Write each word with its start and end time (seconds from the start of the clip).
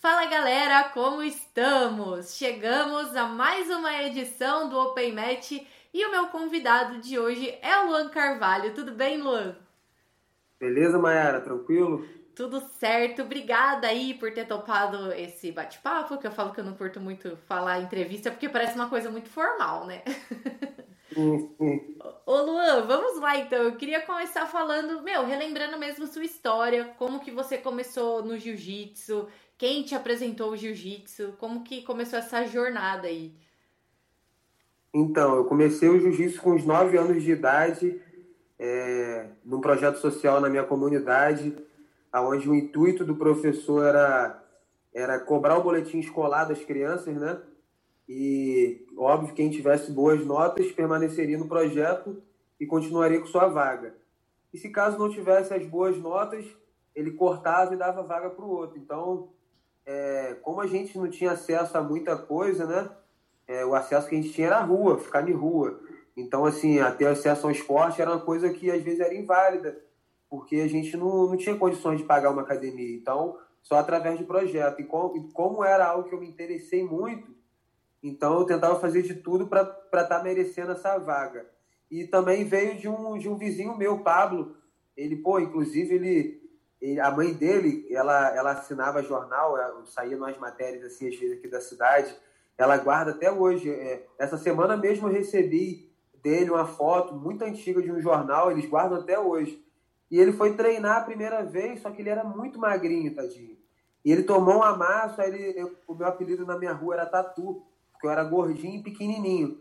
Fala 0.00 0.24
galera, 0.24 0.84
como 0.94 1.22
estamos? 1.22 2.34
Chegamos 2.34 3.14
a 3.14 3.26
mais 3.26 3.68
uma 3.68 4.02
edição 4.02 4.66
do 4.66 4.78
Open 4.78 5.12
Match 5.12 5.52
e 5.92 6.06
o 6.06 6.10
meu 6.10 6.28
convidado 6.28 7.00
de 7.00 7.18
hoje 7.18 7.54
é 7.60 7.78
o 7.80 7.88
Luan 7.88 8.08
Carvalho. 8.08 8.72
Tudo 8.72 8.92
bem, 8.92 9.20
Luan? 9.20 9.54
Beleza, 10.58 10.98
Mayara? 10.98 11.42
Tranquilo? 11.42 12.02
Tudo 12.34 12.60
certo. 12.78 13.20
Obrigada 13.20 13.88
aí 13.88 14.14
por 14.14 14.32
ter 14.32 14.46
topado 14.46 15.12
esse 15.12 15.52
bate-papo, 15.52 16.16
que 16.16 16.26
eu 16.26 16.32
falo 16.32 16.54
que 16.54 16.60
eu 16.60 16.64
não 16.64 16.72
curto 16.72 16.98
muito 16.98 17.36
falar 17.46 17.82
entrevista, 17.82 18.30
porque 18.30 18.48
parece 18.48 18.76
uma 18.76 18.88
coisa 18.88 19.10
muito 19.10 19.28
formal, 19.28 19.84
né? 19.84 20.02
Ô 22.24 22.40
Luan, 22.40 22.86
vamos 22.86 23.20
lá 23.20 23.36
então. 23.36 23.58
Eu 23.64 23.76
queria 23.76 24.00
começar 24.00 24.46
falando, 24.46 25.02
meu, 25.02 25.26
relembrando 25.26 25.78
mesmo 25.78 26.06
sua 26.06 26.24
história, 26.24 26.94
como 26.96 27.20
que 27.20 27.30
você 27.30 27.58
começou 27.58 28.24
no 28.24 28.38
jiu-jitsu, 28.38 29.28
quem 29.60 29.82
te 29.82 29.94
apresentou 29.94 30.52
o 30.52 30.56
jiu-jitsu? 30.56 31.34
Como 31.38 31.62
que 31.62 31.82
começou 31.82 32.18
essa 32.18 32.46
jornada 32.46 33.08
aí? 33.08 33.34
Então, 34.92 35.36
eu 35.36 35.44
comecei 35.44 35.86
o 35.86 36.00
jiu-jitsu 36.00 36.40
com 36.40 36.54
os 36.54 36.64
9 36.64 36.96
anos 36.96 37.22
de 37.22 37.32
idade, 37.32 38.00
é, 38.58 39.26
num 39.44 39.60
projeto 39.60 39.98
social 39.98 40.40
na 40.40 40.48
minha 40.48 40.64
comunidade, 40.64 41.54
onde 42.10 42.48
o 42.48 42.54
intuito 42.54 43.04
do 43.04 43.14
professor 43.14 43.84
era, 43.84 44.42
era 44.94 45.20
cobrar 45.20 45.58
o 45.58 45.62
boletim 45.62 45.98
escolar 45.98 46.46
das 46.46 46.64
crianças, 46.64 47.14
né? 47.16 47.38
E, 48.08 48.86
óbvio, 48.96 49.34
quem 49.34 49.50
tivesse 49.50 49.92
boas 49.92 50.24
notas 50.24 50.72
permaneceria 50.72 51.36
no 51.36 51.46
projeto 51.46 52.22
e 52.58 52.64
continuaria 52.64 53.20
com 53.20 53.26
sua 53.26 53.46
vaga. 53.46 53.94
E 54.54 54.58
se 54.58 54.70
caso 54.70 54.98
não 54.98 55.10
tivesse 55.10 55.52
as 55.52 55.66
boas 55.66 55.98
notas, 55.98 56.46
ele 56.94 57.10
cortava 57.10 57.74
e 57.74 57.76
dava 57.76 58.02
vaga 58.02 58.30
para 58.30 58.44
o 58.44 58.50
outro. 58.50 58.78
Então, 58.78 59.28
é, 59.92 60.36
como 60.42 60.60
a 60.60 60.68
gente 60.68 60.96
não 60.96 61.10
tinha 61.10 61.32
acesso 61.32 61.76
a 61.76 61.82
muita 61.82 62.16
coisa, 62.16 62.64
né? 62.64 62.88
É, 63.48 63.66
o 63.66 63.74
acesso 63.74 64.08
que 64.08 64.14
a 64.14 64.22
gente 64.22 64.32
tinha 64.32 64.46
era 64.46 64.58
a 64.58 64.62
rua, 64.64 64.98
ficar 64.98 65.28
em 65.28 65.32
rua. 65.32 65.80
Então, 66.16 66.44
assim, 66.44 66.78
até 66.78 67.06
acesso 67.06 67.44
ao 67.44 67.50
esporte 67.50 68.00
era 68.00 68.12
uma 68.12 68.20
coisa 68.20 68.50
que 68.50 68.70
às 68.70 68.80
vezes 68.82 69.00
era 69.00 69.12
inválida, 69.12 69.76
porque 70.28 70.56
a 70.60 70.68
gente 70.68 70.96
não, 70.96 71.26
não 71.26 71.36
tinha 71.36 71.56
condições 71.56 71.98
de 71.98 72.04
pagar 72.04 72.30
uma 72.30 72.42
academia. 72.42 72.94
Então, 72.94 73.36
só 73.60 73.78
através 73.78 74.16
de 74.16 74.24
projeto. 74.24 74.80
E 74.80 74.84
como, 74.84 75.32
como 75.32 75.64
era 75.64 75.86
algo 75.86 76.08
que 76.08 76.14
eu 76.14 76.20
me 76.20 76.28
interessei 76.28 76.84
muito, 76.84 77.34
então 78.00 78.38
eu 78.38 78.46
tentava 78.46 78.78
fazer 78.78 79.02
de 79.02 79.14
tudo 79.14 79.48
para 79.48 79.62
estar 79.62 80.04
tá 80.04 80.22
merecendo 80.22 80.70
essa 80.70 80.96
vaga. 80.98 81.50
E 81.90 82.06
também 82.06 82.44
veio 82.44 82.78
de 82.78 82.88
um, 82.88 83.18
de 83.18 83.28
um 83.28 83.36
vizinho 83.36 83.76
meu, 83.76 83.98
Pablo. 83.98 84.54
Ele, 84.96 85.16
pô, 85.16 85.40
inclusive, 85.40 85.96
ele 85.96 86.49
a 87.00 87.10
mãe 87.10 87.34
dele, 87.34 87.86
ela, 87.90 88.34
ela 88.34 88.52
assinava 88.52 89.02
jornal, 89.02 89.56
saía 89.86 90.16
nas 90.16 90.38
matérias 90.38 90.84
assim, 90.84 91.08
às 91.08 91.16
vezes 91.16 91.38
aqui 91.38 91.48
da 91.48 91.60
cidade. 91.60 92.14
Ela 92.56 92.78
guarda 92.78 93.10
até 93.10 93.30
hoje. 93.30 93.70
É, 93.70 94.06
essa 94.18 94.38
semana 94.38 94.76
mesmo 94.76 95.08
eu 95.08 95.12
recebi 95.12 95.90
dele 96.22 96.50
uma 96.50 96.66
foto 96.66 97.14
muito 97.14 97.42
antiga 97.42 97.82
de 97.82 97.90
um 97.90 98.00
jornal, 98.00 98.50
eles 98.50 98.68
guardam 98.68 98.98
até 98.98 99.18
hoje. 99.18 99.62
E 100.10 100.18
ele 100.18 100.32
foi 100.32 100.54
treinar 100.54 100.98
a 100.98 101.04
primeira 101.04 101.44
vez, 101.44 101.80
só 101.80 101.90
que 101.90 102.02
ele 102.02 102.10
era 102.10 102.24
muito 102.24 102.58
magrinho, 102.58 103.14
tadinho. 103.14 103.56
E 104.04 104.10
ele 104.10 104.22
tomou 104.22 104.56
um 104.56 104.62
amasso, 104.62 105.20
aí 105.20 105.28
ele, 105.28 105.60
eu, 105.60 105.74
o 105.86 105.94
meu 105.94 106.06
apelido 106.06 106.46
na 106.46 106.58
minha 106.58 106.72
rua 106.72 106.94
era 106.94 107.06
Tatu, 107.06 107.62
porque 107.92 108.06
eu 108.06 108.10
era 108.10 108.24
gordinho 108.24 108.80
e 108.80 108.82
pequenininho. 108.82 109.60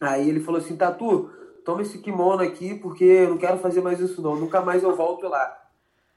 Aí 0.00 0.28
ele 0.28 0.40
falou 0.40 0.60
assim, 0.60 0.76
Tatu, 0.76 1.30
toma 1.64 1.82
esse 1.82 1.98
kimono 1.98 2.42
aqui, 2.42 2.74
porque 2.74 3.04
eu 3.04 3.30
não 3.30 3.38
quero 3.38 3.58
fazer 3.58 3.80
mais 3.80 3.98
isso 3.98 4.22
não, 4.22 4.36
nunca 4.36 4.60
mais 4.60 4.82
eu 4.82 4.94
volto 4.94 5.26
lá. 5.26 5.67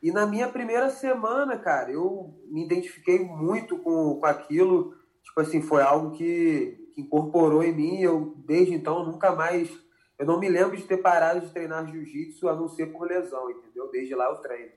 E 0.01 0.11
na 0.11 0.25
minha 0.25 0.47
primeira 0.47 0.89
semana, 0.89 1.57
cara, 1.57 1.91
eu 1.91 2.33
me 2.49 2.65
identifiquei 2.65 3.19
muito 3.19 3.77
com, 3.77 4.15
com 4.15 4.25
aquilo. 4.25 4.95
Tipo 5.23 5.41
assim, 5.41 5.61
foi 5.61 5.83
algo 5.83 6.11
que, 6.11 6.89
que 6.95 7.01
incorporou 7.01 7.63
em 7.63 7.73
mim. 7.73 8.01
Eu, 8.01 8.33
desde 8.45 8.73
então, 8.73 9.05
nunca 9.05 9.35
mais. 9.35 9.69
Eu 10.17 10.25
não 10.25 10.39
me 10.39 10.49
lembro 10.49 10.75
de 10.75 10.83
ter 10.83 10.97
parado 10.97 11.41
de 11.41 11.51
treinar 11.51 11.85
jiu-jitsu 11.85 12.49
a 12.49 12.55
não 12.55 12.67
ser 12.67 12.87
por 12.87 13.07
lesão, 13.07 13.49
entendeu? 13.51 13.89
Desde 13.91 14.15
lá 14.15 14.25
eu 14.29 14.37
treino. 14.37 14.71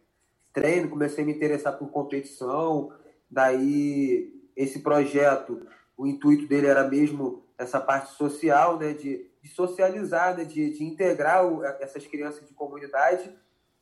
Treino, 0.53 0.91
comecei 0.91 1.25
a 1.25 1.27
me 1.27 1.33
interessar 1.33 1.79
por 1.79 1.91
competição. 1.91 2.93
Daí, 3.31 4.31
esse 4.55 4.81
projeto, 4.81 5.67
o 5.97 6.06
intuito 6.06 6.47
dele 6.47 6.67
era 6.67 6.87
mesmo 6.87 7.47
essa 7.56 7.81
parte 7.81 8.12
social, 8.12 8.79
né? 8.79 8.93
De, 8.93 9.27
de 9.43 9.49
socializar, 9.49 10.37
né? 10.37 10.45
De, 10.45 10.71
de 10.71 10.85
integrar 10.85 11.47
o, 11.47 11.65
essas 11.65 12.06
crianças 12.06 12.47
de 12.47 12.53
comunidade 12.53 13.35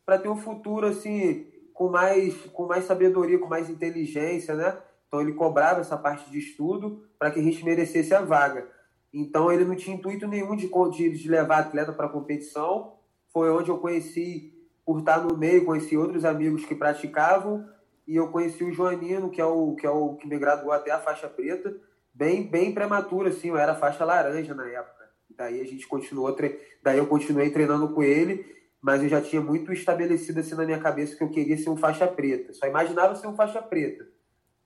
para 0.04 0.18
ter 0.18 0.28
um 0.28 0.36
futuro 0.36 0.86
assim 0.86 1.46
com 1.72 1.88
mais 1.88 2.34
com 2.52 2.66
mais 2.66 2.84
sabedoria, 2.84 3.38
com 3.38 3.48
mais 3.48 3.68
inteligência, 3.68 4.54
né? 4.54 4.76
Então 5.06 5.20
ele 5.20 5.32
cobrava 5.32 5.80
essa 5.80 5.96
parte 5.96 6.30
de 6.30 6.38
estudo 6.38 7.04
para 7.18 7.30
que 7.30 7.40
a 7.40 7.42
gente 7.42 7.64
merecesse 7.64 8.14
a 8.14 8.22
vaga. 8.22 8.66
Então 9.12 9.52
ele 9.52 9.64
não 9.64 9.76
tinha 9.76 9.96
intuito 9.96 10.26
nenhum 10.26 10.56
de, 10.56 10.68
de 11.10 11.28
levar 11.28 11.58
atleta 11.58 11.92
para 11.92 12.08
competição. 12.08 12.94
Foi 13.32 13.50
onde 13.50 13.70
eu 13.70 13.78
conheci, 13.78 14.54
por 14.86 15.00
estar 15.00 15.20
no 15.20 15.36
meio, 15.36 15.64
conheci 15.64 15.96
outros 15.96 16.24
amigos 16.24 16.64
que 16.64 16.74
praticavam 16.74 17.66
e 18.06 18.16
eu 18.16 18.28
conheci 18.28 18.64
o 18.64 18.72
Joanino, 18.72 19.30
que 19.30 19.40
é 19.40 19.44
o 19.44 19.74
que 19.74 19.86
é 19.86 19.90
o 19.90 20.14
que 20.16 20.26
me 20.26 20.38
graduou 20.38 20.72
até 20.72 20.90
a 20.90 20.98
faixa 20.98 21.28
preta, 21.28 21.74
bem 22.12 22.48
bem 22.48 22.72
prematuro 22.72 23.28
assim, 23.28 23.48
eu 23.48 23.56
era 23.56 23.74
faixa 23.74 24.04
laranja 24.04 24.54
na 24.54 24.66
época. 24.66 25.02
Daí 25.36 25.60
a 25.60 25.64
gente 25.64 25.86
continuou, 25.86 26.34
daí 26.82 26.98
eu 26.98 27.06
continuei 27.06 27.50
treinando 27.50 27.88
com 27.94 28.02
ele 28.02 28.61
mas 28.82 29.00
eu 29.00 29.08
já 29.08 29.20
tinha 29.20 29.40
muito 29.40 29.72
estabelecido 29.72 30.40
assim 30.40 30.56
na 30.56 30.64
minha 30.64 30.80
cabeça 30.80 31.14
que 31.14 31.22
eu 31.22 31.30
queria 31.30 31.56
ser 31.56 31.70
um 31.70 31.76
faixa 31.76 32.04
preta. 32.04 32.52
Só 32.52 32.66
imaginava 32.66 33.14
ser 33.14 33.28
um 33.28 33.36
faixa 33.36 33.62
preta. 33.62 34.08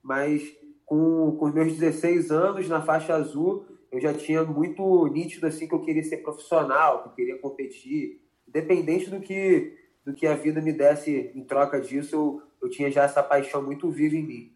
Mas 0.01 0.41
com, 0.83 1.37
com 1.37 1.45
os 1.45 1.53
meus 1.53 1.77
16 1.77 2.31
anos 2.31 2.67
na 2.67 2.81
faixa 2.81 3.13
azul, 3.13 3.67
eu 3.91 4.01
já 4.01 4.11
tinha 4.15 4.43
muito 4.43 5.05
nítido 5.09 5.45
assim 5.45 5.67
que 5.67 5.75
eu 5.75 5.81
queria 5.81 6.03
ser 6.03 6.17
profissional, 6.17 7.03
que 7.03 7.09
eu 7.09 7.13
queria 7.13 7.37
competir. 7.37 8.19
Independente 8.47 9.07
do 9.11 9.19
que, 9.19 9.77
do 10.03 10.13
que 10.13 10.25
a 10.25 10.35
vida 10.35 10.59
me 10.61 10.73
desse 10.73 11.31
em 11.35 11.43
troca 11.43 11.79
disso, 11.79 12.15
eu, 12.15 12.41
eu 12.63 12.69
tinha 12.71 12.89
já 12.89 13.03
essa 13.03 13.21
paixão 13.21 13.61
muito 13.61 13.87
viva 13.91 14.15
em 14.15 14.23
mim. 14.23 14.53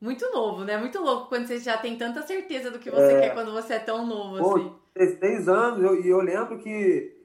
Muito 0.00 0.30
novo, 0.30 0.64
né? 0.64 0.78
Muito 0.78 0.98
louco 1.02 1.28
quando 1.28 1.46
você 1.46 1.58
já 1.58 1.76
tem 1.76 1.98
tanta 1.98 2.22
certeza 2.22 2.70
do 2.70 2.78
que 2.78 2.90
você 2.90 3.12
é... 3.12 3.20
quer 3.20 3.34
quando 3.34 3.52
você 3.52 3.74
é 3.74 3.78
tão 3.80 4.06
novo 4.06 4.38
Pô, 4.38 4.56
assim. 4.56 4.72
16 4.96 5.48
anos, 5.48 5.82
e 5.82 5.84
eu, 5.84 6.04
eu 6.04 6.20
lembro 6.20 6.58
que 6.58 7.17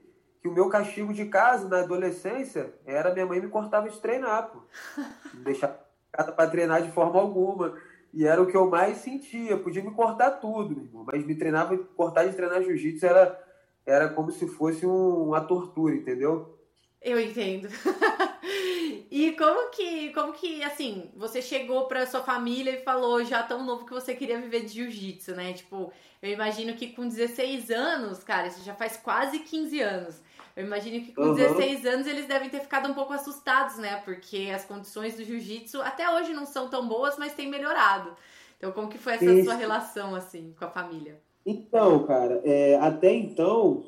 que 0.44 0.50
o 0.50 0.52
meu 0.52 0.68
castigo 0.68 1.14
de 1.14 1.24
casa 1.28 1.70
na 1.70 1.80
adolescência 1.80 2.74
era 2.86 3.14
minha 3.14 3.26
mãe 3.26 3.40
me 3.40 3.48
cortava 3.48 3.90
de 3.90 3.98
treinar, 4.02 4.52
pô. 4.52 4.60
Não 5.34 5.42
deixava 5.42 5.80
para 6.12 6.50
treinar 6.50 6.84
de 6.84 6.92
forma 6.92 7.18
alguma. 7.18 7.78
E 8.14 8.28
era 8.28 8.42
o 8.42 8.46
que 8.46 8.58
eu 8.58 8.70
mais 8.70 8.98
sentia. 8.98 9.56
Podia 9.58 9.82
me 9.82 9.92
cortar 9.92 10.32
tudo, 10.32 10.82
irmão, 10.82 11.06
mas 11.08 11.26
me 11.26 11.34
treinava, 11.34 11.78
cortar 11.96 12.26
de 12.26 12.36
treinar 12.36 12.62
jiu-jitsu 12.62 13.06
era, 13.06 13.42
era 13.86 14.10
como 14.10 14.32
se 14.32 14.46
fosse 14.46 14.86
um, 14.86 15.30
uma 15.30 15.40
tortura, 15.40 15.96
entendeu? 15.96 16.60
Eu 17.02 17.18
entendo. 17.20 17.70
e 19.10 19.32
como 19.38 19.72
que, 19.72 20.12
como 20.12 20.34
que, 20.34 20.62
assim, 20.62 21.10
você 21.16 21.42
chegou 21.42 21.86
para 21.86 22.06
sua 22.06 22.22
família 22.22 22.72
e 22.72 22.84
falou 22.84 23.24
já 23.24 23.44
tão 23.44 23.64
novo 23.64 23.86
que 23.86 23.94
você 23.94 24.14
queria 24.14 24.40
viver 24.42 24.66
de 24.66 24.74
jiu-jitsu, 24.74 25.36
né? 25.36 25.54
Tipo, 25.54 25.92
eu 26.22 26.32
imagino 26.32 26.74
que 26.74 26.88
com 26.88 27.08
16 27.08 27.72
anos, 27.72 28.24
cara, 28.24 28.48
isso 28.48 28.64
já 28.64 28.74
faz 28.76 28.98
quase 28.98 29.40
15 29.40 29.82
anos. 29.82 30.22
Eu 30.56 30.66
imagino 30.66 31.04
que 31.04 31.14
com 31.14 31.22
uhum. 31.24 31.36
16 31.36 31.86
anos 31.86 32.08
eles 32.08 32.28
devem 32.28 32.50
ter 32.50 32.60
ficado 32.60 32.90
um 32.90 32.94
pouco 32.94 33.14
assustados, 33.14 33.78
né? 33.78 33.98
Porque 34.06 34.52
as 34.54 34.66
condições 34.66 35.16
do 35.16 35.24
jiu-jitsu 35.24 35.82
até 35.82 36.10
hoje 36.10 36.34
não 36.34 36.46
são 36.46 36.70
tão 36.70 36.88
boas, 36.88 37.18
mas 37.18 37.34
têm 37.34 37.50
melhorado. 37.50 38.16
Então, 38.58 38.72
como 38.72 38.88
que 38.88 38.98
foi 38.98 39.14
essa 39.14 39.26
Isso. 39.26 39.46
sua 39.46 39.56
relação, 39.56 40.16
assim, 40.16 40.54
com 40.58 40.66
a 40.66 40.70
família? 40.70 41.20
Então, 41.46 42.06
cara, 42.06 42.42
é, 42.46 42.78
até 42.78 43.12
então, 43.12 43.84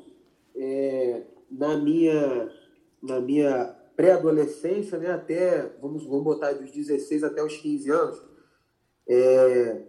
é, 0.54 1.22
na 1.50 1.76
minha, 1.76 2.52
na 3.02 3.20
minha 3.20 3.74
pré-adolescência, 3.96 4.98
né, 4.98 5.12
até, 5.12 5.70
vamos, 5.80 6.04
vamos 6.04 6.24
botar 6.24 6.52
dos 6.52 6.70
16 6.70 7.24
até 7.24 7.42
os 7.42 7.56
15 7.56 7.90
anos, 7.90 8.22
é, 9.08 9.82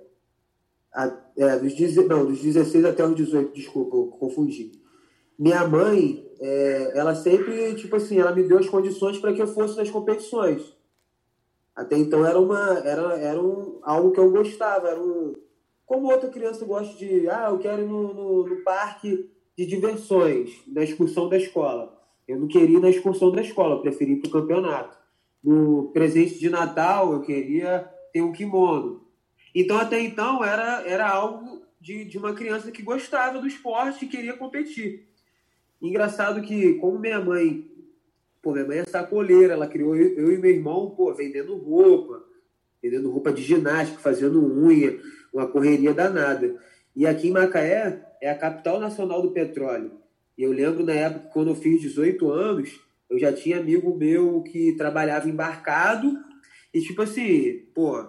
a, 0.94 1.12
é, 1.38 1.59
dos, 1.59 1.95
não, 2.07 2.25
dos 2.25 2.41
16 2.41 2.85
até 2.85 3.06
os 3.06 3.15
18, 3.15 3.53
desculpa, 3.53 3.97
eu 3.97 4.07
confundi. 4.07 4.71
Minha 5.38 5.68
mãe, 5.68 6.26
é, 6.39 6.91
ela 6.97 7.15
sempre, 7.15 7.75
tipo 7.75 7.95
assim, 7.95 8.19
ela 8.19 8.33
me 8.33 8.43
deu 8.43 8.59
as 8.59 8.69
condições 8.69 9.17
para 9.17 9.33
que 9.33 9.41
eu 9.41 9.47
fosse 9.47 9.77
nas 9.77 9.89
competições. 9.89 10.75
Até 11.75 11.97
então 11.97 12.25
era 12.25 12.39
uma, 12.39 12.79
era, 12.79 13.17
era 13.19 13.41
um, 13.41 13.79
algo 13.83 14.11
que 14.11 14.19
eu 14.19 14.31
gostava, 14.31 14.89
era 14.89 14.99
um, 14.99 15.33
como 15.85 16.11
outra 16.11 16.29
criança 16.29 16.65
gosta 16.65 16.97
de, 16.97 17.29
ah, 17.29 17.47
eu 17.49 17.59
quero 17.59 17.81
ir 17.81 17.87
no, 17.87 18.13
no, 18.13 18.47
no 18.47 18.63
parque 18.63 19.29
de 19.57 19.65
diversões, 19.65 20.61
na 20.67 20.83
excursão 20.83 21.29
da 21.29 21.37
escola. 21.37 21.97
Eu 22.27 22.39
não 22.39 22.47
queria 22.47 22.77
ir 22.77 22.81
na 22.81 22.89
excursão 22.89 23.31
da 23.31 23.41
escola, 23.41 23.75
eu 23.75 23.81
preferi 23.81 24.13
ir 24.13 24.17
para 24.17 24.27
o 24.27 24.31
campeonato. 24.31 24.97
No 25.41 25.91
presente 25.93 26.39
de 26.39 26.49
Natal, 26.49 27.13
eu 27.13 27.21
queria 27.21 27.89
ter 28.11 28.21
um 28.21 28.33
kimono. 28.33 29.07
Então, 29.55 29.77
até 29.77 30.01
então, 30.01 30.43
era, 30.43 30.81
era 30.85 31.09
algo 31.09 31.61
de, 31.79 32.03
de 32.03 32.17
uma 32.17 32.33
criança 32.33 32.69
que 32.69 32.81
gostava 32.81 33.39
do 33.39 33.47
esporte 33.47 34.03
e 34.03 34.09
queria 34.09 34.35
competir. 34.35 35.07
Engraçado 35.81 36.41
que, 36.41 36.74
como 36.75 37.00
minha 37.00 37.19
mãe, 37.19 37.69
pô, 38.41 38.51
minha 38.51 38.65
mãe 38.65 38.79
é 38.79 38.85
sacoleira, 38.85 39.53
ela 39.53 39.68
criou 39.68 39.95
eu, 39.95 40.18
eu 40.18 40.31
e 40.31 40.38
meu 40.38 40.51
irmão, 40.51 40.89
pô, 40.91 41.13
vendendo 41.13 41.56
roupa. 41.56 42.24
vendendo 42.81 43.09
roupa 43.12 43.31
de 43.31 43.41
ginástica, 43.41 44.00
fazendo 44.00 44.41
unha, 44.41 45.00
uma 45.33 45.47
correria 45.47 45.94
danada. 45.94 46.56
E 46.95 47.06
aqui 47.06 47.27
em 47.27 47.31
Macaé 47.31 48.03
é 48.21 48.29
a 48.29 48.38
capital 48.38 48.79
nacional 48.79 49.21
do 49.21 49.31
petróleo. 49.31 49.91
E 50.38 50.44
eu 50.44 50.51
lembro 50.51 50.85
na 50.85 50.94
época, 50.94 51.29
quando 51.33 51.50
eu 51.50 51.56
fiz 51.56 51.81
18 51.81 52.30
anos, 52.31 52.80
eu 53.09 53.18
já 53.18 53.31
tinha 53.33 53.59
amigo 53.59 53.95
meu 53.95 54.41
que 54.44 54.73
trabalhava 54.73 55.30
embarcado. 55.30 56.12
E 56.73 56.81
tipo 56.81 57.01
assim, 57.01 57.65
pô, 57.73 58.06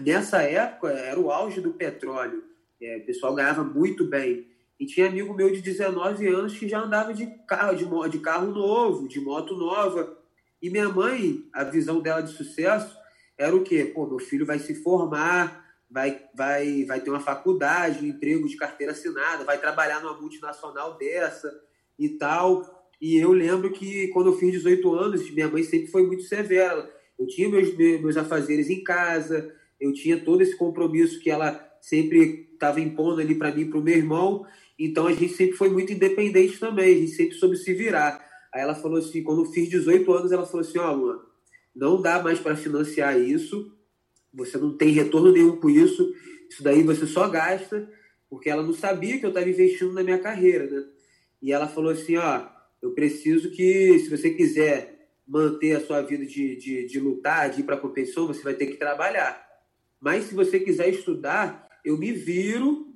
nessa 0.00 0.42
época 0.42 0.88
era 0.90 1.18
o 1.18 1.30
auge 1.30 1.60
do 1.60 1.74
petróleo. 1.74 2.42
É, 2.80 2.96
o 2.98 3.04
pessoal 3.04 3.34
ganhava 3.34 3.62
muito 3.62 4.04
bem. 4.04 4.46
E 4.80 4.86
tinha 4.86 5.06
amigo 5.06 5.34
meu 5.34 5.52
de 5.52 5.60
19 5.60 6.26
anos 6.26 6.56
que 6.56 6.66
já 6.66 6.80
andava 6.80 7.12
de 7.12 7.26
carro, 7.46 7.76
de, 7.76 7.84
de 8.10 8.18
carro 8.18 8.50
novo, 8.50 9.06
de 9.06 9.20
moto 9.20 9.54
nova. 9.54 10.16
E 10.62 10.70
minha 10.70 10.88
mãe, 10.88 11.44
a 11.52 11.62
visão 11.64 12.00
dela 12.00 12.22
de 12.22 12.32
sucesso 12.32 12.96
era 13.36 13.54
o 13.54 13.62
quê? 13.62 13.84
Pô, 13.84 14.06
meu 14.06 14.18
filho 14.18 14.46
vai 14.46 14.58
se 14.58 14.74
formar, 14.82 15.66
vai, 15.90 16.22
vai, 16.34 16.84
vai 16.86 16.98
ter 16.98 17.10
uma 17.10 17.20
faculdade, 17.20 18.02
um 18.02 18.08
emprego 18.08 18.48
de 18.48 18.56
carteira 18.56 18.92
assinada, 18.92 19.44
vai 19.44 19.58
trabalhar 19.58 20.00
numa 20.00 20.18
multinacional 20.18 20.96
dessa 20.96 21.52
e 21.98 22.08
tal. 22.08 22.88
E 22.98 23.18
eu 23.18 23.32
lembro 23.32 23.70
que 23.72 24.08
quando 24.08 24.28
eu 24.28 24.38
fiz 24.38 24.52
18 24.52 24.94
anos, 24.94 25.30
minha 25.30 25.48
mãe 25.48 25.62
sempre 25.62 25.88
foi 25.88 26.06
muito 26.06 26.22
severa. 26.22 26.90
Eu 27.18 27.26
tinha 27.26 27.50
meus, 27.50 27.76
meus 27.76 28.16
afazeres 28.16 28.70
em 28.70 28.82
casa, 28.82 29.54
eu 29.78 29.92
tinha 29.92 30.18
todo 30.18 30.40
esse 30.40 30.56
compromisso 30.56 31.20
que 31.20 31.30
ela 31.30 31.68
sempre 31.82 32.48
estava 32.52 32.80
impondo 32.80 33.20
ali 33.20 33.34
para 33.34 33.54
mim 33.54 33.62
e 33.62 33.64
para 33.66 33.78
o 33.78 33.82
meu 33.82 33.94
irmão. 33.94 34.46
Então 34.82 35.06
a 35.06 35.12
gente 35.12 35.34
sempre 35.34 35.56
foi 35.56 35.68
muito 35.68 35.92
independente 35.92 36.58
também, 36.58 36.94
a 36.94 36.98
gente 37.00 37.12
sempre 37.12 37.34
soube 37.34 37.54
se 37.54 37.74
virar. 37.74 38.26
Aí 38.52 38.62
ela 38.62 38.74
falou 38.74 38.98
assim, 38.98 39.22
quando 39.22 39.44
eu 39.44 39.52
fiz 39.52 39.68
18 39.68 40.10
anos, 40.10 40.32
ela 40.32 40.46
falou 40.46 40.66
assim, 40.66 40.78
ó, 40.78 40.96
oh, 40.96 41.20
não 41.76 42.00
dá 42.00 42.22
mais 42.22 42.38
para 42.40 42.56
financiar 42.56 43.20
isso, 43.20 43.76
você 44.32 44.56
não 44.56 44.74
tem 44.74 44.88
retorno 44.88 45.32
nenhum 45.32 45.60
com 45.60 45.68
isso, 45.68 46.14
isso 46.48 46.62
daí 46.62 46.82
você 46.82 47.06
só 47.06 47.28
gasta, 47.28 47.92
porque 48.30 48.48
ela 48.48 48.62
não 48.62 48.72
sabia 48.72 49.18
que 49.18 49.26
eu 49.26 49.28
estava 49.28 49.50
investindo 49.50 49.92
na 49.92 50.02
minha 50.02 50.18
carreira, 50.18 50.66
né? 50.66 50.84
E 51.42 51.52
ela 51.52 51.68
falou 51.68 51.90
assim, 51.90 52.16
ó, 52.16 52.46
eu 52.80 52.92
preciso 52.92 53.50
que, 53.50 53.98
se 53.98 54.08
você 54.08 54.30
quiser 54.30 55.10
manter 55.28 55.76
a 55.76 55.80
sua 55.80 56.00
vida 56.00 56.24
de, 56.24 56.56
de, 56.56 56.86
de 56.86 56.98
lutar, 56.98 57.50
de 57.50 57.60
ir 57.60 57.64
para 57.64 57.74
a 57.74 57.80
competição, 57.80 58.26
você 58.26 58.42
vai 58.42 58.54
ter 58.54 58.66
que 58.66 58.76
trabalhar. 58.76 59.46
Mas 60.00 60.24
se 60.24 60.34
você 60.34 60.58
quiser 60.58 60.88
estudar, 60.88 61.68
eu 61.84 61.98
me 61.98 62.12
viro, 62.12 62.89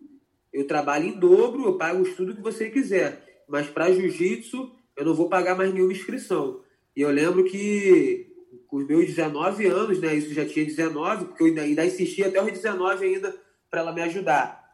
eu 0.54 0.66
trabalho 0.68 1.08
em 1.08 1.18
dobro, 1.18 1.64
eu 1.64 1.76
pago 1.76 1.98
o 1.98 2.06
estudo 2.06 2.34
que 2.34 2.40
você 2.40 2.70
quiser. 2.70 3.42
Mas 3.48 3.66
para 3.66 3.92
jiu-jitsu, 3.92 4.70
eu 4.96 5.04
não 5.04 5.12
vou 5.12 5.28
pagar 5.28 5.56
mais 5.56 5.74
nenhuma 5.74 5.92
inscrição. 5.92 6.62
E 6.96 7.00
eu 7.00 7.10
lembro 7.10 7.42
que 7.44 8.32
com 8.68 8.76
os 8.76 8.86
meus 8.86 9.06
19 9.06 9.66
anos, 9.66 10.00
né? 10.00 10.14
Isso 10.14 10.32
já 10.32 10.46
tinha 10.46 10.64
19, 10.64 11.26
porque 11.26 11.42
eu 11.42 11.48
ainda, 11.48 11.62
ainda 11.62 11.84
insisti 11.84 12.22
até 12.22 12.40
os 12.40 12.52
19 12.52 13.04
ainda 13.04 13.34
para 13.68 13.80
ela 13.80 13.92
me 13.92 14.00
ajudar. 14.02 14.64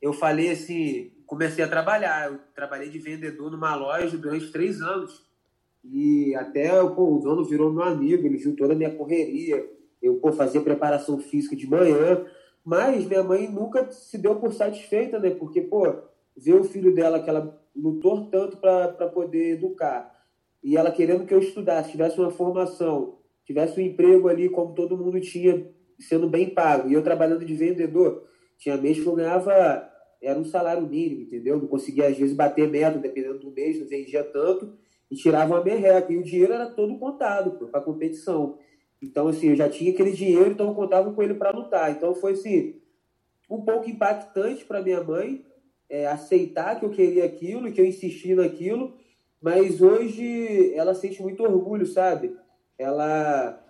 Eu 0.00 0.12
falei 0.12 0.50
assim, 0.50 1.10
comecei 1.26 1.64
a 1.64 1.68
trabalhar. 1.68 2.30
Eu 2.30 2.38
trabalhei 2.54 2.88
de 2.88 3.00
vendedor 3.00 3.50
numa 3.50 3.74
loja 3.74 4.16
durante 4.16 4.52
três 4.52 4.80
anos. 4.80 5.20
E 5.82 6.32
até 6.36 6.68
pô, 6.84 7.16
o 7.16 7.18
dono 7.18 7.44
virou 7.44 7.72
meu 7.72 7.82
amigo, 7.82 8.24
ele 8.24 8.38
viu 8.38 8.54
toda 8.54 8.72
a 8.72 8.76
minha 8.76 8.94
correria. 8.94 9.68
Eu 10.00 10.14
pô, 10.16 10.32
fazia 10.32 10.60
preparação 10.60 11.18
física 11.18 11.56
de 11.56 11.68
manhã. 11.68 12.24
Mas 12.64 13.04
minha 13.06 13.22
mãe 13.22 13.48
nunca 13.48 13.90
se 13.90 14.16
deu 14.16 14.36
por 14.36 14.52
satisfeita, 14.52 15.18
né? 15.18 15.30
Porque, 15.30 15.60
pô, 15.60 15.86
ver 16.36 16.54
o 16.54 16.64
filho 16.64 16.94
dela 16.94 17.22
que 17.22 17.28
ela 17.28 17.60
lutou 17.76 18.30
tanto 18.30 18.56
para 18.56 19.08
poder 19.08 19.54
educar 19.54 20.14
e 20.64 20.78
ela 20.78 20.90
querendo 20.90 21.26
que 21.26 21.34
eu 21.34 21.38
estudasse, 21.38 21.90
tivesse 21.90 22.18
uma 22.18 22.30
formação, 22.30 23.18
tivesse 23.44 23.78
um 23.78 23.84
emprego 23.84 24.28
ali 24.28 24.48
como 24.48 24.72
todo 24.72 24.96
mundo 24.96 25.20
tinha, 25.20 25.70
sendo 26.00 26.26
bem 26.26 26.48
pago, 26.48 26.88
e 26.88 26.94
eu 26.94 27.02
trabalhando 27.02 27.44
de 27.44 27.54
vendedor, 27.54 28.26
tinha 28.56 28.78
mês 28.78 28.98
que 28.98 29.06
eu 29.06 29.14
ganhava, 29.14 29.52
era 30.22 30.38
um 30.38 30.44
salário 30.44 30.88
mínimo, 30.88 31.20
entendeu? 31.20 31.58
Não 31.58 31.68
conseguia 31.68 32.06
às 32.06 32.16
vezes 32.16 32.34
bater 32.34 32.70
meta, 32.70 32.98
dependendo 32.98 33.40
do 33.40 33.50
mês, 33.50 33.78
não 33.78 33.86
vendia 33.86 34.24
tanto, 34.24 34.72
e 35.10 35.14
tirava 35.14 35.54
uma 35.54 35.62
merreca, 35.62 36.10
e 36.10 36.16
o 36.16 36.24
dinheiro 36.24 36.54
era 36.54 36.70
todo 36.70 36.98
contado 36.98 37.68
para 37.68 37.82
competição. 37.82 38.56
Então, 39.04 39.28
assim, 39.28 39.50
eu 39.50 39.56
já 39.56 39.68
tinha 39.68 39.92
aquele 39.92 40.12
dinheiro, 40.12 40.50
então 40.50 40.68
eu 40.68 40.74
contava 40.74 41.12
com 41.12 41.22
ele 41.22 41.34
para 41.34 41.50
lutar. 41.50 41.90
Então, 41.90 42.14
foi 42.14 42.32
assim, 42.32 42.76
um 43.50 43.60
pouco 43.60 43.88
impactante 43.88 44.64
para 44.64 44.82
minha 44.82 45.02
mãe 45.02 45.44
é, 45.90 46.06
aceitar 46.06 46.78
que 46.78 46.86
eu 46.86 46.90
queria 46.90 47.24
aquilo, 47.24 47.70
que 47.70 47.80
eu 47.80 47.84
insisti 47.84 48.34
naquilo, 48.34 48.94
mas 49.40 49.82
hoje 49.82 50.72
ela 50.74 50.94
sente 50.94 51.20
muito 51.20 51.42
orgulho, 51.42 51.86
sabe? 51.86 52.34
Ela, 52.78 53.62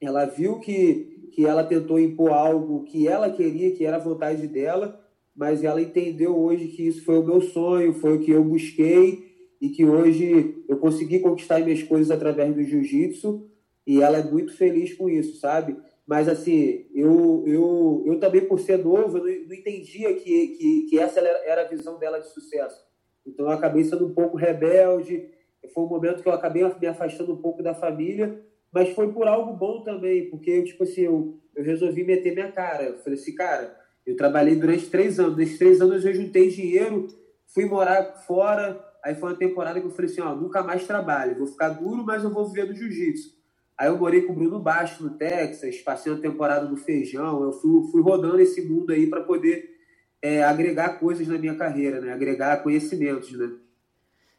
ela 0.00 0.24
viu 0.24 0.58
que, 0.58 1.28
que 1.32 1.46
ela 1.46 1.62
tentou 1.62 1.98
impor 2.00 2.32
algo 2.32 2.82
que 2.82 3.06
ela 3.06 3.30
queria, 3.30 3.70
que 3.70 3.84
era 3.84 3.96
a 3.96 4.00
vontade 4.00 4.48
dela, 4.48 5.00
mas 5.34 5.62
ela 5.62 5.80
entendeu 5.80 6.36
hoje 6.36 6.68
que 6.68 6.88
isso 6.88 7.04
foi 7.04 7.18
o 7.18 7.24
meu 7.24 7.40
sonho, 7.40 7.94
foi 7.94 8.16
o 8.16 8.20
que 8.20 8.32
eu 8.32 8.42
busquei 8.42 9.32
e 9.60 9.68
que 9.68 9.84
hoje 9.84 10.64
eu 10.68 10.76
consegui 10.76 11.20
conquistar 11.20 11.60
minhas 11.60 11.84
coisas 11.84 12.10
através 12.10 12.52
do 12.52 12.64
jiu-jitsu 12.64 13.51
e 13.86 14.00
ela 14.00 14.18
é 14.18 14.22
muito 14.22 14.56
feliz 14.56 14.94
com 14.94 15.08
isso, 15.08 15.38
sabe? 15.38 15.76
Mas, 16.06 16.28
assim, 16.28 16.86
eu, 16.94 17.44
eu, 17.46 18.02
eu 18.06 18.20
também, 18.20 18.46
por 18.46 18.58
ser 18.58 18.78
novo, 18.78 19.18
eu 19.18 19.24
não, 19.24 19.48
não 19.48 19.54
entendia 19.54 20.14
que, 20.14 20.48
que, 20.48 20.86
que 20.90 20.98
essa 20.98 21.20
era 21.20 21.62
a 21.62 21.68
visão 21.68 21.98
dela 21.98 22.18
de 22.18 22.28
sucesso. 22.28 22.84
Então, 23.26 23.46
eu 23.46 23.52
acabei 23.52 23.84
sendo 23.84 24.06
um 24.06 24.14
pouco 24.14 24.36
rebelde. 24.36 25.30
Foi 25.72 25.84
um 25.84 25.88
momento 25.88 26.22
que 26.22 26.28
eu 26.28 26.32
acabei 26.32 26.64
me 26.80 26.86
afastando 26.86 27.32
um 27.32 27.40
pouco 27.40 27.62
da 27.62 27.74
família, 27.74 28.40
mas 28.72 28.90
foi 28.90 29.12
por 29.12 29.28
algo 29.28 29.52
bom 29.52 29.82
também, 29.82 30.28
porque, 30.28 30.62
tipo 30.62 30.82
assim, 30.82 31.02
eu, 31.02 31.38
eu 31.54 31.62
resolvi 31.62 32.02
meter 32.04 32.34
minha 32.34 32.50
cara. 32.50 32.84
Eu 32.84 32.98
falei 32.98 33.18
assim, 33.18 33.34
cara, 33.34 33.76
eu 34.04 34.16
trabalhei 34.16 34.56
durante 34.56 34.90
três 34.90 35.20
anos. 35.20 35.36
Nesses 35.36 35.58
três 35.58 35.80
anos 35.80 36.04
eu 36.04 36.12
juntei 36.12 36.48
dinheiro, 36.48 37.06
fui 37.46 37.64
morar 37.64 38.16
fora. 38.26 38.84
Aí 39.04 39.14
foi 39.14 39.30
uma 39.30 39.38
temporada 39.38 39.80
que 39.80 39.86
eu 39.86 39.90
falei 39.90 40.10
assim, 40.10 40.20
ó, 40.20 40.34
nunca 40.34 40.62
mais 40.62 40.86
trabalho. 40.86 41.38
Vou 41.38 41.46
ficar 41.46 41.70
duro, 41.70 42.04
mas 42.04 42.24
eu 42.24 42.30
vou 42.30 42.46
viver 42.48 42.66
do 42.66 42.74
jiu-jitsu. 42.74 43.41
Aí 43.82 43.88
eu 43.88 43.98
morei 43.98 44.22
com 44.22 44.32
o 44.32 44.36
Bruno 44.36 44.60
Baixo 44.60 45.02
no 45.02 45.10
Texas, 45.10 45.80
passei 45.80 46.12
uma 46.12 46.20
temporada 46.20 46.68
no 46.68 46.76
Feijão. 46.76 47.42
Eu 47.42 47.50
fui, 47.50 47.90
fui 47.90 48.00
rodando 48.00 48.38
esse 48.38 48.62
mundo 48.62 48.92
aí 48.92 49.08
para 49.08 49.22
poder 49.22 49.76
é, 50.22 50.44
agregar 50.44 51.00
coisas 51.00 51.26
na 51.26 51.36
minha 51.36 51.56
carreira, 51.56 52.00
né? 52.00 52.12
Agregar 52.12 52.62
conhecimentos, 52.62 53.32
né? 53.32 53.50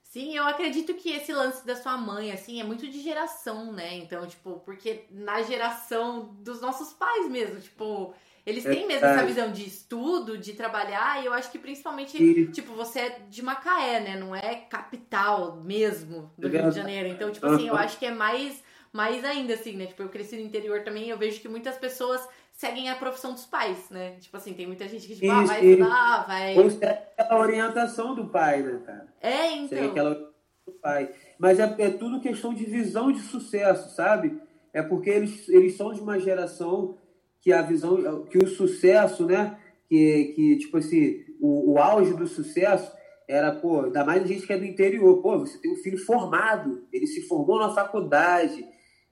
Sim, 0.01 0.33
eu 0.33 0.45
acredito 0.45 0.93
que 0.93 1.11
esse 1.11 1.33
lance 1.33 1.67
da 1.67 1.75
sua 1.75 1.97
mãe, 1.97 2.31
assim, 2.31 2.61
é 2.61 2.63
muito 2.63 2.87
de 2.87 3.01
geração, 3.01 3.73
né? 3.73 3.95
Então, 3.95 4.25
tipo, 4.25 4.61
porque 4.63 5.07
na 5.11 5.41
geração 5.41 6.33
dos 6.39 6.61
nossos 6.61 6.93
pais 6.93 7.29
mesmo, 7.29 7.59
tipo, 7.59 8.13
eles 8.45 8.63
têm 8.63 8.87
mesmo 8.87 9.05
essa 9.05 9.25
visão 9.25 9.51
de 9.51 9.67
estudo, 9.67 10.38
de 10.38 10.53
trabalhar, 10.53 11.21
e 11.21 11.25
eu 11.25 11.33
acho 11.33 11.51
que 11.51 11.59
principalmente, 11.59 12.17
Sim. 12.17 12.45
tipo, 12.45 12.71
você 12.75 13.00
é 13.00 13.19
de 13.29 13.41
Macaé, 13.41 14.00
né? 14.00 14.15
Não 14.15 14.33
é 14.33 14.55
capital 14.55 15.57
mesmo 15.57 16.31
do 16.38 16.47
Rio 16.47 16.69
de 16.69 16.77
Janeiro. 16.77 17.09
Então, 17.09 17.29
tipo 17.29 17.45
assim, 17.45 17.67
eu 17.67 17.75
acho 17.75 18.00
que 18.00 18.05
é 18.05 18.12
mais 18.12 18.63
mais 18.93 19.25
ainda, 19.25 19.55
assim, 19.55 19.75
né? 19.75 19.88
Tipo, 19.88 20.03
eu 20.03 20.09
cresci 20.09 20.35
no 20.35 20.43
interior 20.43 20.83
também 20.83 21.09
eu 21.09 21.17
vejo 21.17 21.41
que 21.41 21.50
muitas 21.50 21.75
pessoas 21.77 22.25
seguem 22.53 22.89
a 22.89 22.95
profissão 22.95 23.33
dos 23.33 23.45
pais, 23.45 23.89
né? 23.89 24.12
Tipo 24.19 24.38
assim, 24.38 24.53
tem 24.53 24.67
muita 24.67 24.88
gente 24.88 25.07
que, 25.07 25.15
tipo, 25.15 25.31
ah, 25.31 25.43
isso, 25.43 25.51
ah, 25.51 25.55
vai 25.55 25.65
estudar, 25.65 26.27
vai. 26.27 26.59
Ou 26.59 26.69
segue 26.69 27.00
aquela 27.17 27.41
orientação 27.41 28.15
do 28.15 28.27
pai, 28.27 28.62
né, 28.62 28.79
cara? 28.85 29.07
É, 29.19 29.51
então. 29.53 29.67
Segue 29.69 29.88
aquela 29.88 30.09
orientação 30.12 30.33
do 30.67 30.73
pai. 30.73 31.09
Mas 31.39 31.59
é, 31.59 31.75
é 31.79 31.89
tudo 31.89 32.21
questão 32.21 32.53
de 32.53 32.63
visão 32.65 33.12
de 33.12 33.19
sucesso, 33.19 33.95
sabe? 33.95 34.39
É 34.71 34.83
porque 34.83 35.09
eles, 35.09 35.50
eles 35.50 35.75
são 35.75 35.91
de 35.91 36.00
uma 36.00 36.19
geração 36.19 36.97
que 37.41 37.51
a 37.51 37.62
visão, 37.62 38.25
que 38.25 38.38
o 38.38 38.47
sucesso, 38.47 39.25
né? 39.25 39.57
Que, 39.89 40.33
que 40.35 40.57
tipo 40.59 40.77
assim, 40.77 41.25
o, 41.41 41.73
o 41.73 41.79
auge 41.79 42.13
do 42.13 42.27
sucesso 42.27 42.91
era, 43.27 43.51
pô, 43.51 43.81
ainda 43.81 44.05
mais 44.05 44.23
a 44.23 44.27
gente 44.27 44.45
que 44.45 44.53
é 44.53 44.57
do 44.57 44.65
interior, 44.65 45.21
pô, 45.21 45.39
você 45.39 45.57
tem 45.57 45.71
um 45.71 45.77
filho 45.77 45.97
formado, 45.97 46.85
ele 46.91 47.07
se 47.07 47.27
formou 47.27 47.59
na 47.59 47.73
faculdade, 47.73 48.65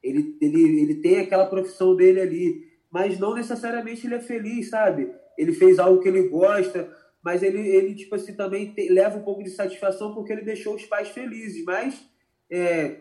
ele, 0.03 0.38
ele, 0.41 0.81
ele 0.81 0.96
tem 0.96 1.20
aquela 1.20 1.46
profissão 1.46 1.96
dele 1.96 2.22
ali, 2.22 2.63
mas 2.91 3.20
não 3.20 3.36
necessariamente 3.36 4.05
ele 4.05 4.15
é 4.15 4.20
feliz, 4.20 4.70
sabe? 4.70 5.12
Ele 5.38 5.53
fez 5.53 5.79
algo 5.79 6.01
que 6.01 6.08
ele 6.08 6.27
gosta, 6.27 6.91
mas 7.24 7.43
ele, 7.43 7.60
ele 7.60 7.96
tipo 7.96 8.15
assim, 8.15 8.36
também 8.36 8.74
te, 8.74 8.89
leva 8.89 9.17
um 9.17 9.24
pouco 9.24 9.43
de 9.43 9.50
satisfação 9.50 10.13
porque 10.13 10.34
ele 10.34 10.41
deixou 10.41 10.75
os 10.75 10.86
pais 10.86 11.10
felizes. 11.10 11.63
Mas 11.63 12.03
é, 12.51 12.98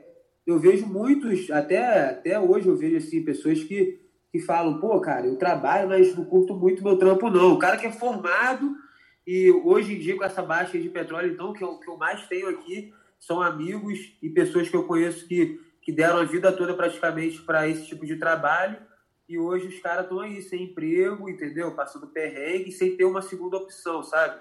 eu 0.47 0.59
vejo 0.59 0.87
muitos, 0.87 1.50
até, 1.50 2.11
até 2.11 2.38
hoje 2.38 2.69
eu 2.69 2.76
vejo 2.76 2.97
assim, 2.97 3.25
pessoas 3.25 3.62
que, 3.64 3.99
que 4.30 4.38
falam, 4.38 4.78
pô, 4.78 5.00
cara, 5.00 5.26
eu 5.26 5.37
trabalho, 5.37 5.88
mas 5.88 6.14
não 6.14 6.25
curto 6.25 6.54
muito 6.54 6.85
meu 6.85 6.97
trampo, 6.97 7.30
não. 7.30 7.54
O 7.54 7.59
cara 7.59 7.76
que 7.76 7.87
é 7.87 7.92
formado 7.92 8.75
e 9.26 9.50
hoje 9.64 9.95
em 9.95 9.99
dia, 9.99 10.16
com 10.16 10.25
essa 10.25 10.42
baixa 10.42 10.78
de 10.78 10.88
petróleo, 10.88 11.33
então, 11.33 11.52
que 11.52 11.64
o 11.64 11.78
que 11.78 11.88
eu 11.88 11.97
mais 11.97 12.26
tenho 12.26 12.49
aqui 12.49 12.92
são 13.19 13.40
amigos 13.40 13.99
e 14.23 14.30
pessoas 14.30 14.69
que 14.69 14.76
eu 14.76 14.85
conheço 14.85 15.28
que 15.28 15.61
que 15.80 15.92
deram 15.92 16.18
a 16.18 16.25
vida 16.25 16.52
toda 16.52 16.75
praticamente 16.75 17.40
para 17.42 17.68
esse 17.68 17.87
tipo 17.87 18.06
de 18.06 18.16
trabalho 18.16 18.76
e 19.30 19.38
hoje 19.38 19.68
os 19.68 19.78
caras 19.78 20.02
estão 20.04 20.18
aí 20.18 20.42
sem 20.42 20.64
emprego, 20.64 21.28
entendeu? 21.28 21.72
Passando 21.76 22.08
perrengue, 22.08 22.72
sem 22.72 22.96
ter 22.96 23.04
uma 23.04 23.22
segunda 23.22 23.58
opção, 23.58 24.02
sabe? 24.02 24.40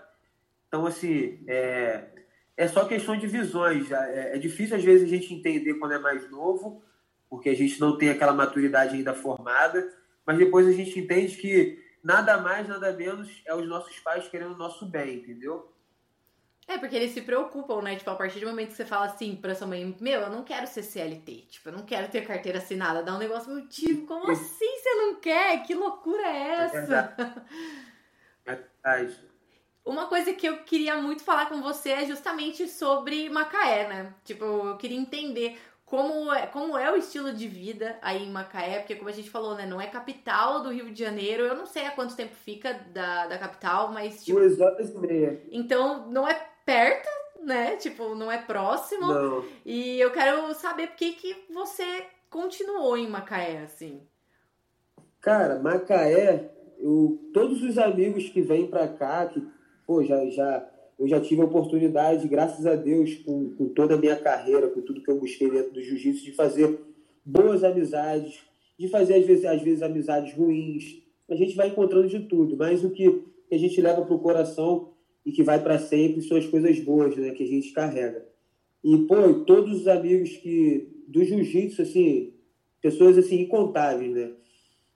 Então, 0.68 0.84
assim, 0.86 1.44
é, 1.48 2.06
é 2.58 2.68
só 2.68 2.86
questão 2.86 3.16
de 3.16 3.28
visões. 3.28 3.92
É, 3.92 4.36
é 4.36 4.38
difícil, 4.40 4.76
às 4.76 4.84
vezes, 4.84 5.06
a 5.06 5.16
gente 5.16 5.32
entender 5.32 5.76
quando 5.76 5.92
é 5.92 6.00
mais 6.00 6.28
novo, 6.32 6.84
porque 7.30 7.50
a 7.50 7.56
gente 7.56 7.80
não 7.80 8.00
tem 8.00 8.10
aquela 8.10 8.34
maturidade 8.34 8.96
ainda 8.96 9.14
formada, 9.14 9.94
mas 10.26 10.40
depois 10.40 10.68
a 10.68 10.72
gente 10.72 11.00
entende 11.00 11.38
que 11.38 11.78
nada 12.04 12.40
mais, 12.40 12.68
nada 12.68 12.92
menos 12.92 13.44
é 13.46 13.54
os 13.54 13.68
nossos 13.68 14.00
pais 14.00 14.28
querendo 14.28 14.56
o 14.56 14.58
nosso 14.58 14.88
bem, 14.88 15.18
entendeu? 15.18 15.72
É, 16.70 16.78
porque 16.78 16.96
eles 16.96 17.12
se 17.12 17.22
preocupam, 17.22 17.82
né? 17.82 17.96
Tipo, 17.96 18.12
a 18.12 18.16
partir 18.16 18.40
do 18.42 18.46
momento 18.46 18.68
que 18.68 18.76
você 18.76 18.86
fala 18.86 19.08
assim 19.08 19.36
pra 19.36 19.56
sua 19.56 19.66
mãe, 19.66 19.98
meu, 20.00 20.22
eu 20.22 20.30
não 20.30 20.44
quero 20.44 20.68
ser 20.68 20.84
CLT, 20.84 21.48
tipo, 21.50 21.70
eu 21.70 21.74
não 21.74 21.84
quero 21.84 22.08
ter 22.12 22.22
carteira 22.22 22.60
assinada, 22.60 23.02
dá 23.02 23.16
um 23.16 23.18
negócio 23.18 23.52
meu 23.52 23.68
tipo, 23.68 24.06
como 24.06 24.30
assim 24.32 24.78
você 24.78 24.94
não 24.94 25.16
quer? 25.16 25.64
Que 25.64 25.74
loucura 25.74 26.22
é, 26.28 26.38
é 26.38 26.52
essa? 26.52 27.16
É 28.46 28.56
verdade. 28.56 29.20
Uma 29.84 30.06
coisa 30.06 30.32
que 30.32 30.48
eu 30.48 30.58
queria 30.58 30.96
muito 30.98 31.24
falar 31.24 31.48
com 31.48 31.60
você 31.60 31.90
é 31.90 32.06
justamente 32.06 32.68
sobre 32.68 33.30
Macaé, 33.30 33.88
né? 33.88 34.14
Tipo, 34.24 34.46
eu 34.46 34.78
queria 34.78 35.00
entender 35.00 35.58
como 35.86 36.32
é, 36.32 36.46
como 36.46 36.78
é 36.78 36.92
o 36.92 36.98
estilo 36.98 37.34
de 37.34 37.48
vida 37.48 37.98
aí 38.04 38.26
em 38.26 38.32
Macaé, 38.32 38.78
porque 38.78 38.96
como 38.96 39.10
a 39.10 39.14
gente 39.14 39.32
falou, 39.32 39.56
né, 39.56 39.66
não 39.66 39.82
é 39.82 39.88
capital 39.88 40.62
do 40.62 40.70
Rio 40.70 40.92
de 40.92 41.00
Janeiro, 41.04 41.44
eu 41.44 41.56
não 41.56 41.66
sei 41.66 41.88
há 41.88 41.92
quanto 41.92 42.16
tempo 42.16 42.36
fica 42.36 42.74
da, 42.94 43.26
da 43.26 43.40
capital, 43.40 43.92
mas 43.92 44.24
tipo... 44.24 44.40
Duas 44.40 44.60
horas 44.60 44.92
e 44.92 44.98
meia. 45.00 45.42
Então, 45.52 46.08
não 46.12 46.28
é 46.28 46.48
perto, 46.70 47.10
né, 47.44 47.78
tipo, 47.78 48.14
não 48.14 48.32
é 48.32 48.38
próximo. 48.38 49.08
Não. 49.08 49.46
E 49.66 50.00
eu 50.00 50.12
quero 50.12 50.54
saber 50.54 50.88
por 50.88 50.98
que 50.98 51.14
que 51.14 51.36
você 51.52 52.04
continuou 52.30 52.96
em 52.96 53.10
Macaé, 53.10 53.64
assim. 53.64 54.02
Cara, 55.20 55.58
Macaé, 55.58 56.52
eu, 56.78 57.20
todos 57.34 57.64
os 57.64 57.80
amigos 57.80 58.30
que 58.30 58.42
vêm 58.44 58.68
pra 58.68 58.88
cá, 58.88 59.26
que, 59.26 59.44
pô, 59.88 60.04
já, 60.04 60.24
já 60.30 60.70
eu 61.00 61.08
já 61.08 61.20
tive 61.20 61.42
a 61.42 61.46
oportunidade, 61.46 62.28
graças 62.28 62.68
a 62.68 62.76
Deus, 62.76 63.16
com, 63.16 63.50
com 63.56 63.70
toda 63.70 63.96
a 63.96 63.98
minha 63.98 64.18
carreira, 64.18 64.70
com 64.70 64.82
tudo 64.82 65.02
que 65.02 65.10
eu 65.10 65.20
busquei 65.20 65.50
dentro 65.50 65.72
do 65.72 65.82
jiu-jitsu, 65.82 66.24
de 66.24 66.34
fazer 66.34 66.80
boas 67.26 67.64
amizades, 67.64 68.42
de 68.78 68.88
fazer, 68.90 69.16
às 69.16 69.26
vezes, 69.26 69.46
às 69.46 69.62
vezes, 69.62 69.82
amizades 69.82 70.36
ruins. 70.36 71.02
A 71.28 71.36
gente 71.36 71.56
vai 71.56 71.70
encontrando 71.70 72.08
de 72.08 72.20
tudo, 72.28 72.56
mas 72.56 72.84
o 72.84 72.92
que 72.92 73.24
a 73.52 73.58
gente 73.58 73.82
leva 73.82 74.04
para 74.04 74.14
o 74.14 74.20
coração 74.20 74.99
e 75.26 75.32
que 75.32 75.44
vai 75.44 75.62
para 75.62 75.80
sempre 75.80 76.22
são 76.22 76.38
as 76.38 76.46
coisas 76.46 76.80
boas 76.80 77.16
né, 77.16 77.32
que 77.32 77.44
a 77.44 77.48
gente 77.48 77.72
carrega. 77.72 78.26
E, 78.84 78.98
pô, 79.00 79.34
todos 79.46 79.82
os 79.82 79.88
amigos 79.88 80.38
que 80.38 80.88
do 81.08 81.24
jiu-jitsu, 81.24 81.82
assim, 81.82 82.34
pessoas 82.82 83.18
assim 83.18 83.42
incontáveis, 83.42 84.14
né? 84.14 84.32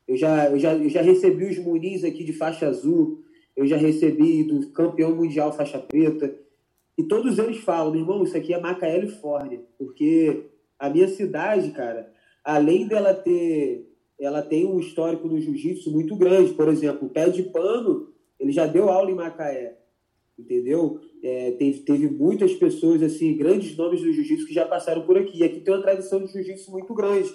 Eu 0.07 0.15
já, 0.17 0.49
eu 0.49 0.59
já, 0.59 0.73
eu 0.73 0.89
já 0.89 1.01
recebi 1.01 1.45
os 1.45 1.57
munis 1.57 2.03
aqui 2.03 2.23
de 2.23 2.33
faixa 2.33 2.67
azul, 2.67 3.23
eu 3.55 3.65
já 3.65 3.77
recebi 3.77 4.43
do 4.43 4.67
campeão 4.69 5.15
mundial 5.15 5.53
faixa 5.53 5.79
preta, 5.79 6.35
e 6.97 7.03
todos 7.03 7.39
eles 7.39 7.57
falam, 7.57 7.95
irmão, 7.95 8.23
isso 8.23 8.37
aqui 8.37 8.53
é 8.53 8.59
Macaé, 8.59 8.93
Califórnia, 8.93 9.61
porque 9.77 10.45
a 10.77 10.89
minha 10.89 11.07
cidade, 11.07 11.71
cara, 11.71 12.11
além 12.43 12.87
dela 12.87 13.13
ter, 13.13 13.89
ela 14.19 14.41
tem 14.41 14.65
um 14.65 14.79
histórico 14.79 15.27
no 15.27 15.39
jiu-jitsu 15.39 15.91
muito 15.91 16.15
grande, 16.15 16.53
por 16.53 16.67
exemplo, 16.67 17.07
o 17.07 17.09
pé 17.09 17.29
de 17.29 17.43
pano, 17.43 18.09
ele 18.39 18.51
já 18.51 18.67
deu 18.67 18.89
aula 18.89 19.09
em 19.09 19.15
Macaé, 19.15 19.77
entendeu? 20.37 20.99
É, 21.21 21.51
teve, 21.51 21.79
teve 21.79 22.07
muitas 22.09 22.53
pessoas, 22.53 23.01
assim, 23.01 23.37
grandes 23.37 23.75
nomes 23.77 24.01
do 24.01 24.11
jiu-jitsu 24.11 24.47
que 24.47 24.53
já 24.53 24.65
passaram 24.65 25.05
por 25.05 25.17
aqui, 25.17 25.39
e 25.39 25.43
aqui 25.43 25.61
tem 25.61 25.73
uma 25.73 25.81
tradição 25.81 26.23
de 26.23 26.31
jiu-jitsu 26.31 26.71
muito 26.71 26.93
grande, 26.93 27.33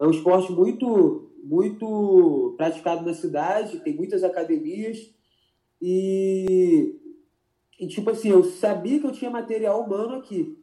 é 0.00 0.06
um 0.06 0.10
esporte 0.10 0.52
muito, 0.52 1.30
muito 1.44 2.54
praticado 2.56 3.04
na 3.04 3.14
cidade, 3.14 3.80
tem 3.80 3.94
muitas 3.94 4.24
academias, 4.24 5.12
e, 5.80 6.94
e, 7.78 7.86
tipo 7.86 8.10
assim, 8.10 8.28
eu 8.28 8.44
sabia 8.44 8.98
que 9.00 9.06
eu 9.06 9.12
tinha 9.12 9.30
material 9.30 9.82
humano 9.82 10.16
aqui. 10.16 10.58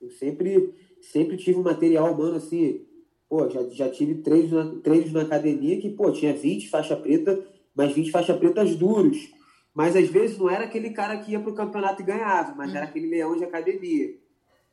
Eu 0.00 0.10
sempre, 0.10 0.74
sempre 1.00 1.36
tive 1.36 1.58
material 1.60 2.12
humano 2.12 2.36
assim. 2.36 2.84
Pô, 3.28 3.48
já, 3.48 3.66
já 3.70 3.88
tive 3.88 4.16
treinos 4.16 4.52
na, 4.52 4.74
treinos 4.82 5.12
na 5.12 5.22
academia 5.22 5.80
que, 5.80 5.88
pô, 5.88 6.12
tinha 6.12 6.34
20 6.34 6.68
faixa 6.68 6.94
preta, 6.94 7.42
mas 7.74 7.92
20 7.92 8.10
faixa 8.10 8.34
pretas 8.34 8.76
duros. 8.76 9.32
Mas 9.74 9.96
às 9.96 10.08
vezes 10.08 10.38
não 10.38 10.48
era 10.48 10.64
aquele 10.64 10.90
cara 10.90 11.18
que 11.18 11.32
ia 11.32 11.40
pro 11.40 11.54
campeonato 11.54 12.00
e 12.00 12.04
ganhava, 12.04 12.54
mas 12.54 12.74
era 12.74 12.84
aquele 12.84 13.08
leão 13.08 13.36
de 13.36 13.44
academia. 13.44 14.14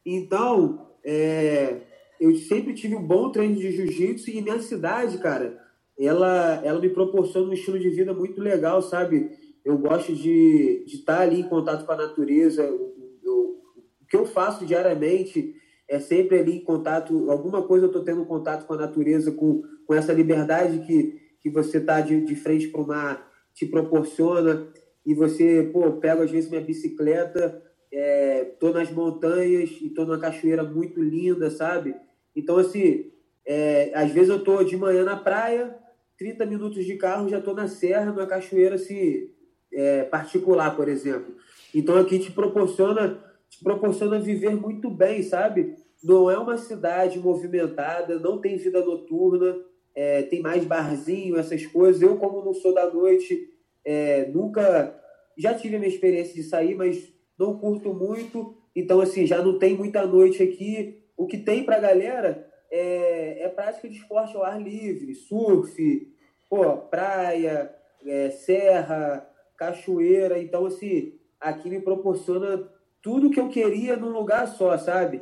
Então, 0.05 0.87
é, 1.03 1.81
eu 2.19 2.35
sempre 2.35 2.73
tive 2.73 2.95
um 2.95 3.01
bom 3.01 3.31
treino 3.31 3.55
de 3.55 3.71
jiu-jitsu 3.71 4.29
e 4.29 4.41
minha 4.41 4.61
cidade, 4.61 5.17
cara, 5.17 5.59
ela, 5.97 6.61
ela 6.63 6.79
me 6.79 6.89
proporciona 6.89 7.49
um 7.49 7.53
estilo 7.53 7.79
de 7.79 7.89
vida 7.89 8.13
muito 8.13 8.39
legal, 8.39 8.81
sabe? 8.81 9.31
eu 9.63 9.77
gosto 9.77 10.13
de, 10.13 10.83
de 10.85 10.95
estar 10.95 11.21
ali 11.21 11.39
em 11.39 11.47
contato 11.47 11.85
com 11.85 11.91
a 11.91 11.97
natureza. 11.97 12.63
Eu, 12.63 12.93
eu, 13.23 13.61
o 14.01 14.05
que 14.07 14.17
eu 14.17 14.25
faço 14.25 14.65
diariamente 14.65 15.55
é 15.87 15.99
sempre 15.99 16.39
ali 16.39 16.57
em 16.57 16.63
contato, 16.63 17.29
alguma 17.29 17.61
coisa 17.63 17.85
eu 17.85 17.89
estou 17.89 18.03
tendo 18.03 18.25
contato 18.25 18.65
com 18.65 18.73
a 18.73 18.77
natureza, 18.77 19.31
com, 19.31 19.61
com 19.85 19.93
essa 19.93 20.13
liberdade 20.13 20.79
que, 20.85 21.19
que 21.41 21.49
você 21.49 21.77
está 21.77 22.01
de, 22.01 22.21
de 22.21 22.35
frente 22.35 22.69
para 22.69 22.81
o 22.81 22.87
mar 22.87 23.31
te 23.53 23.65
proporciona. 23.65 24.67
E 25.05 25.13
você, 25.13 25.69
pô, 25.71 25.99
às 26.21 26.31
vezes 26.31 26.49
minha 26.49 26.61
bicicleta, 26.61 27.61
é, 27.91 28.45
tô 28.59 28.69
nas 28.69 28.91
montanhas 28.91 29.69
e 29.81 29.89
tô 29.89 30.05
numa 30.05 30.19
cachoeira 30.19 30.63
muito 30.63 31.01
linda, 31.01 31.49
sabe? 31.49 31.95
Então, 32.35 32.57
assim, 32.57 33.11
é, 33.45 33.91
às 33.93 34.11
vezes 34.11 34.29
eu 34.29 34.43
tô 34.43 34.63
de 34.63 34.77
manhã 34.77 35.03
na 35.03 35.15
praia, 35.15 35.75
30 36.17 36.45
minutos 36.45 36.85
de 36.85 36.95
carro, 36.95 37.27
já 37.27 37.41
tô 37.41 37.53
na 37.53 37.67
serra, 37.67 38.11
numa 38.11 38.27
cachoeira, 38.27 38.75
assim, 38.75 39.29
é, 39.73 40.03
particular, 40.03 40.75
por 40.75 40.87
exemplo. 40.87 41.35
Então 41.73 41.97
aqui 41.97 42.19
te 42.19 42.31
proporciona, 42.31 43.23
te 43.49 43.63
proporciona 43.63 44.19
viver 44.19 44.55
muito 44.55 44.89
bem, 44.89 45.23
sabe? 45.23 45.75
Não 46.03 46.29
é 46.29 46.37
uma 46.37 46.57
cidade 46.57 47.19
movimentada, 47.19 48.19
não 48.19 48.39
tem 48.39 48.57
vida 48.57 48.83
noturna, 48.83 49.55
é, 49.93 50.23
tem 50.23 50.41
mais 50.41 50.65
barzinho, 50.65 51.37
essas 51.37 51.65
coisas. 51.65 52.01
Eu, 52.01 52.17
como 52.17 52.43
não 52.43 52.53
sou 52.53 52.73
da 52.73 52.91
noite, 52.91 53.50
é, 53.85 54.25
nunca. 54.27 54.97
Já 55.37 55.53
tive 55.53 55.75
a 55.75 55.79
minha 55.79 55.91
experiência 55.91 56.33
de 56.33 56.43
sair, 56.43 56.75
mas 56.75 57.11
não 57.37 57.57
curto 57.57 57.93
muito. 57.93 58.55
Então, 58.75 59.01
assim, 59.01 59.25
já 59.25 59.41
não 59.41 59.57
tem 59.57 59.75
muita 59.75 60.05
noite 60.05 60.41
aqui. 60.41 61.03
O 61.17 61.27
que 61.27 61.37
tem 61.37 61.63
pra 61.63 61.79
galera 61.79 62.47
é, 62.71 63.43
é 63.43 63.49
prática 63.49 63.87
de 63.89 63.97
esporte 63.97 64.35
ao 64.35 64.43
ar 64.43 64.61
livre, 64.61 65.13
surf, 65.13 66.07
pô, 66.49 66.77
praia, 66.77 67.73
é, 68.05 68.29
serra, 68.29 69.27
cachoeira. 69.57 70.39
Então, 70.39 70.65
assim, 70.65 71.13
aqui 71.39 71.69
me 71.69 71.81
proporciona 71.81 72.69
tudo 73.01 73.29
que 73.29 73.39
eu 73.39 73.49
queria 73.49 73.97
num 73.97 74.09
lugar 74.09 74.47
só, 74.47 74.77
sabe? 74.77 75.21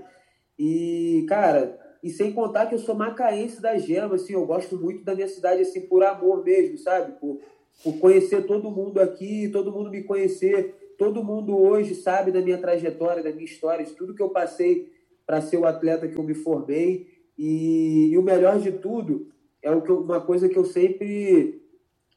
E, 0.58 1.26
cara, 1.28 1.80
e 2.04 2.10
sem 2.10 2.34
contar 2.34 2.68
que 2.68 2.76
eu 2.76 2.80
sou 2.80 2.96
macaense 2.96 3.62
da 3.62 3.78
gema, 3.78 4.16
assim, 4.16 4.34
eu 4.34 4.46
gosto 4.46 4.78
muito 4.78 5.04
da 5.04 5.16
minha 5.16 5.28
cidade, 5.28 5.62
assim, 5.62 5.82
por 5.88 6.04
amor 6.04 6.44
mesmo, 6.44 6.78
sabe? 6.78 7.14
Por, 7.20 7.40
por 7.84 7.98
conhecer 8.00 8.46
todo 8.46 8.72
mundo 8.72 9.00
aqui, 9.00 9.50
todo 9.50 9.72
mundo 9.72 9.90
me 9.90 10.04
conhecer, 10.04 10.96
todo 10.98 11.24
mundo 11.24 11.58
hoje 11.58 11.96
sabe 11.96 12.32
da 12.32 12.42
minha 12.42 12.58
trajetória, 12.58 13.24
da 13.24 13.32
minha 13.32 13.46
história, 13.46 13.86
de 13.86 13.94
tudo 13.94 14.14
que 14.14 14.22
eu 14.22 14.30
passei 14.30 14.92
para 15.26 15.42
ser 15.42 15.58
o 15.58 15.66
atleta 15.66 16.08
que 16.08 16.18
eu 16.18 16.24
me 16.24 16.34
formei. 16.34 17.08
E, 17.38 18.10
e 18.12 18.18
o 18.18 18.22
melhor 18.22 18.60
de 18.60 18.72
tudo 18.72 19.28
é 19.62 19.72
o 19.72 19.82
que 19.82 19.92
uma 19.92 20.20
coisa 20.20 20.50
que 20.50 20.58
eu 20.58 20.66
sempre 20.66 21.62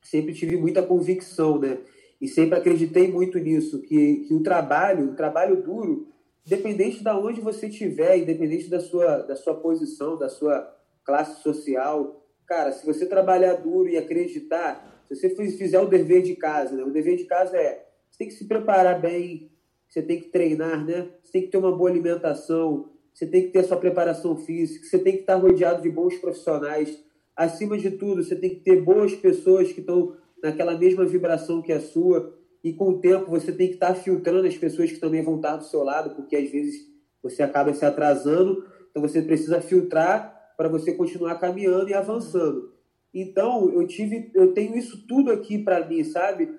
sempre 0.02 0.35
tive 0.35 0.57
muita 0.57 0.83
convicção, 0.83 1.61
né? 1.61 1.78
e 2.23 2.28
sempre 2.28 2.57
acreditei 2.57 3.11
muito 3.11 3.37
nisso, 3.40 3.83
que, 3.83 4.19
que 4.28 4.33
o 4.33 4.45
trabalho, 4.45 5.11
o 5.11 5.16
trabalho 5.16 5.61
duro, 5.61 6.07
independente 6.47 7.02
de 7.02 7.11
onde 7.11 7.40
você 7.40 7.66
estiver, 7.66 8.16
independente 8.16 8.71
da 8.71 8.78
sua, 8.78 9.19
da 9.23 9.35
sua 9.35 9.57
posição, 9.57 10.16
da 10.16 10.28
sua 10.28 10.73
classe 11.04 11.42
social, 11.42 12.25
cara, 12.47 12.71
se 12.71 12.87
você 12.87 13.07
trabalhar 13.07 13.54
duro 13.54 13.88
e 13.88 13.97
acreditar, 13.97 14.91
se 15.14 15.28
você 15.28 15.50
fizer 15.50 15.81
o 15.81 15.88
dever 15.88 16.23
de 16.23 16.37
casa, 16.37 16.75
né? 16.75 16.85
o 16.85 16.90
dever 16.90 17.16
de 17.16 17.25
casa 17.25 17.57
é, 17.57 17.85
você 18.11 18.19
tem 18.19 18.28
que 18.28 18.35
se 18.35 18.47
preparar 18.47 19.00
bem, 19.00 19.50
você 19.88 20.02
tem 20.02 20.21
que 20.21 20.28
treinar, 20.28 20.85
né? 20.85 21.11
Você 21.23 21.33
tem 21.33 21.42
que 21.42 21.49
ter 21.49 21.59
uma 21.59 21.76
boa 21.76 21.90
alimentação, 21.90 22.90
você 23.12 23.26
tem 23.26 23.42
que 23.42 23.49
ter 23.49 23.62
sua 23.64 23.76
preparação 23.76 24.37
física, 24.37 24.87
você 24.87 24.99
tem 24.99 25.14
que 25.14 25.21
estar 25.21 25.37
rodeado 25.37 25.83
de 25.83 25.90
bons 25.90 26.16
profissionais. 26.16 26.99
Acima 27.37 27.76
de 27.76 27.90
tudo, 27.90 28.23
você 28.25 28.35
tem 28.35 28.50
que 28.50 28.61
ter 28.61 28.81
boas 28.81 29.14
pessoas 29.14 29.71
que 29.73 29.81
estão 29.81 30.16
naquela 30.42 30.76
mesma 30.78 31.04
vibração 31.04 31.61
que 31.61 31.73
a 31.73 31.81
sua. 31.81 32.35
E 32.64 32.73
com 32.73 32.90
o 32.90 33.00
tempo 33.00 33.31
você 33.31 33.52
tem 33.52 33.69
que 33.69 33.75
estar 33.75 33.95
filtrando 33.95 34.47
as 34.47 34.57
pessoas 34.57 34.90
que 34.90 34.99
também 34.99 35.23
vão 35.23 35.37
estar 35.37 35.57
do 35.57 35.64
seu 35.64 35.83
lado, 35.83 36.14
porque 36.14 36.37
às 36.37 36.50
vezes 36.50 36.87
você 37.23 37.42
acaba 37.42 37.75
se 37.75 37.85
atrasando. 37.85 38.64
Então 38.90 39.02
você 39.02 39.21
precisa 39.21 39.61
filtrar 39.61 40.54
para 40.57 40.69
você 40.69 40.92
continuar 40.92 41.35
caminhando 41.37 41.88
e 41.88 41.95
avançando. 41.95 42.72
Então 43.14 43.71
eu 43.73 43.87
tive, 43.87 44.31
eu 44.35 44.52
tenho 44.52 44.76
isso 44.76 45.07
tudo 45.07 45.31
aqui 45.31 45.59
para 45.59 45.87
mim, 45.87 46.02
sabe? 46.04 46.50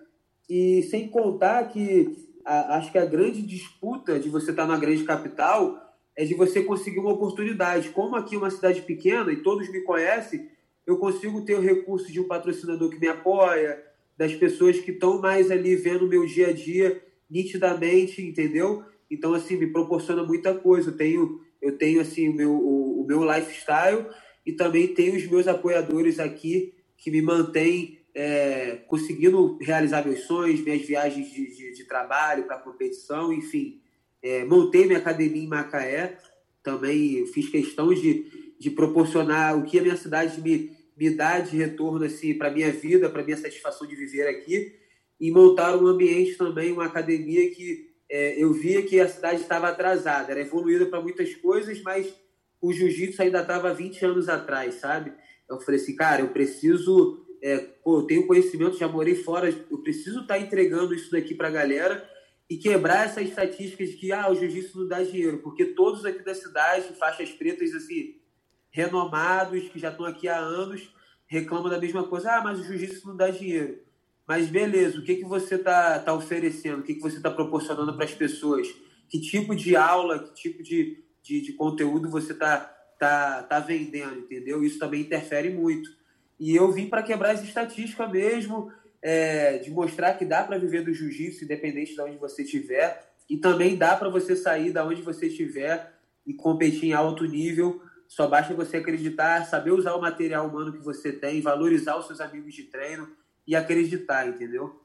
E 0.49 0.83
sem 0.83 1.07
contar 1.07 1.67
que 1.69 2.15
a, 2.45 2.77
acho 2.77 2.91
que 2.91 2.97
a 2.97 3.05
grande 3.05 3.41
disputa 3.41 4.19
de 4.19 4.29
você 4.29 4.51
estar 4.51 4.67
na 4.67 4.77
grande 4.77 5.03
capital 5.03 5.79
é 6.15 6.25
de 6.25 6.33
você 6.33 6.61
conseguir 6.61 6.99
uma 6.99 7.13
oportunidade. 7.13 7.89
Como 7.89 8.15
aqui 8.15 8.35
é 8.35 8.37
uma 8.37 8.51
cidade 8.51 8.81
pequena 8.81 9.31
e 9.31 9.41
todos 9.41 9.69
me 9.71 9.81
conhecem, 9.81 10.47
eu 10.85 10.97
consigo 10.97 11.41
ter 11.41 11.55
o 11.55 11.61
recurso 11.61 12.11
de 12.11 12.19
um 12.19 12.27
patrocinador 12.27 12.89
que 12.89 12.99
me 12.99 13.07
apoia, 13.07 13.81
das 14.17 14.33
pessoas 14.33 14.79
que 14.79 14.91
estão 14.91 15.19
mais 15.19 15.49
ali 15.49 15.75
vendo 15.75 16.05
o 16.05 16.07
meu 16.07 16.25
dia 16.25 16.49
a 16.49 16.53
dia 16.53 17.01
nitidamente, 17.29 18.21
entendeu? 18.21 18.83
Então, 19.09 19.33
assim, 19.33 19.57
me 19.57 19.67
proporciona 19.67 20.23
muita 20.23 20.53
coisa. 20.53 20.91
Eu 20.91 20.97
tenho, 20.97 21.41
eu 21.61 21.77
tenho 21.77 21.99
assim, 21.99 22.29
o 22.29 22.33
meu, 22.33 22.51
o, 22.51 23.01
o 23.01 23.05
meu 23.07 23.23
lifestyle 23.23 24.05
e 24.45 24.51
também 24.51 24.87
tenho 24.87 25.15
os 25.15 25.25
meus 25.27 25.47
apoiadores 25.47 26.19
aqui 26.19 26.73
que 26.97 27.09
me 27.11 27.21
mantém 27.21 27.99
é, 28.15 28.77
conseguindo 28.87 29.57
realizar 29.59 30.05
meus 30.05 30.21
sonhos, 30.21 30.61
minhas 30.61 30.81
viagens 30.81 31.31
de, 31.31 31.55
de, 31.55 31.73
de 31.73 31.83
trabalho 31.85 32.43
para 32.43 32.57
competição, 32.57 33.33
enfim. 33.33 33.81
É, 34.21 34.45
montei 34.45 34.85
minha 34.85 34.99
academia 34.99 35.43
em 35.43 35.47
Macaé, 35.47 36.17
também 36.61 37.25
fiz 37.27 37.49
questão 37.49 37.93
de, 37.93 38.53
de 38.59 38.69
proporcionar 38.69 39.57
o 39.57 39.63
que 39.63 39.79
a 39.79 39.81
minha 39.81 39.97
cidade 39.97 40.39
me, 40.39 40.71
me 40.95 41.09
dá 41.09 41.39
de 41.39 41.57
retorno 41.57 42.05
assim, 42.05 42.33
para 42.33 42.47
a 42.47 42.51
minha 42.51 42.71
vida, 42.71 43.09
para 43.09 43.21
a 43.21 43.25
minha 43.25 43.37
satisfação 43.37 43.87
de 43.87 43.95
viver 43.95 44.27
aqui, 44.27 44.73
e 45.19 45.31
montar 45.31 45.75
um 45.75 45.87
ambiente 45.87 46.37
também, 46.37 46.71
uma 46.71 46.85
academia 46.85 47.49
que 47.49 47.89
é, 48.09 48.41
eu 48.41 48.53
via 48.53 48.81
que 48.83 48.99
a 48.99 49.09
cidade 49.09 49.41
estava 49.41 49.69
atrasada, 49.69 50.31
era 50.31 50.41
evoluída 50.41 50.85
para 50.85 51.01
muitas 51.01 51.33
coisas, 51.35 51.81
mas 51.81 52.13
o 52.63 52.71
jiu-jitsu 52.71 53.21
ainda 53.21 53.41
estava 53.41 53.73
20 53.73 54.05
anos 54.05 54.29
atrás, 54.29 54.75
sabe? 54.75 55.11
Eu 55.49 55.59
falei 55.59 55.81
assim, 55.81 55.93
cara, 55.97 56.21
eu 56.21 56.29
preciso, 56.29 57.27
é, 57.43 57.57
pô, 57.57 57.99
eu 57.99 58.03
tenho 58.03 58.25
conhecimento, 58.25 58.77
já 58.77 58.87
morei 58.87 59.15
fora, 59.15 59.53
eu 59.69 59.79
preciso 59.79 60.21
estar 60.21 60.35
tá 60.35 60.39
entregando 60.39 60.95
isso 60.95 61.11
daqui 61.11 61.35
para 61.35 61.49
a 61.49 61.51
galera 61.51 62.09
e 62.49 62.55
quebrar 62.55 63.05
essa 63.05 63.21
estatística 63.21 63.85
de 63.85 63.93
que 63.93 64.13
ah, 64.13 64.31
o 64.31 64.35
jiu-jitsu 64.35 64.79
não 64.79 64.87
dá 64.87 65.03
dinheiro, 65.03 65.39
porque 65.39 65.65
todos 65.65 66.05
aqui 66.05 66.23
da 66.23 66.33
cidade, 66.33 66.95
faixas 66.97 67.31
pretas 67.31 67.73
assim, 67.75 68.15
renomados, 68.71 69.67
que 69.67 69.77
já 69.77 69.89
estão 69.89 70.05
aqui 70.05 70.29
há 70.29 70.37
anos, 70.37 70.89
reclamam 71.27 71.69
da 71.69 71.77
mesma 71.77 72.07
coisa, 72.07 72.31
ah, 72.31 72.41
mas 72.41 72.61
o 72.61 72.63
jiu-jitsu 72.63 73.05
não 73.09 73.17
dá 73.17 73.29
dinheiro. 73.29 73.79
Mas 74.25 74.47
beleza, 74.47 74.99
o 74.99 75.03
que, 75.03 75.17
que 75.17 75.25
você 75.25 75.55
está 75.55 75.99
tá 75.99 76.13
oferecendo? 76.13 76.79
O 76.79 76.83
que, 76.83 76.95
que 76.95 77.01
você 77.01 77.17
está 77.17 77.29
proporcionando 77.29 77.93
para 77.93 78.05
as 78.05 78.13
pessoas? 78.13 78.73
Que 79.09 79.19
tipo 79.19 79.53
de 79.53 79.75
aula, 79.75 80.19
que 80.19 80.33
tipo 80.33 80.63
de, 80.63 81.02
de, 81.23 81.41
de 81.41 81.53
conteúdo 81.53 82.09
você 82.09 82.33
está 82.33 82.57
tá, 82.99 83.43
tá 83.43 83.59
vendendo, 83.59 84.19
entendeu? 84.19 84.63
Isso 84.63 84.77
também 84.77 85.01
interfere 85.01 85.49
muito. 85.49 85.89
E 86.39 86.55
eu 86.55 86.71
vim 86.71 86.87
para 86.87 87.03
quebrar 87.03 87.31
as 87.31 87.43
estatísticas 87.43 88.11
mesmo, 88.11 88.71
é, 89.01 89.57
de 89.57 89.71
mostrar 89.71 90.13
que 90.13 90.25
dá 90.25 90.43
para 90.43 90.57
viver 90.57 90.83
do 90.83 90.93
jiu-jitsu, 90.93 91.43
independente 91.43 91.93
de 91.93 92.01
onde 92.01 92.17
você 92.17 92.43
estiver. 92.43 93.11
E 93.29 93.37
também 93.37 93.77
dá 93.77 93.95
para 93.95 94.09
você 94.09 94.35
sair 94.35 94.71
da 94.71 94.85
onde 94.85 95.01
você 95.01 95.27
estiver 95.27 95.93
e 96.25 96.33
competir 96.33 96.89
em 96.89 96.93
alto 96.93 97.25
nível. 97.25 97.81
Só 98.07 98.27
basta 98.27 98.53
você 98.53 98.77
acreditar, 98.77 99.45
saber 99.45 99.71
usar 99.71 99.95
o 99.95 100.01
material 100.01 100.47
humano 100.47 100.73
que 100.73 100.83
você 100.83 101.11
tem, 101.11 101.41
valorizar 101.41 101.97
os 101.97 102.07
seus 102.07 102.21
amigos 102.21 102.53
de 102.53 102.63
treino 102.63 103.09
e 103.47 103.55
acreditar, 103.55 104.27
entendeu? 104.27 104.82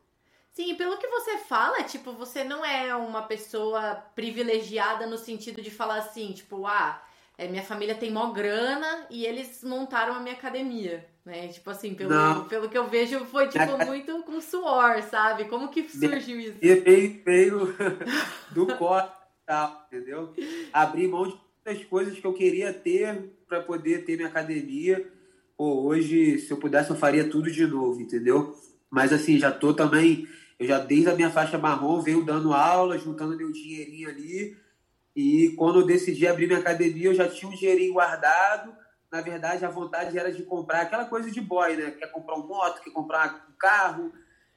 Sim, 0.59 0.75
pelo 0.75 0.99
que 0.99 1.07
você 1.07 1.39
fala, 1.39 1.85
tipo, 1.85 2.13
você 2.15 2.43
não 2.43 2.65
é 2.65 2.93
uma 2.93 3.23
pessoa 3.23 3.95
privilegiada 4.17 5.07
no 5.07 5.17
sentido 5.17 5.63
de 5.63 5.71
falar 5.71 5.99
assim, 5.99 6.33
tipo, 6.33 6.67
ah, 6.67 7.01
é, 7.39 7.47
minha 7.47 7.63
família 7.63 7.95
tem 7.95 8.11
mó 8.11 8.33
grana 8.33 9.07
e 9.09 9.25
eles 9.25 9.63
montaram 9.63 10.17
a 10.17 10.19
minha 10.19 10.35
academia, 10.35 11.07
né? 11.25 11.47
Tipo 11.47 11.71
assim, 11.71 11.95
pelo, 11.95 12.47
pelo 12.47 12.69
que 12.69 12.77
eu 12.77 12.89
vejo, 12.89 13.25
foi, 13.27 13.47
tipo, 13.47 13.79
muito 13.87 14.21
com 14.25 14.41
suor, 14.41 15.01
sabe? 15.03 15.45
Como 15.45 15.69
que 15.69 15.89
surgiu 15.89 16.41
isso? 16.41 16.59
E 16.61 16.75
veio, 16.75 17.23
veio 17.25 17.77
do 18.51 18.67
corte 18.77 19.17
tal, 19.47 19.87
entendeu? 19.87 20.35
Abri 20.73 21.07
mão 21.07 21.29
de 21.29 21.39
muitas 21.65 21.85
coisas 21.85 22.19
que 22.19 22.27
eu 22.27 22.35
queria 22.35 22.73
ter 22.73 23.31
para 23.47 23.63
poder 23.63 24.05
ter 24.05 24.17
minha 24.17 24.29
academia 24.29 25.09
pô, 25.57 25.83
hoje, 25.85 26.41
se 26.41 26.51
eu 26.51 26.57
pudesse, 26.57 26.91
eu 26.91 26.97
faria 26.97 27.31
tudo 27.31 27.49
de 27.49 27.65
novo, 27.65 28.01
entendeu? 28.01 28.57
Mas 28.91 29.13
assim, 29.13 29.39
já 29.39 29.51
tô 29.51 29.75
também, 29.75 30.27
eu 30.59 30.67
já 30.67 30.79
desde 30.79 31.09
a 31.09 31.15
minha 31.15 31.31
faixa 31.31 31.57
marrom 31.57 32.01
venho 32.01 32.25
dando 32.25 32.53
aula, 32.53 32.99
juntando 32.99 33.37
meu 33.37 33.53
dinheirinho 33.53 34.09
ali. 34.09 34.57
E 35.15 35.55
quando 35.57 35.81
eu 35.81 35.87
decidi 35.87 36.27
abrir 36.27 36.47
minha 36.47 36.59
academia, 36.59 37.07
eu 37.07 37.15
já 37.15 37.29
tinha 37.29 37.51
um 37.51 37.55
dinheirinho 37.55 37.93
guardado. 37.93 38.75
Na 39.11 39.21
verdade, 39.21 39.65
a 39.65 39.71
vontade 39.71 40.19
era 40.19 40.33
de 40.33 40.43
comprar 40.43 40.83
aquela 40.83 41.05
coisa 41.05 41.31
de 41.31 41.41
boy, 41.41 41.77
né? 41.77 41.93
Quer 41.93 42.11
comprar 42.11 42.37
um 42.37 42.47
moto, 42.47 42.83
quer 42.83 42.91
comprar 42.91 43.47
um 43.49 43.53
carro. 43.59 44.13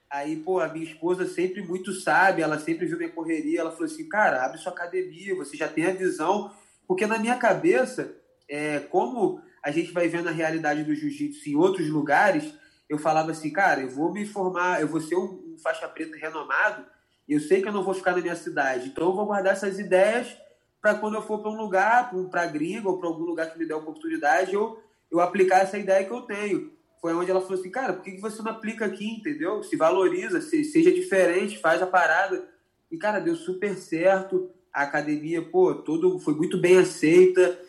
Aí, 0.10 0.36
pô, 0.38 0.60
a 0.60 0.67
minha 0.67 0.86
esposa 0.86 1.25
sempre 1.25 1.62
muito 1.62 1.93
sabe, 1.93 2.41
ela 2.41 2.60
sempre 2.60 2.86
viu 2.86 2.98
minha 2.98 3.12
correria. 3.12 3.62
Ela 3.62 3.71
falou 3.71 3.86
assim: 3.86 4.10
cara, 4.10 4.43
abre 4.43 4.58
sua 4.58 4.71
academia, 4.71 5.36
você 5.36 5.56
já 5.56 5.67
tem 5.67 5.86
a 5.86 5.93
visão. 5.93 6.52
Porque 6.88 7.06
na 7.06 7.17
minha 7.17 7.38
cabeça, 7.38 8.13
é, 8.49 8.80
como 8.80 9.39
a 9.63 9.71
gente 9.71 9.91
vai 9.91 10.08
vendo 10.08 10.28
a 10.28 10.32
realidade 10.32 10.84
do 10.84 10.95
jiu-jitsu 10.95 11.49
em 11.49 11.56
outros 11.56 11.88
lugares, 11.88 12.54
eu 12.89 12.97
falava 12.97 13.32
assim, 13.32 13.49
cara, 13.52 13.82
eu 13.82 13.89
vou 13.89 14.12
me 14.12 14.26
formar, 14.26 14.82
eu 14.82 14.88
vou 14.88 14.99
ser 14.99 15.15
um 15.15 15.40
faixa 15.62 15.88
preta 15.88 16.17
renomado, 16.17 16.86
eu 17.28 17.39
sei 17.39 17.62
que 17.62 17.67
eu 17.67 17.71
não 17.71 17.84
vou 17.84 17.93
ficar 17.93 18.12
na 18.12 18.21
minha 18.21 18.36
cidade, 18.36 18.89
então 18.89 19.06
eu 19.06 19.13
vou 19.13 19.26
guardar 19.26 19.54
essas 19.54 19.80
ideias 19.80 20.36
para 20.82 20.95
quando 20.95 21.15
eu 21.15 21.21
for 21.21 21.39
para 21.39 21.52
um 21.52 21.58
lugar, 21.58 22.12
para 22.30 22.45
gringa 22.47 22.89
ou 22.89 22.97
para 22.97 23.08
algum 23.08 23.24
lugar 23.24 23.52
que 23.52 23.60
me 23.60 23.65
dê 23.65 23.74
oportunidade, 23.74 24.54
eu, 24.54 24.82
eu 25.12 25.19
aplicar 25.19 25.60
essa 25.60 25.78
ideia 25.78 26.04
que 26.04 26.12
eu 26.12 26.21
tenho. 26.21 26.71
Foi 27.00 27.13
onde 27.13 27.32
ela 27.32 27.41
falou 27.41 27.60
assim, 27.60 27.69
cara, 27.69 27.93
por 27.93 28.04
que 28.04 28.19
você 28.19 28.41
não 28.41 28.52
aplica 28.52 28.86
aqui, 28.86 29.08
entendeu? 29.08 29.63
Se 29.63 29.76
valoriza, 29.76 30.41
se, 30.41 30.63
seja 30.63 30.91
diferente, 30.91 31.60
faz 31.60 31.82
a 31.82 31.88
parada. 31.88 32.47
E, 32.91 32.97
cara, 32.97 33.19
deu 33.19 33.36
super 33.36 33.76
certo. 33.76 34.50
A 34.74 34.84
academia, 34.84 35.41
pô, 35.41 35.74
todo, 35.74 36.19
foi 36.19 36.34
muito 36.36 36.58
bem 36.58 36.78
aceita 36.78 37.60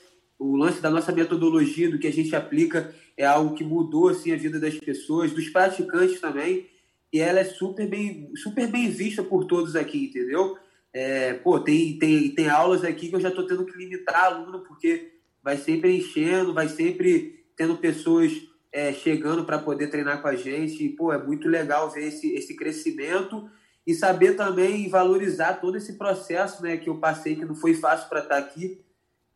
o 0.42 0.56
lance 0.56 0.80
da 0.80 0.90
nossa 0.90 1.12
metodologia, 1.12 1.88
do 1.88 1.98
que 1.98 2.06
a 2.06 2.12
gente 2.12 2.34
aplica, 2.34 2.92
é 3.16 3.24
algo 3.24 3.54
que 3.54 3.62
mudou 3.62 4.08
assim, 4.08 4.32
a 4.32 4.36
vida 4.36 4.58
das 4.58 4.74
pessoas, 4.74 5.30
dos 5.30 5.48
praticantes 5.48 6.20
também, 6.20 6.66
e 7.12 7.20
ela 7.20 7.40
é 7.40 7.44
super 7.44 7.88
bem, 7.88 8.30
super 8.36 8.66
bem 8.68 8.88
vista 8.90 9.22
por 9.22 9.44
todos 9.44 9.76
aqui, 9.76 10.06
entendeu? 10.06 10.56
É, 10.92 11.34
pô, 11.34 11.60
tem, 11.60 11.98
tem, 11.98 12.34
tem 12.34 12.48
aulas 12.48 12.84
aqui 12.84 13.08
que 13.08 13.14
eu 13.14 13.20
já 13.20 13.28
estou 13.28 13.46
tendo 13.46 13.66
que 13.66 13.76
limitar 13.76 14.24
aluno, 14.24 14.60
porque 14.60 15.12
vai 15.42 15.56
sempre 15.56 15.96
enchendo, 15.96 16.54
vai 16.54 16.68
sempre 16.68 17.44
tendo 17.56 17.76
pessoas 17.76 18.32
é, 18.72 18.92
chegando 18.92 19.44
para 19.44 19.58
poder 19.58 19.88
treinar 19.88 20.22
com 20.22 20.28
a 20.28 20.36
gente, 20.36 20.84
e, 20.84 20.88
pô, 20.88 21.12
é 21.12 21.22
muito 21.22 21.48
legal 21.48 21.90
ver 21.90 22.08
esse, 22.08 22.32
esse 22.34 22.56
crescimento 22.56 23.48
e 23.86 23.94
saber 23.94 24.34
também 24.34 24.88
valorizar 24.88 25.54
todo 25.54 25.76
esse 25.76 25.98
processo 25.98 26.62
né, 26.62 26.76
que 26.76 26.88
eu 26.88 26.98
passei, 26.98 27.36
que 27.36 27.44
não 27.44 27.54
foi 27.54 27.74
fácil 27.74 28.08
para 28.08 28.20
estar 28.20 28.36
tá 28.36 28.40
aqui, 28.40 28.80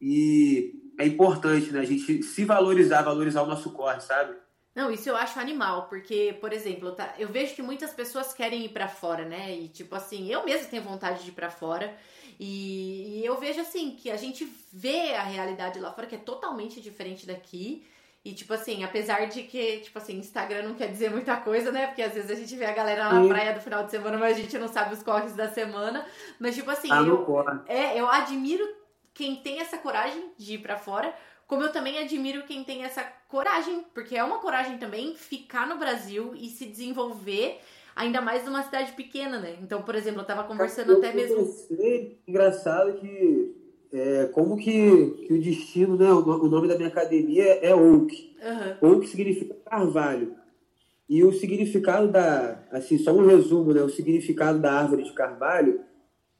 e 0.01 0.73
é 0.99 1.07
importante, 1.07 1.73
né? 1.73 1.81
A 1.81 1.85
gente 1.85 2.23
se 2.23 2.45
valorizar, 2.45 3.03
valorizar 3.03 3.43
o 3.43 3.47
nosso 3.47 3.71
corre, 3.73 4.01
sabe? 4.01 4.35
Não, 4.77 4.91
isso 4.91 5.09
eu 5.09 5.17
acho 5.17 5.41
animal, 5.41 5.87
porque, 5.89 6.37
por 6.39 6.53
exemplo, 6.53 6.93
tá, 6.93 7.15
eu 7.19 7.29
vejo 7.29 7.55
que 7.55 7.63
muitas 7.63 7.95
pessoas 7.95 8.35
querem 8.35 8.67
ir 8.67 8.69
para 8.69 8.87
fora, 8.87 9.25
né? 9.25 9.57
E 9.57 9.69
tipo 9.69 9.95
assim, 9.95 10.31
eu 10.31 10.45
mesmo 10.45 10.69
tenho 10.69 10.83
vontade 10.83 11.25
de 11.25 11.31
ir 11.31 11.33
para 11.33 11.51
fora. 11.51 11.97
E, 12.39 13.21
e, 13.21 13.25
eu 13.25 13.39
vejo 13.39 13.59
assim 13.59 13.93
que 13.93 14.11
a 14.11 14.17
gente 14.19 14.47
vê 14.71 15.15
a 15.15 15.23
realidade 15.23 15.81
lá 15.81 15.91
fora 15.91 16.07
que 16.07 16.15
é 16.15 16.19
totalmente 16.19 16.79
diferente 16.79 17.27
daqui. 17.27 17.87
E 18.23 18.35
tipo 18.35 18.53
assim, 18.53 18.85
apesar 18.85 19.27
de 19.29 19.45
que, 19.45 19.79
tipo 19.79 19.97
assim, 19.97 20.19
Instagram 20.19 20.65
não 20.65 20.75
quer 20.75 20.89
dizer 20.89 21.11
muita 21.11 21.39
coisa, 21.39 21.73
né? 21.73 21.87
Porque 21.87 22.03
às 22.03 22.13
vezes 22.13 22.31
a 22.31 22.35
gente 22.35 22.55
vê 22.55 22.67
a 22.67 22.75
galera 22.75 23.11
na 23.11 23.27
praia 23.27 23.55
do 23.55 23.61
final 23.63 23.83
de 23.83 23.91
semana, 23.91 24.19
mas 24.19 24.37
a 24.37 24.41
gente 24.41 24.59
não 24.59 24.69
sabe 24.69 24.93
os 24.93 25.03
corres 25.03 25.35
da 25.35 25.49
semana. 25.49 26.05
Mas 26.39 26.55
tipo 26.55 26.71
assim, 26.71 26.89
ah, 26.93 27.01
eu, 27.01 27.65
é, 27.67 27.99
eu 27.99 28.07
admiro 28.07 28.63
quem 29.15 29.37
tem 29.37 29.59
essa 29.59 29.79
coragem 29.79 30.33
de 30.37 30.55
ir 30.55 30.59
para 30.59 30.77
fora, 30.77 31.15
como 31.47 31.63
eu 31.63 31.73
também 31.73 31.99
admiro 31.99 32.43
quem 32.43 32.63
tem 32.63 32.85
essa 32.85 33.03
coragem, 33.29 33.85
porque 33.95 34.17
é 34.17 34.25
uma 34.25 34.39
coragem 34.39 34.79
também 34.79 35.15
ficar 35.15 35.67
no 35.67 35.79
Brasil 35.79 36.35
e 36.35 36.49
se 36.49 36.67
desenvolver, 36.67 37.59
ainda 37.95 38.21
mais 38.21 38.45
numa 38.45 38.63
cidade 38.63 38.93
pequena, 38.93 39.39
né? 39.39 39.57
Então, 39.63 39.83
por 39.83 39.95
exemplo, 39.95 40.21
eu 40.21 40.27
tava 40.27 40.45
conversando 40.45 40.93
eu 40.93 40.99
até 40.99 41.13
mesmo. 41.13 41.49
Engraçado 42.27 42.95
que 42.95 43.55
é, 43.93 44.27
como 44.27 44.57
que, 44.57 45.25
que 45.27 45.33
o 45.33 45.41
destino, 45.41 45.97
né? 45.97 46.11
O, 46.13 46.49
nome 46.49 46.69
da 46.69 46.77
minha 46.77 46.89
academia 46.89 47.45
é 47.45 47.75
Oak. 47.75 48.37
Uhum. 48.83 48.93
Oak 48.93 49.09
significa 49.09 49.55
carvalho. 49.65 50.35
E 51.09 51.23
o 51.23 51.33
significado 51.33 52.09
da, 52.09 52.65
assim, 52.73 52.99
só 52.99 53.13
um 53.13 53.27
resumo, 53.27 53.73
né? 53.73 53.83
O 53.83 53.89
significado 53.89 54.59
da 54.59 54.73
árvore 54.73 55.05
de 55.05 55.13
carvalho 55.13 55.81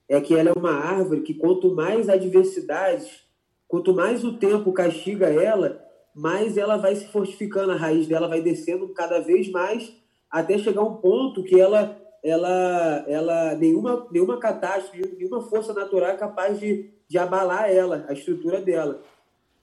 é 0.09 0.21
que 0.21 0.35
ela 0.35 0.51
é 0.51 0.53
uma 0.53 0.73
árvore 0.73 1.23
que 1.23 1.35
quanto 1.35 1.75
mais 1.75 2.09
adversidades, 2.09 3.25
quanto 3.69 3.95
mais 3.95 4.25
o 4.25 4.37
tempo 4.39 4.73
castiga 4.73 5.29
ela, 5.29 5.86
mais 6.17 6.57
ela 6.57 6.79
vai 6.79 6.97
se 6.97 7.07
fortificando, 7.09 7.73
a 7.73 7.77
raiz 7.77 8.07
dela 8.07 8.27
vai 8.27 8.41
descendo 8.41 8.89
cada 8.89 9.21
vez 9.21 9.51
mais 9.51 9.95
até 10.31 10.57
chegar 10.57 10.83
um 10.83 10.97
ponto 10.97 11.45
que 11.45 11.61
ela 11.61 12.01
ela 12.25 13.05
ela 13.07 13.55
nenhuma 13.55 14.09
nenhuma 14.11 14.39
catástrofe, 14.39 15.15
nenhuma 15.19 15.43
força 15.43 15.75
natural 15.75 16.11
é 16.11 16.17
capaz 16.17 16.59
de, 16.59 16.91
de 17.07 17.19
abalar 17.19 17.71
ela, 17.71 18.07
a 18.09 18.15
estrutura 18.15 18.63
dela. 18.63 19.03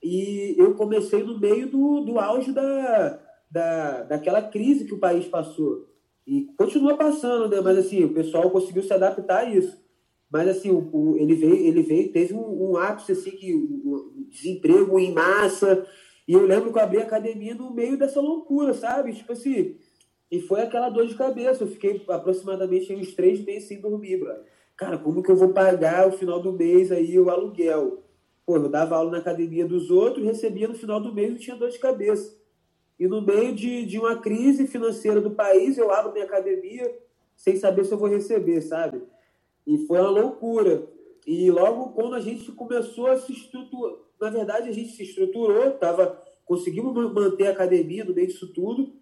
E 0.02 0.54
eu 0.58 0.76
comecei 0.76 1.24
no 1.24 1.40
meio 1.40 1.68
do, 1.68 2.02
do 2.02 2.20
auge 2.20 2.52
da, 2.52 3.20
da, 3.50 4.04
daquela 4.04 4.42
crise 4.42 4.86
que 4.86 4.94
o 4.94 5.00
país 5.00 5.26
passou. 5.26 5.88
E 6.28 6.50
continua 6.58 6.96
passando, 6.96 7.50
né? 7.50 7.62
Mas 7.62 7.80
assim, 7.80 8.04
o 8.04 8.14
pessoal 8.14 8.50
conseguiu 8.52 8.84
se 8.84 8.94
adaptar 8.94 9.40
a 9.40 9.50
isso. 9.50 9.82
Mas 10.30 10.48
assim, 10.50 10.70
o, 10.72 10.90
o, 10.92 11.18
ele 11.18 11.36
veio, 11.36 11.56
ele 11.56 11.82
veio, 11.82 12.12
teve 12.12 12.34
um, 12.34 12.72
um 12.72 12.78
ápice 12.78 13.14
assim 13.14 13.32
que 13.32 13.54
um, 13.56 14.28
desemprego 14.30 15.00
em 15.00 15.14
massa. 15.14 15.86
E 16.28 16.34
eu 16.34 16.46
lembro 16.46 16.72
que 16.72 16.78
eu 16.78 16.84
abri 16.84 17.00
a 17.00 17.04
academia 17.04 17.54
no 17.54 17.74
meio 17.74 17.98
dessa 17.98 18.22
loucura, 18.22 18.74
sabe? 18.74 19.14
Tipo 19.14 19.34
assim, 19.34 19.78
e 20.32 20.40
foi 20.40 20.62
aquela 20.62 20.90
dor 20.90 21.06
de 21.06 21.16
cabeça. 21.16 21.64
Eu 21.64 21.68
fiquei 21.68 22.04
aproximadamente 22.08 22.94
uns 22.94 23.14
três 23.14 23.44
meses 23.44 23.68
sem 23.68 23.80
dormir, 23.80 24.18
bro. 24.18 24.34
Cara, 24.76 24.98
como 24.98 25.22
que 25.22 25.30
eu 25.30 25.36
vou 25.36 25.50
pagar 25.50 26.08
o 26.08 26.12
final 26.12 26.40
do 26.40 26.54
mês 26.54 26.92
aí 26.92 27.20
o 27.20 27.30
aluguel? 27.30 28.04
Pô, 28.46 28.58
eu 28.58 28.68
dava 28.68 28.96
aula 28.96 29.12
na 29.12 29.18
academia 29.20 29.66
dos 29.66 29.92
outros, 29.92 30.26
recebia 30.26 30.68
no 30.68 30.76
final 30.76 31.00
do 31.00 31.14
mês 31.14 31.34
e 31.34 31.40
tinha 31.40 31.56
dor 31.56 31.70
de 31.70 31.78
cabeça. 31.78 32.36
E 33.00 33.08
no 33.08 33.22
meio 33.22 33.54
de, 33.54 33.86
de 33.86 34.00
uma 34.00 34.18
crise 34.18 34.68
financeira 34.68 35.22
do 35.22 35.32
país, 35.32 35.78
eu 35.78 35.92
abro 35.92 36.14
minha 36.14 36.26
academia 36.26 36.94
sem 37.36 37.56
saber 37.56 37.86
se 37.86 37.92
eu 37.92 37.98
vou 37.98 38.10
receber, 38.10 38.62
sabe? 38.62 39.02
E 39.66 39.78
foi 39.86 40.00
uma 40.00 40.10
loucura. 40.10 40.88
E 41.26 41.50
logo 41.52 41.92
quando 41.94 42.16
a 42.16 42.20
gente 42.20 42.52
começou 42.52 43.08
a 43.08 43.18
se 43.18 43.32
estruturar, 43.32 43.98
na 44.24 44.30
verdade 44.30 44.70
a 44.70 44.72
gente 44.72 44.92
se 44.94 45.04
estruturou, 45.04 45.72
tava, 45.72 46.22
conseguimos 46.46 46.94
manter 47.14 47.48
a 47.48 47.52
academia 47.52 48.06
no 48.06 48.14
meio 48.14 48.28
disso 48.28 48.54
tudo. 48.54 48.94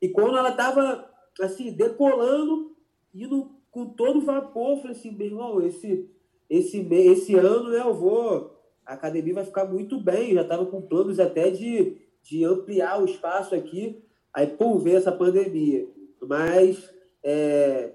E 0.00 0.08
quando 0.08 0.38
ela 0.38 0.50
estava 0.50 1.08
assim, 1.40 1.70
decolando, 1.72 2.74
indo 3.14 3.50
com 3.70 3.86
todo 3.86 4.22
vapor, 4.22 4.70
eu 4.70 4.76
falei 4.78 4.96
assim, 4.96 5.10
meu 5.10 5.26
irmão, 5.26 5.62
esse, 5.62 6.08
esse, 6.48 6.78
esse 6.78 7.34
ano 7.34 7.70
né, 7.70 7.80
eu 7.80 7.94
vou. 7.94 8.58
A 8.86 8.94
academia 8.94 9.34
vai 9.34 9.44
ficar 9.44 9.66
muito 9.66 10.00
bem. 10.00 10.32
Já 10.32 10.42
estava 10.42 10.64
com 10.64 10.80
planos 10.80 11.20
até 11.20 11.50
de, 11.50 11.98
de 12.22 12.44
ampliar 12.44 13.00
o 13.00 13.04
espaço 13.04 13.54
aqui. 13.54 14.02
Aí, 14.32 14.46
pum, 14.46 14.78
veio 14.78 14.96
essa 14.96 15.12
pandemia. 15.12 15.86
Mas, 16.22 16.90
é, 17.22 17.92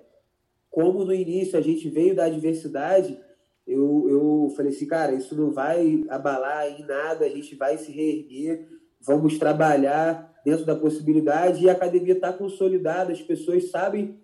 como 0.69 1.03
no 1.03 1.13
início 1.13 1.57
a 1.57 1.61
gente 1.61 1.89
veio 1.89 2.15
da 2.15 2.25
adversidade, 2.25 3.19
eu, 3.67 4.07
eu 4.09 4.53
falei 4.55 4.71
assim, 4.71 4.85
cara, 4.85 5.13
isso 5.13 5.35
não 5.35 5.51
vai 5.51 6.03
abalar 6.09 6.67
em 6.67 6.85
nada, 6.85 7.25
a 7.25 7.29
gente 7.29 7.55
vai 7.55 7.77
se 7.77 7.91
reerguer, 7.91 8.67
vamos 9.01 9.39
trabalhar 9.39 10.33
dentro 10.45 10.65
da 10.65 10.75
possibilidade 10.75 11.63
e 11.63 11.69
a 11.69 11.73
academia 11.73 12.13
está 12.13 12.31
consolidada, 12.31 13.11
as 13.11 13.21
pessoas 13.21 13.71
sabem 13.71 14.19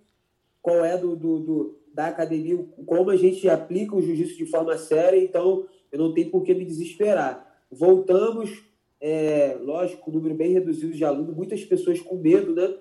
qual 0.62 0.86
é 0.86 0.96
do, 0.96 1.16
do, 1.16 1.40
do, 1.40 1.80
da 1.92 2.08
academia, 2.08 2.64
como 2.86 3.10
a 3.10 3.16
gente 3.16 3.50
aplica 3.50 3.96
o 3.96 4.02
jiu-jitsu 4.02 4.38
de 4.38 4.46
forma 4.46 4.78
séria, 4.78 5.18
então 5.18 5.66
eu 5.92 5.98
não 5.98 6.14
tenho 6.14 6.30
por 6.30 6.44
que 6.44 6.54
me 6.54 6.64
desesperar. 6.64 7.64
Voltamos, 7.72 8.64
é, 9.00 9.58
lógico, 9.60 10.12
número 10.12 10.36
bem 10.36 10.54
reduzido 10.54 10.94
de 10.94 11.04
alunos, 11.04 11.36
muitas 11.36 11.64
pessoas 11.66 12.00
com 12.00 12.18
medo, 12.18 12.54
né? 12.54 12.76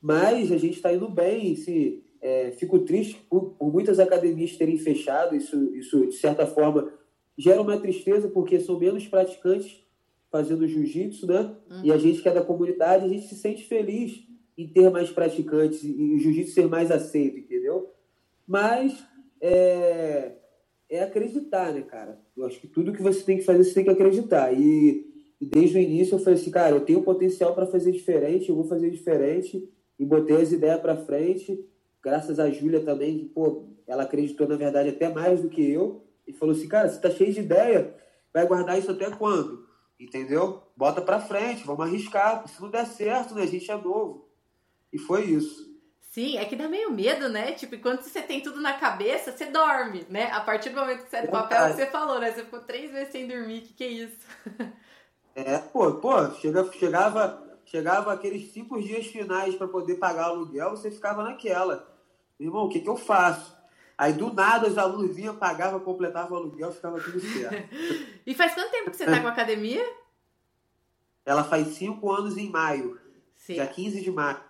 Mas 0.00 0.50
a 0.50 0.56
gente 0.56 0.76
está 0.76 0.92
indo 0.92 1.08
bem, 1.08 1.54
se, 1.56 2.05
é, 2.26 2.50
fico 2.50 2.80
triste 2.80 3.24
por, 3.30 3.50
por, 3.50 3.72
muitas 3.72 4.00
academias 4.00 4.56
terem 4.56 4.76
fechado, 4.76 5.36
isso, 5.36 5.72
isso 5.76 6.08
de 6.08 6.16
certa 6.16 6.44
forma 6.44 6.92
gera 7.38 7.62
uma 7.62 7.78
tristeza, 7.78 8.28
porque 8.28 8.58
são 8.58 8.80
menos 8.80 9.06
praticantes 9.06 9.80
fazendo 10.28 10.66
jiu-jitsu, 10.66 11.24
né? 11.24 11.54
Uhum. 11.70 11.84
E 11.84 11.92
a 11.92 11.96
gente 11.96 12.20
que 12.20 12.28
é 12.28 12.34
da 12.34 12.42
comunidade, 12.42 13.04
a 13.04 13.08
gente 13.08 13.28
se 13.28 13.36
sente 13.36 13.62
feliz 13.62 14.24
em 14.58 14.66
ter 14.66 14.90
mais 14.90 15.08
praticantes 15.08 15.84
e 15.84 16.14
o 16.14 16.18
jiu-jitsu 16.18 16.52
ser 16.52 16.66
mais 16.66 16.90
aceito, 16.90 17.38
entendeu? 17.38 17.92
Mas 18.44 19.06
é, 19.40 20.32
é 20.90 21.02
acreditar, 21.04 21.72
né, 21.72 21.82
cara? 21.82 22.20
Eu 22.36 22.44
acho 22.44 22.60
que 22.60 22.66
tudo 22.66 22.92
que 22.92 23.02
você 23.02 23.22
tem 23.22 23.38
que 23.38 23.44
fazer, 23.44 23.62
você 23.62 23.74
tem 23.74 23.84
que 23.84 23.90
acreditar. 23.90 24.52
E, 24.52 25.06
e 25.40 25.46
desde 25.46 25.78
o 25.78 25.80
início 25.80 26.16
eu 26.16 26.18
falei 26.18 26.40
assim, 26.40 26.50
cara, 26.50 26.74
eu 26.74 26.80
tenho 26.80 27.02
potencial 27.02 27.54
para 27.54 27.66
fazer 27.66 27.92
diferente, 27.92 28.48
eu 28.48 28.56
vou 28.56 28.64
fazer 28.64 28.90
diferente. 28.90 29.70
E 29.96 30.04
botei 30.04 30.36
as 30.36 30.50
ideias 30.50 30.80
para 30.80 30.96
frente. 30.96 31.64
Graças 32.02 32.38
a 32.38 32.50
Júlia 32.50 32.84
também, 32.84 33.18
que, 33.18 33.24
pô, 33.26 33.64
ela 33.86 34.04
acreditou, 34.04 34.46
na 34.46 34.56
verdade, 34.56 34.90
até 34.90 35.08
mais 35.08 35.42
do 35.42 35.48
que 35.48 35.70
eu. 35.70 36.04
E 36.26 36.32
falou 36.32 36.54
assim, 36.54 36.68
cara, 36.68 36.88
você 36.88 37.00
tá 37.00 37.10
cheio 37.10 37.32
de 37.32 37.40
ideia, 37.40 37.94
vai 38.32 38.46
guardar 38.46 38.78
isso 38.78 38.90
até 38.90 39.10
quando? 39.10 39.66
Entendeu? 39.98 40.62
Bota 40.76 41.00
para 41.00 41.20
frente, 41.20 41.64
vamos 41.64 41.86
arriscar. 41.86 42.46
Se 42.46 42.60
não 42.60 42.70
der 42.70 42.86
certo, 42.86 43.34
né? 43.34 43.42
A 43.42 43.46
gente 43.46 43.70
é 43.70 43.76
novo. 43.76 44.28
E 44.92 44.98
foi 44.98 45.24
isso. 45.24 45.74
Sim, 46.10 46.38
é 46.38 46.44
que 46.44 46.56
dá 46.56 46.68
meio 46.68 46.90
medo, 46.90 47.28
né? 47.28 47.52
Tipo, 47.52 47.74
enquanto 47.74 48.02
você 48.02 48.22
tem 48.22 48.40
tudo 48.40 48.60
na 48.60 48.74
cabeça, 48.74 49.32
você 49.32 49.46
dorme, 49.46 50.06
né? 50.08 50.30
A 50.32 50.40
partir 50.40 50.70
do 50.70 50.80
momento 50.80 51.04
que 51.04 51.10
você 51.10 51.16
é 51.16 51.22
do 51.22 51.30
papel, 51.30 51.66
que 51.68 51.76
você 51.76 51.86
falou, 51.86 52.18
né? 52.18 52.32
Você 52.32 52.42
ficou 52.42 52.60
três 52.60 52.90
vezes 52.90 53.12
sem 53.12 53.26
dormir, 53.26 53.60
que 53.60 53.74
que 53.74 53.84
é 53.84 53.88
isso? 53.88 54.18
É, 55.38 55.58
pô, 55.58 55.92
pô, 55.96 56.30
chega, 56.36 56.72
chegava, 56.72 57.45
chegava 57.66 58.12
aqueles 58.12 58.52
cinco 58.52 58.80
dias 58.80 59.06
finais 59.06 59.54
para 59.54 59.68
poder 59.68 59.96
pagar 59.96 60.30
o 60.30 60.36
aluguel, 60.36 60.70
você 60.70 60.90
ficava 60.90 61.22
naquela. 61.22 61.94
Irmão, 62.38 62.64
o 62.64 62.68
que 62.68 62.80
que 62.80 62.88
eu 62.88 62.96
faço? 62.96 63.56
Aí 63.98 64.12
do 64.12 64.32
nada 64.32 64.68
os 64.68 64.76
alunos 64.76 65.14
vinham, 65.14 65.36
pagavam, 65.36 65.80
completavam 65.80 66.36
o 66.36 66.40
aluguel, 66.40 66.70
ficava 66.70 67.00
tudo 67.00 67.18
certo. 67.20 67.74
e 68.26 68.34
faz 68.34 68.54
quanto 68.54 68.70
tempo 68.70 68.90
que 68.90 68.96
você 68.96 69.06
tá 69.06 69.20
com 69.20 69.26
a 69.26 69.30
academia? 69.30 69.84
Ela 71.24 71.42
faz 71.42 71.68
cinco 71.68 72.12
anos 72.12 72.36
em 72.36 72.50
maio. 72.50 73.00
Sim. 73.34 73.54
Dia 73.54 73.66
15 73.66 74.02
de 74.02 74.10
maio. 74.10 74.40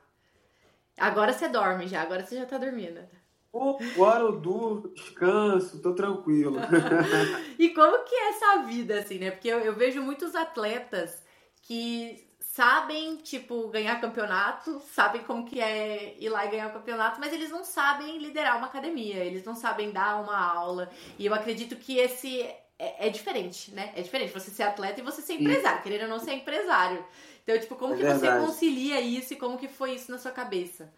Agora 0.99 1.33
você 1.33 1.49
dorme 1.49 1.87
já, 1.87 2.03
agora 2.03 2.25
você 2.25 2.37
já 2.37 2.47
tá 2.47 2.59
dormindo. 2.59 3.01
agora 3.95 4.21
eu 4.21 4.33
durmo, 4.41 4.89
descanso, 4.89 5.81
tô 5.81 5.95
tranquilo. 5.95 6.59
e 7.59 7.71
como 7.71 8.05
que 8.05 8.15
é 8.15 8.29
essa 8.31 8.63
vida, 8.63 8.99
assim, 8.99 9.19
né? 9.19 9.31
Porque 9.31 9.49
eu, 9.49 9.59
eu 9.61 9.75
vejo 9.75 10.03
muitos 10.03 10.35
atletas 10.35 11.23
que 11.63 12.26
sabem, 12.57 13.17
tipo, 13.17 13.69
ganhar 13.69 14.01
campeonato, 14.01 14.81
sabem 14.95 15.23
como 15.25 15.45
que 15.45 15.61
é 15.61 16.17
ir 16.19 16.31
lá 16.31 16.47
e 16.47 16.49
ganhar 16.49 16.69
o 16.69 16.73
campeonato, 16.73 17.21
mas 17.21 17.31
eles 17.31 17.51
não 17.51 17.63
sabem 17.63 18.17
liderar 18.17 18.57
uma 18.57 18.67
academia, 18.67 19.23
eles 19.23 19.45
não 19.45 19.55
sabem 19.55 19.91
dar 19.91 20.23
uma 20.23 20.39
aula. 20.39 20.89
E 21.19 21.27
eu 21.27 21.35
acredito 21.35 21.77
que 21.77 21.99
esse 21.99 22.41
é, 22.79 23.09
é 23.09 23.11
diferente, 23.11 23.75
né? 23.75 23.93
É 23.95 24.01
diferente 24.01 24.33
você 24.33 24.51
ser 24.51 24.63
atleta 24.63 24.99
e 24.99 25.05
você 25.05 25.21
ser 25.21 25.35
empresário, 25.35 25.83
querer 25.83 26.05
ou 26.05 26.09
não 26.09 26.19
ser 26.19 26.33
empresário. 26.33 27.05
Então, 27.43 27.61
tipo, 27.61 27.77
como 27.77 27.93
é 27.93 27.97
que 27.99 28.03
verdade. 28.03 28.41
você 28.41 28.47
concilia 28.47 29.03
isso 29.03 29.35
e 29.35 29.37
como 29.37 29.59
que 29.59 29.69
foi 29.69 29.93
isso 29.93 30.11
na 30.11 30.17
sua 30.17 30.31
cabeça? 30.31 30.91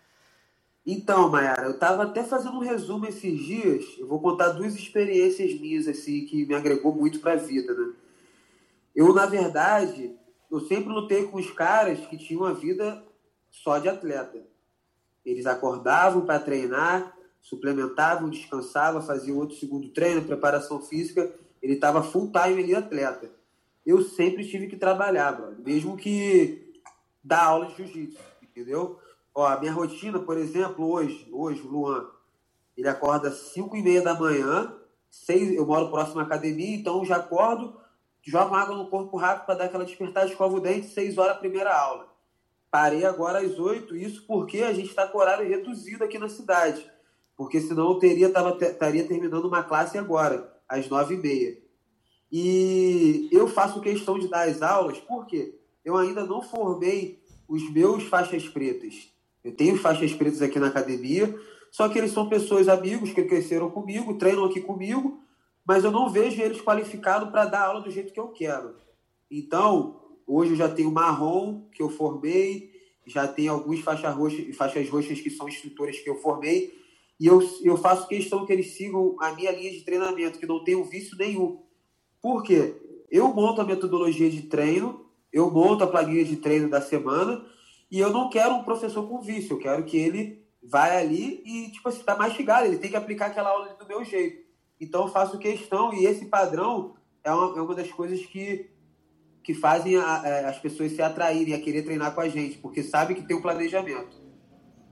Então, 0.87 1.29
Mayara, 1.29 1.65
eu 1.65 1.77
tava 1.77 2.05
até 2.05 2.23
fazendo 2.23 2.55
um 2.55 2.61
resumo 2.61 3.05
esses 3.07 3.37
dias. 3.37 3.85
Eu 3.99 4.07
vou 4.07 4.21
contar 4.21 4.51
duas 4.51 4.77
experiências 4.77 5.59
minhas, 5.61 5.89
assim, 5.89 6.25
que 6.25 6.47
me 6.47 6.55
agregou 6.55 6.95
muito 6.95 7.19
pra 7.19 7.35
vida, 7.35 7.75
né? 7.75 7.95
Eu, 8.95 9.13
na 9.13 9.27
verdade, 9.27 10.17
eu 10.51 10.61
sempre 10.61 10.93
lutei 10.93 11.27
com 11.27 11.39
os 11.39 11.51
caras 11.51 11.99
que 12.07 12.17
tinham 12.17 12.43
uma 12.43 12.55
vida 12.55 13.05
só 13.51 13.79
de 13.79 13.89
atleta. 13.89 14.43
Eles 15.25 15.47
acordavam 15.47 16.25
para 16.25 16.41
treinar, 16.41 17.17
suplementavam, 17.41 18.31
descansavam, 18.31 19.03
faziam 19.03 19.39
outro 19.39 19.57
segundo 19.57 19.89
treino, 19.91 20.25
preparação 20.25 20.81
física. 20.81 21.33
Ele 21.63 21.75
estava 21.75 22.03
full 22.03 22.33
time 22.33 22.63
ali 22.63 22.75
atleta 22.75 23.39
eu 23.89 24.03
sempre 24.03 24.47
tive 24.47 24.67
que 24.67 24.77
trabalhar, 24.77 25.33
bro. 25.33 25.57
mesmo 25.65 25.97
que 25.97 26.75
dar 27.25 27.45
aula 27.45 27.69
de 27.69 27.77
jiu-jitsu, 27.77 28.19
entendeu? 28.43 28.99
Ó, 29.35 29.47
a 29.47 29.59
minha 29.59 29.73
rotina, 29.73 30.19
por 30.19 30.37
exemplo, 30.37 30.87
hoje, 30.87 31.27
hoje, 31.33 31.63
o 31.63 31.69
Luan, 31.69 32.07
ele 32.77 32.87
acorda 32.87 33.29
às 33.29 33.39
5 33.55 33.75
e 33.75 33.83
meia 33.83 34.03
da 34.03 34.13
manhã, 34.13 34.75
seis, 35.09 35.55
eu 35.55 35.65
moro 35.65 35.91
próximo 35.91 36.21
à 36.21 36.25
academia, 36.25 36.77
então 36.77 37.03
já 37.03 37.17
acordo, 37.17 37.81
jogo 38.29 38.55
água 38.55 38.77
no 38.77 38.91
corpo 38.91 39.17
rápido 39.17 39.47
para 39.47 39.55
dar 39.55 39.65
aquela 39.65 39.85
despertada, 39.85 40.27
escova 40.27 40.55
o 40.55 40.61
dente, 40.61 40.89
6 40.89 41.17
horas 41.17 41.39
primeira 41.39 41.75
aula. 41.75 42.07
Parei 42.71 43.05
agora 43.07 43.39
às 43.39 43.59
8, 43.59 43.97
isso 43.97 44.27
porque 44.27 44.59
a 44.59 44.73
gente 44.75 44.91
está 44.91 45.07
com 45.07 45.17
horário 45.17 45.49
reduzido 45.49 46.05
aqui 46.05 46.19
na 46.19 46.29
cidade. 46.29 46.85
Porque 47.35 47.59
senão 47.59 47.91
eu 47.91 47.99
teria, 47.99 48.31
tava, 48.31 48.57
estaria 48.63 49.07
terminando 49.07 49.47
uma 49.47 49.63
classe 49.63 49.97
agora, 49.97 50.53
às 50.69 50.89
9 50.89 51.15
e 51.15 51.19
meia. 51.19 51.59
E 52.31 53.29
eu 53.33 53.49
faço 53.49 53.81
questão 53.81 54.19
de 54.19 54.29
dar 54.29 54.47
as 54.47 54.61
aulas 54.61 54.99
porque 54.99 55.59
eu 55.83 55.97
ainda 55.97 56.27
não 56.27 56.43
formei 56.43 57.23
os 57.49 57.73
meus 57.73 58.03
faixas 58.05 58.47
pretas. 58.47 59.11
Eu 59.43 59.57
tenho 59.57 59.79
faixas 59.79 60.13
pretas 60.13 60.43
aqui 60.43 60.59
na 60.59 60.67
academia, 60.67 61.35
só 61.71 61.89
que 61.89 61.97
eles 61.97 62.13
são 62.13 62.29
pessoas 62.29 62.69
amigos 62.69 63.15
que 63.15 63.25
cresceram 63.25 63.71
comigo, 63.71 64.19
treinam 64.19 64.45
aqui 64.45 64.61
comigo, 64.61 65.19
mas 65.69 65.85
eu 65.85 65.91
não 65.91 66.09
vejo 66.09 66.41
eles 66.41 66.63
qualificados 66.63 67.29
para 67.29 67.45
dar 67.45 67.67
aula 67.67 67.83
do 67.83 67.91
jeito 67.91 68.11
que 68.11 68.19
eu 68.19 68.29
quero. 68.29 68.77
Então, 69.31 70.01
hoje 70.27 70.53
eu 70.53 70.57
já 70.57 70.67
tenho 70.67 70.91
marrom 70.91 71.69
que 71.71 71.83
eu 71.83 71.91
formei, 71.91 72.73
já 73.07 73.29
tenho 73.29 73.53
alguns 73.53 73.81
faixas 73.81 74.15
roxas, 74.15 74.57
faixas 74.57 74.89
roxas 74.89 75.21
que 75.21 75.29
são 75.29 75.47
instrutores 75.47 76.01
que 76.01 76.09
eu 76.09 76.17
formei, 76.17 76.73
e 77.21 77.27
eu, 77.27 77.47
eu 77.63 77.77
faço 77.77 78.09
questão 78.09 78.47
que 78.47 78.53
eles 78.55 78.79
sigam 78.79 79.15
a 79.21 79.33
minha 79.33 79.53
linha 79.53 79.71
de 79.71 79.83
treinamento, 79.83 80.39
que 80.39 80.47
não 80.47 80.65
tenho 80.65 80.83
vício 80.85 81.19
nenhum. 81.19 81.61
Por 82.23 82.43
quê? 82.43 82.75
Eu 83.11 83.35
monto 83.35 83.61
a 83.61 83.65
metodologia 83.65 84.31
de 84.31 84.45
treino, 84.45 85.05
eu 85.31 85.51
monto 85.51 85.85
a 85.85 85.87
planilha 85.87 86.25
de 86.25 86.37
treino 86.37 86.71
da 86.71 86.81
semana 86.81 87.45
e 87.91 87.99
eu 88.01 88.11
não 88.11 88.31
quero 88.31 88.55
um 88.55 88.65
professor 88.65 89.07
com 89.07 89.21
vício, 89.21 89.53
eu 89.53 89.59
quero 89.59 89.85
que 89.85 89.99
ele 89.99 90.43
vai 90.63 90.97
ali 90.97 91.43
e, 91.45 91.71
tipo 91.73 91.91
assim, 91.91 92.03
tá 92.03 92.17
mastigado, 92.17 92.67
ele 92.67 92.79
tem 92.79 92.89
que 92.89 92.97
aplicar 92.97 93.27
aquela 93.27 93.51
aula 93.51 93.75
do 93.75 93.87
meu 93.87 94.03
jeito. 94.03 94.48
Então 94.81 95.03
eu 95.03 95.09
faço 95.09 95.39
questão 95.39 95.93
e 95.93 96.07
esse 96.07 96.27
padrão 96.27 96.95
é 97.25 97.33
uma, 97.33 97.59
é 97.59 97.63
uma 97.63 97.75
das 97.75 97.91
coisas 97.91 98.25
que, 98.27 98.71
que 99.43 99.55
fazem 99.55 99.97
a, 99.97 100.21
a, 100.21 100.29
é, 100.29 100.45
as 100.47 100.59
pessoas 100.59 100.93
se 100.93 101.03
atraírem 101.03 101.55
a 101.55 101.61
querer 101.61 101.83
treinar 101.83 102.15
com 102.15 102.21
a 102.21 102.29
gente, 102.29 102.59
porque 102.59 102.83
sabe 102.83 103.15
que 103.15 103.27
tem 103.27 103.37
um 103.37 103.43
planejamento. 103.43 104.17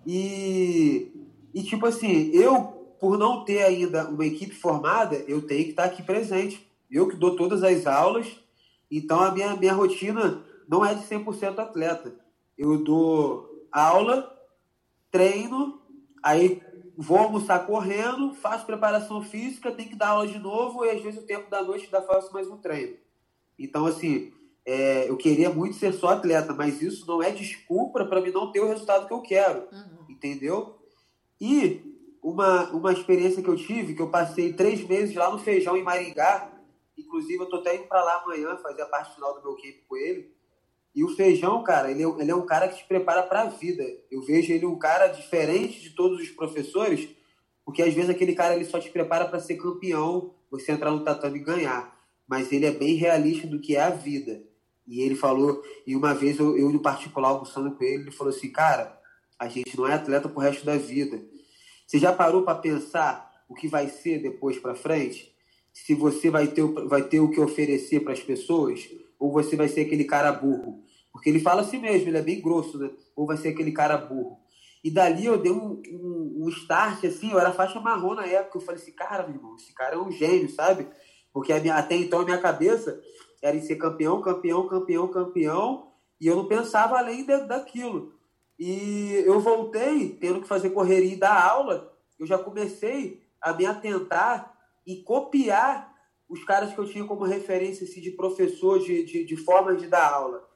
E, 0.06 1.12
e 1.54 1.62
tipo 1.62 1.86
assim, 1.86 2.30
eu, 2.32 2.62
por 3.00 3.18
não 3.18 3.44
ter 3.44 3.62
ainda 3.62 4.08
uma 4.08 4.26
equipe 4.26 4.54
formada, 4.54 5.16
eu 5.28 5.42
tenho 5.46 5.64
que 5.64 5.70
estar 5.70 5.84
aqui 5.84 6.02
presente 6.02 6.66
eu 6.90 7.08
que 7.08 7.16
dou 7.16 7.36
todas 7.36 7.62
as 7.62 7.86
aulas, 7.86 8.38
então 8.90 9.20
a 9.20 9.30
minha, 9.30 9.56
minha 9.56 9.72
rotina 9.72 10.44
não 10.68 10.84
é 10.84 10.94
de 10.94 11.04
100% 11.04 11.58
atleta. 11.58 12.14
Eu 12.56 12.82
dou 12.82 13.66
aula, 13.72 14.32
treino, 15.10 15.80
aí 16.22 16.62
vou 16.96 17.18
almoçar 17.18 17.66
correndo, 17.66 18.34
faço 18.34 18.64
preparação 18.64 19.22
física, 19.22 19.72
tenho 19.72 19.90
que 19.90 19.96
dar 19.96 20.08
aula 20.08 20.26
de 20.26 20.38
novo 20.38 20.84
e 20.84 20.90
às 20.90 21.02
vezes 21.02 21.22
o 21.22 21.26
tempo 21.26 21.50
da 21.50 21.62
noite 21.62 21.84
ainda 21.84 22.02
faço 22.02 22.32
mais 22.32 22.48
um 22.48 22.56
treino. 22.56 22.96
Então, 23.58 23.86
assim, 23.86 24.32
é, 24.64 25.08
eu 25.08 25.16
queria 25.16 25.50
muito 25.50 25.76
ser 25.76 25.92
só 25.92 26.08
atleta, 26.08 26.54
mas 26.54 26.80
isso 26.80 27.06
não 27.06 27.22
é 27.22 27.30
desculpa 27.30 28.04
para 28.04 28.20
mim 28.20 28.30
não 28.30 28.50
ter 28.50 28.60
o 28.60 28.68
resultado 28.68 29.06
que 29.06 29.12
eu 29.12 29.20
quero, 29.20 29.68
uhum. 29.70 30.06
entendeu? 30.08 30.78
E 31.40 31.82
uma, 32.22 32.70
uma 32.70 32.92
experiência 32.92 33.42
que 33.42 33.48
eu 33.48 33.56
tive, 33.56 33.94
que 33.94 34.02
eu 34.02 34.10
passei 34.10 34.52
três 34.52 34.82
meses 34.86 35.14
lá 35.14 35.30
no 35.30 35.38
Feijão, 35.38 35.76
em 35.76 35.82
Maringá, 35.82 36.50
inclusive 36.96 37.42
eu 37.42 37.48
tô 37.48 37.56
até 37.56 37.76
indo 37.76 37.86
para 37.86 38.02
lá 38.02 38.22
amanhã 38.22 38.56
fazer 38.56 38.82
a 38.82 38.86
parte 38.86 39.14
final 39.14 39.34
do 39.34 39.42
meu 39.42 39.54
camp 39.54 39.76
com 39.86 39.96
ele, 39.96 40.34
e 40.96 41.04
o 41.04 41.14
Feijão, 41.14 41.62
cara, 41.62 41.90
ele 41.90 42.02
é, 42.02 42.06
ele 42.06 42.30
é 42.30 42.34
um 42.34 42.46
cara 42.46 42.68
que 42.68 42.78
te 42.78 42.84
prepara 42.84 43.22
para 43.22 43.42
a 43.42 43.48
vida. 43.50 43.84
Eu 44.10 44.22
vejo 44.22 44.50
ele 44.50 44.64
um 44.64 44.78
cara 44.78 45.08
diferente 45.08 45.78
de 45.82 45.90
todos 45.90 46.18
os 46.18 46.30
professores, 46.30 47.06
porque 47.66 47.82
às 47.82 47.92
vezes 47.92 48.08
aquele 48.08 48.34
cara 48.34 48.56
ele 48.56 48.64
só 48.64 48.80
te 48.80 48.88
prepara 48.88 49.26
para 49.26 49.38
ser 49.38 49.56
campeão, 49.56 50.32
você 50.50 50.72
entrar 50.72 50.90
no 50.90 51.04
tatame 51.04 51.38
e 51.38 51.42
ganhar. 51.42 51.94
Mas 52.26 52.50
ele 52.50 52.64
é 52.64 52.70
bem 52.70 52.94
realista 52.94 53.46
do 53.46 53.60
que 53.60 53.76
é 53.76 53.82
a 53.82 53.90
vida. 53.90 54.42
E 54.86 55.02
ele 55.02 55.14
falou, 55.14 55.62
e 55.86 55.94
uma 55.94 56.14
vez 56.14 56.38
eu, 56.38 56.56
eu 56.56 56.72
no 56.72 56.80
particular 56.80 57.28
almoçando 57.28 57.72
com 57.72 57.84
ele, 57.84 58.04
ele 58.04 58.10
falou 58.10 58.32
assim, 58.32 58.50
cara, 58.50 58.98
a 59.38 59.48
gente 59.48 59.76
não 59.76 59.86
é 59.86 59.92
atleta 59.92 60.30
pro 60.30 60.40
resto 60.40 60.64
da 60.64 60.78
vida. 60.78 61.22
Você 61.86 61.98
já 61.98 62.10
parou 62.10 62.42
para 62.42 62.54
pensar 62.54 63.30
o 63.50 63.54
que 63.54 63.68
vai 63.68 63.88
ser 63.88 64.22
depois 64.22 64.58
para 64.58 64.74
frente? 64.74 65.30
Se 65.74 65.94
você 65.94 66.30
vai 66.30 66.46
ter, 66.46 66.62
vai 66.86 67.02
ter 67.02 67.20
o 67.20 67.30
que 67.30 67.38
oferecer 67.38 68.00
para 68.00 68.14
as 68.14 68.20
pessoas? 68.20 68.88
Ou 69.18 69.30
você 69.30 69.56
vai 69.56 69.68
ser 69.68 69.82
aquele 69.82 70.04
cara 70.04 70.32
burro? 70.32 70.85
Porque 71.16 71.30
ele 71.30 71.40
fala 71.40 71.62
assim 71.62 71.78
mesmo, 71.78 72.08
ele 72.08 72.18
é 72.18 72.22
bem 72.22 72.42
grosso, 72.42 72.78
né? 72.78 72.90
Ou 73.16 73.26
vai 73.26 73.38
ser 73.38 73.48
aquele 73.48 73.72
cara 73.72 73.96
burro. 73.96 74.38
E 74.84 74.90
dali 74.90 75.24
eu 75.24 75.38
dei 75.38 75.50
um, 75.50 75.80
um, 75.90 76.44
um 76.44 76.48
start, 76.50 77.02
assim, 77.06 77.32
eu 77.32 77.38
era 77.38 77.54
faixa 77.54 77.80
marrom 77.80 78.12
na 78.12 78.26
época. 78.26 78.58
Eu 78.58 78.60
falei 78.60 78.78
assim, 78.78 78.92
cara, 78.92 79.22
meu 79.26 79.36
irmão, 79.36 79.56
esse 79.56 79.72
cara 79.72 79.94
é 79.94 79.98
um 79.98 80.12
gênio, 80.12 80.50
sabe? 80.50 80.86
Porque 81.32 81.58
minha, 81.58 81.76
até 81.76 81.96
então 81.96 82.20
a 82.20 82.24
minha 82.24 82.36
cabeça 82.36 83.02
era 83.40 83.56
em 83.56 83.62
ser 83.62 83.76
campeão, 83.76 84.20
campeão, 84.20 84.68
campeão, 84.68 85.08
campeão. 85.08 85.90
E 86.20 86.26
eu 86.26 86.36
não 86.36 86.44
pensava 86.44 86.98
além 86.98 87.24
de, 87.24 87.46
daquilo. 87.46 88.12
E 88.58 89.22
eu 89.24 89.40
voltei, 89.40 90.10
tendo 90.20 90.42
que 90.42 90.46
fazer 90.46 90.68
correria 90.68 91.14
e 91.14 91.16
dar 91.16 91.48
aula, 91.48 91.96
eu 92.18 92.26
já 92.26 92.36
comecei 92.36 93.22
a 93.40 93.54
me 93.54 93.64
atentar 93.64 94.54
e 94.86 94.96
copiar 94.96 95.94
os 96.28 96.44
caras 96.44 96.74
que 96.74 96.78
eu 96.78 96.86
tinha 96.86 97.06
como 97.06 97.24
referência 97.24 97.86
assim, 97.86 98.02
de 98.02 98.10
professor, 98.10 98.78
de, 98.80 99.02
de, 99.02 99.24
de 99.24 99.36
formas 99.38 99.80
de 99.80 99.86
dar 99.86 100.12
aula. 100.12 100.46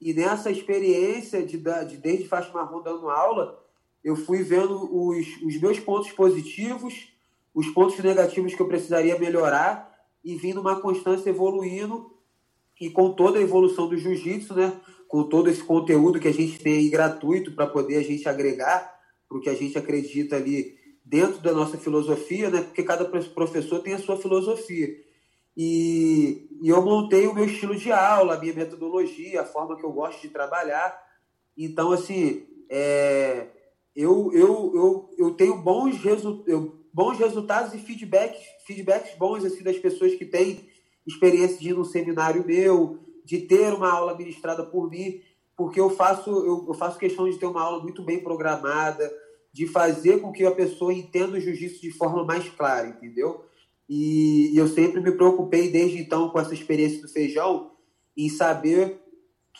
E 0.00 0.14
nessa 0.14 0.50
experiência 0.50 1.44
de, 1.44 1.58
de 1.58 1.96
desde 1.98 2.26
faixa 2.26 2.50
marrom 2.52 2.82
dando 2.82 3.10
aula, 3.10 3.62
eu 4.02 4.16
fui 4.16 4.42
vendo 4.42 4.88
os, 4.90 5.26
os 5.42 5.60
meus 5.60 5.78
pontos 5.78 6.10
positivos, 6.12 7.08
os 7.54 7.68
pontos 7.68 7.98
negativos 7.98 8.54
que 8.54 8.62
eu 8.62 8.68
precisaria 8.68 9.18
melhorar 9.18 9.90
e 10.24 10.36
vindo 10.36 10.60
uma 10.60 10.80
constância 10.80 11.28
evoluindo 11.28 12.14
e 12.80 12.88
com 12.88 13.12
toda 13.12 13.38
a 13.38 13.42
evolução 13.42 13.88
do 13.88 13.96
jiu-jitsu, 13.96 14.54
né, 14.54 14.72
com 15.06 15.24
todo 15.24 15.50
esse 15.50 15.62
conteúdo 15.62 16.18
que 16.18 16.28
a 16.28 16.32
gente 16.32 16.58
tem 16.60 16.78
aí 16.78 16.88
gratuito 16.88 17.52
para 17.52 17.66
poder 17.66 17.96
a 17.96 18.02
gente 18.02 18.26
agregar 18.26 18.98
para 19.28 19.36
o 19.36 19.40
que 19.40 19.50
a 19.50 19.54
gente 19.54 19.76
acredita 19.76 20.36
ali 20.36 20.78
dentro 21.04 21.40
da 21.40 21.52
nossa 21.52 21.76
filosofia, 21.76 22.48
né, 22.48 22.62
porque 22.62 22.82
cada 22.82 23.04
professor 23.04 23.80
tem 23.80 23.92
a 23.92 23.98
sua 23.98 24.16
filosofia. 24.16 24.96
E, 25.56 26.48
e 26.62 26.68
eu 26.68 26.82
montei 26.82 27.26
o 27.26 27.34
meu 27.34 27.44
estilo 27.44 27.76
de 27.76 27.90
aula, 27.92 28.34
a 28.34 28.38
minha 28.38 28.54
metodologia, 28.54 29.42
a 29.42 29.44
forma 29.44 29.76
que 29.76 29.84
eu 29.84 29.92
gosto 29.92 30.20
de 30.20 30.28
trabalhar. 30.28 30.98
Então, 31.56 31.92
assim, 31.92 32.46
é, 32.70 33.48
eu, 33.94 34.30
eu, 34.32 34.72
eu, 34.74 35.10
eu 35.18 35.34
tenho 35.34 35.56
bons, 35.58 35.96
resu 35.98 36.44
eu, 36.46 36.78
bons 36.92 37.18
resultados 37.18 37.74
e 37.74 37.78
feedbacks, 37.78 38.40
feedbacks 38.66 39.16
bons 39.16 39.44
assim, 39.44 39.62
das 39.62 39.78
pessoas 39.78 40.14
que 40.14 40.24
têm 40.24 40.68
experiência 41.06 41.58
de 41.58 41.70
ir 41.70 41.74
num 41.74 41.84
seminário 41.84 42.46
meu, 42.46 42.98
de 43.24 43.38
ter 43.38 43.72
uma 43.72 43.90
aula 43.90 44.16
ministrada 44.16 44.64
por 44.64 44.90
mim, 44.90 45.20
porque 45.56 45.80
eu 45.80 45.90
faço, 45.90 46.30
eu, 46.30 46.64
eu 46.68 46.74
faço 46.74 46.98
questão 46.98 47.28
de 47.28 47.36
ter 47.36 47.46
uma 47.46 47.62
aula 47.62 47.82
muito 47.82 48.02
bem 48.02 48.20
programada, 48.20 49.10
de 49.52 49.66
fazer 49.66 50.20
com 50.20 50.32
que 50.32 50.44
a 50.44 50.52
pessoa 50.52 50.92
entenda 50.92 51.36
o 51.36 51.40
jiu-jitsu 51.40 51.80
de 51.80 51.90
forma 51.90 52.24
mais 52.24 52.48
clara, 52.48 52.88
entendeu? 52.88 53.44
E, 53.92 54.56
eu 54.56 54.68
sempre 54.68 55.00
me 55.00 55.10
preocupei 55.10 55.68
desde 55.68 55.98
então 55.98 56.30
com 56.30 56.38
essa 56.38 56.54
experiência 56.54 57.02
do 57.02 57.08
feijão 57.08 57.72
em 58.16 58.28
saber 58.28 59.02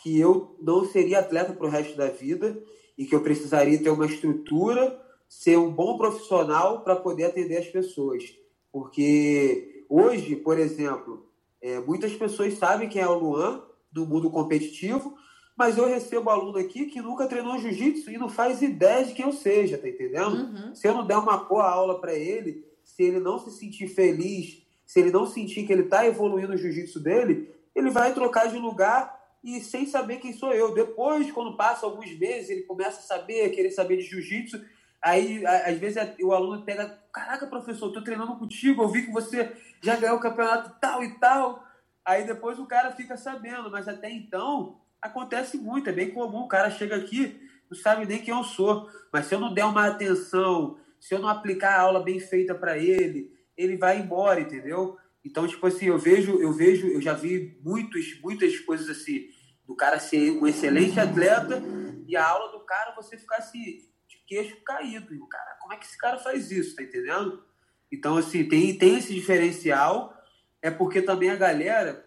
que 0.01 0.17
eu 0.17 0.55
não 0.61 0.85
seria 0.85 1.19
atleta 1.19 1.51
para 1.51 1.67
o 1.67 1.69
resto 1.69 1.97
da 1.97 2.07
vida 2.07 2.57
e 2.97 3.05
que 3.05 3.13
eu 3.13 3.21
precisaria 3.21 3.77
ter 3.83 3.89
uma 3.89 4.05
estrutura, 4.05 4.97
ser 5.27 5.57
um 5.57 5.69
bom 5.69 5.97
profissional 5.97 6.81
para 6.81 6.95
poder 6.95 7.25
atender 7.25 7.57
as 7.57 7.67
pessoas. 7.67 8.23
Porque 8.71 9.85
hoje, 9.89 10.37
por 10.37 10.57
exemplo, 10.57 11.29
é, 11.61 11.81
muitas 11.81 12.13
pessoas 12.13 12.53
sabem 12.53 12.87
quem 12.87 13.01
é 13.01 13.07
o 13.07 13.19
Luan 13.19 13.61
do 13.91 14.05
mundo 14.05 14.31
competitivo, 14.31 15.13
mas 15.57 15.77
eu 15.77 15.85
recebo 15.85 16.29
aluno 16.29 16.57
aqui 16.57 16.85
que 16.85 17.01
nunca 17.01 17.27
treinou 17.27 17.57
jiu-jitsu 17.57 18.09
e 18.09 18.17
não 18.17 18.29
faz 18.29 18.61
ideia 18.61 19.03
de 19.03 19.13
quem 19.13 19.25
eu 19.25 19.33
seja, 19.33 19.77
tá 19.77 19.89
entendendo? 19.89 20.37
Uhum. 20.37 20.73
Se 20.73 20.87
eu 20.87 20.93
não 20.93 21.05
der 21.05 21.17
uma 21.17 21.35
boa 21.35 21.69
aula 21.69 21.99
para 21.99 22.15
ele, 22.15 22.70
se 23.01 23.07
ele 23.07 23.19
não 23.19 23.39
se 23.39 23.49
sentir 23.49 23.87
feliz, 23.87 24.61
se 24.85 24.99
ele 24.99 25.09
não 25.09 25.25
sentir 25.25 25.65
que 25.65 25.73
ele 25.73 25.81
está 25.81 26.05
evoluindo 26.05 26.53
o 26.53 26.57
jiu-jitsu 26.57 26.99
dele, 26.99 27.51
ele 27.73 27.89
vai 27.89 28.13
trocar 28.13 28.47
de 28.47 28.59
lugar 28.59 29.19
e 29.43 29.59
sem 29.59 29.87
saber 29.87 30.17
quem 30.17 30.33
sou 30.33 30.53
eu. 30.53 30.71
Depois, 30.71 31.31
quando 31.31 31.57
passa 31.57 31.83
alguns 31.83 32.15
meses, 32.19 32.51
ele 32.51 32.61
começa 32.61 32.99
a 32.99 33.03
saber, 33.03 33.45
a 33.45 33.49
querer 33.49 33.71
saber 33.71 33.97
de 33.97 34.03
jiu-jitsu. 34.03 34.63
Aí, 35.01 35.43
às 35.47 35.79
vezes, 35.79 35.97
o 36.21 36.31
aluno 36.31 36.61
pega: 36.61 36.99
Caraca, 37.11 37.47
professor, 37.47 37.87
estou 37.87 38.03
treinando 38.03 38.37
contigo, 38.37 38.83
eu 38.83 38.89
vi 38.89 39.03
que 39.03 39.11
você 39.11 39.51
já 39.81 39.95
ganhou 39.95 40.17
o 40.17 40.21
campeonato 40.21 40.75
tal 40.79 41.03
e 41.03 41.17
tal. 41.17 41.65
Aí 42.05 42.23
depois 42.23 42.59
o 42.59 42.67
cara 42.67 42.91
fica 42.91 43.17
sabendo, 43.17 43.71
mas 43.71 43.87
até 43.87 44.11
então 44.11 44.79
acontece 45.01 45.57
muito, 45.57 45.89
é 45.89 45.93
bem 45.93 46.11
comum. 46.11 46.41
O 46.41 46.47
cara 46.47 46.69
chega 46.69 46.97
aqui, 46.97 47.49
não 47.67 47.75
sabe 47.75 48.05
nem 48.05 48.19
quem 48.19 48.35
eu 48.35 48.43
sou, 48.43 48.87
mas 49.11 49.25
se 49.25 49.33
eu 49.33 49.39
não 49.39 49.51
der 49.51 49.65
uma 49.65 49.87
atenção, 49.87 50.77
se 51.01 51.15
eu 51.15 51.19
não 51.19 51.27
aplicar 51.27 51.73
a 51.73 51.81
aula 51.81 52.03
bem 52.03 52.19
feita 52.19 52.53
para 52.53 52.77
ele, 52.77 53.35
ele 53.57 53.75
vai 53.75 53.99
embora, 53.99 54.39
entendeu? 54.39 54.97
Então, 55.25 55.47
tipo 55.47 55.65
assim, 55.65 55.87
eu 55.87 55.97
vejo, 55.97 56.39
eu 56.39 56.53
vejo, 56.53 56.87
eu 56.87 57.01
já 57.01 57.13
vi 57.13 57.59
muitos, 57.63 58.21
muitas 58.21 58.59
coisas 58.59 58.87
assim, 58.87 59.27
do 59.65 59.75
cara 59.75 59.99
ser 59.99 60.31
um 60.31 60.45
excelente 60.45 60.99
atleta 60.99 61.61
e 62.07 62.15
a 62.15 62.25
aula 62.25 62.51
do 62.51 62.59
cara 62.65 62.95
você 62.95 63.17
ficar 63.17 63.37
assim, 63.37 63.79
de 64.07 64.17
queixo 64.27 64.55
caído. 64.63 65.27
Cara, 65.27 65.57
como 65.59 65.73
é 65.73 65.77
que 65.77 65.85
esse 65.85 65.97
cara 65.97 66.19
faz 66.19 66.51
isso, 66.51 66.75
tá 66.75 66.83
entendendo? 66.83 67.43
Então, 67.91 68.15
assim, 68.15 68.47
tem, 68.47 68.77
tem 68.77 68.99
esse 68.99 69.11
diferencial, 69.11 70.15
é 70.61 70.69
porque 70.69 71.01
também 71.01 71.31
a 71.31 71.35
galera, 71.35 72.05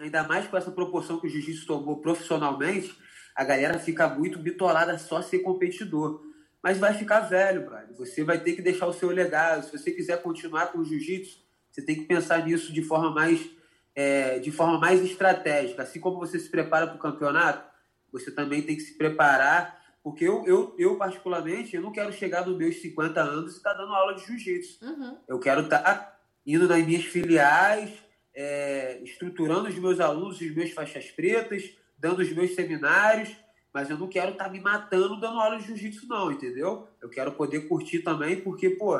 ainda 0.00 0.24
mais 0.24 0.48
com 0.48 0.56
essa 0.56 0.72
proporção 0.72 1.20
que 1.20 1.28
o 1.28 1.30
jiu-jitsu 1.30 1.64
tomou 1.64 2.00
profissionalmente, 2.00 2.92
a 3.36 3.44
galera 3.44 3.78
fica 3.78 4.08
muito 4.08 4.38
bitolada 4.38 4.98
só 4.98 5.22
ser 5.22 5.40
competidor 5.40 6.25
mas 6.62 6.78
vai 6.78 6.94
ficar 6.94 7.20
velho, 7.20 7.64
brother. 7.64 7.94
Você 7.96 8.24
vai 8.24 8.38
ter 8.38 8.54
que 8.54 8.62
deixar 8.62 8.86
o 8.86 8.92
seu 8.92 9.10
legado. 9.10 9.64
Se 9.64 9.76
você 9.76 9.90
quiser 9.90 10.22
continuar 10.22 10.72
com 10.72 10.78
o 10.78 10.84
jiu-jitsu, 10.84 11.38
você 11.70 11.82
tem 11.82 11.94
que 11.94 12.04
pensar 12.04 12.44
nisso 12.44 12.72
de 12.72 12.82
forma 12.82 13.10
mais 13.10 13.48
é, 13.94 14.38
de 14.38 14.52
forma 14.52 14.78
mais 14.78 15.02
estratégica. 15.02 15.82
Assim 15.82 15.98
como 15.98 16.18
você 16.18 16.38
se 16.38 16.50
prepara 16.50 16.86
para 16.86 16.96
o 16.96 17.00
campeonato, 17.00 17.66
você 18.12 18.30
também 18.30 18.62
tem 18.62 18.76
que 18.76 18.82
se 18.82 18.96
preparar, 18.96 19.82
porque 20.02 20.24
eu, 20.24 20.46
eu, 20.46 20.74
eu 20.78 20.96
particularmente, 20.96 21.74
eu 21.74 21.82
não 21.82 21.90
quero 21.90 22.12
chegar 22.12 22.46
nos 22.46 22.56
meus 22.56 22.80
50 22.80 23.20
anos 23.20 23.54
e 23.54 23.56
estar 23.56 23.72
tá 23.72 23.78
dando 23.78 23.94
aula 23.94 24.14
de 24.14 24.24
jiu-jitsu. 24.26 24.84
Uhum. 24.84 25.18
Eu 25.26 25.38
quero 25.40 25.62
estar 25.62 25.78
tá 25.78 26.18
indo 26.46 26.68
nas 26.68 26.84
minhas 26.86 27.04
filiais, 27.04 27.90
é, 28.34 29.00
estruturando 29.02 29.68
os 29.68 29.78
meus 29.78 29.98
alunos, 29.98 30.40
os 30.40 30.54
meus 30.54 30.70
faixas 30.70 31.10
pretas, 31.10 31.74
dando 31.98 32.20
os 32.20 32.30
meus 32.32 32.54
seminários, 32.54 33.34
mas 33.76 33.90
eu 33.90 33.98
não 33.98 34.08
quero 34.08 34.32
estar 34.32 34.44
tá 34.44 34.50
me 34.50 34.58
matando 34.58 35.20
dando 35.20 35.38
aula 35.38 35.58
de 35.58 35.66
jiu-jitsu, 35.66 36.08
não, 36.08 36.32
entendeu? 36.32 36.88
Eu 36.98 37.10
quero 37.10 37.32
poder 37.32 37.68
curtir 37.68 37.98
também, 37.98 38.40
porque, 38.40 38.70
pô, 38.70 38.96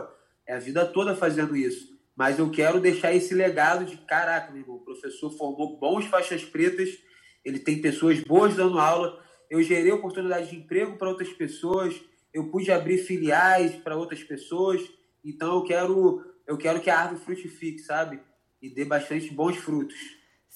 é 0.47 0.53
a 0.53 0.59
vida 0.59 0.85
toda 0.85 1.17
fazendo 1.17 1.57
isso. 1.57 1.99
Mas 2.15 2.39
eu 2.39 2.51
quero 2.51 2.79
deixar 2.79 3.15
esse 3.15 3.33
legado 3.33 3.87
de, 3.87 3.97
caraca, 3.97 4.53
meu 4.53 4.61
irmão, 4.61 4.77
o 4.77 4.85
professor 4.85 5.31
formou 5.31 5.79
bons 5.79 6.05
faixas 6.05 6.45
pretas, 6.45 6.91
ele 7.43 7.59
tem 7.59 7.81
pessoas 7.81 8.21
boas 8.21 8.55
dando 8.55 8.79
aula, 8.79 9.19
eu 9.49 9.62
gerei 9.62 9.93
oportunidade 9.93 10.51
de 10.51 10.57
emprego 10.57 10.99
para 10.99 11.09
outras 11.09 11.31
pessoas, 11.31 11.99
eu 12.31 12.51
pude 12.51 12.71
abrir 12.71 12.99
filiais 12.99 13.77
para 13.77 13.97
outras 13.97 14.23
pessoas, 14.23 14.83
então 15.25 15.55
eu 15.55 15.62
quero, 15.62 16.23
eu 16.47 16.59
quero 16.59 16.83
que 16.83 16.91
a 16.91 16.99
árvore 16.99 17.23
frutifique, 17.23 17.79
sabe? 17.79 18.21
E 18.61 18.69
dê 18.69 18.85
bastante 18.85 19.33
bons 19.33 19.57
frutos. 19.57 19.97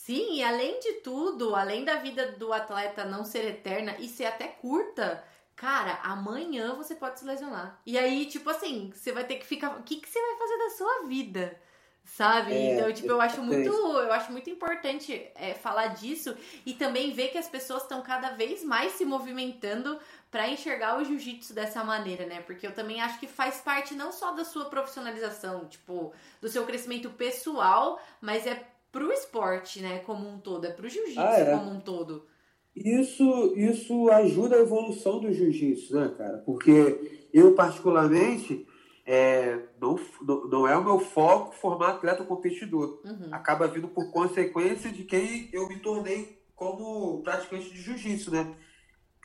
Sim, 0.03 0.37
e 0.37 0.43
além 0.43 0.81
de 0.81 0.95
tudo, 0.95 1.55
além 1.55 1.85
da 1.85 1.97
vida 1.97 2.33
do 2.33 2.55
atleta 2.55 3.05
não 3.05 3.23
ser 3.23 3.45
eterna 3.45 3.97
e 3.99 4.09
ser 4.09 4.25
até 4.25 4.49
curta, 4.49 5.23
cara, 5.55 6.01
amanhã 6.03 6.75
você 6.75 6.95
pode 6.95 7.21
se 7.21 7.27
lesionar. 7.27 7.79
E 7.85 7.99
aí, 7.99 8.25
tipo 8.25 8.49
assim, 8.49 8.91
você 8.95 9.13
vai 9.13 9.25
ter 9.25 9.37
que 9.37 9.47
ficar. 9.47 9.79
O 9.79 9.83
que, 9.83 9.97
que 9.97 10.09
você 10.09 10.19
vai 10.19 10.39
fazer 10.39 10.57
da 10.57 10.71
sua 10.71 11.07
vida? 11.07 11.61
Sabe? 12.03 12.55
É, 12.55 12.75
então, 12.75 12.93
tipo, 12.95 13.09
eu 13.09 13.21
acho 13.21 13.43
muito, 13.43 13.69
eu 13.69 14.11
acho 14.11 14.33
muito 14.33 14.49
importante 14.49 15.31
é, 15.35 15.53
falar 15.53 15.89
disso 15.89 16.35
e 16.65 16.73
também 16.73 17.13
ver 17.13 17.29
que 17.29 17.39
as 17.39 17.49
pessoas 17.49 17.83
estão 17.83 18.01
cada 18.03 18.31
vez 18.31 18.65
mais 18.65 18.93
se 18.93 19.05
movimentando 19.05 20.01
para 20.31 20.49
enxergar 20.49 20.99
o 20.99 21.05
jiu-jitsu 21.05 21.53
dessa 21.53 21.85
maneira, 21.85 22.25
né? 22.25 22.41
Porque 22.41 22.67
eu 22.67 22.75
também 22.75 23.03
acho 23.03 23.21
que 23.21 23.27
faz 23.27 23.61
parte 23.61 23.95
não 23.95 24.11
só 24.13 24.33
da 24.33 24.47
sua 24.47 24.65
profissionalização, 24.65 25.67
tipo, 25.67 26.13
do 26.41 26.49
seu 26.49 26.65
crescimento 26.65 27.11
pessoal, 27.11 28.01
mas 28.21 28.47
é 28.47 28.55
pro 28.91 29.13
esporte, 29.13 29.81
né, 29.81 30.01
como 30.01 30.29
um 30.29 30.39
todo, 30.39 30.67
é 30.67 30.71
pro 30.71 30.89
jiu-jitsu 30.89 31.21
ah, 31.21 31.39
é. 31.39 31.57
como 31.57 31.71
um 31.71 31.81
todo. 31.81 32.27
Isso, 32.75 33.55
isso 33.57 34.11
ajuda 34.11 34.57
a 34.57 34.61
evolução 34.61 35.21
do 35.21 35.33
jiu-jitsu, 35.33 35.95
né, 35.95 36.15
cara? 36.17 36.39
Porque 36.39 37.29
eu, 37.33 37.55
particularmente, 37.55 38.67
é, 39.05 39.59
não, 39.81 39.99
não 40.49 40.69
é 40.69 40.77
o 40.77 40.85
meu 40.85 40.99
foco 40.99 41.55
formar 41.57 41.91
atleta 41.91 42.25
competidor. 42.25 43.01
Uhum. 43.05 43.29
Acaba 43.33 43.67
vindo 43.67 43.89
por 43.89 44.11
consequência 44.13 44.91
de 44.91 45.05
quem 45.05 45.49
eu 45.53 45.69
me 45.69 45.79
tornei 45.81 46.41
como 46.55 47.23
praticante 47.23 47.71
de 47.71 47.81
jiu-jitsu, 47.81 48.31
né? 48.31 48.55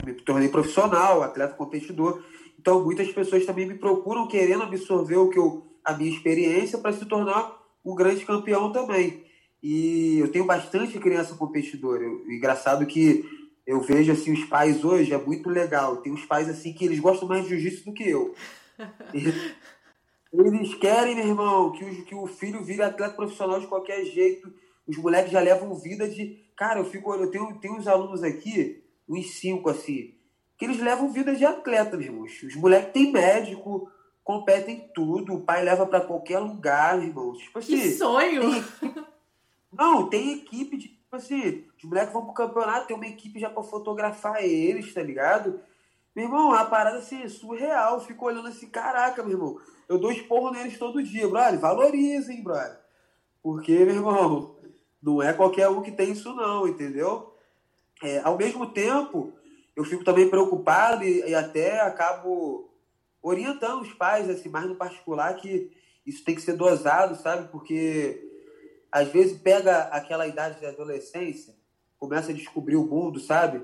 Me 0.04 0.14
tornei 0.14 0.50
profissional, 0.50 1.22
atleta 1.22 1.54
competidor. 1.54 2.24
Então, 2.60 2.84
muitas 2.84 3.12
pessoas 3.12 3.46
também 3.46 3.68
me 3.68 3.76
procuram 3.76 4.28
querendo 4.28 4.64
absorver 4.64 5.18
o 5.18 5.30
que 5.30 5.38
eu, 5.38 5.68
a 5.84 5.94
minha 5.94 6.10
experiência 6.10 6.80
para 6.80 6.94
se 6.94 7.06
tornar 7.06 7.62
um 7.86 7.94
grande 7.94 8.26
campeão 8.26 8.72
também. 8.72 9.25
E 9.68 10.20
eu 10.20 10.32
tenho 10.32 10.46
bastante 10.46 11.00
criança 11.00 11.34
competidora. 11.34 12.04
Eu, 12.04 12.24
engraçado 12.32 12.86
que 12.86 13.26
eu 13.66 13.82
vejo 13.82 14.12
assim 14.12 14.32
os 14.32 14.46
pais 14.46 14.86
hoje 14.86 15.12
é 15.12 15.18
muito 15.18 15.50
legal. 15.50 15.98
Tem 16.04 16.14
uns 16.14 16.24
pais 16.24 16.48
assim 16.48 16.72
que 16.72 16.86
eles 16.86 17.00
gostam 17.00 17.28
mais 17.28 17.42
de 17.42 17.50
jiu-jitsu 17.50 17.86
do 17.86 17.94
que 17.94 18.08
eu. 18.08 18.36
Eles 20.32 20.76
querem, 20.76 21.16
meu 21.16 21.26
irmão, 21.26 21.72
que 21.72 21.84
o, 21.84 22.06
que 22.06 22.14
o 22.14 22.28
filho 22.28 22.62
vire 22.62 22.84
atleta 22.84 23.16
profissional 23.16 23.60
de 23.60 23.66
qualquer 23.66 24.04
jeito. 24.06 24.54
Os 24.86 24.98
moleques 24.98 25.32
já 25.32 25.40
levam 25.40 25.74
vida 25.74 26.08
de. 26.08 26.46
Cara, 26.56 26.82
eu 26.82 26.86
fico. 26.86 27.12
Eu 27.16 27.32
tenho, 27.32 27.58
tenho 27.60 27.76
uns 27.76 27.88
alunos 27.88 28.22
aqui, 28.22 28.84
uns 29.10 29.32
cinco 29.40 29.70
assim, 29.70 30.14
que 30.60 30.66
eles 30.66 30.80
levam 30.80 31.12
vida 31.12 31.34
de 31.34 31.46
atleta, 31.46 31.98
meu 31.98 32.06
irmão. 32.06 32.24
Os 32.26 32.56
moleques 32.56 32.92
têm 32.92 33.12
médico, 33.12 33.90
competem 34.24 34.92
tudo, 34.94 35.34
o 35.34 35.42
pai 35.42 35.64
leva 35.64 35.88
para 35.88 36.02
qualquer 36.02 36.40
lugar, 36.40 36.98
meu 36.98 37.08
irmão. 37.08 37.34
Tipo 37.34 37.58
assim. 37.58 37.80
Que 37.80 37.92
sonho! 37.94 38.42
Tem... 38.52 39.06
Não, 39.78 40.10
tem 40.10 40.34
equipe 40.34 40.78
de. 40.78 40.96
Tipo 41.06 41.16
assim, 41.18 41.64
os 41.78 41.84
moleques 41.84 42.12
vão 42.12 42.26
pro 42.26 42.34
campeonato, 42.34 42.88
tem 42.88 42.96
uma 42.96 43.08
equipe 43.08 43.40
já 43.40 43.50
para 43.50 43.64
fotografar 43.64 44.44
eles, 44.44 44.94
tá 44.94 45.02
ligado? 45.02 45.62
Meu 46.16 46.26
irmão, 46.26 46.52
é 46.54 46.60
uma 46.60 46.66
parada 46.66 46.98
assim, 46.98 47.28
surreal. 47.28 47.96
Eu 47.96 48.02
fico 48.02 48.26
olhando 48.26 48.48
assim, 48.48 48.68
caraca, 48.68 49.22
meu 49.22 49.34
irmão. 49.34 49.60
Eu 49.88 49.98
dou 49.98 50.12
esporro 50.12 50.52
neles 50.52 50.78
todo 50.78 51.04
dia, 51.04 51.28
brother. 51.28 51.60
Valorizem, 51.60 52.44
brother. 52.44 52.80
Porque, 53.44 53.86
meu 53.86 53.96
irmão, 53.96 54.56
não 55.02 55.22
é 55.22 55.32
qualquer 55.34 55.70
um 55.70 55.82
que 55.82 55.92
tem 55.92 56.12
isso, 56.12 56.34
não, 56.34 56.68
entendeu? 56.68 57.36
É, 58.02 58.20
ao 58.22 58.38
mesmo 58.38 58.68
tempo, 58.68 59.34
eu 59.76 59.84
fico 59.84 60.04
também 60.04 60.30
preocupado 60.30 61.04
e, 61.04 61.20
e, 61.30 61.36
até 61.36 61.82
acabo 61.82 62.70
orientando 63.22 63.82
os 63.82 63.94
pais, 63.94 64.30
assim, 64.30 64.50
mais 64.50 64.68
no 64.68 64.76
particular, 64.76 65.36
que 65.36 65.72
isso 66.06 66.24
tem 66.24 66.34
que 66.34 66.42
ser 66.42 66.54
dosado, 66.54 67.16
sabe? 67.16 67.50
Porque 67.50 68.25
às 68.96 69.10
vezes 69.10 69.38
pega 69.38 69.90
aquela 69.92 70.26
idade 70.26 70.58
de 70.58 70.66
adolescência, 70.66 71.54
começa 71.98 72.32
a 72.32 72.34
descobrir 72.34 72.78
o 72.78 72.86
mundo, 72.86 73.20
sabe? 73.20 73.62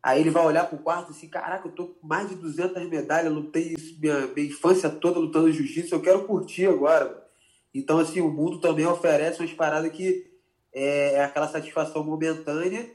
Aí 0.00 0.20
ele 0.20 0.30
vai 0.30 0.46
olhar 0.46 0.68
pro 0.68 0.78
quarto 0.78 1.10
assim, 1.10 1.28
caraca, 1.28 1.66
eu 1.66 1.72
tô 1.72 1.88
com 1.88 2.06
mais 2.06 2.28
de 2.28 2.36
200 2.36 2.88
medalhas, 2.88 3.32
lutei 3.32 3.74
isso 3.76 3.98
minha, 4.00 4.28
minha 4.28 4.46
infância 4.46 4.88
toda 4.88 5.18
lutando 5.18 5.50
jiu-jitsu, 5.50 5.96
eu 5.96 6.00
quero 6.00 6.24
curtir 6.26 6.68
agora. 6.68 7.26
Então, 7.74 7.98
assim, 7.98 8.20
o 8.20 8.30
mundo 8.30 8.60
também 8.60 8.86
oferece 8.86 9.40
umas 9.40 9.52
paradas 9.52 9.90
que 9.90 10.30
é, 10.72 11.14
é 11.14 11.24
aquela 11.24 11.48
satisfação 11.48 12.04
momentânea 12.04 12.88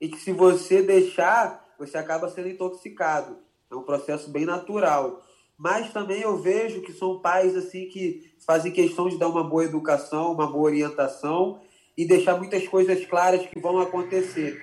e 0.00 0.08
que 0.08 0.18
se 0.18 0.32
você 0.32 0.82
deixar, 0.82 1.72
você 1.78 1.96
acaba 1.96 2.28
sendo 2.28 2.48
intoxicado. 2.48 3.38
É 3.70 3.76
um 3.76 3.84
processo 3.84 4.28
bem 4.28 4.44
natural. 4.44 5.22
Mas 5.58 5.92
também 5.92 6.20
eu 6.20 6.36
vejo 6.36 6.82
que 6.82 6.92
são 6.92 7.20
pais 7.20 7.56
assim 7.56 7.86
que 7.88 8.34
fazem 8.46 8.72
questão 8.72 9.08
de 9.08 9.18
dar 9.18 9.28
uma 9.28 9.42
boa 9.42 9.64
educação, 9.64 10.32
uma 10.32 10.46
boa 10.46 10.64
orientação 10.64 11.60
e 11.96 12.06
deixar 12.06 12.36
muitas 12.36 12.68
coisas 12.68 13.04
claras 13.06 13.46
que 13.46 13.58
vão 13.58 13.78
acontecer 13.78 14.60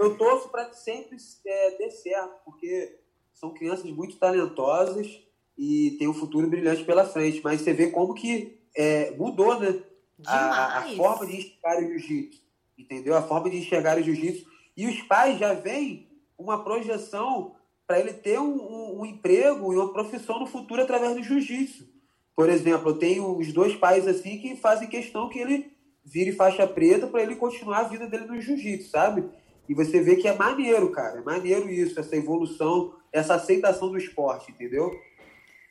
eu 0.00 0.16
torço 0.16 0.48
para 0.48 0.64
que 0.64 0.76
sempre 0.78 1.18
é, 1.46 1.76
dê 1.76 1.90
certo, 1.90 2.42
porque 2.44 2.98
são 3.34 3.52
crianças 3.52 3.90
muito 3.90 4.16
talentosas 4.16 5.22
e 5.56 5.96
tem 5.98 6.08
um 6.08 6.14
futuro 6.14 6.48
brilhante 6.48 6.84
pela 6.84 7.04
frente. 7.04 7.42
Mas 7.44 7.60
você 7.60 7.74
vê 7.74 7.90
como 7.90 8.14
que 8.14 8.58
é, 8.74 9.10
mudou, 9.12 9.60
né? 9.60 9.82
A, 10.26 10.78
a, 10.78 10.96
forma 10.96 11.26
de 11.26 11.36
enxergar 11.36 11.78
o 11.78 11.86
jiu-jitsu. 11.86 12.42
Entendeu? 12.78 13.14
A 13.14 13.22
forma 13.22 13.50
de 13.50 13.58
enxergar 13.58 13.98
o 13.98 14.02
jiu-jitsu. 14.02 14.46
E 14.74 14.86
os 14.86 15.02
pais 15.02 15.38
já 15.38 15.52
veem 15.52 16.08
uma 16.38 16.64
projeção 16.64 17.54
para 17.90 17.98
ele 17.98 18.12
ter 18.12 18.38
um, 18.38 18.54
um, 18.54 19.00
um, 19.00 19.04
emprego 19.04 19.72
e 19.72 19.76
uma 19.76 19.92
profissão 19.92 20.38
no 20.38 20.46
futuro 20.46 20.80
através 20.80 21.16
do 21.16 21.24
jiu-jitsu. 21.24 21.88
Por 22.36 22.48
exemplo, 22.48 22.90
eu 22.90 22.96
tenho 22.96 23.36
os 23.36 23.52
dois 23.52 23.74
pais 23.74 24.06
assim 24.06 24.38
que 24.38 24.54
fazem 24.54 24.86
questão 24.86 25.28
que 25.28 25.40
ele 25.40 25.72
vire 26.04 26.30
faixa 26.30 26.68
preta 26.68 27.08
para 27.08 27.20
ele 27.20 27.34
continuar 27.34 27.78
a 27.78 27.88
vida 27.88 28.06
dele 28.06 28.26
no 28.26 28.40
jiu-jitsu, 28.40 28.90
sabe? 28.90 29.28
E 29.68 29.74
você 29.74 30.00
vê 30.00 30.14
que 30.14 30.28
é 30.28 30.36
maneiro, 30.36 30.92
cara. 30.92 31.18
É 31.18 31.22
maneiro 31.22 31.68
isso, 31.68 31.98
essa 31.98 32.14
evolução, 32.14 32.94
essa 33.12 33.34
aceitação 33.34 33.90
do 33.90 33.98
esporte, 33.98 34.52
entendeu? 34.52 34.88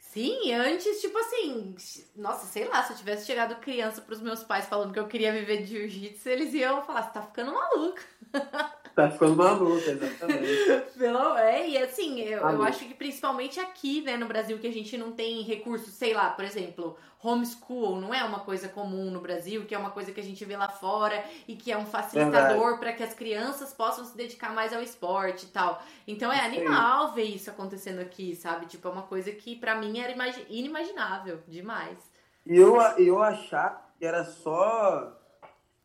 Sim, 0.02 0.52
antes, 0.52 1.00
tipo 1.00 1.18
assim, 1.20 1.74
nossa, 2.18 2.46
sei 2.48 2.66
lá, 2.68 2.84
se 2.84 2.92
eu 2.92 2.98
tivesse 2.98 3.28
chegado 3.28 3.62
criança 3.62 4.02
pros 4.02 4.20
meus 4.20 4.44
pais 4.44 4.66
falando 4.66 4.92
que 4.92 5.00
eu 5.00 5.08
queria 5.08 5.32
viver 5.32 5.62
de 5.62 5.68
jiu-jitsu, 5.68 6.28
eles 6.28 6.54
iam 6.54 6.84
falar, 6.84 7.04
você 7.04 7.14
tá 7.14 7.22
ficando 7.22 7.54
maluco. 7.54 8.02
Tá 9.00 9.10
ficando 9.10 9.36
maluca, 9.38 9.92
exatamente. 9.92 10.84
Pelo, 11.00 11.38
é, 11.38 11.70
e 11.70 11.78
assim, 11.78 12.20
eu, 12.20 12.40
eu, 12.40 12.64
acho 12.64 12.80
que 12.86 12.94
principalmente 12.94 13.58
aqui, 13.58 14.02
né, 14.02 14.18
no 14.18 14.28
Brasil, 14.28 14.60
que 14.60 14.68
a 14.68 14.74
gente 14.74 14.98
não 14.98 15.14
tem 15.14 15.42
recursos, 15.44 15.94
sei 15.94 16.14
lá, 16.14 16.32
por 16.32 16.44
exemplo, 16.44 16.98
homeschool 17.24 18.00
não 18.02 18.14
é 18.14 18.22
uma 18.26 18.42
coisa 18.42 18.68
comum 18.68 19.10
no 19.10 19.22
Brasil, 19.22 19.66
que 19.66 19.74
é 19.74 19.78
uma 19.78 19.92
coisa 19.92 20.12
que 20.12 20.20
a 20.20 20.24
gente 20.24 20.44
vê 20.44 20.58
lá 20.58 20.68
fora 20.68 21.24
e 21.48 21.56
que 21.56 21.72
é 21.72 21.78
um 21.78 21.86
facilitador 21.86 22.78
para 22.78 22.92
que 22.92 23.02
as 23.02 23.14
crianças 23.14 23.74
possam 23.74 24.04
se 24.04 24.18
dedicar 24.18 24.54
mais 24.54 24.74
ao 24.74 24.82
esporte 24.82 25.46
e 25.46 25.50
tal. 25.50 25.82
Então 26.06 26.32
é 26.32 26.42
animal 26.42 27.14
ver 27.14 27.24
isso 27.24 27.50
acontecendo 27.50 28.00
aqui, 28.00 28.36
sabe? 28.36 28.66
Tipo, 28.66 28.90
é 28.90 28.92
uma 28.92 29.04
coisa 29.04 29.32
que 29.32 29.56
para 29.56 29.76
mim 29.76 30.00
era 30.00 30.14
inimaginável 30.50 31.40
demais. 31.48 31.98
E 32.46 32.58
eu, 32.58 32.76
eu 32.98 33.22
achar 33.22 33.94
que 33.98 34.06
era 34.06 34.26
só 34.26 35.19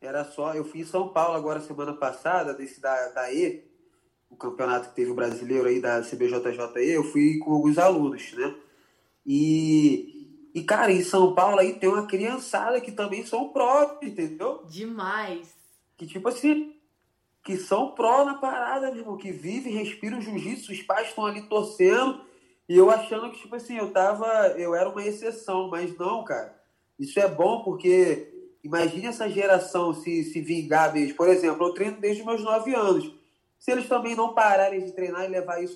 era 0.06 0.24
só. 0.24 0.54
Eu 0.54 0.64
fui 0.64 0.80
em 0.80 0.84
São 0.84 1.08
Paulo 1.08 1.36
agora 1.36 1.60
semana 1.60 1.92
passada, 1.92 2.54
desse 2.54 2.80
da, 2.80 3.08
da 3.08 3.32
E, 3.32 3.64
o 4.30 4.36
campeonato 4.36 4.90
que 4.90 4.96
teve 4.96 5.10
o 5.10 5.14
brasileiro 5.14 5.68
aí 5.68 5.80
da 5.80 6.02
CBJJE, 6.02 6.90
eu 6.90 7.04
fui 7.04 7.38
com 7.38 7.52
alguns 7.52 7.78
alunos, 7.78 8.32
né? 8.32 8.54
E, 9.26 10.50
e, 10.54 10.62
cara, 10.62 10.92
em 10.92 11.02
São 11.02 11.34
Paulo 11.34 11.58
aí 11.58 11.74
tem 11.74 11.88
uma 11.88 12.06
criançada 12.06 12.80
que 12.80 12.92
também 12.92 13.24
são 13.24 13.48
pró, 13.50 13.98
entendeu? 14.02 14.64
Demais. 14.68 15.54
Que 15.96 16.06
tipo 16.06 16.28
assim, 16.28 16.74
que 17.42 17.56
são 17.56 17.92
pró 17.92 18.24
na 18.24 18.34
parada, 18.34 18.90
mesmo, 18.90 19.16
que 19.16 19.30
vive, 19.30 19.70
respira 19.70 20.16
o 20.16 20.20
jiu-jitsu, 20.20 20.72
os 20.72 20.82
pais 20.82 21.08
estão 21.08 21.26
ali 21.26 21.42
torcendo, 21.42 22.24
e 22.68 22.76
eu 22.76 22.90
achando 22.90 23.30
que, 23.30 23.40
tipo 23.40 23.54
assim, 23.54 23.76
eu 23.76 23.92
tava. 23.92 24.26
Eu 24.56 24.74
era 24.74 24.88
uma 24.88 25.04
exceção, 25.04 25.68
mas 25.68 25.96
não, 25.98 26.24
cara. 26.24 26.58
Isso 26.98 27.20
é 27.20 27.28
bom 27.28 27.62
porque 27.62 28.34
Imagine 28.64 29.07
essa 29.07 29.29
geração 29.29 29.92
se, 29.92 30.24
se 30.24 30.40
vingar 30.40 30.92
mesmo. 30.92 31.14
Por 31.14 31.29
exemplo, 31.29 31.66
eu 31.66 31.74
treino 31.74 32.00
desde 32.00 32.24
meus 32.24 32.42
9 32.42 32.74
anos. 32.74 33.14
Se 33.59 33.70
eles 33.70 33.87
também 33.87 34.16
não 34.16 34.33
pararem 34.33 34.83
de 34.83 34.92
treinar 34.92 35.24
e 35.24 35.29
levar 35.29 35.62
isso 35.62 35.74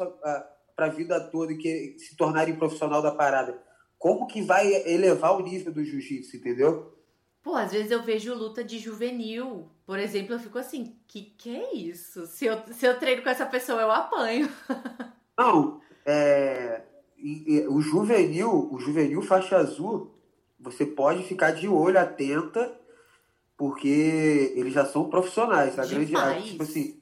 para 0.74 0.87
a 0.87 0.88
vida 0.88 1.20
toda 1.20 1.53
e 1.53 1.59
que, 1.59 1.96
se 1.98 2.16
tornarem 2.16 2.57
profissional 2.57 3.03
da 3.03 3.11
parada, 3.11 3.62
como 3.98 4.27
que 4.27 4.40
vai 4.40 4.72
elevar 4.90 5.37
o 5.37 5.42
nível 5.42 5.72
do 5.72 5.85
jiu-jitsu, 5.85 6.37
entendeu? 6.37 6.94
Pô, 7.42 7.55
às 7.55 7.72
vezes 7.72 7.90
eu 7.90 8.03
vejo 8.03 8.35
luta 8.35 8.64
de 8.64 8.79
juvenil. 8.79 9.68
Por 9.85 9.98
exemplo, 9.98 10.35
eu 10.35 10.38
fico 10.38 10.59
assim, 10.59 10.96
que 11.07 11.22
que 11.37 11.57
é 11.57 11.74
isso? 11.74 12.27
Se 12.27 12.46
eu, 12.46 12.59
se 12.72 12.87
eu 12.87 12.98
treino 12.98 13.22
com 13.22 13.29
essa 13.29 13.46
pessoa, 13.46 13.83
eu 13.83 13.90
apanho. 13.90 14.48
Não, 15.37 15.81
é, 16.07 16.83
o 17.68 17.81
juvenil, 17.81 18.68
o 18.72 18.79
juvenil 18.79 19.20
faixa 19.20 19.57
azul, 19.57 20.14
você 20.59 20.85
pode 20.85 21.22
ficar 21.24 21.53
de 21.53 21.68
olho, 21.68 21.98
atenta, 21.98 22.77
porque 23.59 24.55
eles 24.55 24.73
já 24.73 24.87
são 24.87 25.11
profissionais. 25.11 25.77
A 25.79 25.85
grande, 25.85 26.14
tipo 26.44 26.63
assim, 26.63 26.96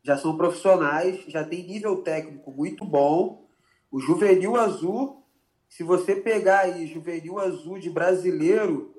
já 0.00 0.16
são 0.16 0.36
profissionais, 0.36 1.24
já 1.26 1.44
tem 1.44 1.66
nível 1.66 2.02
técnico 2.02 2.52
muito 2.52 2.84
bom. 2.84 3.48
O 3.90 3.98
juvenil 3.98 4.56
azul, 4.56 5.26
se 5.68 5.82
você 5.82 6.14
pegar 6.14 6.60
aí 6.60 6.86
juvenil 6.86 7.40
azul 7.40 7.80
de 7.80 7.90
brasileiro 7.90 8.94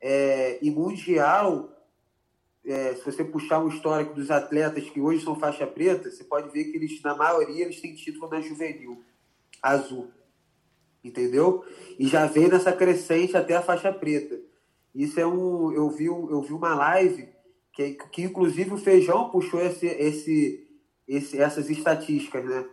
é, 0.00 0.58
e 0.62 0.70
mundial, 0.70 1.72
é, 2.62 2.94
se 2.94 3.04
você 3.04 3.24
puxar 3.24 3.64
um 3.64 3.68
histórico 3.68 4.14
dos 4.14 4.30
atletas 4.30 4.88
que 4.90 5.00
hoje 5.00 5.24
são 5.24 5.34
faixa 5.34 5.66
preta, 5.66 6.10
você 6.10 6.22
pode 6.22 6.50
ver 6.50 6.64
que 6.64 6.76
eles, 6.76 7.00
na 7.02 7.16
maioria, 7.16 7.64
eles 7.64 7.80
têm 7.80 7.94
título 7.94 8.28
na 8.28 8.42
juvenil 8.42 9.02
azul 9.62 10.12
entendeu? 11.02 11.64
E 11.98 12.06
já 12.06 12.26
vem 12.26 12.48
nessa 12.48 12.72
crescente 12.72 13.36
até 13.36 13.56
a 13.56 13.62
faixa 13.62 13.92
preta. 13.92 14.38
Isso 14.98 15.20
é 15.20 15.26
um. 15.26 15.70
Eu 15.72 15.88
vi, 15.90 16.06
eu 16.06 16.42
vi 16.42 16.52
uma 16.52 16.74
live 16.74 17.28
que, 17.72 17.94
que 18.10 18.22
inclusive 18.22 18.74
o 18.74 18.78
Feijão 18.78 19.30
puxou 19.30 19.60
esse, 19.60 19.86
esse, 19.86 20.68
esse, 21.06 21.40
essas 21.40 21.70
estatísticas, 21.70 22.44
né? 22.44 22.68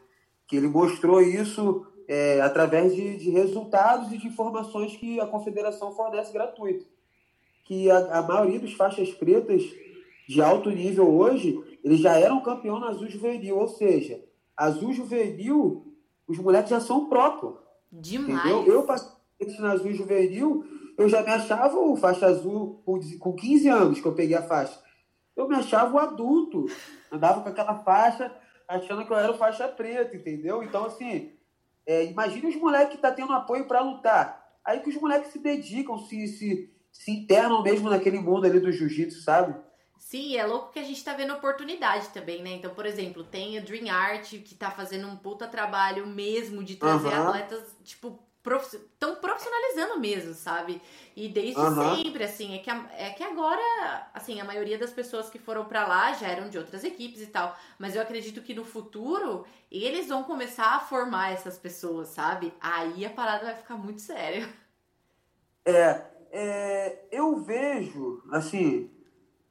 Que 0.47 0.55
ele 0.55 0.67
mostrou 0.67 1.21
isso 1.21 1.85
é, 2.07 2.41
através 2.41 2.95
de, 2.95 3.15
de 3.17 3.29
resultados 3.29 4.11
e 4.11 4.17
de 4.17 4.27
informações 4.27 4.97
que 4.97 5.19
a 5.19 5.27
confederação 5.27 5.93
fornece 5.93 6.33
gratuito. 6.33 6.87
que 7.65 7.91
a, 7.91 8.19
a 8.19 8.21
maioria 8.23 8.59
dos 8.59 8.73
faixas 8.73 9.11
pretas 9.11 9.63
de 10.27 10.41
alto 10.41 10.71
nível 10.71 11.07
hoje, 11.07 11.61
eles 11.83 11.99
já 11.99 12.17
eram 12.17 12.41
campeão 12.41 12.79
na 12.79 12.89
azul 12.89 13.07
juvenil, 13.07 13.59
ou 13.59 13.67
seja, 13.67 14.23
azul 14.57 14.91
juvenil, 14.93 15.93
os 16.27 16.39
moleques 16.39 16.71
já 16.71 16.79
são 16.79 17.07
próprios. 17.07 17.53
Demais. 17.91 18.39
Entendeu? 18.39 18.73
Eu 18.73 18.83
passei 18.83 19.13
na 19.59 19.73
azul 19.73 19.93
juvenil, 19.93 20.65
eu 20.97 21.09
já 21.09 21.21
me 21.21 21.29
achava 21.29 21.77
o 21.77 21.95
faixa 21.95 22.25
azul 22.25 22.81
com, 22.85 22.99
com 23.19 23.35
15 23.35 23.67
anos 23.67 24.01
que 24.01 24.07
eu 24.07 24.15
peguei 24.15 24.35
a 24.35 24.43
faixa. 24.43 24.79
Eu 25.35 25.47
me 25.47 25.55
achava 25.55 25.93
o 25.93 25.99
adulto. 25.99 26.65
Andava 27.11 27.41
com 27.41 27.49
aquela 27.49 27.79
faixa, 27.79 28.31
achando 28.67 29.05
que 29.05 29.11
eu 29.11 29.17
era 29.17 29.31
o 29.31 29.37
faixa 29.37 29.67
preta, 29.67 30.15
entendeu? 30.15 30.63
Então, 30.63 30.85
assim, 30.85 31.33
é, 31.85 32.05
imagine 32.05 32.47
os 32.47 32.55
moleques 32.55 32.95
que 32.95 33.01
tá 33.01 33.11
tendo 33.11 33.33
apoio 33.33 33.67
para 33.67 33.81
lutar. 33.81 34.43
Aí 34.63 34.79
que 34.79 34.89
os 34.89 34.95
moleques 34.95 35.31
se 35.31 35.39
dedicam, 35.39 35.97
se, 35.99 36.27
se, 36.27 36.73
se 36.91 37.11
internam 37.11 37.61
mesmo 37.61 37.89
naquele 37.89 38.19
mundo 38.19 38.45
ali 38.45 38.59
do 38.59 38.71
jiu-jitsu, 38.71 39.21
sabe? 39.21 39.55
Sim, 39.99 40.37
é 40.37 40.45
louco 40.45 40.71
que 40.71 40.79
a 40.79 40.83
gente 40.83 41.03
tá 41.03 41.13
vendo 41.13 41.33
oportunidade 41.33 42.09
também, 42.09 42.41
né? 42.41 42.51
Então, 42.51 42.73
por 42.73 42.85
exemplo, 42.85 43.23
tem 43.23 43.57
o 43.57 43.63
Dream 43.63 43.93
Art, 43.93 44.29
que 44.29 44.55
tá 44.55 44.71
fazendo 44.71 45.07
um 45.07 45.15
puta 45.15 45.47
trabalho 45.47 46.05
mesmo 46.07 46.63
de 46.63 46.75
trazer 46.75 47.07
uhum. 47.07 47.27
atletas, 47.27 47.75
tipo, 47.83 48.19
estão 48.53 49.15
profissionalizando 49.15 49.99
mesmo, 49.99 50.33
sabe? 50.33 50.81
E 51.15 51.27
desde 51.29 51.59
uhum. 51.59 51.95
sempre, 51.95 52.23
assim, 52.23 52.55
é 52.55 52.59
que, 52.59 52.69
a, 52.69 52.89
é 52.97 53.09
que 53.11 53.23
agora, 53.23 54.09
assim, 54.13 54.39
a 54.39 54.45
maioria 54.45 54.77
das 54.77 54.91
pessoas 54.91 55.29
que 55.29 55.39
foram 55.39 55.65
para 55.65 55.87
lá 55.87 56.13
já 56.13 56.27
eram 56.27 56.49
de 56.49 56.57
outras 56.57 56.83
equipes 56.83 57.21
e 57.21 57.27
tal, 57.27 57.55
mas 57.79 57.95
eu 57.95 58.01
acredito 58.01 58.41
que 58.41 58.53
no 58.53 58.65
futuro 58.65 59.45
eles 59.71 60.07
vão 60.07 60.23
começar 60.23 60.75
a 60.75 60.79
formar 60.79 61.31
essas 61.31 61.57
pessoas, 61.57 62.09
sabe? 62.09 62.53
Aí 62.59 63.05
a 63.05 63.09
parada 63.09 63.45
vai 63.45 63.55
ficar 63.55 63.75
muito 63.75 64.01
séria. 64.01 64.47
É, 65.65 66.01
é 66.31 67.05
eu 67.11 67.37
vejo, 67.37 68.21
assim, 68.31 68.91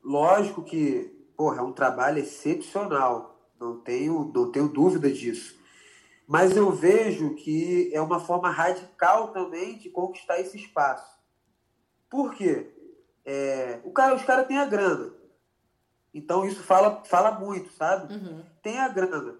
lógico 0.02 0.62
que, 0.62 1.10
porra, 1.36 1.58
é 1.58 1.62
um 1.62 1.72
trabalho 1.72 2.18
excepcional, 2.18 3.50
não 3.58 3.80
tenho, 3.80 4.30
não 4.34 4.52
tenho 4.52 4.68
dúvida 4.68 5.10
disso. 5.10 5.63
Mas 6.26 6.56
eu 6.56 6.70
vejo 6.70 7.34
que 7.34 7.90
é 7.92 8.00
uma 8.00 8.18
forma 8.18 8.50
radical 8.50 9.28
também 9.28 9.76
de 9.76 9.90
conquistar 9.90 10.40
esse 10.40 10.56
espaço. 10.56 11.18
Por 12.08 12.34
quê? 12.34 12.72
É, 13.24 13.80
o 13.84 13.90
cara, 13.90 14.14
os 14.14 14.22
caras 14.22 14.46
têm 14.46 14.58
a 14.58 14.64
grana. 14.64 15.14
Então 16.12 16.44
isso 16.44 16.62
fala, 16.62 17.02
fala 17.04 17.32
muito, 17.32 17.72
sabe? 17.72 18.14
Uhum. 18.14 18.44
Tem 18.62 18.78
a 18.78 18.88
grana. 18.88 19.36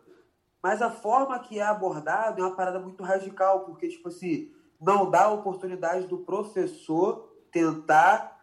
Mas 0.63 0.83
a 0.83 0.91
forma 0.91 1.39
que 1.39 1.59
é 1.59 1.63
abordado 1.63 2.41
é 2.41 2.45
uma 2.45 2.57
parada 2.57 2.81
muito 2.81 3.03
radical, 3.03 3.61
porque, 3.67 3.89
tipo 3.89 4.09
assim, 4.09 4.51
não 4.81 5.11
dá 5.11 5.25
a 5.25 5.33
oportunidade 5.33 6.07
do 6.07 6.19
professor 6.19 7.31
tentar 7.51 8.35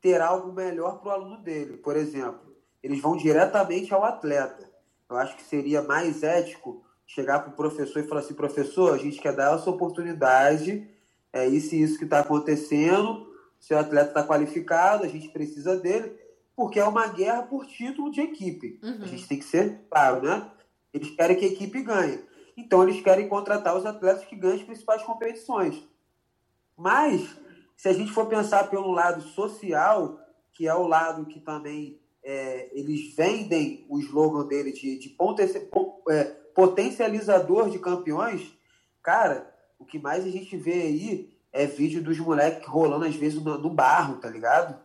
ter 0.00 0.20
algo 0.20 0.52
melhor 0.52 0.98
para 0.98 1.08
o 1.08 1.12
aluno 1.12 1.38
dele. 1.38 1.76
Por 1.76 1.96
exemplo, 1.96 2.56
eles 2.82 3.00
vão 3.00 3.16
diretamente 3.16 3.92
ao 3.92 4.04
atleta. 4.04 4.70
Eu 5.08 5.16
acho 5.16 5.36
que 5.36 5.42
seria 5.42 5.82
mais 5.82 6.22
ético 6.22 6.85
chegar 7.06 7.40
para 7.40 7.52
o 7.52 7.56
professor 7.56 8.00
e 8.00 8.06
falar 8.06 8.20
assim, 8.20 8.34
professor, 8.34 8.92
a 8.92 8.98
gente 8.98 9.20
quer 9.20 9.34
dar 9.34 9.54
essa 9.54 9.70
oportunidade, 9.70 10.88
é 11.32 11.46
isso 11.46 11.74
e 11.74 11.82
isso 11.82 11.98
que 11.98 12.04
está 12.04 12.20
acontecendo, 12.20 13.32
seu 13.60 13.78
atleta 13.78 14.08
está 14.08 14.24
qualificado, 14.26 15.04
a 15.04 15.08
gente 15.08 15.28
precisa 15.28 15.76
dele, 15.76 16.12
porque 16.54 16.80
é 16.80 16.84
uma 16.84 17.06
guerra 17.08 17.42
por 17.42 17.66
título 17.66 18.10
de 18.10 18.20
equipe. 18.20 18.80
Uhum. 18.82 19.02
A 19.02 19.06
gente 19.06 19.28
tem 19.28 19.38
que 19.38 19.44
ser 19.44 19.82
claro, 19.90 20.22
né? 20.22 20.50
Eles 20.92 21.10
querem 21.10 21.36
que 21.36 21.44
a 21.44 21.48
equipe 21.48 21.82
ganhe. 21.82 22.24
Então, 22.56 22.82
eles 22.82 23.02
querem 23.02 23.28
contratar 23.28 23.76
os 23.76 23.84
atletas 23.84 24.24
que 24.24 24.34
ganham 24.34 24.56
as 24.56 24.62
principais 24.62 25.02
competições. 25.02 25.86
Mas, 26.76 27.36
se 27.76 27.88
a 27.88 27.92
gente 27.92 28.10
for 28.10 28.26
pensar 28.26 28.70
pelo 28.70 28.90
lado 28.90 29.22
social, 29.22 30.18
que 30.54 30.66
é 30.66 30.74
o 30.74 30.86
lado 30.86 31.26
que 31.26 31.38
também 31.38 32.00
é, 32.24 32.70
eles 32.72 33.14
vendem 33.14 33.84
o 33.90 33.98
slogan 33.98 34.46
dele 34.46 34.72
de, 34.72 34.98
de 34.98 35.10
ponto, 35.10 35.42
é, 35.42 36.40
potencializador 36.56 37.68
de 37.68 37.78
campeões, 37.78 38.50
cara, 39.02 39.54
o 39.78 39.84
que 39.84 39.98
mais 39.98 40.24
a 40.24 40.30
gente 40.30 40.56
vê 40.56 40.72
aí 40.72 41.36
é 41.52 41.66
vídeo 41.66 42.02
dos 42.02 42.18
moleques 42.18 42.66
rolando 42.66 43.04
às 43.04 43.14
vezes 43.14 43.42
no, 43.42 43.58
no 43.58 43.68
barro, 43.68 44.16
tá 44.16 44.30
ligado? 44.30 44.80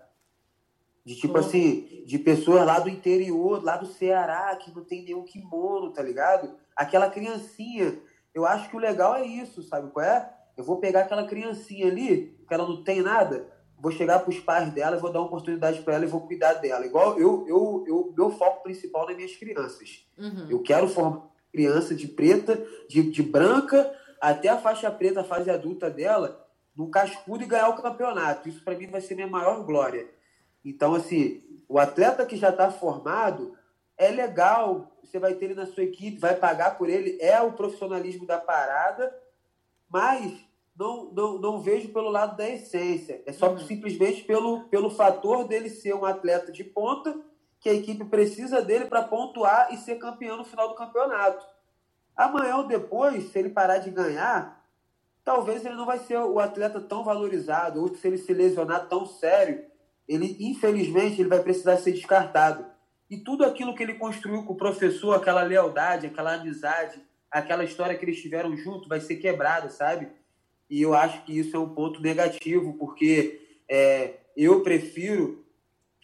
De 1.05 1.15
tipo 1.15 1.35
uhum. 1.35 1.39
assim, 1.39 2.03
de 2.05 2.19
pessoas 2.19 2.65
lá 2.65 2.77
do 2.77 2.89
interior, 2.89 3.63
lá 3.63 3.77
do 3.77 3.87
Ceará, 3.87 4.53
que 4.57 4.75
não 4.75 4.83
tem 4.83 5.03
nenhum 5.03 5.23
kimono, 5.23 5.93
tá 5.93 6.03
ligado? 6.03 6.53
Aquela 6.75 7.09
criancinha. 7.09 7.97
Eu 8.33 8.45
acho 8.45 8.69
que 8.69 8.75
o 8.75 8.79
legal 8.79 9.15
é 9.15 9.25
isso, 9.25 9.63
sabe 9.63 9.89
qual 9.91 10.05
é? 10.05 10.29
Eu 10.57 10.65
vou 10.65 10.77
pegar 10.77 11.01
aquela 11.01 11.25
criancinha 11.25 11.87
ali, 11.87 12.37
que 12.45 12.53
ela 12.53 12.67
não 12.67 12.83
tem 12.83 13.01
nada, 13.01 13.47
vou 13.79 13.91
chegar 13.91 14.19
para 14.19 14.29
os 14.29 14.39
pais 14.41 14.71
dela, 14.73 14.97
vou 14.97 15.11
dar 15.11 15.19
uma 15.19 15.27
oportunidade 15.27 15.81
para 15.81 15.95
ela 15.95 16.03
e 16.03 16.09
vou 16.09 16.27
cuidar 16.27 16.55
dela. 16.55 16.85
Igual 16.85 17.17
eu, 17.17 17.47
eu, 17.47 17.85
eu, 17.87 18.13
meu 18.15 18.29
foco 18.29 18.61
principal 18.61 19.07
nas 19.07 19.15
minhas 19.15 19.35
crianças. 19.35 20.05
Uhum. 20.17 20.47
Eu 20.49 20.61
quero 20.61 20.87
formar 20.89 21.30
criança 21.51 21.93
de 21.93 22.07
preta, 22.07 22.63
de, 22.87 23.03
de 23.11 23.21
branca, 23.21 23.93
até 24.19 24.49
a 24.49 24.57
faixa 24.57 24.89
preta, 24.89 25.21
a 25.21 25.25
fase 25.25 25.49
adulta 25.49 25.89
dela, 25.89 26.47
no 26.75 26.89
cascudo 26.89 27.43
e 27.43 27.47
ganhar 27.47 27.69
o 27.69 27.81
campeonato. 27.81 28.47
Isso 28.47 28.63
para 28.63 28.77
mim 28.77 28.87
vai 28.87 29.01
ser 29.01 29.15
minha 29.15 29.27
maior 29.27 29.63
glória. 29.63 30.07
Então, 30.63 30.93
assim, 30.93 31.41
o 31.67 31.79
atleta 31.79 32.25
que 32.25 32.35
já 32.35 32.49
está 32.49 32.71
formado 32.71 33.57
é 33.97 34.09
legal, 34.09 34.91
você 35.03 35.19
vai 35.19 35.33
ter 35.33 35.45
ele 35.45 35.55
na 35.55 35.65
sua 35.65 35.83
equipe, 35.83 36.19
vai 36.19 36.35
pagar 36.35 36.77
por 36.77 36.89
ele, 36.89 37.17
é 37.19 37.39
o 37.41 37.53
profissionalismo 37.53 38.25
da 38.25 38.37
parada, 38.37 39.13
mas 39.89 40.33
não, 40.75 41.11
não, 41.11 41.37
não 41.37 41.61
vejo 41.61 41.89
pelo 41.89 42.09
lado 42.09 42.37
da 42.37 42.49
essência. 42.49 43.21
É 43.25 43.31
só 43.31 43.51
uhum. 43.51 43.59
simplesmente 43.59 44.23
pelo, 44.23 44.63
pelo 44.69 44.89
fator 44.89 45.47
dele 45.47 45.69
ser 45.69 45.93
um 45.93 46.05
atleta 46.05 46.51
de 46.51 46.63
ponta 46.63 47.15
que 47.61 47.69
a 47.69 47.73
equipe 47.73 48.03
precisa 48.05 48.61
dele 48.61 48.85
para 48.85 49.03
pontuar 49.03 49.71
e 49.71 49.77
ser 49.77 49.95
campeão 49.95 50.35
no 50.35 50.43
final 50.43 50.67
do 50.67 50.75
campeonato. 50.75 51.45
Amanhã 52.17 52.57
ou 52.57 52.67
depois, 52.67 53.31
se 53.31 53.37
ele 53.37 53.49
parar 53.49 53.77
de 53.77 53.91
ganhar, 53.91 54.65
talvez 55.23 55.63
ele 55.63 55.75
não 55.75 55.85
vai 55.85 55.99
ser 55.99 56.17
o 56.17 56.39
atleta 56.39 56.81
tão 56.81 57.03
valorizado, 57.03 57.79
ou 57.79 57.95
se 57.95 58.05
ele 58.07 58.17
se 58.17 58.33
lesionar 58.33 58.89
tão 58.89 59.05
sério, 59.05 59.63
ele 60.07 60.35
infelizmente 60.39 61.21
ele 61.21 61.29
vai 61.29 61.41
precisar 61.41 61.77
ser 61.77 61.91
descartado. 61.91 62.65
E 63.07 63.17
tudo 63.17 63.45
aquilo 63.45 63.75
que 63.75 63.83
ele 63.83 63.93
construiu 63.93 64.43
com 64.43 64.53
o 64.53 64.57
professor, 64.57 65.13
aquela 65.13 65.43
lealdade, 65.43 66.07
aquela 66.07 66.33
amizade, 66.33 66.99
aquela 67.29 67.63
história 67.63 67.95
que 67.95 68.03
eles 68.03 68.19
tiveram 68.19 68.57
junto, 68.57 68.89
vai 68.89 68.99
ser 68.99 69.17
quebrada, 69.17 69.69
sabe? 69.69 70.09
E 70.67 70.81
eu 70.81 70.95
acho 70.95 71.23
que 71.23 71.37
isso 71.37 71.55
é 71.55 71.59
um 71.59 71.75
ponto 71.75 72.01
negativo, 72.01 72.73
porque 72.73 73.59
é, 73.69 74.15
eu 74.35 74.63
prefiro 74.63 75.40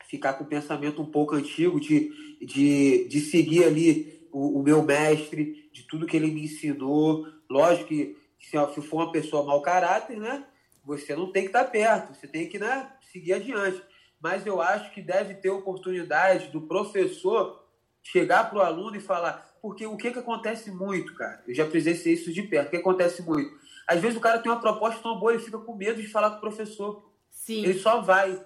ficar 0.07 0.33
com 0.33 0.43
o 0.43 0.47
pensamento 0.47 1.01
um 1.01 1.05
pouco 1.05 1.35
antigo 1.35 1.79
de, 1.79 2.11
de, 2.41 3.07
de 3.07 3.19
seguir 3.19 3.65
ali 3.65 4.27
o, 4.31 4.59
o 4.59 4.63
meu 4.63 4.83
mestre, 4.83 5.69
de 5.71 5.83
tudo 5.83 6.05
que 6.05 6.15
ele 6.15 6.31
me 6.31 6.45
ensinou. 6.45 7.27
Lógico 7.49 7.89
que 7.89 8.17
se, 8.39 8.73
se 8.73 8.81
for 8.81 9.03
uma 9.03 9.11
pessoa 9.11 9.45
mau 9.45 9.61
caráter, 9.61 10.17
né? 10.17 10.45
Você 10.85 11.15
não 11.15 11.31
tem 11.31 11.43
que 11.43 11.49
estar 11.49 11.65
perto, 11.65 12.15
você 12.15 12.27
tem 12.27 12.47
que 12.47 12.57
né, 12.57 12.89
seguir 13.11 13.33
adiante. 13.33 13.81
Mas 14.21 14.45
eu 14.45 14.61
acho 14.61 14.91
que 14.93 15.01
deve 15.01 15.35
ter 15.35 15.49
oportunidade 15.49 16.47
do 16.47 16.61
professor 16.61 17.67
chegar 18.01 18.49
para 18.49 18.59
o 18.59 18.61
aluno 18.61 18.95
e 18.95 19.01
falar. 19.01 19.45
Porque 19.61 19.85
o 19.85 19.97
que, 19.97 20.11
que 20.11 20.19
acontece 20.19 20.71
muito, 20.71 21.13
cara? 21.15 21.43
Eu 21.47 21.53
já 21.53 21.65
presenciei 21.65 22.13
isso 22.13 22.31
de 22.31 22.41
perto. 22.43 22.67
O 22.67 22.71
que 22.71 22.77
acontece 22.77 23.21
muito? 23.21 23.51
Às 23.87 24.01
vezes 24.01 24.17
o 24.17 24.21
cara 24.21 24.39
tem 24.39 24.51
uma 24.51 24.61
proposta 24.61 25.01
tão 25.01 25.19
boa, 25.19 25.33
ele 25.33 25.43
fica 25.43 25.57
com 25.57 25.75
medo 25.75 26.01
de 26.01 26.07
falar 26.07 26.31
com 26.31 26.37
o 26.37 26.41
professor. 26.41 27.11
Sim. 27.29 27.63
Ele 27.63 27.79
só 27.79 28.01
vai. 28.01 28.41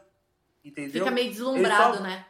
Entendeu? 0.64 1.04
Fica 1.04 1.12
meio 1.12 1.30
deslumbrado, 1.30 1.90
ele 1.90 1.98
só, 1.98 2.04
né? 2.04 2.26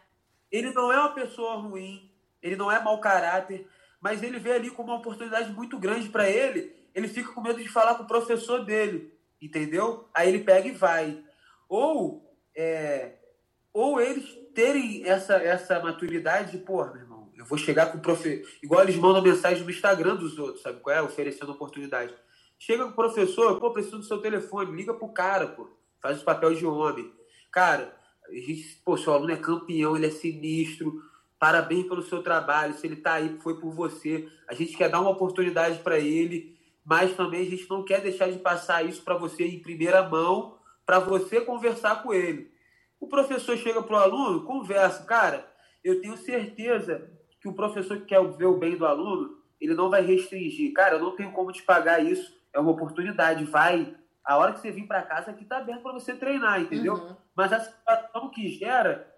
Ele 0.52 0.74
não 0.74 0.92
é 0.92 1.00
uma 1.00 1.14
pessoa 1.14 1.56
ruim, 1.56 2.12
ele 2.42 2.56
não 2.56 2.72
é 2.72 2.82
mau 2.82 3.00
caráter, 3.00 3.68
mas 4.00 4.24
ele 4.24 4.40
vê 4.40 4.54
ali 4.54 4.70
como 4.70 4.90
uma 4.90 5.00
oportunidade 5.00 5.52
muito 5.52 5.78
grande 5.78 6.10
para 6.10 6.30
ele. 6.30 6.76
Ele 6.94 7.08
fica 7.08 7.32
com 7.32 7.42
medo 7.42 7.62
de 7.62 7.70
falar 7.70 7.96
com 7.96 8.04
o 8.04 8.08
professor 8.08 8.66
dele, 8.66 9.14
entendeu? 9.42 10.10
Aí 10.14 10.30
ele 10.30 10.44
pega 10.44 10.68
e 10.68 10.72
vai. 10.72 11.24
Ou, 11.70 12.36
é, 12.56 13.14
ou 13.74 14.02
eles 14.02 14.38
terem 14.54 15.06
essa, 15.06 15.36
essa 15.36 15.80
maturidade 15.80 16.52
de, 16.52 16.58
pô, 16.58 16.84
meu 16.86 16.98
irmão, 16.98 17.32
eu 17.38 17.46
vou 17.46 17.58
chegar 17.58 17.92
com 17.92 17.98
o 17.98 18.02
professor. 18.02 18.46
Igual 18.62 18.84
eles 18.84 18.96
mandam 18.96 19.22
mensagem 19.22 19.64
no 19.64 19.70
Instagram 19.70 20.16
dos 20.16 20.38
outros, 20.38 20.62
sabe 20.62 20.80
qual 20.82 20.96
é? 20.96 21.02
Oferecendo 21.02 21.52
oportunidade. 21.52 22.14
Chega 22.60 22.84
com 22.84 22.92
o 22.92 22.96
professor, 22.96 23.60
pô, 23.60 23.72
preciso 23.72 24.00
do 24.00 24.04
seu 24.04 24.20
telefone, 24.20 24.76
liga 24.76 24.94
pro 24.94 25.10
cara, 25.10 25.48
pô. 25.48 25.70
Faz 26.02 26.22
o 26.22 26.26
papel 26.26 26.54
de 26.54 26.66
homem. 26.66 27.12
Cara, 27.52 27.96
gente, 28.34 28.82
pô, 28.86 28.98
seu 28.98 29.14
aluno 29.14 29.32
é 29.32 29.38
campeão, 29.38 29.96
ele 29.96 30.08
é 30.08 30.12
sinistro, 30.12 31.02
parabéns 31.40 31.88
pelo 31.88 32.04
seu 32.04 32.22
trabalho, 32.22 32.74
se 32.74 32.86
ele 32.86 32.96
está 32.96 33.14
aí, 33.14 33.38
foi 33.42 33.60
por 33.60 33.74
você. 33.74 34.28
A 34.48 34.54
gente 34.54 34.78
quer 34.78 34.90
dar 34.90 35.02
uma 35.02 35.10
oportunidade 35.10 35.80
para 35.80 36.00
ele, 36.00 36.58
mas 36.86 37.16
também 37.16 37.42
a 37.42 37.50
gente 37.50 37.70
não 37.70 37.84
quer 37.84 38.02
deixar 38.02 38.32
de 38.32 38.40
passar 38.40 38.86
isso 38.86 39.02
para 39.04 39.18
você 39.18 39.46
em 39.46 39.60
primeira 39.60 40.08
mão, 40.08 40.58
para 40.86 41.00
você 41.00 41.42
conversar 41.42 42.04
com 42.04 42.14
ele. 42.14 42.52
O 43.00 43.08
professor 43.08 43.58
chega 43.58 43.82
para 43.82 43.96
o 43.96 44.00
aluno, 44.00 44.44
conversa, 44.44 45.04
cara, 45.06 45.52
eu 45.84 46.00
tenho 46.00 46.16
certeza 46.18 47.10
que 47.40 47.48
o 47.48 47.54
professor 47.54 47.98
que 47.98 48.06
quer 48.06 48.24
ver 48.34 48.46
o 48.46 48.58
bem 48.58 48.76
do 48.76 48.86
aluno, 48.86 49.38
ele 49.60 49.74
não 49.74 49.90
vai 49.90 50.02
restringir. 50.02 50.74
Cara, 50.74 50.96
eu 50.96 51.00
não 51.00 51.16
tenho 51.16 51.32
como 51.32 51.52
te 51.52 51.64
pagar 51.64 52.04
isso, 52.04 52.32
é 52.54 52.60
uma 52.60 52.72
oportunidade, 52.72 53.46
vai, 53.46 53.96
A 54.24 54.38
hora 54.38 54.54
que 54.54 54.60
você 54.60 54.72
vir 54.72 54.88
para 54.88 55.02
casa, 55.02 55.32
aqui 55.32 55.46
tá 55.46 55.58
aberto 55.58 55.82
para 55.82 55.94
você 55.94 56.14
treinar, 56.14 56.62
entendeu? 56.62 56.94
Uhum. 56.94 57.16
Mas 57.36 57.52
a 57.52 57.60
situação 57.60 58.30
que 58.30 58.50
gera 58.50 59.12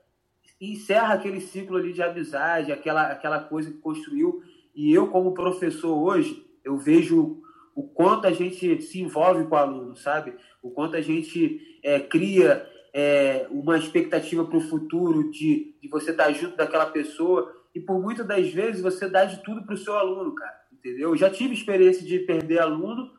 encerra 0.60 1.16
aquele 1.16 1.42
ciclo 1.42 1.78
ali 1.78 1.92
de 1.92 2.02
amizade, 2.02 2.72
aquela, 2.72 3.12
aquela 3.12 3.40
coisa 3.40 3.70
que 3.70 3.78
construiu. 3.78 4.42
E 4.74 4.94
eu, 4.94 5.08
como 5.10 5.34
professor 5.34 5.96
hoje, 5.96 6.46
eu 6.64 6.78
vejo 6.78 7.42
o 7.76 7.84
quanto 7.84 8.28
a 8.28 8.32
gente 8.32 8.82
se 8.82 9.02
envolve 9.02 9.46
com 9.46 9.56
o 9.56 9.58
aluno, 9.58 9.96
sabe? 9.96 10.36
O 10.62 10.72
quanto 10.72 10.96
a 10.96 11.02
gente 11.02 11.80
é, 11.84 12.00
cria 12.00 12.68
é, 12.94 13.48
uma 13.50 13.78
expectativa 13.78 14.46
para 14.46 14.58
o 14.58 14.62
futuro 14.62 15.32
de, 15.32 15.76
de 15.82 15.88
você 15.90 16.12
estar 16.12 16.26
tá 16.26 16.32
junto 16.32 16.56
daquela 16.56 16.86
pessoa. 16.86 17.52
E 17.74 17.80
por 17.80 18.00
muitas 18.02 18.26
das 18.26 18.48
vezes 18.50 18.82
você 18.82 19.10
dá 19.10 19.26
de 19.26 19.44
tudo 19.44 19.64
para 19.66 19.74
o 19.74 19.78
seu 19.78 19.96
aluno, 19.96 20.34
cara. 20.36 20.62
Entendeu? 20.72 21.10
Eu 21.10 21.18
já 21.18 21.30
tive 21.30 21.54
experiência 21.54 22.06
de 22.06 22.20
perder 22.20 22.60
aluno 22.60 23.12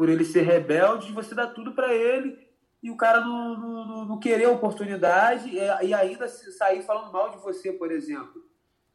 por 0.00 0.08
ele 0.08 0.24
ser 0.24 0.40
rebelde, 0.40 1.12
você 1.12 1.34
dá 1.34 1.46
tudo 1.46 1.72
para 1.72 1.92
ele 1.92 2.38
e 2.82 2.90
o 2.90 2.96
cara 2.96 3.20
não, 3.20 3.60
não, 3.60 4.04
não 4.06 4.18
querer 4.18 4.46
a 4.46 4.50
oportunidade 4.50 5.50
e 5.54 5.92
ainda 5.92 6.26
sair 6.26 6.80
falando 6.80 7.12
mal 7.12 7.30
de 7.30 7.36
você, 7.36 7.70
por 7.70 7.92
exemplo. 7.92 8.42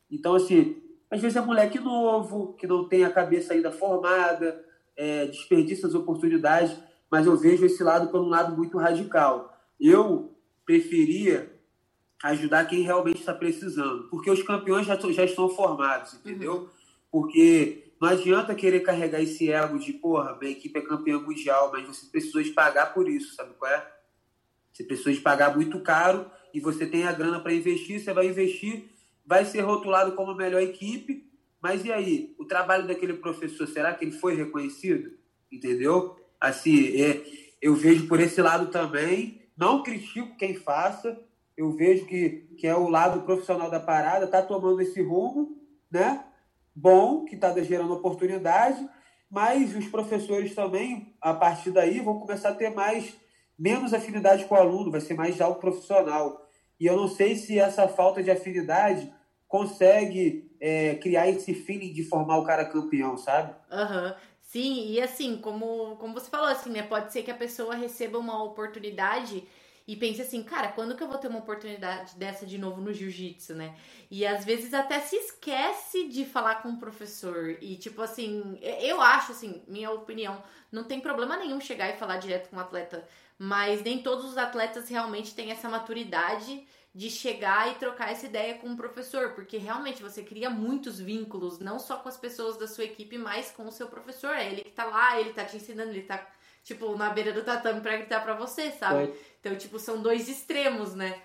Então, 0.09 0.33
assim, 0.33 0.81
às 1.07 1.21
vezes 1.21 1.37
é 1.37 1.41
moleque 1.41 1.79
novo, 1.79 2.53
que 2.53 2.65
não 2.65 2.89
tem 2.89 3.05
a 3.05 3.11
cabeça 3.11 3.53
ainda 3.53 3.71
formada, 3.71 4.65
é, 4.97 5.27
desperdiça 5.27 5.85
as 5.85 5.93
oportunidades, 5.93 6.75
mas 7.11 7.27
eu 7.27 7.37
vejo 7.37 7.63
esse 7.67 7.83
lado 7.83 8.09
por 8.09 8.19
um 8.19 8.27
lado 8.27 8.57
muito 8.57 8.79
radical. 8.79 9.55
Eu 9.79 10.35
preferia 10.65 11.53
ajudar 12.23 12.65
quem 12.65 12.81
realmente 12.81 13.19
está 13.19 13.31
precisando, 13.35 14.09
porque 14.09 14.31
os 14.31 14.41
campeões 14.41 14.87
já, 14.87 14.95
já 14.95 15.23
estão 15.23 15.49
formados, 15.49 16.15
entendeu? 16.15 16.61
Uhum. 16.61 16.67
Porque 17.11 17.84
não 17.99 18.09
adianta 18.09 18.53
querer 18.53 18.81
carregar 18.81 19.21
esse 19.21 19.51
ego 19.51 19.79
de, 19.79 19.93
porra, 19.93 20.37
minha 20.39 20.51
equipe 20.51 20.77
é 20.77 20.81
campeã 20.81 21.19
mundial, 21.19 21.71
mas 21.71 21.87
você 21.87 22.05
precisou 22.07 22.43
de 22.43 22.51
pagar 22.51 22.93
por 22.93 23.09
isso, 23.09 23.35
sabe 23.35 23.53
qual 23.57 23.71
é? 23.71 23.91
Você 24.71 24.83
precisou 24.83 25.13
de 25.13 25.21
pagar 25.21 25.55
muito 25.55 25.79
caro 25.79 26.29
e 26.53 26.59
você 26.59 26.85
tem 26.85 27.05
a 27.05 27.13
grana 27.13 27.39
para 27.39 27.53
investir, 27.53 27.99
você 27.99 28.13
vai 28.13 28.27
investir, 28.27 28.89
vai 29.25 29.45
ser 29.45 29.61
rotulado 29.61 30.11
como 30.13 30.31
a 30.31 30.35
melhor 30.35 30.61
equipe, 30.61 31.29
mas 31.61 31.85
e 31.85 31.91
aí? 31.91 32.35
O 32.37 32.45
trabalho 32.45 32.85
daquele 32.85 33.13
professor, 33.13 33.67
será 33.67 33.93
que 33.93 34.05
ele 34.05 34.11
foi 34.11 34.35
reconhecido? 34.35 35.17
Entendeu? 35.51 36.15
Assim, 36.39 37.01
é, 37.01 37.25
eu 37.61 37.73
vejo 37.73 38.07
por 38.07 38.19
esse 38.19 38.41
lado 38.41 38.67
também, 38.67 39.41
não 39.57 39.81
critico 39.81 40.35
quem 40.37 40.53
faça, 40.53 41.17
eu 41.55 41.71
vejo 41.71 42.05
que, 42.05 42.47
que 42.57 42.67
é 42.67 42.75
o 42.75 42.89
lado 42.89 43.21
profissional 43.21 43.71
da 43.71 43.79
parada, 43.79 44.27
tá 44.27 44.41
tomando 44.41 44.81
esse 44.81 45.01
rumo, 45.01 45.57
né? 45.89 46.25
Bom, 46.75 47.23
que 47.23 47.35
está 47.35 47.53
gerando 47.63 47.93
oportunidade, 47.93 48.87
mas 49.29 49.75
os 49.75 49.87
professores 49.87 50.53
também, 50.53 51.15
a 51.21 51.33
partir 51.33 51.71
daí, 51.71 51.99
vão 51.99 52.19
começar 52.19 52.49
a 52.49 52.55
ter 52.55 52.69
mais 52.69 53.15
menos 53.57 53.93
afinidade 53.93 54.45
com 54.45 54.55
o 54.55 54.57
aluno, 54.57 54.91
vai 54.91 55.01
ser 55.01 55.13
mais 55.13 55.39
algo 55.39 55.59
profissional. 55.59 56.45
E 56.79 56.85
eu 56.85 56.97
não 56.97 57.07
sei 57.07 57.35
se 57.35 57.57
essa 57.57 57.87
falta 57.87 58.21
de 58.21 58.29
afinidade 58.29 59.11
consegue 59.47 60.51
é, 60.59 60.95
criar 60.95 61.29
esse 61.29 61.53
feeling 61.53 61.93
de 61.93 62.03
formar 62.03 62.37
o 62.37 62.43
cara 62.43 62.65
campeão, 62.65 63.17
sabe? 63.17 63.55
Aham. 63.71 64.07
Uhum. 64.07 64.13
Sim, 64.41 64.91
e 64.91 65.01
assim, 65.01 65.37
como, 65.37 65.97
como 65.97 66.13
você 66.13 66.29
falou, 66.29 66.47
assim, 66.47 66.69
né? 66.69 66.83
Pode 66.83 67.11
ser 67.11 67.23
que 67.23 67.31
a 67.31 67.35
pessoa 67.35 67.75
receba 67.75 68.19
uma 68.19 68.43
oportunidade 68.43 69.43
e 69.87 69.95
pense 69.95 70.21
assim, 70.21 70.41
cara, 70.41 70.69
quando 70.69 70.95
que 70.95 71.03
eu 71.03 71.07
vou 71.07 71.17
ter 71.17 71.27
uma 71.27 71.39
oportunidade 71.39 72.15
dessa 72.15 72.45
de 72.45 72.57
novo 72.57 72.81
no 72.81 72.91
jiu-jitsu, 72.91 73.53
né? 73.53 73.75
E 74.09 74.25
às 74.25 74.43
vezes 74.43 74.73
até 74.73 74.99
se 74.99 75.15
esquece 75.15 76.07
de 76.07 76.25
falar 76.25 76.55
com 76.55 76.69
o 76.69 76.79
professor. 76.79 77.57
E 77.61 77.75
tipo 77.75 78.01
assim, 78.01 78.57
eu 78.61 78.99
acho 78.99 79.31
assim, 79.31 79.63
minha 79.67 79.91
opinião, 79.91 80.41
não 80.71 80.83
tem 80.83 80.99
problema 80.99 81.37
nenhum 81.37 81.61
chegar 81.61 81.89
e 81.89 81.97
falar 81.97 82.17
direto 82.17 82.49
com 82.49 82.57
o 82.57 82.59
atleta, 82.59 83.07
mas 83.37 83.83
nem 83.83 84.01
todos 84.01 84.25
os 84.25 84.37
atletas 84.37 84.89
realmente 84.89 85.35
têm 85.35 85.51
essa 85.51 85.69
maturidade 85.69 86.65
de 86.93 87.09
chegar 87.09 87.71
e 87.71 87.75
trocar 87.75 88.09
essa 88.09 88.25
ideia 88.25 88.57
com 88.57 88.69
o 88.69 88.77
professor, 88.77 89.33
porque 89.33 89.57
realmente 89.57 90.01
você 90.01 90.23
cria 90.23 90.49
muitos 90.49 90.97
vínculos, 90.97 91.59
não 91.59 91.77
só 91.77 91.97
com 91.97 92.07
as 92.07 92.15
pessoas 92.15 92.57
da 92.57 92.67
sua 92.67 92.85
equipe, 92.85 93.17
mas 93.17 93.51
com 93.51 93.67
o 93.67 93.71
seu 93.71 93.87
professor. 93.87 94.33
É 94.33 94.49
ele 94.49 94.63
que 94.63 94.71
tá 94.71 94.85
lá, 94.85 95.19
ele 95.19 95.33
tá 95.33 95.43
te 95.43 95.57
ensinando, 95.57 95.91
ele 95.91 96.03
tá 96.03 96.25
tipo, 96.65 96.97
na 96.97 97.11
beira 97.11 97.31
do 97.31 97.43
tatame 97.43 97.79
pra 97.79 97.95
gritar 97.95 98.23
pra 98.23 98.33
você, 98.33 98.71
sabe? 98.71 99.13
Então, 99.39 99.55
tipo, 99.55 99.77
são 99.79 100.01
dois 100.01 100.27
extremos, 100.27 100.95
né? 100.95 101.15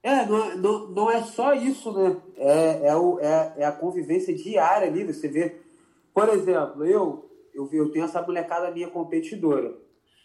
É, 0.00 0.24
não, 0.24 0.56
não, 0.56 0.88
não 0.90 1.10
é 1.10 1.22
só 1.22 1.52
isso, 1.52 1.92
né? 1.92 2.16
É, 2.36 2.86
é, 2.86 2.96
o, 2.96 3.18
é, 3.18 3.54
é 3.58 3.64
a 3.64 3.72
convivência 3.72 4.32
diária 4.32 4.86
ali, 4.86 5.02
você 5.04 5.26
vê. 5.26 5.56
Por 6.14 6.28
exemplo, 6.28 6.86
eu, 6.86 7.28
eu, 7.52 7.68
eu 7.72 7.90
tenho 7.90 8.04
essa 8.04 8.22
molecada 8.22 8.70
minha 8.70 8.88
competidora. 8.88 9.76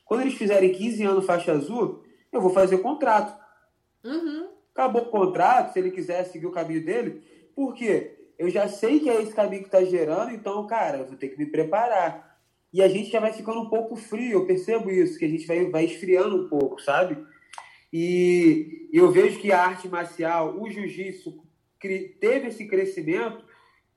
Quando 0.05 0.21
eles 0.21 0.35
fizerem 0.35 0.71
15 0.71 1.03
anos 1.03 1.25
faixa 1.25 1.51
azul, 1.51 2.03
eu 2.31 2.39
vou 2.39 2.51
fazer 2.51 2.77
contrato. 2.77 3.35
Uhum. 4.03 4.47
Acabou 4.75 5.01
o 5.01 5.09
contrato, 5.09 5.73
se 5.73 5.79
ele 5.79 5.89
quiser 5.89 6.23
seguir 6.25 6.45
o 6.45 6.51
caminho 6.51 6.85
dele. 6.85 7.23
Por 7.55 7.73
quê? 7.73 8.29
Eu 8.37 8.47
já 8.47 8.67
sei 8.67 8.99
que 8.99 9.09
é 9.09 9.21
esse 9.23 9.33
caminho 9.33 9.63
que 9.63 9.69
está 9.69 9.83
gerando, 9.83 10.31
então, 10.31 10.67
cara, 10.67 10.99
eu 10.99 11.05
vou 11.07 11.17
ter 11.17 11.29
que 11.29 11.37
me 11.37 11.47
preparar 11.47 12.32
e 12.73 12.81
a 12.81 12.87
gente 12.87 13.11
já 13.11 13.19
vai 13.19 13.31
ficando 13.31 13.61
um 13.61 13.69
pouco 13.69 13.95
frio, 13.95 14.31
eu 14.31 14.45
percebo 14.47 14.89
isso, 14.89 15.19
que 15.19 15.25
a 15.25 15.29
gente 15.29 15.45
vai, 15.45 15.69
vai 15.69 15.85
esfriando 15.85 16.35
um 16.35 16.49
pouco, 16.49 16.81
sabe? 16.81 17.23
E 17.91 18.89
eu 18.91 19.11
vejo 19.11 19.39
que 19.39 19.51
a 19.51 19.61
arte 19.63 19.87
marcial, 19.87 20.59
o 20.59 20.67
jiu-jitsu, 20.67 21.39
teve 22.19 22.47
esse 22.47 22.65
crescimento 22.65 23.45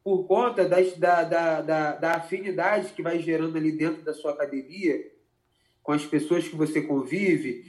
por 0.05 0.25
conta 0.27 0.69
das, 0.69 0.95
da, 0.99 1.25
da, 1.25 1.63
da, 1.63 1.93
da 1.97 2.13
afinidade 2.17 2.93
que 2.93 3.01
vai 3.01 3.19
gerando 3.19 3.57
ali 3.57 3.73
dentro 3.73 4.03
da 4.05 4.13
sua 4.13 4.33
academia, 4.33 5.11
com 5.83 5.93
as 5.93 6.05
pessoas 6.05 6.47
que 6.47 6.55
você 6.55 6.83
convive, 6.83 7.65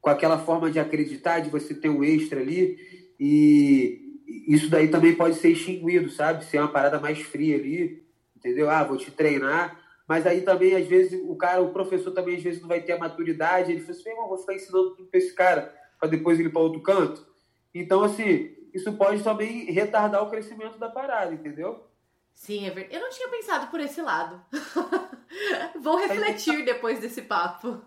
com 0.00 0.10
aquela 0.10 0.38
forma 0.38 0.70
de 0.70 0.78
acreditar, 0.78 1.40
de 1.40 1.50
você 1.50 1.74
ter 1.74 1.88
um 1.88 2.04
extra 2.04 2.40
ali. 2.40 2.78
E 3.18 4.20
isso 4.46 4.70
daí 4.70 4.86
também 4.86 5.16
pode 5.16 5.34
ser 5.36 5.48
extinguido, 5.48 6.08
sabe? 6.08 6.44
Ser 6.44 6.58
uma 6.58 6.68
parada 6.68 7.00
mais 7.00 7.18
fria 7.20 7.56
ali, 7.56 8.04
entendeu? 8.36 8.70
Ah, 8.70 8.84
vou 8.84 8.96
te 8.96 9.10
treinar 9.10 9.81
mas 10.12 10.26
aí 10.26 10.42
também, 10.42 10.76
às 10.76 10.86
vezes, 10.86 11.18
o 11.26 11.34
cara, 11.34 11.62
o 11.62 11.72
professor 11.72 12.10
também, 12.10 12.36
às 12.36 12.42
vezes, 12.42 12.60
não 12.60 12.68
vai 12.68 12.82
ter 12.82 12.92
a 12.92 12.98
maturidade. 12.98 13.72
Ele 13.72 13.80
fala 13.80 13.92
assim, 13.92 14.10
irmão, 14.10 14.28
vou 14.28 14.36
ficar 14.36 14.52
ensinando 14.52 14.90
tudo 14.94 15.08
para 15.08 15.18
esse 15.18 15.32
cara, 15.32 15.74
para 15.98 16.10
depois 16.10 16.38
ele 16.38 16.50
ir 16.50 16.52
para 16.52 16.60
outro 16.60 16.82
canto. 16.82 17.26
Então, 17.74 18.04
assim, 18.04 18.54
isso 18.74 18.92
pode 18.92 19.22
também 19.22 19.72
retardar 19.72 20.22
o 20.22 20.28
crescimento 20.28 20.76
da 20.78 20.90
parada, 20.90 21.32
entendeu? 21.32 21.88
Sim, 22.34 22.66
é 22.66 22.70
verdade. 22.70 22.94
Eu 22.94 23.00
não 23.00 23.08
tinha 23.08 23.26
pensado 23.30 23.68
por 23.68 23.80
esse 23.80 24.02
lado. 24.02 24.38
vou 25.80 25.96
refletir 25.96 26.62
depois 26.62 27.00
desse 27.00 27.22
papo. 27.22 27.80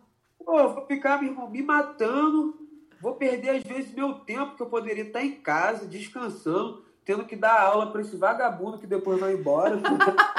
Pô, 0.44 0.70
vou 0.70 0.88
ficar, 0.88 1.22
meu 1.22 1.30
irmão, 1.30 1.48
me 1.48 1.62
matando. 1.62 2.58
Vou 3.00 3.14
perder, 3.18 3.50
às 3.50 3.62
vezes, 3.64 3.94
meu 3.94 4.16
tempo 4.16 4.56
que 4.56 4.64
eu 4.64 4.68
poderia 4.68 5.04
estar 5.04 5.24
em 5.24 5.34
casa, 5.34 5.86
descansando, 5.86 6.84
tendo 7.06 7.24
que 7.26 7.36
dar 7.36 7.62
aula 7.62 7.92
para 7.92 8.02
esse 8.02 8.18
vagabundo 8.18 8.80
que 8.80 8.88
depois 8.88 9.20
vai 9.20 9.34
embora. 9.34 9.80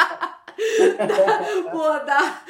Pô, 1.70 1.98
dá, 2.04 2.42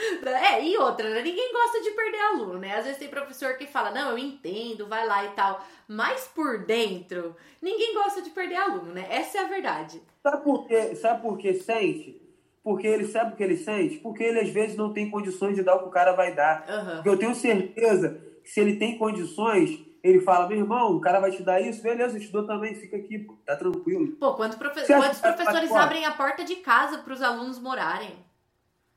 é, 0.52 0.64
e 0.64 0.76
outra, 0.76 1.08
né? 1.10 1.22
ninguém 1.22 1.52
gosta 1.52 1.80
de 1.80 1.90
perder 1.90 2.20
aluno, 2.20 2.58
né? 2.58 2.76
Às 2.76 2.84
vezes 2.84 2.98
tem 2.98 3.08
professor 3.08 3.56
que 3.56 3.66
fala, 3.66 3.90
não, 3.90 4.10
eu 4.10 4.18
entendo, 4.18 4.86
vai 4.86 5.06
lá 5.06 5.24
e 5.24 5.28
tal. 5.30 5.64
Mas 5.88 6.28
por 6.34 6.64
dentro, 6.64 7.36
ninguém 7.62 7.94
gosta 7.94 8.22
de 8.22 8.30
perder 8.30 8.56
aluno, 8.56 8.92
né? 8.92 9.06
Essa 9.10 9.38
é 9.38 9.40
a 9.42 9.48
verdade. 9.48 10.02
Sabe 10.22 10.42
por 10.42 10.66
quê? 10.66 10.94
Sabe 10.96 11.22
por 11.22 11.38
que 11.38 11.54
sente? 11.54 12.20
Porque 12.62 12.86
ele 12.86 13.06
sabe 13.06 13.32
o 13.32 13.36
que 13.36 13.44
ele 13.44 13.56
sente? 13.56 13.98
Porque 13.98 14.24
ele 14.24 14.40
às 14.40 14.48
vezes 14.48 14.76
não 14.76 14.92
tem 14.92 15.08
condições 15.08 15.54
de 15.54 15.62
dar 15.62 15.76
o 15.76 15.82
que 15.82 15.88
o 15.88 15.90
cara 15.90 16.12
vai 16.12 16.34
dar. 16.34 16.66
Uhum. 16.68 16.94
Porque 16.96 17.08
eu 17.08 17.16
tenho 17.16 17.34
certeza 17.34 18.20
que 18.42 18.50
se 18.50 18.60
ele 18.60 18.76
tem 18.76 18.98
condições, 18.98 19.85
ele 20.08 20.20
fala, 20.20 20.48
meu 20.48 20.58
irmão, 20.58 20.96
o 20.96 21.00
cara 21.00 21.18
vai 21.18 21.30
te 21.30 21.42
dar 21.42 21.60
isso, 21.60 21.82
beleza, 21.82 22.16
eu 22.16 22.20
te 22.20 22.30
dou 22.30 22.46
também, 22.46 22.74
fica 22.74 22.96
aqui, 22.96 23.18
pô, 23.18 23.34
tá 23.44 23.56
tranquilo. 23.56 24.12
Pô, 24.12 24.34
quanto 24.34 24.56
profe 24.56 24.86
quantos 24.86 25.20
professores 25.20 25.72
abrem 25.72 26.04
a 26.04 26.12
porta 26.12 26.44
de 26.44 26.56
casa 26.56 26.98
para 26.98 27.12
os 27.12 27.22
alunos 27.22 27.58
morarem? 27.58 28.14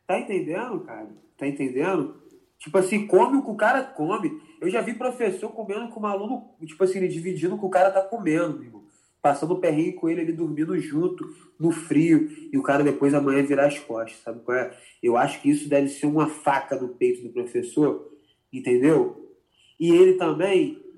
Tá 0.05 0.19
entendendo, 0.19 0.81
cara? 0.81 1.09
Tá 1.37 1.47
entendendo? 1.47 2.21
Tipo 2.59 2.77
assim, 2.77 3.07
come 3.07 3.37
o 3.37 3.43
que 3.43 3.49
o 3.49 3.55
cara 3.55 3.83
come. 3.83 4.41
Eu 4.61 4.69
já 4.69 4.81
vi 4.81 4.93
professor 4.93 5.49
comendo 5.49 5.87
com 5.89 6.01
um 6.01 6.05
aluno, 6.05 6.49
tipo 6.65 6.83
assim, 6.83 6.99
ele 6.99 7.07
dividindo 7.07 7.55
o 7.55 7.59
que 7.59 7.65
o 7.65 7.69
cara 7.69 7.89
tá 7.89 8.01
comendo, 8.01 8.57
meu 8.57 8.63
irmão. 8.63 8.83
Passando 9.21 9.53
o 9.53 9.59
perrinho 9.59 9.95
com 9.95 10.09
ele, 10.09 10.21
ele 10.21 10.33
dormindo 10.33 10.77
junto, 10.79 11.25
no 11.59 11.71
frio, 11.71 12.29
e 12.51 12.57
o 12.57 12.63
cara 12.63 12.83
depois 12.83 13.13
amanhã 13.13 13.43
virar 13.43 13.65
as 13.65 13.79
costas, 13.79 14.21
sabe 14.21 14.41
qual 14.41 14.57
é? 14.57 14.77
Eu 15.01 15.17
acho 15.17 15.41
que 15.41 15.49
isso 15.49 15.67
deve 15.67 15.89
ser 15.89 16.05
uma 16.05 16.27
faca 16.27 16.75
no 16.75 16.89
peito 16.89 17.23
do 17.23 17.33
professor, 17.33 18.11
entendeu? 18.51 19.35
E 19.79 19.91
ele 19.91 20.13
também 20.13 20.88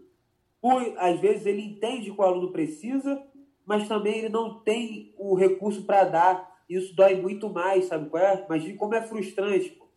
por, 0.61 0.81
às 0.97 1.19
vezes 1.19 1.45
ele 1.45 1.63
entende 1.63 2.11
que 2.11 2.21
o 2.21 2.23
aluno 2.23 2.51
precisa, 2.51 3.21
mas 3.65 3.87
também 3.87 4.19
ele 4.19 4.29
não 4.29 4.59
tem 4.59 5.13
o 5.17 5.33
recurso 5.33 5.83
para 5.83 6.03
dar. 6.03 6.51
Isso 6.69 6.95
dói 6.95 7.15
muito 7.15 7.49
mais, 7.49 7.85
sabe 7.85 8.09
qual 8.09 8.23
é? 8.23 8.45
Imagina 8.45 8.77
como 8.77 8.93
é 8.93 9.01
frustrante. 9.01 9.71
Pô. 9.71 9.87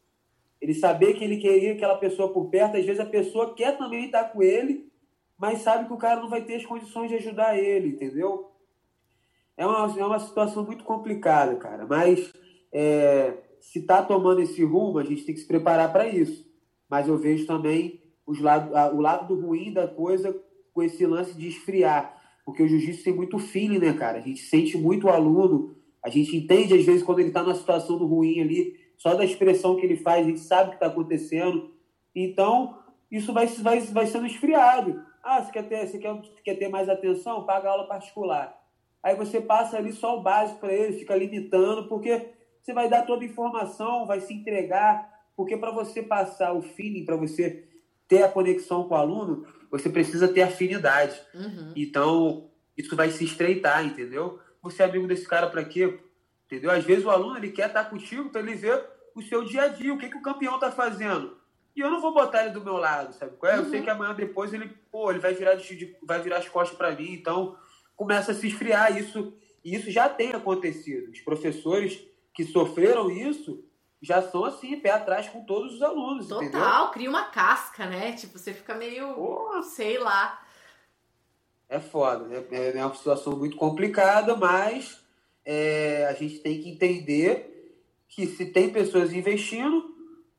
Ele 0.60 0.74
saber 0.74 1.14
que 1.14 1.22
ele 1.22 1.36
queria 1.36 1.74
aquela 1.74 1.96
pessoa 1.96 2.32
por 2.32 2.48
perto, 2.48 2.78
às 2.78 2.84
vezes 2.84 3.00
a 3.00 3.06
pessoa 3.06 3.54
quer 3.54 3.76
também 3.76 4.06
estar 4.06 4.24
com 4.24 4.42
ele, 4.42 4.90
mas 5.36 5.60
sabe 5.60 5.86
que 5.86 5.92
o 5.92 5.98
cara 5.98 6.20
não 6.20 6.30
vai 6.30 6.42
ter 6.42 6.56
as 6.56 6.64
condições 6.64 7.10
de 7.10 7.16
ajudar 7.16 7.58
ele, 7.58 7.88
entendeu? 7.88 8.50
É 9.56 9.66
uma, 9.66 10.00
é 10.00 10.04
uma 10.04 10.18
situação 10.18 10.64
muito 10.64 10.82
complicada, 10.82 11.54
cara. 11.56 11.86
Mas 11.86 12.32
é, 12.72 13.34
se 13.60 13.82
tá 13.82 14.02
tomando 14.02 14.40
esse 14.40 14.64
rumo, 14.64 14.98
a 14.98 15.04
gente 15.04 15.24
tem 15.24 15.34
que 15.34 15.40
se 15.40 15.46
preparar 15.46 15.92
para 15.92 16.08
isso. 16.08 16.44
mas 16.88 17.08
eu 17.08 17.18
vejo 17.18 17.46
também 17.46 18.02
os 18.26 18.40
lado, 18.40 18.72
o 18.96 19.00
lado 19.00 19.38
ruim 19.38 19.72
da 19.72 19.86
coisa 19.86 20.34
com 20.75 20.83
esse 20.83 21.07
lance 21.07 21.33
de 21.35 21.49
esfriar. 21.49 22.20
Porque 22.45 22.62
o 22.62 22.68
jiu-jitsu 22.68 23.05
tem 23.05 23.14
muito 23.14 23.39
feeling, 23.39 23.79
né, 23.79 23.95
cara? 23.95 24.18
A 24.18 24.20
gente 24.20 24.41
sente 24.41 24.77
muito 24.77 25.07
o 25.07 25.11
aluno, 25.11 25.77
a 26.03 26.11
gente 26.11 26.37
entende, 26.37 26.75
às 26.75 26.85
vezes, 26.85 27.03
quando 27.03 27.20
ele 27.20 27.29
está 27.29 27.43
numa 27.43 27.55
situação 27.55 27.97
do 27.97 28.07
ruim 28.07 28.41
ali, 28.41 28.77
só 28.99 29.14
da 29.14 29.25
expressão 29.25 29.77
que 29.77 29.87
ele 29.87 29.97
faz, 29.97 30.27
a 30.27 30.29
gente 30.29 30.41
sabe 30.41 30.66
o 30.66 30.70
que 30.70 30.77
está 30.77 30.87
acontecendo. 30.89 31.70
Então, 32.14 32.79
isso 33.11 33.33
vai, 33.33 33.47
vai, 33.47 33.81
vai 33.81 34.07
sendo 34.07 34.27
esfriado. 34.27 35.03
Ah, 35.22 35.43
você 35.43 35.53
quer, 35.53 35.62
ter, 35.62 35.87
você 35.87 35.99
quer, 35.99 36.20
quer 36.45 36.55
ter 36.57 36.68
mais 36.68 36.89
atenção? 36.89 37.47
Paga 37.47 37.70
aula 37.70 37.87
particular. 37.87 38.61
Aí 39.03 39.14
você 39.16 39.41
passa 39.41 39.79
ali 39.79 39.93
só 39.93 40.18
o 40.18 40.22
básico 40.22 40.61
para 40.61 40.72
ele, 40.72 40.99
fica 40.99 41.14
limitando, 41.14 41.89
porque 41.89 42.31
você 42.61 42.72
vai 42.72 42.89
dar 42.89 43.03
toda 43.03 43.22
a 43.22 43.27
informação, 43.27 44.07
vai 44.07 44.20
se 44.20 44.33
entregar, 44.33 45.11
porque 45.37 45.57
para 45.57 45.70
você 45.70 46.03
passar 46.03 46.53
o 46.53 46.62
feeling, 46.62 47.05
para 47.05 47.16
você 47.16 47.68
ter 48.09 48.22
a 48.22 48.29
conexão 48.29 48.89
com 48.89 48.95
o 48.95 48.99
aluno, 48.99 49.47
você 49.75 49.91
precisa 49.91 50.29
ter 50.29 50.43
afinidade. 50.43 51.20
Uhum. 51.35 51.72
Então, 51.75 52.49
isso 52.77 52.95
vai 52.95 53.11
se 53.11 53.25
estreitar, 53.25 53.85
entendeu? 53.85 54.39
Você 54.62 54.83
é 54.83 54.87
amigo 54.87 55.09
desse 55.09 55.27
cara 55.27 55.49
para 55.49 55.64
quê? 55.64 55.99
Entendeu? 56.47 56.70
Às 56.70 56.85
vezes 56.85 57.05
o 57.05 57.11
aluno 57.11 57.37
ele 57.37 57.51
quer 57.51 57.66
estar 57.66 57.91
contigo 57.91 58.31
para 58.31 58.41
ele 58.41 58.55
ver 58.55 58.81
o 59.16 59.22
seu 59.22 59.45
dia 59.45 59.62
a 59.62 59.68
dia, 59.68 59.93
o 59.93 59.99
que, 59.99 60.09
que 60.09 60.16
o 60.16 60.22
campeão 60.22 60.55
está 60.55 60.70
fazendo. 60.70 61.37
E 61.75 61.81
eu 61.81 61.91
não 61.91 62.01
vou 62.01 62.14
botar 62.14 62.45
ele 62.45 62.55
do 62.55 62.62
meu 62.62 62.77
lado, 62.77 63.14
sabe? 63.14 63.33
Uhum. 63.33 63.49
Eu 63.49 63.64
sei 63.64 63.83
que 63.83 63.91
amanhã 63.91 64.14
depois 64.14 64.55
ele, 64.55 64.68
pô, 64.93 65.11
ele 65.11 65.18
vai 65.18 65.35
virar, 65.35 65.57
de, 65.57 65.97
vai 66.05 66.22
virar 66.22 66.39
as 66.39 66.49
costas 66.49 66.79
para 66.79 66.95
mim, 66.95 67.12
então 67.12 67.57
começa 67.97 68.31
a 68.31 68.35
se 68.35 68.47
esfriar 68.47 68.97
isso. 68.97 69.37
E 69.64 69.75
isso 69.75 69.91
já 69.91 70.09
tem 70.09 70.31
acontecido. 70.31 71.11
Os 71.11 71.20
professores 71.20 72.01
que 72.33 72.45
sofreram 72.45 73.11
isso 73.11 73.64
já 74.05 74.20
são 74.20 74.44
assim, 74.44 74.78
pé 74.78 74.90
atrás 74.90 75.28
com 75.28 75.44
todos 75.44 75.76
os 75.76 75.82
alunos. 75.82 76.28
Total, 76.28 76.44
entendeu? 76.44 76.88
cria 76.92 77.09
uma 77.09 77.24
casca, 77.24 77.86
né? 77.86 78.12
Tipo, 78.12 78.38
você 78.38 78.52
fica 78.52 78.74
meio. 78.74 79.14
Porra. 79.14 79.62
sei 79.62 79.98
lá. 79.98 80.40
É 81.66 81.80
foda, 81.80 82.46
é, 82.52 82.76
é 82.76 82.84
uma 82.84 82.94
situação 82.94 83.36
muito 83.36 83.57
complicada, 83.57 84.36
mas 84.36 85.00
é, 85.44 86.07
a 86.09 86.12
gente 86.12 86.38
tem 86.40 86.61
que 86.61 86.68
entender 86.68 87.74
que 88.07 88.26
se 88.26 88.46
tem 88.46 88.70
pessoas 88.70 89.12
investindo, 89.12 89.92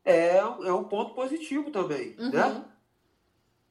é, 0.06 0.38
é 0.38 0.72
um 0.72 0.84
ponto 0.84 1.16
positivo 1.16 1.72
também, 1.72 2.16
uhum. 2.20 2.30
né? 2.30 2.66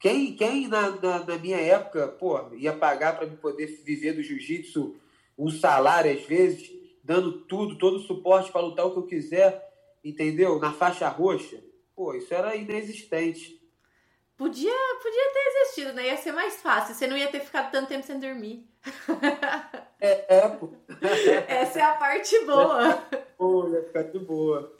Quem, 0.00 0.34
quem 0.34 0.68
na, 0.68 0.90
na, 0.90 1.24
na, 1.24 1.38
minha 1.38 1.56
época, 1.56 2.08
pô, 2.08 2.38
ia 2.52 2.74
pagar 2.74 3.16
para 3.16 3.26
poder 3.28 3.66
viver 3.84 4.12
do 4.12 4.22
jiu-jitsu 4.22 4.96
um 5.38 5.48
salário, 5.48 6.12
às 6.12 6.22
vezes, 6.26 6.70
dando 7.02 7.32
tudo, 7.32 7.78
todo 7.78 7.96
o 7.96 8.02
suporte 8.02 8.52
para 8.52 8.60
lutar 8.60 8.84
o 8.84 8.90
que 8.90 8.98
eu 8.98 9.06
quiser, 9.06 9.63
entendeu? 10.04 10.58
Na 10.60 10.72
faixa 10.72 11.08
roxa, 11.08 11.62
pô, 11.96 12.14
isso 12.14 12.32
era 12.34 12.54
inexistente. 12.54 13.60
Podia, 14.36 14.74
podia 15.00 15.32
ter 15.32 15.46
existido, 15.46 15.92
né? 15.92 16.06
Ia 16.06 16.16
ser 16.16 16.32
mais 16.32 16.60
fácil. 16.60 16.94
Você 16.94 17.06
não 17.06 17.16
ia 17.16 17.28
ter 17.28 17.40
ficado 17.40 17.70
tanto 17.70 17.88
tempo 17.88 18.04
sem 18.04 18.18
dormir. 18.18 18.68
É, 20.00 20.38
é 20.38 20.48
pô. 20.48 20.70
Essa 21.48 21.78
é 21.78 21.82
a 21.82 21.94
parte 21.94 22.38
boa. 22.44 23.02
Pô, 23.38 23.68
ia 23.68 23.82
ficar 23.84 24.02
de 24.02 24.18
boa. 24.18 24.76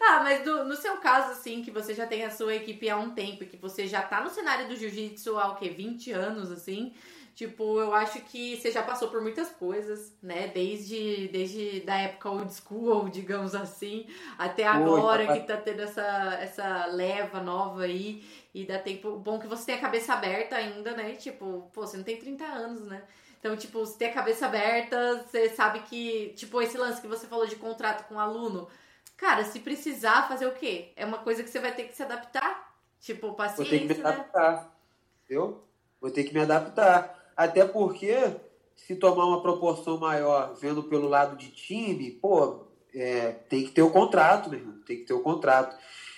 Ah, 0.00 0.20
mas 0.22 0.44
do, 0.44 0.64
no 0.64 0.76
seu 0.76 0.96
caso, 0.98 1.32
assim, 1.32 1.62
que 1.62 1.70
você 1.70 1.94
já 1.94 2.06
tem 2.06 2.24
a 2.24 2.30
sua 2.30 2.54
equipe 2.54 2.88
há 2.88 2.96
um 2.96 3.10
tempo, 3.10 3.44
que 3.44 3.56
você 3.56 3.86
já 3.88 4.02
tá 4.02 4.22
no 4.22 4.30
cenário 4.30 4.68
do 4.68 4.76
jiu-jitsu 4.76 5.36
há 5.36 5.48
o 5.48 5.56
quê? 5.56 5.68
20 5.68 6.12
anos, 6.12 6.50
assim. 6.52 6.94
Tipo, 7.34 7.80
eu 7.80 7.94
acho 7.94 8.20
que 8.20 8.56
você 8.56 8.70
já 8.70 8.82
passou 8.82 9.08
por 9.08 9.22
muitas 9.22 9.48
coisas, 9.50 10.14
né? 10.22 10.48
Desde, 10.48 11.28
desde 11.28 11.80
da 11.80 11.96
época 11.96 12.30
old 12.30 12.52
school, 12.52 13.08
digamos 13.10 13.54
assim, 13.54 14.06
até 14.36 14.66
agora 14.66 15.30
Oi, 15.32 15.40
que 15.40 15.46
tá 15.46 15.56
tendo 15.56 15.80
essa, 15.80 16.38
essa 16.40 16.86
leva 16.86 17.40
nova 17.40 17.82
aí. 17.82 18.22
E 18.54 18.66
dá 18.66 18.78
tempo. 18.78 19.16
Bom 19.16 19.38
que 19.38 19.46
você 19.46 19.66
tem 19.66 19.74
a 19.76 19.80
cabeça 19.80 20.12
aberta 20.12 20.56
ainda, 20.56 20.94
né? 20.94 21.14
Tipo, 21.14 21.70
pô, 21.72 21.86
você 21.86 21.96
não 21.96 22.04
tem 22.04 22.18
30 22.18 22.44
anos, 22.44 22.86
né? 22.86 23.02
Então, 23.40 23.56
tipo, 23.56 23.80
você 23.80 23.98
tem 23.98 24.08
a 24.08 24.14
cabeça 24.14 24.46
aberta, 24.46 25.24
você 25.24 25.48
sabe 25.48 25.80
que, 25.80 26.34
tipo, 26.36 26.60
esse 26.60 26.76
lance 26.76 27.00
que 27.00 27.08
você 27.08 27.26
falou 27.26 27.46
de 27.46 27.56
contrato 27.56 28.06
com 28.06 28.14
o 28.16 28.20
aluno, 28.20 28.68
cara, 29.16 29.42
se 29.42 29.58
precisar 29.58 30.28
fazer 30.28 30.46
o 30.46 30.52
quê? 30.52 30.92
É 30.94 31.04
uma 31.04 31.18
coisa 31.18 31.42
que 31.42 31.48
você 31.50 31.58
vai 31.58 31.74
ter 31.74 31.84
que 31.84 31.96
se 31.96 32.02
adaptar. 32.02 32.72
Tipo, 33.00 33.32
paciência, 33.32 33.64
Vou 33.64 33.88
ter 33.88 33.94
que 33.94 34.00
me 34.00 34.06
adaptar. 34.06 34.52
Né? 34.52 34.66
Entendeu? 35.24 35.64
Vou 36.00 36.10
ter 36.10 36.24
que 36.24 36.34
me 36.34 36.40
adaptar. 36.40 37.21
Até 37.36 37.64
porque, 37.64 38.14
se 38.76 38.96
tomar 38.96 39.26
uma 39.26 39.42
proporção 39.42 39.98
maior, 39.98 40.54
vendo 40.60 40.82
pelo 40.82 41.08
lado 41.08 41.36
de 41.36 41.50
time, 41.50 42.10
pô, 42.10 42.64
é, 42.94 43.32
tem 43.48 43.64
que 43.64 43.72
ter 43.72 43.82
o 43.82 43.90
contrato, 43.90 44.50
meu 44.50 44.58
irmão, 44.58 44.80
tem 44.86 44.98
que 44.98 45.04
ter 45.04 45.14
o 45.14 45.22
contrato. 45.22 45.76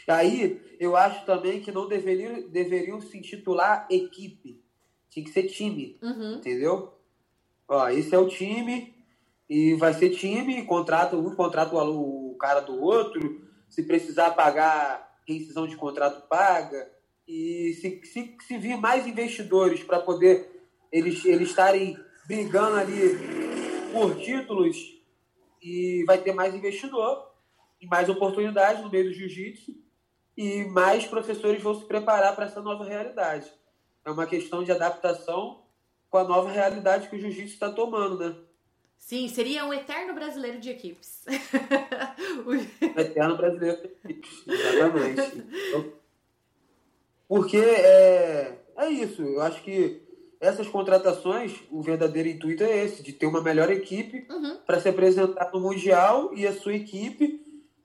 Aí, 0.09 0.61
eu 0.79 0.97
acho 0.97 1.25
também 1.25 1.61
que 1.61 1.73
não 1.73 1.89
deveriam, 1.89 2.49
deveriam 2.49 3.01
se 3.01 3.17
intitular 3.17 3.87
equipe. 3.91 4.63
Tinha 5.09 5.25
que 5.25 5.31
ser 5.31 5.45
time, 5.45 5.99
uhum. 6.03 6.35
entendeu? 6.35 6.93
Ó, 7.69 7.89
esse 7.89 8.15
é 8.15 8.19
o 8.19 8.29
time 8.29 8.95
e 9.49 9.75
vai 9.75 9.95
ser 9.95 10.11
time, 10.11 10.65
contrata 10.65 11.17
um 11.17 11.35
contrata 11.35 11.75
o, 11.75 12.33
o 12.33 12.37
cara 12.37 12.61
do 12.61 12.81
outro, 12.81 13.43
se 13.69 13.83
precisar 13.83 14.33
pagar 14.33 15.15
rescisão 15.27 15.67
de 15.67 15.77
contrato, 15.77 16.27
paga. 16.29 16.91
E 17.27 17.73
se, 17.81 18.05
se, 18.05 18.37
se 18.47 18.59
vir 18.59 18.77
mais 18.77 19.07
investidores 19.07 19.83
para 19.83 20.01
poder 20.01 20.54
eles, 20.95 21.25
eles 21.25 21.49
estarem 21.49 21.99
brigando 22.25 22.77
ali 22.77 23.19
por 23.93 24.17
títulos 24.17 24.77
e 25.61 26.05
vai 26.07 26.19
ter 26.19 26.33
mais 26.33 26.55
investidor 26.55 27.33
e 27.81 27.87
mais 27.87 28.09
oportunidade 28.09 28.81
no 28.81 28.91
meio 28.91 29.07
do 29.07 29.13
jiu-jitsu 29.13 29.75
e 30.37 30.65
mais 30.67 31.05
professores 31.05 31.61
vão 31.61 31.75
se 31.75 31.85
preparar 31.85 32.37
para 32.37 32.47
essa 32.47 32.63
nova 32.63 32.85
realidade. 32.85 33.53
É 34.05 34.11
uma 34.11 34.25
questão 34.25 34.63
de 34.63 34.71
adaptação 34.71 35.65
com 36.09 36.19
a 36.19 36.25
nova 36.25 36.49
realidade 36.49 37.09
que 37.09 37.17
o 37.17 37.19
jiu-jitsu 37.19 37.55
está 37.55 37.73
tomando, 37.73 38.17
né? 38.17 38.37
Sim, 38.97 39.27
seria 39.27 39.67
um 39.67 39.75
eterno 39.75 40.15
brasileiro 40.15 40.61
de 40.61 40.71
equipes. 40.71 41.25
um 42.47 43.01
eterno 43.01 43.37
brasileiro 43.37 43.83
de 43.83 44.11
equipes, 44.13 44.45
exatamente. 44.47 45.45
Então, 45.69 45.93
porque 47.27 47.57
é, 47.57 48.65
é 48.77 48.89
isso, 48.91 49.23
eu 49.23 49.43
acho 49.43 49.61
que 49.63 50.04
essas 50.41 50.69
contratações, 50.69 51.55
o 51.71 51.83
verdadeiro 51.83 52.29
intuito 52.29 52.63
é 52.65 52.85
esse, 52.85 53.03
de 53.03 53.13
ter 53.13 53.27
uma 53.27 53.41
melhor 53.41 53.71
equipe 53.71 54.27
uhum. 54.31 54.59
para 54.67 54.81
se 54.81 54.89
apresentar 54.89 55.51
no 55.53 55.61
Mundial 55.61 56.35
e 56.35 56.47
a 56.47 56.53
sua 56.53 56.75
equipe 56.75 57.43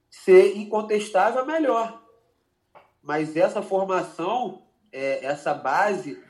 ser 0.10 0.58
incontestável 0.58 1.46
melhor. 1.46 2.04
Mas 3.02 3.36
essa 3.36 3.62
formação, 3.62 4.64
é, 4.92 5.26
essa 5.26 5.54
base, 5.54 6.22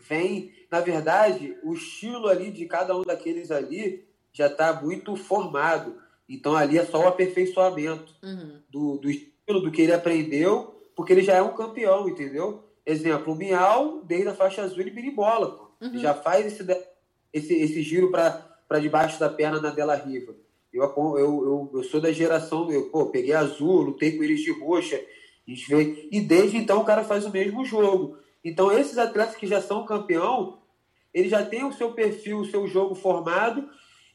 vem, 0.00 0.52
na 0.70 0.80
verdade, 0.80 1.56
o 1.62 1.74
estilo 1.74 2.28
ali 2.28 2.50
de 2.50 2.66
cada 2.66 2.96
um 2.96 3.02
daqueles 3.02 3.50
ali 3.50 4.06
já 4.32 4.46
está 4.46 4.72
muito 4.72 5.16
formado. 5.16 6.00
Então 6.28 6.56
ali 6.56 6.78
é 6.78 6.84
só 6.84 7.00
o 7.00 7.08
aperfeiçoamento 7.08 8.14
uhum. 8.22 8.60
do, 8.70 8.98
do 8.98 9.10
estilo, 9.10 9.60
do 9.60 9.70
que 9.70 9.82
ele 9.82 9.92
aprendeu, 9.92 10.80
porque 10.94 11.12
ele 11.12 11.22
já 11.22 11.34
é 11.34 11.42
um 11.42 11.54
campeão, 11.54 12.08
entendeu? 12.08 12.65
Exemplo, 12.86 13.32
o 13.32 13.36
Miau, 13.36 14.02
desde 14.04 14.28
a 14.28 14.34
faixa 14.34 14.62
azul, 14.62 14.80
ele 14.80 14.90
birimbola, 14.90 15.66
Uhum. 15.80 15.98
Já 15.98 16.14
faz 16.14 16.46
esse, 16.46 16.64
esse, 17.32 17.54
esse 17.54 17.82
giro 17.82 18.10
para 18.10 18.80
debaixo 18.80 19.20
da 19.20 19.28
perna 19.28 19.60
na 19.60 19.70
Della 19.70 19.94
Riva. 19.94 20.34
Eu, 20.72 20.84
eu, 20.84 21.18
eu, 21.18 21.70
eu 21.74 21.84
sou 21.84 22.00
da 22.00 22.12
geração, 22.12 22.70
eu 22.70 22.90
pô, 22.90 23.06
peguei 23.06 23.34
azul, 23.34 23.82
lutei 23.82 24.16
com 24.16 24.22
eles 24.22 24.40
de 24.40 24.52
roxa, 24.52 24.96
a 24.96 25.50
gente 25.50 25.68
vê, 25.68 26.08
e 26.10 26.20
desde 26.20 26.56
então 26.56 26.80
o 26.80 26.84
cara 26.84 27.04
faz 27.04 27.24
o 27.24 27.30
mesmo 27.30 27.64
jogo. 27.64 28.18
Então 28.44 28.72
esses 28.72 28.98
atletas 28.98 29.36
que 29.36 29.46
já 29.46 29.60
são 29.60 29.86
campeão, 29.86 30.58
ele 31.12 31.28
já 31.28 31.44
tem 31.44 31.64
o 31.64 31.72
seu 31.72 31.92
perfil, 31.92 32.40
o 32.40 32.44
seu 32.44 32.66
jogo 32.66 32.94
formado, 32.94 33.68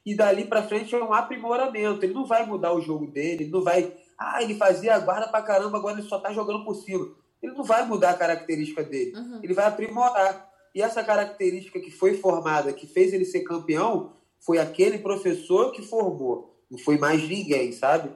e 0.06 0.16
dali 0.16 0.46
para 0.46 0.64
frente 0.64 0.94
é 0.94 1.04
um 1.04 1.14
aprimoramento. 1.14 2.04
Ele 2.04 2.14
não 2.14 2.26
vai 2.26 2.46
mudar 2.46 2.74
o 2.74 2.82
jogo 2.82 3.08
dele, 3.08 3.44
ele 3.44 3.52
não 3.52 3.64
vai. 3.64 3.94
Ah, 4.18 4.42
ele 4.42 4.56
fazia 4.56 4.96
a 4.96 5.00
guarda 5.00 5.28
pra 5.28 5.42
caramba, 5.42 5.78
agora 5.78 6.00
ele 6.00 6.08
só 6.08 6.20
tá 6.20 6.32
jogando 6.34 6.64
por 6.64 6.76
cima. 6.76 7.08
Ele 7.42 7.54
não 7.54 7.64
vai 7.64 7.86
mudar 7.86 8.12
a 8.12 8.18
característica 8.18 8.84
dele. 8.84 9.16
Uhum. 9.16 9.40
Ele 9.44 9.54
vai 9.54 9.66
aprimorar. 9.66 10.50
E 10.74 10.82
essa 10.82 11.04
característica 11.04 11.80
que 11.80 11.92
foi 11.92 12.18
formada, 12.18 12.72
que 12.72 12.88
fez 12.88 13.14
ele 13.14 13.26
ser 13.26 13.42
campeão, 13.42 14.14
foi 14.40 14.58
aquele 14.58 15.00
professor 15.00 15.72
que 15.72 15.82
formou. 15.82 16.56
Não 16.70 16.78
foi 16.78 16.98
mais 16.98 17.22
ninguém, 17.28 17.72
sabe? 17.72 18.12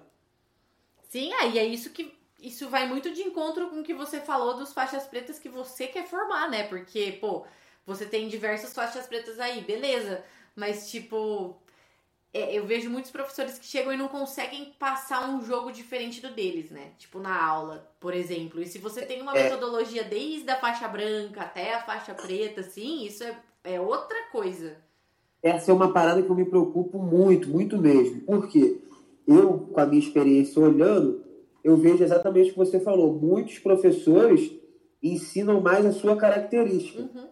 Sim, 1.10 1.34
aí 1.34 1.58
é 1.58 1.66
isso 1.66 1.90
que. 1.90 2.14
Isso 2.40 2.70
vai 2.70 2.88
muito 2.88 3.12
de 3.12 3.22
encontro 3.22 3.70
com 3.70 3.80
o 3.80 3.84
que 3.84 3.94
você 3.94 4.20
falou 4.20 4.56
dos 4.56 4.72
faixas 4.72 5.06
pretas 5.06 5.40
que 5.40 5.50
você 5.50 5.88
quer 5.88 6.08
formar, 6.08 6.48
né? 6.48 6.68
Porque, 6.68 7.14
pô, 7.14 7.44
você 7.86 8.06
tem 8.06 8.28
diversas 8.28 8.72
faixas 8.74 9.08
pretas 9.08 9.40
aí, 9.40 9.62
beleza. 9.62 10.24
Mas, 10.56 10.92
tipo, 10.92 11.58
é, 12.36 12.54
eu 12.54 12.66
vejo 12.66 12.90
muitos 12.90 13.12
professores 13.12 13.58
que 13.58 13.66
chegam 13.66 13.94
e 13.94 13.98
não 13.98 14.10
conseguem 14.10 14.74
passar 14.78 15.30
um 15.30 15.42
jogo 15.42 15.72
diferente 15.72 16.22
do 16.22 16.34
deles, 16.34 16.70
né? 16.70 16.92
Tipo 16.98 17.18
na 17.18 17.42
aula, 17.42 17.90
por 17.98 18.14
exemplo. 18.14 18.62
E 18.62 18.66
se 18.66 18.78
você 18.78 19.06
tem 19.06 19.22
uma 19.22 19.34
é. 19.34 19.44
metodologia 19.44 20.04
desde 20.04 20.50
a 20.52 20.58
faixa 20.58 20.86
branca 20.86 21.44
até 21.44 21.76
a 21.76 21.86
faixa 21.86 22.14
preta, 22.14 22.60
assim, 22.60 23.06
isso 23.06 23.24
é, 23.24 23.38
é 23.64 23.80
outra 23.80 24.18
coisa. 24.34 24.76
Essa 25.42 25.72
é 25.72 25.74
uma 25.74 25.94
parada 25.94 26.22
que 26.22 26.30
eu 26.30 26.36
me 26.36 26.44
preocupo 26.44 27.00
muito, 27.00 27.48
muito 27.48 27.78
mesmo. 27.78 28.20
Porque 28.24 28.82
eu, 29.26 29.70
com 29.72 29.80
a 29.80 29.86
minha 29.86 30.02
experiência 30.02 30.62
olhando, 30.62 31.24
eu 31.64 31.78
vejo 31.78 32.04
exatamente 32.04 32.50
o 32.50 32.54
que 32.54 32.60
você 32.60 32.82
falou. 32.82 33.14
Muitos 33.14 33.60
professores 33.60 34.52
ensinam 35.02 35.62
mais 35.62 35.86
a 35.86 35.94
sua 35.94 36.18
característica. 36.18 37.02
Uhum. 37.02 37.30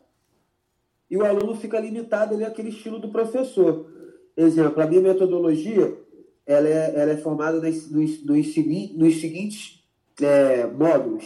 E 1.12 1.18
o 1.18 1.26
aluno 1.26 1.58
fica 1.58 1.78
limitado 1.78 2.36
ali 2.36 2.46
àquele 2.46 2.70
estilo 2.70 3.00
do 3.00 3.10
professor. 3.10 3.92
Exemplo, 4.36 4.82
a 4.82 4.88
minha 4.88 5.02
metodologia 5.02 5.98
ela 6.46 6.68
é, 6.68 6.94
ela 6.96 7.12
é 7.12 7.18
formada 7.18 7.60
nos, 7.60 7.92
nos, 7.92 8.26
nos, 8.26 8.56
nos 8.56 9.22
seguintes 9.22 9.84
é, 10.22 10.66
módulos. 10.68 11.26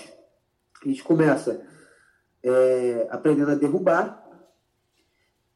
A 0.84 0.88
gente 0.88 1.04
começa 1.04 1.62
é, 2.44 3.08
aprendendo 3.10 3.52
a 3.52 3.56
derrubar, 3.56 4.24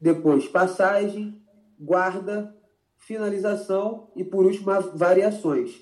depois 0.00 0.48
passagem, 0.48 1.40
guarda, 1.78 2.54
finalização 2.98 4.10
e, 4.16 4.24
por 4.24 4.44
último, 4.44 4.66
variações. 4.94 5.80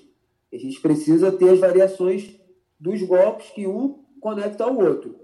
A 0.53 0.57
gente 0.57 0.79
precisa 0.79 1.31
ter 1.31 1.49
as 1.49 1.59
variações 1.59 2.35
dos 2.79 3.01
golpes 3.03 3.49
que 3.51 3.65
um 3.65 4.03
conecta 4.19 4.63
ao 4.63 4.77
outro. 4.77 5.15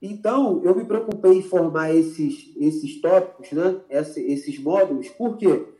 Então, 0.00 0.60
eu 0.62 0.76
me 0.76 0.84
preocupei 0.84 1.38
em 1.38 1.42
formar 1.42 1.94
esses, 1.94 2.52
esses 2.56 3.00
tópicos, 3.00 3.50
né? 3.52 3.80
Esse, 3.88 4.20
esses 4.20 4.58
módulos, 4.58 5.08
porque 5.10 5.73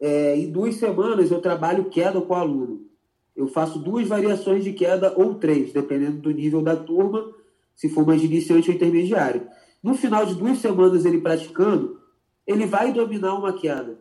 é, 0.00 0.36
em 0.36 0.50
duas 0.50 0.76
semanas 0.76 1.30
eu 1.30 1.40
trabalho 1.40 1.90
queda 1.90 2.20
com 2.20 2.32
o 2.32 2.36
aluno. 2.36 2.86
Eu 3.36 3.46
faço 3.46 3.78
duas 3.78 4.08
variações 4.08 4.64
de 4.64 4.72
queda 4.72 5.12
ou 5.16 5.34
três, 5.34 5.72
dependendo 5.72 6.18
do 6.18 6.30
nível 6.30 6.62
da 6.62 6.74
turma, 6.74 7.32
se 7.76 7.88
for 7.88 8.06
mais 8.06 8.22
iniciante 8.22 8.70
ou 8.70 8.76
intermediário. 8.76 9.46
No 9.82 9.94
final 9.94 10.24
de 10.26 10.34
duas 10.34 10.58
semanas 10.58 11.04
ele 11.04 11.20
praticando, 11.20 12.00
ele 12.46 12.66
vai 12.66 12.92
dominar 12.92 13.34
uma 13.34 13.52
queda. 13.52 13.98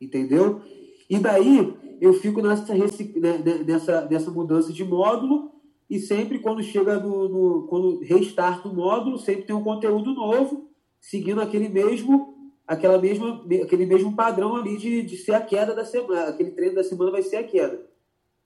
Entendeu? 0.00 0.62
E 1.08 1.18
daí 1.18 1.74
eu 2.00 2.14
fico 2.14 2.40
nessa, 2.40 2.74
né, 2.74 2.86
né, 3.16 3.64
nessa, 3.64 4.06
nessa 4.06 4.30
mudança 4.30 4.72
de 4.72 4.84
módulo 4.84 5.52
e 5.88 6.00
sempre 6.00 6.38
quando 6.38 6.62
chega 6.62 6.98
no, 6.98 7.28
no 7.28 7.66
quando 7.68 8.00
restart 8.00 8.64
o 8.64 8.74
módulo, 8.74 9.18
sempre 9.18 9.42
tem 9.42 9.54
um 9.54 9.62
conteúdo 9.62 10.14
novo, 10.14 10.68
seguindo 11.00 11.40
aquele 11.40 11.68
mesmo 11.68 12.31
aquela 12.66 12.98
mesma, 12.98 13.44
aquele 13.62 13.86
mesmo 13.86 14.14
padrão 14.14 14.56
ali 14.56 14.76
de, 14.76 15.02
de 15.02 15.16
ser 15.16 15.34
a 15.34 15.40
queda 15.40 15.74
da 15.74 15.84
semana, 15.84 16.28
aquele 16.28 16.50
treino 16.52 16.74
da 16.74 16.84
semana 16.84 17.10
vai 17.10 17.22
ser 17.22 17.36
a 17.36 17.44
queda. 17.44 17.86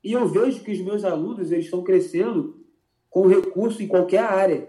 E 0.03 0.13
eu 0.13 0.27
vejo 0.29 0.63
que 0.63 0.73
os 0.73 0.81
meus 0.81 1.05
alunos 1.05 1.51
eles 1.51 1.65
estão 1.65 1.83
crescendo 1.83 2.65
com 3.11 3.27
recurso 3.27 3.83
em 3.83 3.89
qualquer 3.89 4.25
área, 4.25 4.69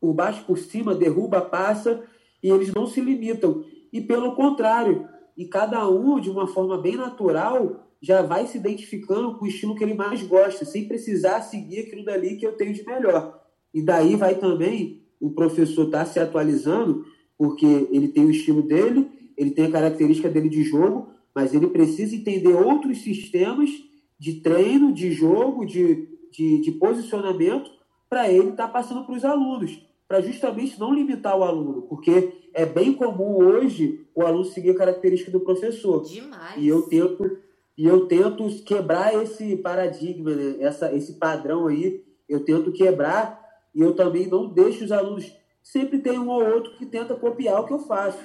por 0.00 0.12
baixo, 0.12 0.44
por 0.44 0.58
cima, 0.58 0.94
derruba, 0.94 1.40
passa, 1.40 2.04
e 2.42 2.50
eles 2.50 2.72
não 2.72 2.86
se 2.86 3.00
limitam. 3.00 3.64
E 3.92 4.00
pelo 4.00 4.34
contrário, 4.34 5.08
e 5.36 5.46
cada 5.46 5.88
um, 5.88 6.20
de 6.20 6.30
uma 6.30 6.46
forma 6.46 6.78
bem 6.78 6.96
natural, 6.96 7.86
já 8.00 8.22
vai 8.22 8.46
se 8.46 8.58
identificando 8.58 9.36
com 9.36 9.44
o 9.44 9.48
estilo 9.48 9.74
que 9.74 9.82
ele 9.82 9.94
mais 9.94 10.22
gosta, 10.22 10.64
sem 10.64 10.86
precisar 10.86 11.40
seguir 11.42 11.80
aquilo 11.80 12.04
dali 12.04 12.36
que 12.36 12.46
eu 12.46 12.52
tenho 12.52 12.72
de 12.72 12.84
melhor. 12.84 13.42
E 13.72 13.82
daí 13.82 14.16
vai 14.16 14.34
também 14.36 15.02
o 15.20 15.30
professor 15.30 15.86
estar 15.86 16.00
tá 16.00 16.06
se 16.06 16.20
atualizando, 16.20 17.04
porque 17.36 17.88
ele 17.90 18.08
tem 18.08 18.24
o 18.24 18.30
estilo 18.30 18.62
dele, 18.62 19.10
ele 19.36 19.50
tem 19.50 19.66
a 19.66 19.70
característica 19.70 20.28
dele 20.28 20.48
de 20.48 20.62
jogo, 20.62 21.08
mas 21.34 21.54
ele 21.54 21.66
precisa 21.66 22.16
entender 22.16 22.54
outros 22.54 22.98
sistemas 22.98 23.70
de 24.18 24.40
treino, 24.40 24.92
de 24.92 25.12
jogo, 25.12 25.66
de, 25.66 26.08
de, 26.32 26.62
de 26.62 26.72
posicionamento, 26.72 27.70
para 28.08 28.30
ele 28.30 28.50
estar 28.50 28.66
tá 28.66 28.68
passando 28.68 29.04
para 29.04 29.14
os 29.14 29.24
alunos, 29.24 29.78
para 30.08 30.20
justamente 30.20 30.78
não 30.80 30.94
limitar 30.94 31.36
o 31.36 31.42
aluno, 31.42 31.82
porque 31.82 32.32
é 32.54 32.64
bem 32.64 32.92
comum 32.92 33.36
hoje 33.36 34.06
o 34.14 34.22
aluno 34.22 34.44
seguir 34.44 34.70
a 34.70 34.78
característica 34.78 35.30
do 35.30 35.40
professor. 35.40 36.04
Demais. 36.04 36.56
E 36.56 36.66
eu 36.66 36.82
tento 36.82 37.38
e 37.76 37.84
eu 37.84 38.06
tento 38.06 38.48
quebrar 38.64 39.14
esse 39.22 39.54
paradigma, 39.56 40.34
né? 40.34 40.56
Essa, 40.60 40.94
esse 40.94 41.18
padrão 41.18 41.66
aí, 41.66 42.02
eu 42.26 42.42
tento 42.42 42.72
quebrar 42.72 43.38
e 43.74 43.82
eu 43.82 43.94
também 43.94 44.26
não 44.26 44.48
deixo 44.48 44.82
os 44.82 44.90
alunos. 44.90 45.30
Sempre 45.66 45.98
tem 45.98 46.16
um 46.16 46.28
ou 46.28 46.44
outro 46.44 46.76
que 46.76 46.86
tenta 46.86 47.16
copiar 47.16 47.60
o 47.60 47.66
que 47.66 47.72
eu 47.72 47.80
faço, 47.80 48.20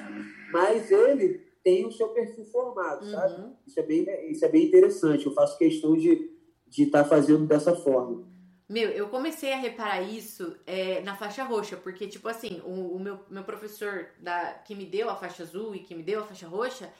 mas 0.53 0.91
ele 0.91 1.39
tem 1.63 1.87
o 1.87 1.91
seu 1.91 2.09
perfil 2.09 2.45
formado, 2.45 3.03
uhum. 3.03 3.11
sabe? 3.11 3.53
Isso 3.65 3.79
é, 3.79 3.83
bem, 3.83 4.31
isso 4.31 4.45
é 4.45 4.47
bem 4.47 4.67
interessante. 4.67 5.25
Eu 5.25 5.33
faço 5.33 5.57
questão 5.57 5.97
de 5.97 6.11
estar 6.11 6.29
de 6.69 6.85
tá 6.85 7.03
fazendo 7.03 7.47
dessa 7.47 7.75
forma. 7.75 8.29
Meu, 8.69 8.91
eu 8.91 9.09
comecei 9.09 9.51
a 9.53 9.57
reparar 9.57 10.03
isso 10.03 10.55
é, 10.67 11.01
na 11.01 11.15
faixa 11.15 11.43
roxa, 11.43 11.75
porque, 11.75 12.05
tipo 12.05 12.29
assim, 12.29 12.61
o, 12.63 12.95
o, 12.95 12.99
meu, 12.99 13.19
meu 13.27 13.43
professor 13.43 14.09
da, 14.19 14.53
que 14.53 14.75
me 14.75 14.85
deu 14.85 15.09
a 15.09 15.15
faixa 15.15 15.41
azul 15.41 15.73
e 15.73 15.79
que 15.79 15.95
me 15.95 16.03
deu 16.03 16.19
a 16.19 16.23
faixa 16.23 16.47
roxa, 16.47 16.93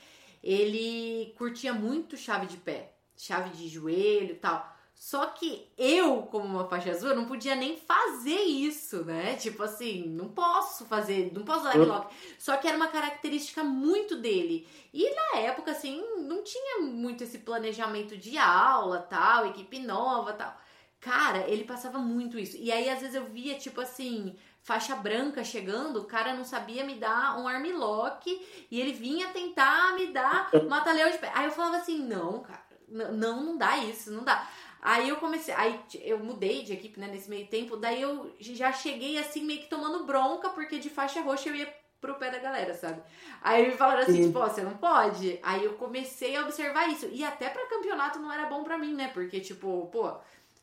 ele 0.43 1.35
curtia 1.37 1.71
muito 1.71 2.17
chave 2.17 2.47
de 2.47 2.57
pé, 2.57 2.93
chave 3.15 3.51
de 3.51 3.67
joelho 3.67 4.31
e 4.31 4.39
tal. 4.39 4.75
Só 5.01 5.25
que 5.25 5.67
eu, 5.79 6.21
como 6.29 6.45
uma 6.45 6.67
faixa 6.67 6.91
azul, 6.91 7.15
não 7.15 7.25
podia 7.25 7.55
nem 7.55 7.75
fazer 7.75 8.39
isso, 8.43 9.03
né? 9.03 9.35
Tipo 9.35 9.63
assim, 9.63 10.07
não 10.09 10.29
posso 10.29 10.85
fazer, 10.85 11.31
não 11.33 11.41
posso 11.43 11.63
dar 11.63 11.75
lock. 11.75 12.15
Só 12.37 12.55
que 12.57 12.67
era 12.67 12.77
uma 12.77 12.87
característica 12.87 13.63
muito 13.63 14.15
dele. 14.17 14.69
E 14.93 15.09
na 15.09 15.39
época, 15.39 15.71
assim, 15.71 15.99
não 16.19 16.43
tinha 16.43 16.81
muito 16.81 17.23
esse 17.23 17.39
planejamento 17.39 18.15
de 18.15 18.37
aula, 18.37 18.99
tal, 18.99 19.47
equipe 19.47 19.79
nova, 19.79 20.33
tal. 20.33 20.55
Cara, 20.99 21.49
ele 21.49 21.63
passava 21.63 21.97
muito 21.97 22.37
isso. 22.37 22.55
E 22.57 22.71
aí, 22.71 22.87
às 22.87 22.99
vezes, 22.99 23.15
eu 23.15 23.25
via, 23.25 23.55
tipo 23.55 23.81
assim, 23.81 24.35
faixa 24.61 24.95
branca 24.95 25.43
chegando, 25.43 25.99
o 25.99 26.05
cara 26.05 26.35
não 26.35 26.45
sabia 26.45 26.83
me 26.83 26.93
dar 26.93 27.39
um 27.39 27.47
armlock 27.47 28.29
e 28.69 28.79
ele 28.79 28.93
vinha 28.93 29.29
tentar 29.29 29.95
me 29.95 30.13
dar 30.13 30.51
mata-leão 30.69 31.09
de 31.09 31.17
pé. 31.17 31.31
Aí 31.33 31.45
eu 31.45 31.51
falava 31.51 31.77
assim, 31.77 31.97
não, 31.97 32.43
cara, 32.43 32.61
não, 32.87 33.41
não 33.41 33.57
dá 33.57 33.77
isso, 33.77 34.11
não 34.11 34.23
dá. 34.23 34.47
Aí 34.81 35.09
eu 35.09 35.17
comecei, 35.17 35.53
aí 35.53 35.79
eu 36.03 36.17
mudei 36.17 36.63
de 36.63 36.73
equipe, 36.73 36.99
né, 36.99 37.07
nesse 37.07 37.29
meio 37.29 37.45
tempo, 37.45 37.77
daí 37.77 38.01
eu 38.01 38.33
já 38.39 38.71
cheguei 38.71 39.17
assim 39.19 39.43
meio 39.43 39.61
que 39.61 39.69
tomando 39.69 40.05
bronca, 40.05 40.49
porque 40.49 40.79
de 40.79 40.89
faixa 40.89 41.21
roxa 41.21 41.49
eu 41.49 41.55
ia 41.55 41.81
pro 42.01 42.15
pé 42.15 42.31
da 42.31 42.39
galera, 42.39 42.73
sabe? 42.73 42.99
Aí 43.43 43.67
me 43.67 43.77
falaram 43.77 44.01
assim, 44.01 44.13
Sim. 44.13 44.27
tipo, 44.27 44.39
você 44.39 44.63
não 44.63 44.73
pode. 44.73 45.39
Aí 45.43 45.63
eu 45.63 45.73
comecei 45.73 46.35
a 46.35 46.41
observar 46.41 46.89
isso. 46.89 47.07
E 47.11 47.23
até 47.23 47.47
para 47.47 47.67
campeonato 47.67 48.17
não 48.17 48.33
era 48.33 48.47
bom 48.47 48.63
para 48.63 48.77
mim, 48.77 48.95
né? 48.95 49.11
Porque, 49.13 49.39
tipo, 49.39 49.87
pô, 49.91 50.11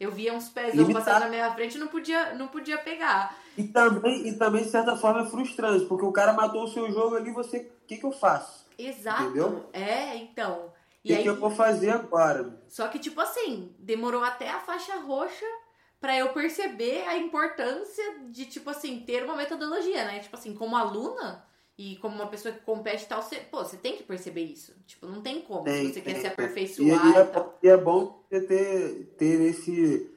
eu 0.01 0.11
via 0.11 0.35
uns 0.35 0.49
pés 0.49 0.75
passando 0.93 1.21
na 1.21 1.29
minha 1.29 1.55
frente 1.55 1.77
e 1.77 1.79
não 1.79 1.87
podia, 1.87 2.35
não 2.35 2.49
podia 2.49 2.77
pegar. 2.79 3.37
E 3.57 3.65
também, 3.65 4.29
e 4.29 4.37
também, 4.37 4.65
de 4.65 4.71
certa 4.71 4.97
forma, 4.97 5.23
é 5.23 5.31
frustrante, 5.31 5.87
porque 5.87 6.05
o 6.05 6.13
cara 6.13 6.33
matou 6.33 6.65
o 6.65 6.69
seu 6.69 6.91
jogo 6.91 7.15
ali, 7.15 7.31
você. 7.31 7.59
O 7.59 7.87
que, 7.87 7.97
que 7.97 8.05
eu 8.05 8.13
faço? 8.13 8.67
Exato. 8.77 9.25
Entendeu? 9.25 9.65
É, 9.73 10.17
então. 10.17 10.68
O 11.13 11.17
que, 11.17 11.23
que 11.23 11.29
eu 11.29 11.41
vou 11.41 11.51
fazer 11.51 11.91
agora? 11.91 12.63
Só 12.69 12.89
que, 12.89 12.99
tipo 12.99 13.21
assim, 13.21 13.75
demorou 13.79 14.23
até 14.23 14.51
a 14.51 14.61
faixa 14.61 14.97
roxa 14.97 15.47
para 16.01 16.17
eu 16.17 16.29
perceber 16.31 17.03
a 17.07 17.17
importância 17.17 18.05
de, 18.31 18.47
tipo 18.47 18.71
assim, 18.71 19.01
ter 19.01 19.25
uma 19.25 19.37
metodologia, 19.37 20.05
né? 20.05 20.21
Tipo 20.21 20.37
assim, 20.37 20.55
como 20.55 20.77
aluna, 20.77 21.45
e 21.79 21.95
como 21.97 22.17
uma 22.17 22.27
pessoa 22.27 22.53
que 22.53 22.61
compete 22.63 23.05
e 23.05 23.07
tal, 23.07 23.23
você, 23.23 23.37
pô, 23.37 23.63
você 23.63 23.77
tem 23.77 23.97
que 23.97 24.03
perceber 24.03 24.43
isso. 24.43 24.75
Tipo, 24.85 25.07
não 25.07 25.23
tem 25.23 25.41
como. 25.41 25.63
Tem, 25.63 25.87
se 25.87 25.95
você 25.95 26.01
tem, 26.01 26.15
quer 26.15 26.21
se 26.21 26.27
aperfeiçoar. 26.27 27.07
E, 27.07 27.11
e, 27.11 27.17
é, 27.17 27.47
e, 27.63 27.69
é, 27.69 27.77
bom 27.77 28.21
você 28.29 28.41
ter, 28.41 29.15
ter 29.17 29.41
esse, 29.43 30.11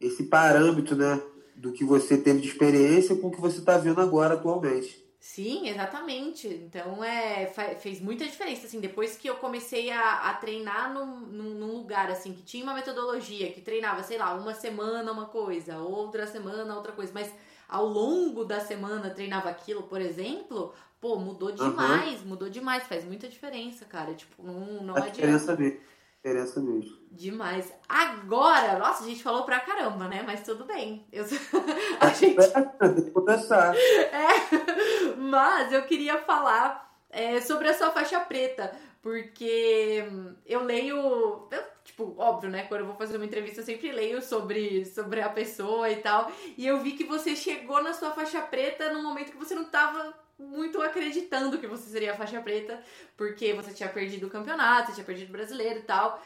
esse 0.00 0.22
parâmetro, 0.24 0.96
né? 0.96 1.22
Do 1.54 1.72
que 1.72 1.84
você 1.84 2.16
teve 2.16 2.40
de 2.40 2.48
experiência 2.48 3.14
com 3.16 3.28
o 3.28 3.30
que 3.30 3.40
você 3.40 3.58
está 3.58 3.76
vendo 3.76 4.00
agora 4.00 4.34
atualmente. 4.34 5.03
Sim, 5.24 5.68
exatamente. 5.70 6.46
Então 6.46 7.02
é, 7.02 7.46
fez 7.80 7.98
muita 7.98 8.26
diferença. 8.26 8.66
Assim, 8.66 8.78
depois 8.78 9.16
que 9.16 9.26
eu 9.26 9.36
comecei 9.36 9.90
a, 9.90 10.28
a 10.28 10.34
treinar 10.34 10.92
num, 10.92 11.20
num, 11.20 11.72
lugar 11.72 12.10
assim 12.10 12.34
que 12.34 12.42
tinha 12.42 12.62
uma 12.62 12.74
metodologia, 12.74 13.50
que 13.50 13.62
treinava, 13.62 14.02
sei 14.02 14.18
lá, 14.18 14.34
uma 14.34 14.52
semana 14.52 15.10
uma 15.10 15.24
coisa, 15.24 15.78
outra 15.78 16.26
semana 16.26 16.76
outra 16.76 16.92
coisa, 16.92 17.10
mas 17.14 17.32
ao 17.66 17.86
longo 17.86 18.44
da 18.44 18.60
semana 18.60 19.08
treinava 19.08 19.48
aquilo, 19.48 19.84
por 19.84 19.98
exemplo, 19.98 20.74
pô, 21.00 21.16
mudou 21.16 21.52
demais, 21.52 22.20
uhum. 22.20 22.28
mudou 22.28 22.50
demais, 22.50 22.86
faz 22.86 23.02
muita 23.02 23.26
diferença, 23.26 23.86
cara. 23.86 24.12
Tipo, 24.12 24.42
não, 24.42 24.82
não 24.82 24.94
a 24.94 25.08
diferença 25.08 25.56
mesmo. 25.56 25.80
Diferença 26.16 26.60
mesmo. 26.60 26.98
Demais. 27.14 27.72
Agora, 27.88 28.76
nossa, 28.76 29.04
a 29.04 29.06
gente 29.06 29.22
falou 29.22 29.44
pra 29.44 29.60
caramba, 29.60 30.08
né? 30.08 30.24
Mas 30.26 30.42
tudo 30.42 30.64
bem. 30.64 31.06
Eu... 31.12 31.24
a 32.00 32.08
gente. 32.08 33.10
Começar. 33.12 33.74
É, 34.14 35.16
mas 35.16 35.72
eu 35.72 35.82
queria 35.82 36.18
falar 36.18 36.92
é, 37.10 37.40
sobre 37.40 37.68
a 37.68 37.74
sua 37.74 37.90
faixa 37.90 38.18
preta, 38.20 38.72
porque 39.00 40.04
eu 40.44 40.64
leio. 40.64 41.48
Eu, 41.50 41.62
tipo, 41.84 42.14
óbvio, 42.18 42.50
né? 42.50 42.64
Quando 42.64 42.80
eu 42.80 42.86
vou 42.86 42.96
fazer 42.96 43.16
uma 43.16 43.26
entrevista, 43.26 43.60
eu 43.60 43.64
sempre 43.64 43.92
leio 43.92 44.20
sobre, 44.20 44.84
sobre 44.84 45.20
a 45.20 45.28
pessoa 45.28 45.88
e 45.90 45.96
tal. 45.96 46.30
E 46.56 46.66
eu 46.66 46.80
vi 46.80 46.92
que 46.92 47.04
você 47.04 47.36
chegou 47.36 47.82
na 47.82 47.92
sua 47.92 48.10
faixa 48.10 48.40
preta 48.40 48.92
num 48.92 49.02
momento 49.02 49.30
que 49.30 49.38
você 49.38 49.54
não 49.54 49.64
tava 49.64 50.12
muito 50.38 50.82
acreditando 50.82 51.58
que 51.58 51.66
você 51.66 51.88
seria 51.88 52.14
faixa 52.14 52.40
preta, 52.40 52.82
porque 53.16 53.52
você 53.52 53.72
tinha 53.72 53.88
perdido 53.88 54.26
o 54.26 54.30
campeonato, 54.30 54.88
você 54.88 54.94
tinha 54.94 55.06
perdido 55.06 55.28
o 55.28 55.32
brasileiro 55.32 55.78
e 55.78 55.82
tal. 55.82 56.20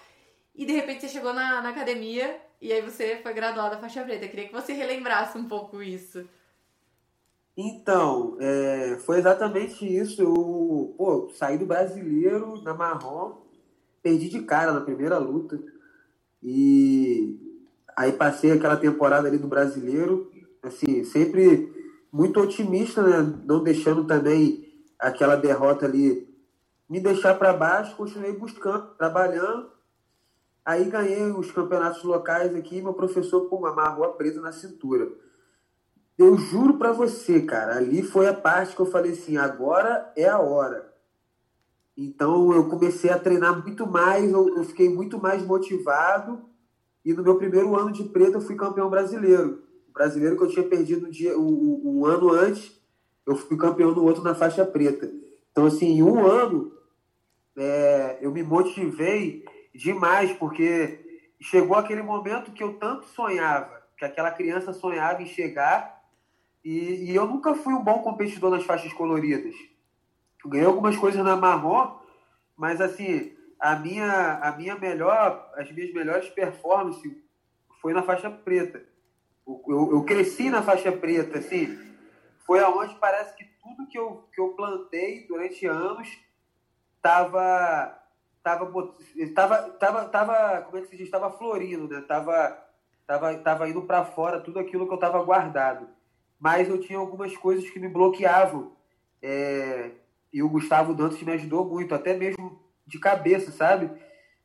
E 0.58 0.66
de 0.66 0.72
repente 0.72 1.00
você 1.00 1.08
chegou 1.08 1.32
na, 1.32 1.62
na 1.62 1.70
academia 1.70 2.38
e 2.60 2.72
aí 2.72 2.82
você 2.82 3.20
foi 3.22 3.32
graduada 3.32 3.78
faixa 3.78 4.02
preta. 4.02 4.26
Eu 4.26 4.28
queria 4.28 4.48
que 4.48 4.52
você 4.52 4.74
relembrasse 4.74 5.38
um 5.38 5.48
pouco 5.48 5.80
isso. 5.80 6.28
Então, 7.56 8.36
é, 8.40 8.98
foi 9.06 9.18
exatamente 9.18 9.86
isso. 9.86 10.20
Eu 10.20 10.94
pô, 10.98 11.30
saí 11.32 11.56
do 11.56 11.64
brasileiro 11.64 12.60
na 12.62 12.74
marrom, 12.74 13.38
perdi 14.02 14.28
de 14.28 14.42
cara 14.42 14.72
na 14.72 14.80
primeira 14.80 15.16
luta. 15.18 15.58
E 16.42 17.48
Aí 17.98 18.12
passei 18.12 18.52
aquela 18.52 18.76
temporada 18.76 19.26
ali 19.26 19.38
do 19.38 19.48
brasileiro, 19.48 20.30
assim, 20.62 21.02
sempre 21.02 21.68
muito 22.12 22.38
otimista, 22.38 23.02
né? 23.02 23.40
Não 23.44 23.60
deixando 23.60 24.04
também 24.04 24.72
aquela 24.96 25.34
derrota 25.34 25.84
ali 25.84 26.32
me 26.88 27.00
deixar 27.00 27.34
para 27.34 27.52
baixo, 27.52 27.96
continuei 27.96 28.32
buscando, 28.32 28.94
trabalhando. 28.96 29.68
Aí 30.68 30.84
ganhei 30.84 31.30
os 31.30 31.50
campeonatos 31.50 32.02
locais 32.02 32.54
aqui, 32.54 32.82
meu 32.82 32.92
professor 32.92 33.48
pum, 33.48 33.64
amarrou 33.64 34.04
a 34.04 34.12
presa 34.12 34.38
na 34.38 34.52
cintura. 34.52 35.10
Eu 36.18 36.36
juro 36.36 36.76
para 36.76 36.92
você, 36.92 37.40
cara, 37.40 37.78
ali 37.78 38.02
foi 38.02 38.28
a 38.28 38.34
parte 38.34 38.76
que 38.76 38.82
eu 38.82 38.84
falei 38.84 39.12
assim, 39.12 39.38
agora 39.38 40.12
é 40.14 40.28
a 40.28 40.38
hora. 40.38 40.92
Então 41.96 42.52
eu 42.52 42.68
comecei 42.68 43.08
a 43.08 43.18
treinar 43.18 43.62
muito 43.62 43.86
mais, 43.86 44.30
eu, 44.30 44.58
eu 44.58 44.62
fiquei 44.62 44.90
muito 44.90 45.18
mais 45.18 45.42
motivado. 45.42 46.42
E 47.02 47.14
no 47.14 47.22
meu 47.22 47.38
primeiro 47.38 47.74
ano 47.74 47.90
de 47.90 48.04
preta 48.04 48.36
eu 48.36 48.42
fui 48.42 48.54
campeão 48.54 48.90
brasileiro. 48.90 49.62
O 49.88 49.92
brasileiro 49.94 50.36
que 50.36 50.44
eu 50.44 50.50
tinha 50.50 50.68
perdido 50.68 51.06
um, 51.06 51.10
dia, 51.10 51.34
um, 51.38 51.80
um 51.82 52.04
ano 52.04 52.30
antes, 52.30 52.78
eu 53.26 53.34
fui 53.34 53.56
campeão 53.56 53.94
no 53.94 54.04
outro 54.04 54.22
na 54.22 54.34
faixa 54.34 54.66
preta. 54.66 55.10
Então, 55.50 55.64
assim, 55.64 55.86
em 55.86 56.02
um 56.02 56.26
ano, 56.26 56.70
é, 57.56 58.18
eu 58.20 58.30
me 58.30 58.42
motivei 58.42 59.46
demais, 59.74 60.32
porque 60.32 61.22
chegou 61.40 61.76
aquele 61.76 62.02
momento 62.02 62.52
que 62.52 62.62
eu 62.62 62.78
tanto 62.78 63.06
sonhava, 63.06 63.82
que 63.96 64.04
aquela 64.04 64.30
criança 64.30 64.72
sonhava 64.72 65.22
em 65.22 65.26
chegar 65.26 65.98
e, 66.64 67.10
e, 67.10 67.14
eu 67.14 67.26
nunca 67.26 67.54
fui 67.54 67.72
um 67.72 67.82
bom 67.82 68.02
competidor 68.02 68.50
nas 68.50 68.64
faixas 68.64 68.92
coloridas. 68.92 69.54
Eu 70.44 70.50
ganhei 70.50 70.66
algumas 70.66 70.96
coisas 70.96 71.24
na 71.24 71.36
marrom, 71.36 71.98
mas 72.56 72.80
assim, 72.80 73.32
a 73.58 73.76
minha, 73.76 74.38
a 74.42 74.52
minha 74.56 74.76
melhor, 74.76 75.50
as 75.56 75.70
minhas 75.72 75.92
melhores 75.92 76.28
performances 76.28 77.12
foi 77.80 77.92
na 77.92 78.02
faixa 78.02 78.30
preta. 78.30 78.84
Eu, 79.46 79.90
eu, 79.92 80.04
cresci 80.04 80.50
na 80.50 80.62
faixa 80.62 80.92
preta, 80.92 81.38
assim, 81.38 81.78
foi 82.44 82.60
aonde 82.60 82.94
parece 82.96 83.34
que 83.34 83.44
tudo 83.62 83.88
que 83.88 83.98
eu, 83.98 84.28
que 84.34 84.40
eu 84.40 84.50
plantei 84.50 85.26
durante 85.26 85.64
anos 85.66 86.08
estava 86.96 87.98
tava, 88.42 88.66
tava, 89.34 89.70
tava, 89.70 90.04
tava, 90.06 90.62
como 90.62 90.78
é 90.78 90.80
que 90.80 90.88
se 90.88 90.96
diz, 90.96 91.06
estava 91.06 91.30
florindo, 91.30 91.88
né? 91.88 92.00
Tava, 92.02 92.58
tava, 93.06 93.34
tava 93.38 93.68
indo 93.68 93.82
para 93.82 94.04
fora 94.04 94.40
tudo 94.40 94.58
aquilo 94.58 94.86
que 94.86 94.92
eu 94.92 94.96
estava 94.96 95.22
guardado 95.22 95.88
mas 96.38 96.68
eu 96.68 96.78
tinha 96.78 96.98
algumas 96.98 97.36
coisas 97.36 97.68
que 97.68 97.80
me 97.80 97.88
bloqueavam. 97.88 98.72
É, 99.20 99.90
e 100.32 100.42
o 100.42 100.48
Gustavo 100.48 100.94
Dantas 100.94 101.20
me 101.22 101.32
ajudou 101.32 101.64
muito, 101.64 101.94
até 101.94 102.16
mesmo 102.16 102.60
de 102.86 102.98
cabeça, 102.98 103.50
sabe? 103.50 103.90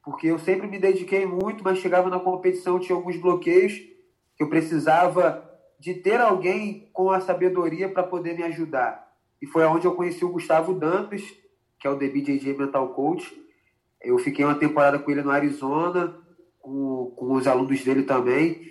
Porque 0.04 0.28
eu 0.28 0.40
sempre 0.40 0.68
me 0.68 0.80
dediquei 0.80 1.26
muito, 1.26 1.64
mas 1.64 1.80
chegava 1.80 2.10
na 2.10 2.20
competição, 2.20 2.80
tinha 2.80 2.96
alguns 2.96 3.18
bloqueios 3.18 3.74
que 4.36 4.44
eu 4.44 4.50
precisava 4.50 5.50
de 5.80 5.94
ter 5.94 6.20
alguém 6.20 6.90
com 6.92 7.12
a 7.12 7.22
sabedoria 7.22 7.88
para 7.88 8.04
poder 8.04 8.36
me 8.36 8.44
ajudar. 8.44 9.14
E 9.42 9.46
foi 9.46 9.64
aonde 9.64 9.86
eu 9.86 9.96
conheci 9.96 10.26
o 10.26 10.32
Gustavo 10.32 10.74
Dantas, 10.74 11.22
que 11.78 11.86
é 11.86 11.90
o 11.90 11.98
DBJJ 11.98 12.58
Mental 12.58 12.90
Coach. 12.90 13.43
Eu 14.04 14.18
fiquei 14.18 14.44
uma 14.44 14.56
temporada 14.56 15.00
com 15.00 15.10
ele 15.10 15.22
no 15.22 15.32
Arizona, 15.32 16.16
com, 16.60 17.14
com 17.16 17.34
os 17.34 17.48
alunos 17.48 17.84
dele 17.84 18.04
também. 18.04 18.62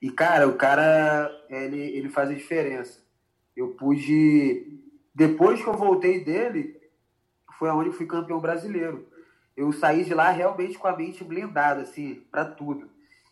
E, 0.00 0.10
cara, 0.10 0.46
o 0.46 0.56
cara, 0.56 1.30
ele, 1.48 1.80
ele 1.80 2.08
faz 2.08 2.30
a 2.30 2.34
diferença. 2.34 3.04
Eu 3.56 3.70
pude. 3.70 4.80
Depois 5.14 5.62
que 5.62 5.66
eu 5.66 5.74
voltei 5.74 6.22
dele, 6.22 6.76
foi 7.58 7.68
aonde 7.68 7.88
eu 7.88 7.94
fui 7.94 8.06
campeão 8.06 8.38
brasileiro. 8.38 9.08
Eu 9.56 9.72
saí 9.72 10.04
de 10.04 10.14
lá 10.14 10.30
realmente 10.30 10.78
com 10.78 10.86
a 10.86 10.96
mente 10.96 11.24
blindada, 11.24 11.80
assim, 11.80 12.22
para 12.30 12.44
tudo. 12.44 12.90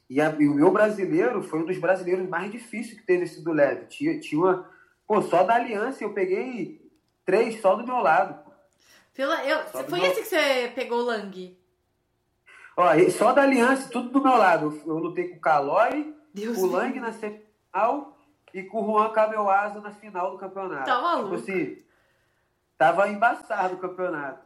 E, 0.08 0.20
a, 0.20 0.34
e, 0.38 0.48
o 0.48 0.54
meu 0.54 0.70
brasileiro 0.70 1.42
foi 1.42 1.60
um 1.60 1.66
dos 1.66 1.78
brasileiros 1.78 2.28
mais 2.28 2.50
difíceis 2.50 2.98
que 2.98 3.06
teve 3.06 3.26
sido 3.26 3.52
leve. 3.52 3.86
Tinha, 3.86 4.18
tinha 4.18 4.40
uma. 4.40 4.70
Pô, 5.06 5.20
só 5.20 5.42
da 5.42 5.54
aliança 5.54 6.02
eu 6.02 6.14
peguei 6.14 6.80
três 7.26 7.60
só 7.60 7.74
do 7.74 7.86
meu 7.86 7.98
lado. 7.98 8.43
Pela, 9.14 9.44
eu, 9.44 9.64
foi 9.88 10.00
meu... 10.00 10.10
esse 10.10 10.22
que 10.22 10.28
você 10.28 10.72
pegou 10.74 10.98
o 10.98 11.04
Lang? 11.04 11.56
Ó, 12.76 12.86
só 13.10 13.32
da 13.32 13.42
aliança, 13.42 13.88
tudo 13.88 14.10
do 14.10 14.22
meu 14.22 14.36
lado. 14.36 14.82
Eu, 14.84 14.98
lutei 14.98 15.28
com 15.28 15.36
o 15.36 15.40
Calói, 15.40 16.14
Deus 16.32 16.58
o 16.58 16.66
Lang 16.66 16.98
na 16.98 17.12
semifinal 17.12 18.18
e 18.52 18.62
com 18.64 18.82
o 18.82 18.86
Juan 18.86 19.10
Cameloasa 19.10 19.80
na 19.80 19.92
final 19.92 20.32
do 20.32 20.38
campeonato. 20.38 20.84
Tá 20.84 21.00
maluco. 21.00 21.36
Tipo 21.36 21.52
assim, 21.52 21.78
tava 22.76 23.08
embaçado 23.08 23.74
o 23.74 23.78
campeonato. 23.78 24.44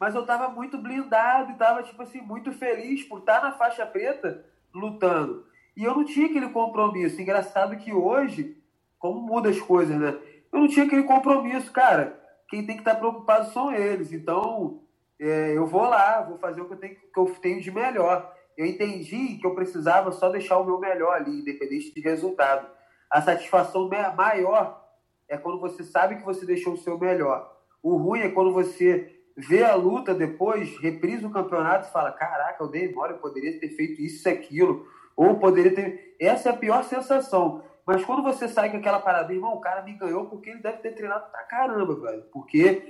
Mas 0.00 0.14
eu 0.14 0.24
tava 0.24 0.48
muito 0.48 0.78
blindado 0.78 1.52
e 1.52 1.56
tava, 1.56 1.82
tipo 1.82 2.02
assim, 2.02 2.20
muito 2.20 2.52
feliz 2.52 3.02
por 3.04 3.20
estar 3.20 3.42
na 3.42 3.52
faixa 3.52 3.86
preta 3.86 4.44
lutando. 4.74 5.46
E 5.76 5.84
eu 5.84 5.94
não 5.94 6.04
tinha 6.04 6.26
aquele 6.26 6.48
compromisso. 6.50 7.20
Engraçado 7.20 7.76
que 7.76 7.92
hoje, 7.92 8.56
como 8.98 9.20
muda 9.20 9.50
as 9.50 9.60
coisas, 9.60 9.98
né? 9.98 10.18
Eu 10.52 10.60
não 10.60 10.68
tinha 10.68 10.86
aquele 10.86 11.02
compromisso, 11.02 11.70
cara. 11.72 12.25
Quem 12.48 12.64
tem 12.64 12.76
que 12.76 12.82
estar 12.82 12.96
preocupado 12.96 13.50
são 13.52 13.72
eles. 13.72 14.12
Então, 14.12 14.82
é, 15.20 15.56
eu 15.56 15.66
vou 15.66 15.82
lá, 15.82 16.22
vou 16.22 16.38
fazer 16.38 16.60
o 16.60 16.66
que 16.66 16.74
eu 16.74 16.78
tenho, 16.78 16.94
que 16.94 17.18
eu 17.18 17.26
tenho 17.40 17.60
de 17.60 17.70
melhor 17.70 18.34
eu 18.56 18.64
entendi 18.64 19.36
que 19.36 19.46
eu 19.46 19.54
precisava 19.54 20.10
só 20.12 20.30
deixar 20.30 20.58
o 20.58 20.64
meu 20.64 20.78
melhor 20.78 21.12
ali, 21.12 21.40
independente 21.40 21.92
de 21.92 22.00
resultado. 22.00 22.66
A 23.10 23.20
satisfação 23.20 23.88
maior 24.16 24.82
é 25.28 25.36
quando 25.36 25.60
você 25.60 25.84
sabe 25.84 26.16
que 26.16 26.24
você 26.24 26.46
deixou 26.46 26.72
o 26.72 26.78
seu 26.78 26.98
melhor. 26.98 27.52
O 27.82 27.96
ruim 27.96 28.20
é 28.20 28.30
quando 28.30 28.52
você 28.52 29.14
vê 29.36 29.62
a 29.62 29.74
luta 29.74 30.14
depois, 30.14 30.78
reprisa 30.78 31.26
o 31.26 31.32
campeonato 31.32 31.88
e 31.88 31.92
fala: 31.92 32.12
Caraca, 32.12 32.64
eu 32.64 32.68
dei 32.68 32.92
mole, 32.92 33.12
eu 33.12 33.18
poderia 33.18 33.60
ter 33.60 33.68
feito 33.68 34.00
isso 34.00 34.26
e 34.26 34.32
aquilo. 34.32 34.86
Ou 35.14 35.38
poderia 35.38 35.74
ter. 35.74 36.16
Essa 36.18 36.48
é 36.48 36.52
a 36.52 36.56
pior 36.56 36.82
sensação. 36.82 37.62
Mas 37.86 38.04
quando 38.04 38.22
você 38.22 38.48
sai 38.48 38.70
com 38.70 38.78
aquela 38.78 38.98
parada, 38.98 39.32
irmão, 39.32 39.54
o 39.54 39.60
cara 39.60 39.82
me 39.82 39.92
ganhou 39.92 40.26
porque 40.26 40.50
ele 40.50 40.60
deve 40.60 40.78
ter 40.78 40.92
treinado 40.92 41.30
pra 41.30 41.44
caramba, 41.44 41.94
velho. 42.00 42.24
Porque 42.32 42.82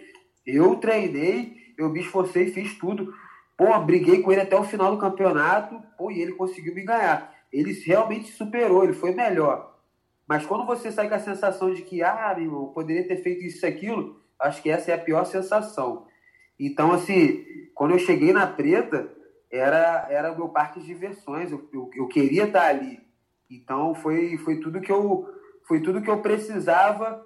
eu 0.47 0.77
treinei, 0.77 1.75
eu 1.77 1.91
me 1.91 2.01
esforcei, 2.01 2.51
fiz 2.51 2.79
tudo. 2.79 3.13
Pô, 3.57 3.79
briguei 3.81 4.23
com 4.23 4.33
ele 4.33 4.41
até 4.41 4.57
o 4.57 4.65
final 4.65 4.91
do 4.91 5.01
campeonato, 5.01 5.83
pô, 5.99 6.11
e 6.11 6.21
ele 6.21 6.33
conseguiu 6.33 6.75
me 6.75 6.83
ganhar. 6.83 7.35
Ele 7.53 7.73
realmente 7.73 8.33
superou, 8.33 8.85
ele 8.85 8.95
foi 8.95 9.13
melhor. 9.13 9.77
Mas 10.27 10.45
quando 10.47 10.67
você 10.67 10.91
sai 10.91 11.09
com 11.09 11.15
a 11.15 11.21
sensação 11.21 11.73
de 11.73 11.83
que, 11.83 12.03
ah, 12.03 12.33
meu 12.37 12.45
irmão, 12.45 12.73
poderia 12.73 13.07
ter 13.07 13.19
feito 13.19 13.45
isso 13.45 13.65
e 13.65 13.69
aquilo, 13.69 14.21
acho 14.41 14.63
que 14.63 14.71
essa 14.71 14.91
é 14.91 14.95
a 14.95 14.99
pior 14.99 15.25
sensação. 15.25 16.07
Então, 16.59 16.93
assim, 16.93 17.45
quando 17.75 17.93
eu 17.93 17.99
cheguei 17.99 18.33
na 18.33 18.47
preta, 18.47 19.11
era, 19.51 20.07
era 20.11 20.33
o 20.33 20.37
meu 20.37 20.49
parque 20.49 20.81
de 20.81 20.87
diversões, 20.87 21.53
eu, 21.53 21.69
eu, 21.73 21.91
eu 21.95 22.09
queria 22.09 22.45
estar 22.45 22.67
ali. 22.67 23.06
Então, 23.51 23.95
foi, 23.95 24.37
foi, 24.39 24.61
tudo, 24.61 24.81
que 24.81 24.91
eu, 24.91 25.29
foi 25.65 25.81
tudo 25.81 26.03
que 26.03 26.11
eu 26.11 26.21
precisava, 26.21 27.25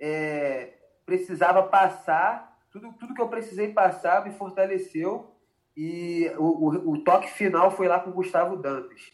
é, 0.00 0.74
precisava 1.04 1.62
passar, 1.64 2.58
tudo, 2.70 2.92
tudo 2.98 3.14
que 3.14 3.20
eu 3.20 3.28
precisei 3.28 3.68
passar 3.72 4.24
me 4.24 4.32
fortaleceu 4.32 5.30
e 5.76 6.30
o, 6.38 6.44
o, 6.44 6.92
o, 6.92 7.04
toque 7.04 7.30
final 7.30 7.70
foi 7.70 7.88
lá 7.88 8.00
com 8.00 8.10
o 8.10 8.14
Gustavo 8.14 8.56
Dantas. 8.56 9.12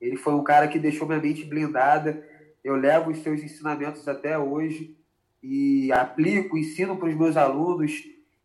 Ele 0.00 0.16
foi 0.16 0.34
um 0.34 0.44
cara 0.44 0.68
que 0.68 0.78
deixou 0.78 1.06
minha 1.06 1.20
mente 1.20 1.44
blindada. 1.44 2.24
Eu 2.62 2.76
levo 2.76 3.10
os 3.10 3.18
seus 3.18 3.42
ensinamentos 3.42 4.06
até 4.08 4.38
hoje 4.38 4.96
e 5.42 5.92
aplico, 5.92 6.56
ensino 6.56 6.96
para 6.96 7.08
os 7.08 7.14
meus 7.14 7.36
alunos, 7.36 7.92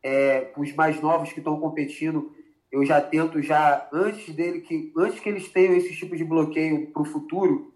é, 0.01 0.41
para 0.41 0.61
os 0.61 0.73
mais 0.73 1.01
novos 1.01 1.31
que 1.31 1.39
estão 1.39 1.59
competindo. 1.59 2.33
Eu 2.73 2.83
já 2.83 2.99
tento 2.99 3.39
já 3.39 3.87
antes 3.93 4.33
dele 4.33 4.61
que 4.61 4.91
antes 4.97 5.19
que 5.19 5.29
eles 5.29 5.47
tenham 5.47 5.75
esse 5.75 5.95
tipo 5.95 6.17
de 6.17 6.23
bloqueio 6.23 6.87
para 6.87 7.03
o 7.03 7.05
futuro, 7.05 7.71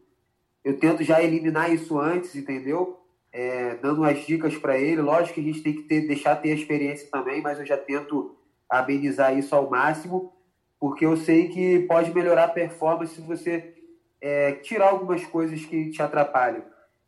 eu 0.64 0.80
tento 0.80 1.04
já 1.04 1.22
eliminar 1.22 1.72
isso 1.72 2.00
antes, 2.00 2.36
entendeu? 2.36 3.00
É, 3.32 3.76
dando 3.76 4.04
as 4.04 4.26
dicas 4.26 4.58
para 4.58 4.76
ele. 4.76 5.00
Lógico 5.00 5.36
que 5.36 5.42
a 5.42 5.44
gente 5.44 5.62
tem 5.62 5.74
que 5.74 5.84
ter, 5.84 6.08
deixar 6.08 6.36
ter 6.38 6.50
a 6.52 6.56
experiência 6.56 7.08
também, 7.12 7.44
mas 7.44 7.60
eu 7.60 7.66
já 7.68 7.78
tento 7.78 8.36
amenizar 8.68 9.38
isso 9.38 9.56
ao 9.56 9.70
máximo, 9.70 10.34
porque 10.80 11.06
eu 11.06 11.16
sei 11.16 11.48
que 11.50 11.82
pode 11.82 12.12
melhorar 12.12 12.46
a 12.46 12.50
performance 12.50 13.14
se 13.14 13.22
você 13.22 13.76
é, 14.20 14.54
tirar 14.54 14.90
algumas 14.90 15.24
coisas 15.26 15.64
que 15.64 15.92
te 15.92 16.02
atrapalham. 16.02 16.64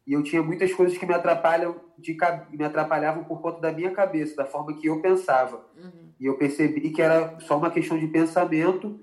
E 0.05 0.13
eu 0.13 0.21
tinha 0.21 0.43
muitas 0.43 0.71
coisas 0.75 0.95
que 0.95 1.07
me 1.07 1.13
atrapalham, 1.15 1.75
de, 2.01 2.17
me 2.51 2.63
atrapalhavam 2.63 3.23
por 3.23 3.41
conta 3.41 3.59
da 3.59 3.71
minha 3.71 3.91
cabeça, 3.91 4.35
da 4.35 4.45
forma 4.45 4.73
que 4.73 4.87
eu 4.87 5.01
pensava. 5.01 5.65
Uhum. 5.77 6.09
E 6.19 6.25
eu 6.25 6.37
percebi 6.37 6.89
que 6.89 7.01
era 7.01 7.39
só 7.41 7.57
uma 7.57 7.71
questão 7.71 7.97
de 7.97 8.07
pensamento 8.07 8.99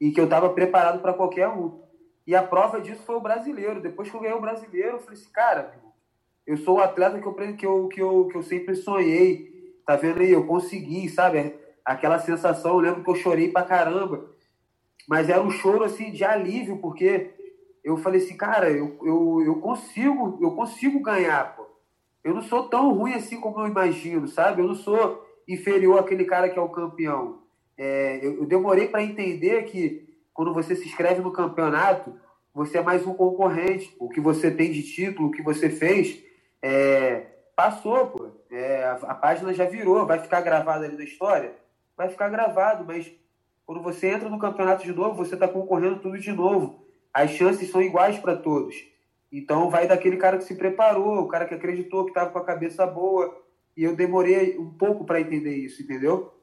e 0.00 0.10
que 0.10 0.20
eu 0.20 0.24
estava 0.24 0.48
preparado 0.50 1.00
para 1.00 1.14
qualquer 1.14 1.48
um. 1.48 1.80
E 2.26 2.34
a 2.34 2.42
prova 2.42 2.80
disso 2.80 3.02
foi 3.02 3.16
o 3.16 3.20
brasileiro. 3.20 3.80
Depois 3.80 4.10
que 4.10 4.16
eu 4.16 4.20
ganhei 4.20 4.36
o 4.36 4.40
brasileiro, 4.40 4.96
eu 4.96 5.00
falei 5.00 5.18
assim, 5.18 5.32
cara, 5.32 5.74
eu 6.46 6.56
sou 6.56 6.76
o 6.76 6.80
atleta 6.80 7.18
que 7.18 7.26
eu, 7.26 7.34
que 7.34 7.66
eu, 7.66 7.88
que 7.88 8.02
eu, 8.02 8.28
que 8.28 8.36
eu 8.36 8.42
sempre 8.42 8.74
sonhei. 8.74 9.50
Tá 9.86 9.96
vendo 9.96 10.20
aí? 10.20 10.30
Eu 10.30 10.46
consegui, 10.46 11.08
sabe? 11.08 11.54
aquela 11.84 12.18
sensação, 12.18 12.72
eu 12.72 12.78
lembro 12.78 13.02
que 13.02 13.10
eu 13.10 13.14
chorei 13.14 13.50
pra 13.50 13.62
caramba. 13.62 14.30
Mas 15.08 15.28
era 15.28 15.42
um 15.42 15.50
choro 15.50 15.84
assim 15.84 16.12
de 16.12 16.24
alívio, 16.24 16.78
porque 16.78 17.30
eu 17.82 17.96
falei 17.96 18.22
assim, 18.22 18.36
cara, 18.36 18.70
eu, 18.70 18.98
eu, 19.02 19.42
eu 19.44 19.54
consigo, 19.56 20.38
eu 20.40 20.52
consigo 20.52 21.00
ganhar, 21.00 21.56
pô. 21.56 21.66
Eu 22.22 22.34
não 22.34 22.42
sou 22.42 22.68
tão 22.68 22.92
ruim 22.92 23.14
assim 23.14 23.40
como 23.40 23.60
eu 23.60 23.66
imagino, 23.66 24.28
sabe? 24.28 24.62
Eu 24.62 24.68
não 24.68 24.74
sou 24.74 25.26
inferior 25.48 25.98
àquele 25.98 26.24
cara 26.24 26.48
que 26.48 26.58
é 26.58 26.62
o 26.62 26.68
campeão. 26.68 27.42
É, 27.76 28.20
eu, 28.22 28.38
eu 28.38 28.46
demorei 28.46 28.88
para 28.88 29.02
entender 29.02 29.64
que 29.64 30.08
quando 30.34 30.52
você 30.52 30.76
se 30.76 30.86
inscreve 30.86 31.20
no 31.20 31.32
campeonato, 31.32 32.14
você 32.54 32.78
é 32.78 32.82
mais 32.82 33.06
um 33.06 33.14
concorrente. 33.14 33.94
O 33.98 34.08
que 34.08 34.20
você 34.20 34.50
tem 34.50 34.70
de 34.70 34.82
título, 34.82 35.28
o 35.28 35.30
que 35.30 35.42
você 35.42 35.70
fez, 35.70 36.22
é, 36.62 37.26
passou, 37.56 38.06
pô. 38.06 38.30
É, 38.50 38.84
a, 38.84 38.92
a, 38.92 39.14
página 39.14 39.54
já 39.54 39.64
virou, 39.64 40.06
vai 40.06 40.18
ficar 40.18 40.40
gravada 40.40 40.84
ali 40.84 40.96
na 40.96 41.04
história? 41.04 41.54
Vai 41.96 42.08
ficar 42.08 42.28
gravado, 42.28 42.84
mas 42.84 43.10
quando 43.64 43.80
você 43.80 44.08
entra 44.08 44.28
no 44.28 44.38
campeonato 44.38 44.82
de 44.82 44.92
novo, 44.92 45.14
você 45.14 45.34
está 45.34 45.46
concorrendo 45.46 46.00
tudo 46.00 46.18
de 46.18 46.32
novo. 46.32 46.84
As 47.14 47.30
chances 47.30 47.70
são 47.70 47.80
iguais 47.80 48.18
para 48.18 48.36
todos. 48.36 48.74
Então 49.32 49.70
vai 49.70 49.86
daquele 49.86 50.16
cara 50.16 50.38
que 50.38 50.44
se 50.44 50.54
preparou, 50.54 51.20
o 51.20 51.28
cara 51.28 51.46
que 51.46 51.54
acreditou, 51.54 52.04
que 52.04 52.10
estava 52.10 52.30
com 52.30 52.38
a 52.38 52.44
cabeça 52.44 52.86
boa. 52.86 53.40
E 53.76 53.84
eu 53.84 53.94
demorei 53.94 54.58
um 54.58 54.70
pouco 54.70 55.04
para 55.04 55.20
entender 55.20 55.54
isso, 55.54 55.82
entendeu? 55.82 56.34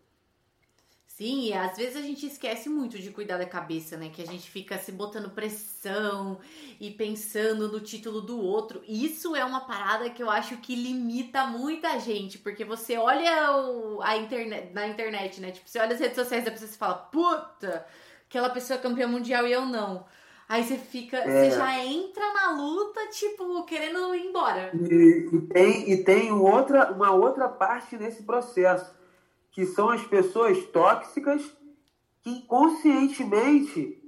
Sim, 1.17 1.47
e 1.47 1.53
às 1.53 1.75
vezes 1.75 1.95
a 1.95 2.01
gente 2.01 2.27
esquece 2.27 2.69
muito 2.69 2.99
de 2.99 3.09
cuidar 3.09 3.39
da 3.39 3.45
cabeça, 3.45 3.97
né? 3.97 4.07
Que 4.13 4.21
a 4.21 4.25
gente 4.25 4.51
fica 4.51 4.77
se 4.77 4.91
botando 4.91 5.31
pressão 5.31 6.39
e 6.79 6.91
pensando 6.91 7.71
no 7.71 7.79
título 7.79 8.21
do 8.21 8.39
outro. 8.39 8.83
Isso 8.87 9.35
é 9.35 9.43
uma 9.43 9.61
parada 9.61 10.11
que 10.11 10.21
eu 10.21 10.29
acho 10.29 10.57
que 10.57 10.75
limita 10.75 11.47
muita 11.47 11.99
gente, 11.99 12.37
porque 12.37 12.63
você 12.63 12.97
olha 12.97 13.51
o, 13.57 13.99
a 14.03 14.15
internet, 14.15 14.71
na 14.73 14.87
internet, 14.87 15.41
né? 15.41 15.49
Tipo, 15.49 15.67
você 15.67 15.79
olha 15.79 15.95
as 15.95 15.99
redes 15.99 16.15
sociais 16.15 16.45
da 16.45 16.51
pessoa 16.51 16.69
e 16.69 16.73
fala, 16.75 16.93
puta, 16.93 17.87
aquela 18.29 18.51
pessoa 18.51 18.77
é 18.77 18.81
campeã 18.81 19.07
mundial 19.07 19.47
e 19.47 19.51
eu 19.51 19.65
não. 19.65 20.05
Aí 20.49 20.63
você 20.63 20.77
fica, 20.77 21.17
é. 21.17 21.23
você 21.49 21.57
já 21.57 21.83
entra 21.83 22.33
na 22.33 22.51
luta, 22.51 23.07
tipo, 23.11 23.63
querendo 23.65 24.15
ir 24.15 24.27
embora. 24.27 24.71
E, 24.73 25.29
e 25.31 25.41
tem, 25.41 25.91
e 25.91 26.03
tem 26.03 26.31
outra, 26.31 26.91
uma 26.91 27.11
outra 27.11 27.49
parte 27.49 27.97
nesse 27.97 28.23
processo 28.23 28.95
que 29.51 29.65
são 29.65 29.89
as 29.89 30.03
pessoas 30.03 30.63
tóxicas 30.67 31.41
que 32.21 32.29
inconscientemente 32.29 34.01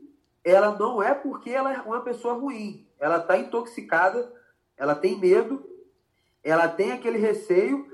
ela 0.44 0.78
não 0.78 1.02
é 1.02 1.14
porque 1.14 1.50
ela 1.50 1.74
é 1.74 1.82
uma 1.82 2.02
pessoa 2.02 2.36
ruim. 2.36 2.88
Ela 3.00 3.18
está 3.18 3.38
intoxicada, 3.38 4.32
ela 4.78 4.96
tem 4.96 5.20
medo, 5.20 5.66
ela 6.44 6.68
tem 6.68 6.92
aquele 6.92 7.18
receio 7.18 7.86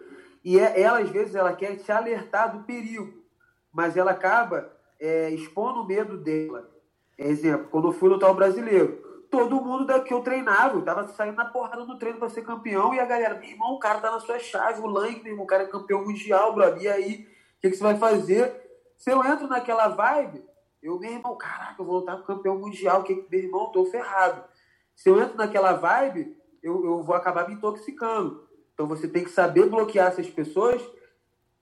e 0.44 0.60
é, 0.60 0.80
ela 0.80 1.00
às 1.00 1.10
vezes 1.10 1.34
ela 1.34 1.54
quer 1.54 1.78
te 1.78 1.92
alertar 1.92 2.56
do 2.56 2.64
perigo, 2.64 3.24
mas 3.72 3.98
ela 3.98 4.12
acaba 4.12 4.72
é, 5.00 5.32
expondo 5.32 5.82
o 5.82 5.88
medo 5.88 6.18
dela. 6.18 6.75
Exemplo, 7.18 7.68
quando 7.70 7.88
eu 7.88 7.94
fui 7.94 8.10
lutar 8.10 8.30
o 8.30 8.36
brasileiro, 8.36 9.26
todo 9.32 9.62
mundo 9.62 9.86
daqui 9.86 10.14
eu 10.14 10.22
treinava, 10.22 10.76
eu 10.76 10.82
tava 10.84 11.08
saindo 11.08 11.36
na 11.36 11.46
porrada 11.46 11.86
no 11.86 11.98
treino 11.98 12.20
para 12.20 12.30
ser 12.30 12.44
campeão 12.44 12.94
e 12.94 13.00
a 13.00 13.06
galera, 13.06 13.36
meu 13.36 13.50
irmão, 13.50 13.74
o 13.74 13.80
cara 13.80 14.00
tá 14.00 14.12
na 14.12 14.20
sua 14.20 14.40
chave, 14.40 14.82
o 14.82 14.88
Lang, 14.88 15.22
meu 15.22 15.32
irmão, 15.32 15.46
o 15.46 15.48
cara 15.48 15.64
é 15.64 15.68
campeão 15.68 16.04
mundial, 16.04 16.54
brother, 16.54 16.82
e 16.82 16.88
aí 16.88 17.36
que, 17.66 17.72
que 17.72 17.78
você 17.78 17.84
vai 17.84 17.98
fazer? 17.98 18.54
Se 18.98 19.12
eu 19.12 19.24
entro 19.26 19.48
naquela 19.48 19.88
vibe, 19.88 20.44
eu, 20.82 21.00
meu 21.00 21.12
irmão, 21.12 21.36
caraca, 21.36 21.82
eu 21.82 21.86
vou 21.86 22.00
lutar 22.00 22.18
com 22.18 22.24
campeão 22.24 22.58
mundial, 22.58 23.04
que, 23.04 23.26
meu 23.30 23.40
irmão, 23.40 23.72
tô 23.72 23.86
ferrado. 23.86 24.44
Se 24.96 25.10
eu 25.10 25.20
entro 25.20 25.36
naquela 25.36 25.74
vibe, 25.74 26.38
eu, 26.62 26.86
eu 26.86 27.04
vou 27.04 27.16
acabar 27.16 27.48
me 27.48 27.56
intoxicando. 27.56 28.48
Então 28.74 28.88
você 28.88 29.08
tem 29.08 29.24
que 29.24 29.30
saber 29.30 29.68
bloquear 29.68 30.08
essas 30.08 30.30
pessoas, 30.30 30.82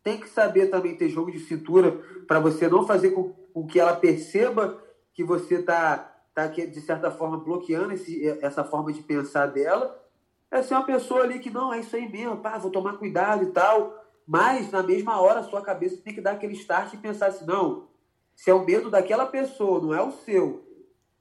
tem 0.03 0.19
que 0.19 0.27
saber 0.27 0.67
também 0.67 0.97
ter 0.97 1.09
jogo 1.09 1.31
de 1.31 1.39
cintura 1.39 1.91
para 2.27 2.39
você 2.39 2.67
não 2.67 2.85
fazer 2.85 3.11
com, 3.11 3.29
com, 3.53 3.65
que 3.65 3.79
ela 3.79 3.95
perceba 3.95 4.83
que 5.13 5.23
você 5.23 5.55
está 5.55 6.13
tá, 6.33 6.47
de 6.47 6.81
certa 6.81 7.11
forma, 7.11 7.37
bloqueando 7.37 7.93
esse, 7.93 8.27
essa 8.41 8.63
forma 8.63 8.91
de 8.91 9.01
pensar 9.01 9.47
dela. 9.47 10.01
É 10.49 10.61
ser 10.61 10.73
uma 10.75 10.85
pessoa 10.85 11.23
ali 11.23 11.39
que, 11.39 11.49
não, 11.49 11.73
é 11.73 11.79
isso 11.79 11.95
aí 11.95 12.07
mesmo, 12.09 12.37
pá, 12.37 12.57
vou 12.57 12.71
tomar 12.71 12.97
cuidado 12.97 13.43
e 13.43 13.47
tal. 13.47 14.03
Mas, 14.25 14.71
na 14.71 14.83
mesma 14.83 15.19
hora, 15.19 15.39
a 15.39 15.43
sua 15.43 15.61
cabeça 15.61 16.01
tem 16.01 16.13
que 16.13 16.21
dar 16.21 16.31
aquele 16.31 16.53
start 16.53 16.93
e 16.93 16.97
pensar 16.97 17.27
assim: 17.27 17.45
não, 17.45 17.87
se 18.35 18.49
é 18.49 18.53
o 18.53 18.65
medo 18.65 18.89
daquela 18.89 19.25
pessoa, 19.25 19.81
não 19.81 19.93
é 19.93 20.01
o 20.01 20.11
seu. 20.11 20.63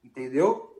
Entendeu? 0.03 0.71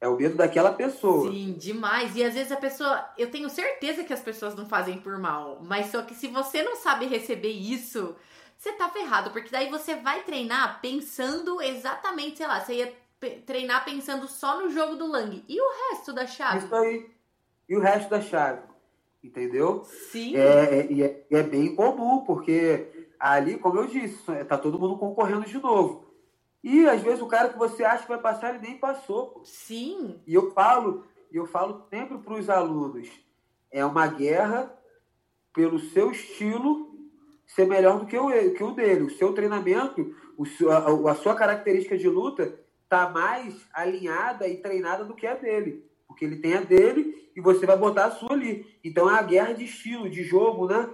É 0.00 0.08
o 0.08 0.16
medo 0.16 0.36
daquela 0.36 0.72
pessoa. 0.72 1.30
Sim, 1.30 1.52
demais. 1.52 2.16
E 2.16 2.24
às 2.24 2.34
vezes 2.34 2.50
a 2.50 2.56
pessoa. 2.56 3.04
Eu 3.18 3.30
tenho 3.30 3.50
certeza 3.50 4.02
que 4.02 4.12
as 4.12 4.20
pessoas 4.20 4.54
não 4.54 4.66
fazem 4.66 4.98
por 4.98 5.18
mal. 5.18 5.60
Mas 5.62 5.86
só 5.86 6.02
que 6.02 6.14
se 6.14 6.28
você 6.28 6.62
não 6.62 6.76
sabe 6.76 7.06
receber 7.06 7.52
isso, 7.52 8.16
você 8.60 8.72
tá 8.72 8.90
ferrado. 8.90 9.30
Porque 9.30 9.50
daí 9.50 9.70
você 9.70 9.96
vai 9.96 10.22
treinar 10.22 10.80
pensando 10.82 11.62
exatamente, 11.62 12.36
sei 12.36 12.46
lá, 12.46 12.60
você 12.60 12.74
ia 12.74 12.94
treinar 13.46 13.84
pensando 13.84 14.28
só 14.28 14.60
no 14.60 14.68
jogo 14.68 14.96
do 14.96 15.06
Lang. 15.06 15.42
E 15.48 15.60
o 15.60 15.90
resto 15.90 16.12
da 16.12 16.26
chave? 16.26 16.58
Isso 16.58 16.74
aí. 16.74 17.10
E 17.66 17.76
o 17.76 17.80
resto 17.80 18.10
da 18.10 18.20
chave? 18.20 18.70
entendeu? 19.22 19.84
Sim. 19.84 20.36
É, 20.36 20.80
é, 20.80 21.02
é, 21.02 21.26
é, 21.30 21.42
bem 21.42 21.74
comum, 21.74 22.24
porque 22.24 23.08
ali, 23.18 23.58
como 23.58 23.78
eu 23.78 23.86
disse, 23.86 24.18
tá 24.44 24.56
todo 24.56 24.78
mundo 24.78 24.96
concorrendo 24.96 25.44
de 25.44 25.58
novo. 25.58 26.06
E 26.64 26.88
às 26.88 27.02
vezes 27.02 27.20
o 27.20 27.26
cara 27.26 27.50
que 27.50 27.58
você 27.58 27.84
acha 27.84 28.02
que 28.02 28.08
vai 28.08 28.20
passar, 28.20 28.54
ele 28.54 28.66
nem 28.66 28.78
passou. 28.78 29.42
Sim. 29.44 30.18
E 30.26 30.34
eu 30.34 30.52
falo, 30.52 31.04
eu 31.30 31.46
falo 31.46 31.86
sempre 31.90 32.18
para 32.18 32.34
os 32.34 32.48
alunos, 32.48 33.10
é 33.70 33.84
uma 33.84 34.06
guerra 34.06 34.74
pelo 35.52 35.78
seu 35.78 36.10
estilo 36.10 36.89
ser 37.54 37.66
melhor 37.66 37.98
do 37.98 38.06
que 38.06 38.16
o, 38.16 38.54
que 38.54 38.62
o 38.62 38.72
dele. 38.72 39.02
O 39.02 39.10
seu 39.10 39.32
treinamento, 39.32 40.14
o, 40.36 40.44
a, 40.68 41.12
a 41.12 41.14
sua 41.14 41.34
característica 41.34 41.96
de 41.96 42.08
luta 42.08 42.58
tá 42.88 43.08
mais 43.10 43.54
alinhada 43.72 44.48
e 44.48 44.56
treinada 44.56 45.04
do 45.04 45.14
que 45.14 45.26
a 45.26 45.34
dele. 45.34 45.84
Porque 46.06 46.24
ele 46.24 46.36
tem 46.36 46.54
a 46.54 46.60
dele 46.60 47.30
e 47.34 47.40
você 47.40 47.66
vai 47.66 47.76
botar 47.76 48.06
a 48.06 48.10
sua 48.10 48.32
ali. 48.32 48.78
Então 48.84 49.10
é 49.10 49.18
a 49.18 49.22
guerra 49.22 49.52
de 49.52 49.64
estilo, 49.64 50.08
de 50.08 50.22
jogo, 50.22 50.66
né? 50.66 50.88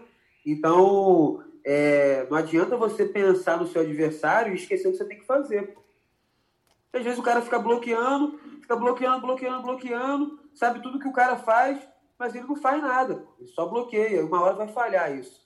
Então 0.45 1.43
é, 1.65 2.27
não 2.31 2.37
adianta 2.37 2.77
você 2.77 3.05
pensar 3.05 3.59
no 3.59 3.67
seu 3.67 3.83
adversário 3.83 4.53
e 4.53 4.57
esquecer 4.57 4.89
o 4.89 4.93
que 4.93 4.99
você 4.99 5.05
tem 5.05 5.19
que 5.19 5.27
fazer. 5.27 5.77
Às 6.93 7.05
vezes 7.05 7.19
o 7.19 7.23
cara 7.23 7.43
fica 7.43 7.59
bloqueando, 7.59 8.39
fica 8.63 8.77
bloqueando, 8.77 9.21
bloqueando, 9.21 9.63
bloqueando, 9.63 10.41
sabe 10.55 10.83
tudo 10.83 10.99
que 10.99 11.09
o 11.09 11.13
cara 11.13 11.37
faz, 11.37 11.79
mas 12.19 12.35
ele 12.35 12.47
não 12.47 12.57
faz 12.57 12.83
nada. 12.83 13.27
Ele 13.39 13.49
só 13.49 13.67
bloqueia. 13.67 14.25
Uma 14.25 14.43
hora 14.43 14.55
vai 14.55 14.69
falhar 14.69 15.15
isso. 15.15 15.46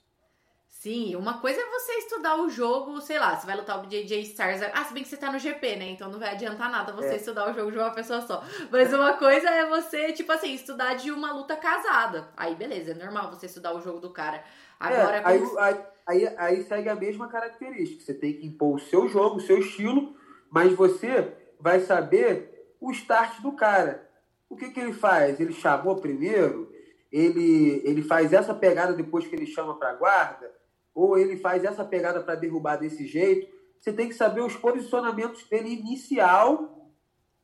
Sim, 0.71 1.15
uma 1.15 1.41
coisa 1.41 1.61
é 1.61 1.67
você 1.67 1.93
estudar 1.99 2.41
o 2.41 2.49
jogo, 2.49 3.03
sei 3.03 3.19
lá, 3.19 3.37
você 3.37 3.45
vai 3.45 3.55
lutar 3.55 3.79
o 3.79 3.83
BJJ 3.83 4.23
Stars. 4.23 4.63
Ah, 4.73 4.83
se 4.83 4.95
bem 4.95 5.03
que 5.03 5.11
você 5.11 5.17
tá 5.17 5.31
no 5.31 5.39
GP, 5.39 5.77
né? 5.77 5.91
Então 5.91 6.11
não 6.11 6.19
vai 6.19 6.31
adiantar 6.31 6.71
nada 6.71 6.93
você 6.93 7.09
é. 7.09 7.17
estudar 7.17 7.51
o 7.51 7.53
jogo 7.53 7.71
de 7.71 7.77
uma 7.77 7.91
pessoa 7.91 8.23
só. 8.23 8.43
Mas 8.71 8.91
uma 8.95 9.13
coisa 9.15 9.51
é 9.51 9.67
você, 9.67 10.13
tipo 10.13 10.33
assim, 10.33 10.55
estudar 10.55 10.95
de 10.95 11.11
uma 11.11 11.33
luta 11.33 11.55
casada. 11.55 12.29
Aí 12.35 12.55
beleza, 12.55 12.93
é 12.93 12.95
normal 12.95 13.31
você 13.31 13.45
estudar 13.45 13.75
o 13.75 13.81
jogo 13.83 14.01
do 14.01 14.11
cara. 14.11 14.43
Agora. 14.79 15.19
É, 15.19 15.23
aí, 15.27 15.43
aí, 15.59 15.85
aí, 16.07 16.35
aí 16.39 16.65
segue 16.65 16.89
a 16.89 16.95
mesma 16.95 17.29
característica. 17.29 18.03
Você 18.03 18.15
tem 18.15 18.33
que 18.33 18.47
impor 18.47 18.77
o 18.77 18.81
seu 18.81 19.07
jogo, 19.07 19.37
o 19.37 19.41
seu 19.41 19.59
estilo, 19.59 20.17
mas 20.51 20.73
você 20.73 21.31
vai 21.61 21.81
saber 21.81 22.75
o 22.81 22.91
start 22.93 23.43
do 23.43 23.53
cara. 23.53 24.09
O 24.49 24.57
que, 24.57 24.71
que 24.71 24.81
ele 24.81 24.95
faz? 24.95 25.39
Ele 25.39 25.53
chamou 25.53 25.97
primeiro? 25.97 26.73
Ele, 27.13 27.83
ele 27.85 28.03
faz 28.03 28.33
essa 28.33 28.55
pegada 28.55 28.95
depois 28.95 29.27
que 29.27 29.37
ele 29.37 29.47
chama 29.47 29.79
para 29.79 29.93
guarda? 29.93 30.60
Ou 30.95 31.19
ele 31.19 31.37
faz 31.37 31.65
essa 31.65 31.85
pegada 31.85 32.21
para 32.21 32.35
derrubar 32.35 32.77
desse 32.77 33.07
jeito. 33.07 33.51
Você 33.81 33.93
tem 33.93 34.09
que 34.09 34.15
saber 34.15 34.43
os 34.43 34.57
posicionamentos 34.57 35.45
dele 35.49 35.73
inicial 35.73 36.91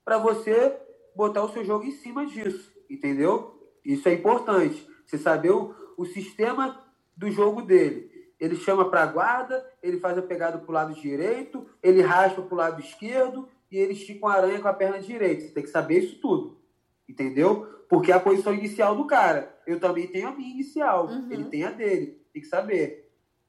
para 0.04 0.18
você 0.18 0.76
botar 1.14 1.42
o 1.42 1.52
seu 1.52 1.64
jogo 1.64 1.84
em 1.84 1.92
cima 1.92 2.26
disso, 2.26 2.72
entendeu? 2.90 3.58
Isso 3.84 4.08
é 4.08 4.12
importante. 4.12 4.86
Você 5.06 5.16
saber 5.16 5.50
o, 5.50 5.74
o 5.96 6.04
sistema 6.04 6.84
do 7.16 7.30
jogo 7.30 7.62
dele. 7.62 8.10
Ele 8.38 8.56
chama 8.56 8.90
para 8.90 9.02
a 9.02 9.06
guarda, 9.06 9.66
ele 9.82 9.98
faz 9.98 10.18
a 10.18 10.22
pegada 10.22 10.58
para 10.58 10.70
o 10.70 10.74
lado 10.74 10.94
direito, 10.94 11.66
ele 11.82 12.02
raspa 12.02 12.42
para 12.42 12.54
o 12.54 12.58
lado 12.58 12.80
esquerdo 12.80 13.48
e 13.70 13.78
ele 13.78 13.94
estica 13.94 14.26
uma 14.26 14.34
aranha 14.34 14.60
com 14.60 14.68
a 14.68 14.74
perna 14.74 14.98
direita. 15.00 15.42
Você 15.42 15.54
tem 15.54 15.62
que 15.62 15.70
saber 15.70 16.00
isso 16.00 16.20
tudo, 16.20 16.60
entendeu? 17.08 17.64
Porque 17.88 18.12
é 18.12 18.14
a 18.14 18.20
posição 18.20 18.52
inicial 18.52 18.94
do 18.94 19.06
cara. 19.06 19.56
Eu 19.66 19.80
também 19.80 20.06
tenho 20.06 20.28
a 20.28 20.32
minha 20.32 20.50
inicial, 20.50 21.06
uhum. 21.06 21.32
ele 21.32 21.44
tem 21.44 21.64
a 21.64 21.70
dele. 21.70 22.20
Tem 22.32 22.42
que 22.42 22.48
saber. 22.48 23.05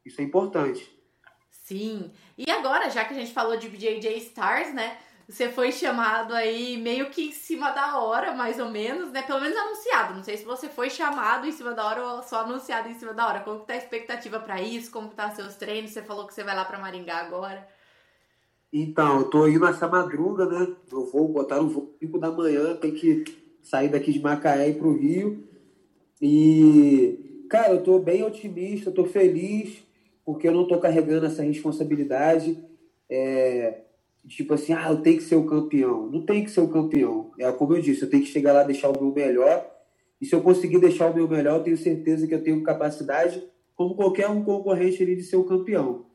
Isso 0.07 0.21
é 0.21 0.23
importante. 0.23 0.89
Sim. 1.51 2.11
E 2.37 2.49
agora, 2.49 2.89
já 2.89 3.03
que 3.03 3.13
a 3.13 3.17
gente 3.17 3.33
falou 3.33 3.57
de 3.57 3.67
BJJ 3.67 4.17
Stars, 4.17 4.73
né? 4.73 4.97
Você 5.27 5.49
foi 5.49 5.73
chamado 5.73 6.33
aí 6.33 6.77
meio 6.77 7.09
que 7.09 7.27
em 7.27 7.31
cima 7.33 7.71
da 7.71 7.99
hora, 7.99 8.33
mais 8.33 8.57
ou 8.57 8.69
menos, 8.69 9.11
né? 9.11 9.21
Pelo 9.21 9.41
menos 9.41 9.57
anunciado. 9.57 10.15
Não 10.15 10.23
sei 10.23 10.37
se 10.37 10.45
você 10.45 10.69
foi 10.69 10.89
chamado 10.89 11.45
em 11.45 11.51
cima 11.51 11.73
da 11.73 11.85
hora 11.85 12.01
ou 12.01 12.23
só 12.23 12.43
anunciado 12.43 12.87
em 12.87 12.97
cima 12.97 13.13
da 13.13 13.27
hora. 13.27 13.41
Como 13.41 13.59
que 13.59 13.67
tá 13.67 13.73
a 13.73 13.77
expectativa 13.77 14.39
para 14.39 14.61
isso? 14.61 14.89
Como 14.89 15.09
que 15.09 15.15
tá 15.15 15.29
seus 15.31 15.55
treinos? 15.55 15.91
Você 15.91 16.01
falou 16.01 16.25
que 16.25 16.33
você 16.33 16.45
vai 16.45 16.55
lá 16.55 16.63
para 16.63 16.79
Maringá 16.79 17.17
agora. 17.17 17.67
Então, 18.71 19.19
eu 19.19 19.29
tô 19.29 19.47
indo 19.47 19.67
essa 19.67 19.89
madruga, 19.89 20.45
né? 20.45 20.73
Eu 20.89 21.05
vou 21.11 21.27
botar 21.27 21.57
no 21.57 21.67
voo 21.67 21.97
5 21.99 22.17
da 22.17 22.31
manhã, 22.31 22.77
tem 22.77 22.93
que 22.93 23.25
sair 23.61 23.89
daqui 23.89 24.13
de 24.13 24.21
Macaé 24.21 24.69
e 24.69 24.75
pro 24.75 24.97
Rio. 24.97 25.45
E, 26.21 27.45
cara, 27.49 27.73
eu 27.73 27.83
tô 27.83 27.99
bem 27.99 28.23
otimista, 28.23 28.89
tô 28.89 29.03
feliz 29.03 29.86
porque 30.27 30.45
eu 30.45 30.51
não 30.51 30.63
estou 30.63 30.77
carregando 30.77 31.25
essa 31.25 31.41
responsabilidade. 31.41 32.61
É, 33.09 33.83
tipo 34.27 34.53
assim, 34.53 34.73
ah, 34.73 34.89
eu 34.89 34.97
tenho 34.97 35.19
que 35.19 35.23
ser 35.23 35.37
o 35.37 35.45
campeão. 35.45 36.11
Não 36.11 36.25
tem 36.25 36.43
que 36.43 36.51
ser 36.51 36.59
o 36.59 36.67
campeão. 36.67 37.31
É 37.39 37.49
como 37.53 37.73
eu 37.73 37.81
disse, 37.81 38.01
eu 38.01 38.09
tenho 38.09 38.23
que 38.23 38.29
chegar 38.29 38.51
lá 38.51 38.63
deixar 38.63 38.89
o 38.89 39.01
meu 39.01 39.13
melhor. 39.13 39.65
E 40.19 40.25
se 40.25 40.35
eu 40.35 40.41
conseguir 40.41 40.79
deixar 40.79 41.09
o 41.09 41.15
meu 41.15 41.29
melhor, 41.29 41.59
eu 41.59 41.63
tenho 41.63 41.77
certeza 41.77 42.27
que 42.27 42.35
eu 42.35 42.43
tenho 42.43 42.61
capacidade, 42.61 43.41
como 43.73 43.95
qualquer 43.95 44.27
um 44.27 44.43
concorrente 44.43 45.01
ali, 45.01 45.15
de 45.15 45.23
ser 45.23 45.37
o 45.37 45.45
campeão. 45.45 46.07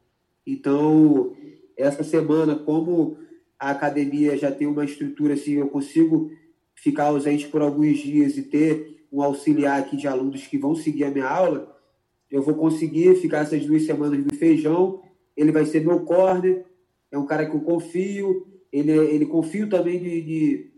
Então, 0.47 1.35
essa 1.75 2.05
semana, 2.05 2.55
como 2.55 3.17
a 3.59 3.71
academia 3.71 4.37
já 4.37 4.53
tem 4.53 4.67
uma 4.67 4.85
estrutura 4.85 5.33
assim, 5.33 5.53
eu 5.53 5.71
consigo 5.71 6.31
ficar 6.75 7.05
ausente 7.05 7.49
por 7.49 7.63
alguns 7.63 7.97
dias 7.97 8.37
e 8.37 8.43
ter 8.43 9.07
um 9.11 9.23
auxiliar 9.23 9.81
aqui 9.81 9.97
de 9.97 10.07
alunos 10.07 10.47
que 10.47 10.59
vão 10.59 10.75
seguir 10.75 11.05
a 11.05 11.11
minha 11.11 11.27
aula, 11.27 11.73
eu 12.33 12.41
vou 12.41 12.55
conseguir 12.55 13.15
ficar 13.17 13.41
essas 13.41 13.65
duas 13.67 13.83
semanas 13.83 14.19
no 14.25 14.35
feijão. 14.35 15.03
Ele 15.37 15.53
vai 15.53 15.67
ser 15.67 15.85
meu 15.85 16.01
corner, 16.01 16.65
é 17.11 17.19
um 17.19 17.27
cara 17.27 17.45
que 17.45 17.55
eu 17.55 17.61
confio. 17.61 18.47
Ele, 18.73 18.91
ele 18.91 19.27
confio 19.27 19.69
também 19.69 20.01
de, 20.01 20.23
de 20.23 20.71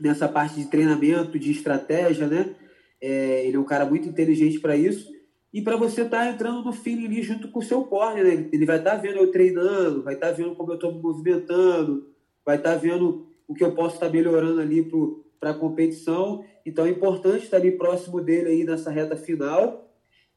nessa 0.00 0.28
parte 0.28 0.56
de 0.56 0.66
treinamento, 0.66 1.38
de 1.38 1.52
estratégia, 1.52 2.26
né? 2.26 2.52
É, 3.00 3.46
ele 3.46 3.56
é 3.56 3.60
um 3.60 3.64
cara 3.64 3.86
muito 3.86 4.08
inteligente 4.08 4.58
para 4.58 4.76
isso. 4.76 5.08
E 5.54 5.62
para 5.62 5.76
você 5.76 6.02
estar 6.02 6.24
tá 6.24 6.30
entrando 6.30 6.64
no 6.64 6.72
feeling 6.72 7.06
ali 7.06 7.22
junto 7.22 7.48
com 7.48 7.60
o 7.60 7.62
seu 7.62 7.84
corner, 7.84 8.24
né? 8.24 8.48
Ele 8.52 8.66
vai 8.66 8.78
estar 8.78 8.90
tá 8.90 8.96
vendo 8.96 9.18
eu 9.18 9.30
treinando, 9.30 10.02
vai 10.02 10.14
estar 10.14 10.28
tá 10.28 10.32
vendo 10.32 10.56
como 10.56 10.72
eu 10.72 10.74
estou 10.74 10.92
me 10.92 11.00
movimentando, 11.00 12.08
vai 12.44 12.56
estar 12.56 12.72
tá 12.72 12.76
vendo 12.76 13.28
o 13.46 13.54
que 13.54 13.62
eu 13.62 13.72
posso 13.72 13.94
estar 13.94 14.06
tá 14.06 14.12
melhorando 14.12 14.60
ali 14.60 14.90
para 15.38 15.50
a 15.50 15.54
competição. 15.54 16.44
Então 16.66 16.84
é 16.84 16.90
importante 16.90 17.44
estar 17.44 17.58
ali 17.58 17.70
próximo 17.70 18.20
dele 18.20 18.48
aí 18.48 18.64
nessa 18.64 18.90
reta 18.90 19.16
final. 19.16 19.87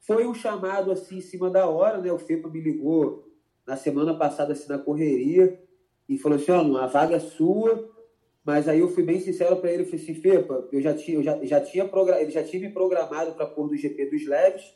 Foi 0.02 0.26
um 0.26 0.34
chamado 0.34 0.92
assim 0.92 1.18
em 1.18 1.22
cima 1.22 1.50
da 1.50 1.68
hora, 1.68 2.00
né? 2.00 2.12
O 2.12 2.20
FEPA 2.20 2.50
me 2.50 2.60
ligou 2.60 3.32
na 3.66 3.78
semana 3.78 4.14
passada 4.16 4.54
assim 4.54 4.68
na 4.68 4.80
correria 4.80 5.60
e 6.10 6.18
falou 6.18 6.38
assim, 6.38 6.52
ó, 6.52 6.64
oh, 6.64 6.78
a 6.78 6.88
vaga 6.88 7.16
é 7.16 7.20
sua, 7.20 7.90
mas 8.44 8.68
aí 8.68 8.80
eu 8.80 8.90
fui 8.90 9.04
bem 9.04 9.20
sincero 9.20 9.58
para 9.58 9.72
ele, 9.72 9.86
falei 9.86 10.04
assim, 10.04 10.16
Fepa, 10.16 10.68
eu 10.72 10.82
já 10.82 10.94
tinha, 10.94 11.18
eu 11.18 11.24
já, 11.24 11.46
já 11.46 11.62
tinha 11.62 11.90
ele 12.20 12.32
já 12.32 12.44
tinha 12.44 12.68
me 12.68 12.74
programado 12.74 13.34
para 13.34 13.46
pôr 13.46 13.68
no 13.68 13.78
GP 13.78 14.08
dos 14.08 14.26
leves, 14.28 14.76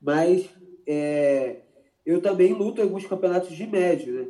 mas 0.00 0.48
é, 0.86 1.62
eu 2.04 2.20
também 2.20 2.52
luto 2.52 2.80
em 2.80 2.84
alguns 2.84 3.06
campeonatos 3.06 3.56
de 3.56 3.66
médio, 3.66 4.12
né? 4.12 4.28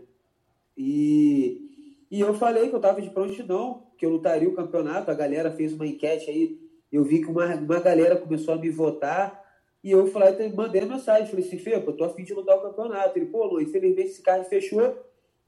E, 0.76 2.06
e 2.10 2.20
eu 2.20 2.32
falei 2.34 2.68
que 2.68 2.74
eu 2.74 2.78
estava 2.78 3.02
de 3.02 3.10
prontidão, 3.10 3.88
que 3.98 4.06
eu 4.06 4.10
lutaria 4.10 4.48
o 4.48 4.54
campeonato, 4.54 5.10
a 5.10 5.14
galera 5.14 5.50
fez 5.50 5.72
uma 5.72 5.86
enquete 5.86 6.30
aí, 6.30 6.58
eu 6.90 7.02
vi 7.02 7.20
que 7.20 7.30
uma, 7.30 7.54
uma 7.56 7.80
galera 7.80 8.16
começou 8.16 8.54
a 8.54 8.58
me 8.58 8.70
votar, 8.70 9.41
e 9.82 9.90
eu 9.90 10.06
falei, 10.06 10.48
mandei 10.50 10.82
a 10.82 10.86
mensagem, 10.86 11.26
falei 11.26 11.44
assim, 11.44 11.58
Fepa, 11.58 11.90
eu 11.90 11.96
tô 11.96 12.04
afim 12.04 12.22
de 12.22 12.32
lutar 12.32 12.56
o 12.56 12.62
campeonato. 12.62 13.18
Ele, 13.18 13.26
pô, 13.26 13.44
Lu, 13.44 13.60
infelizmente 13.60 14.10
esse 14.10 14.22
carro 14.22 14.44
fechou 14.44 14.96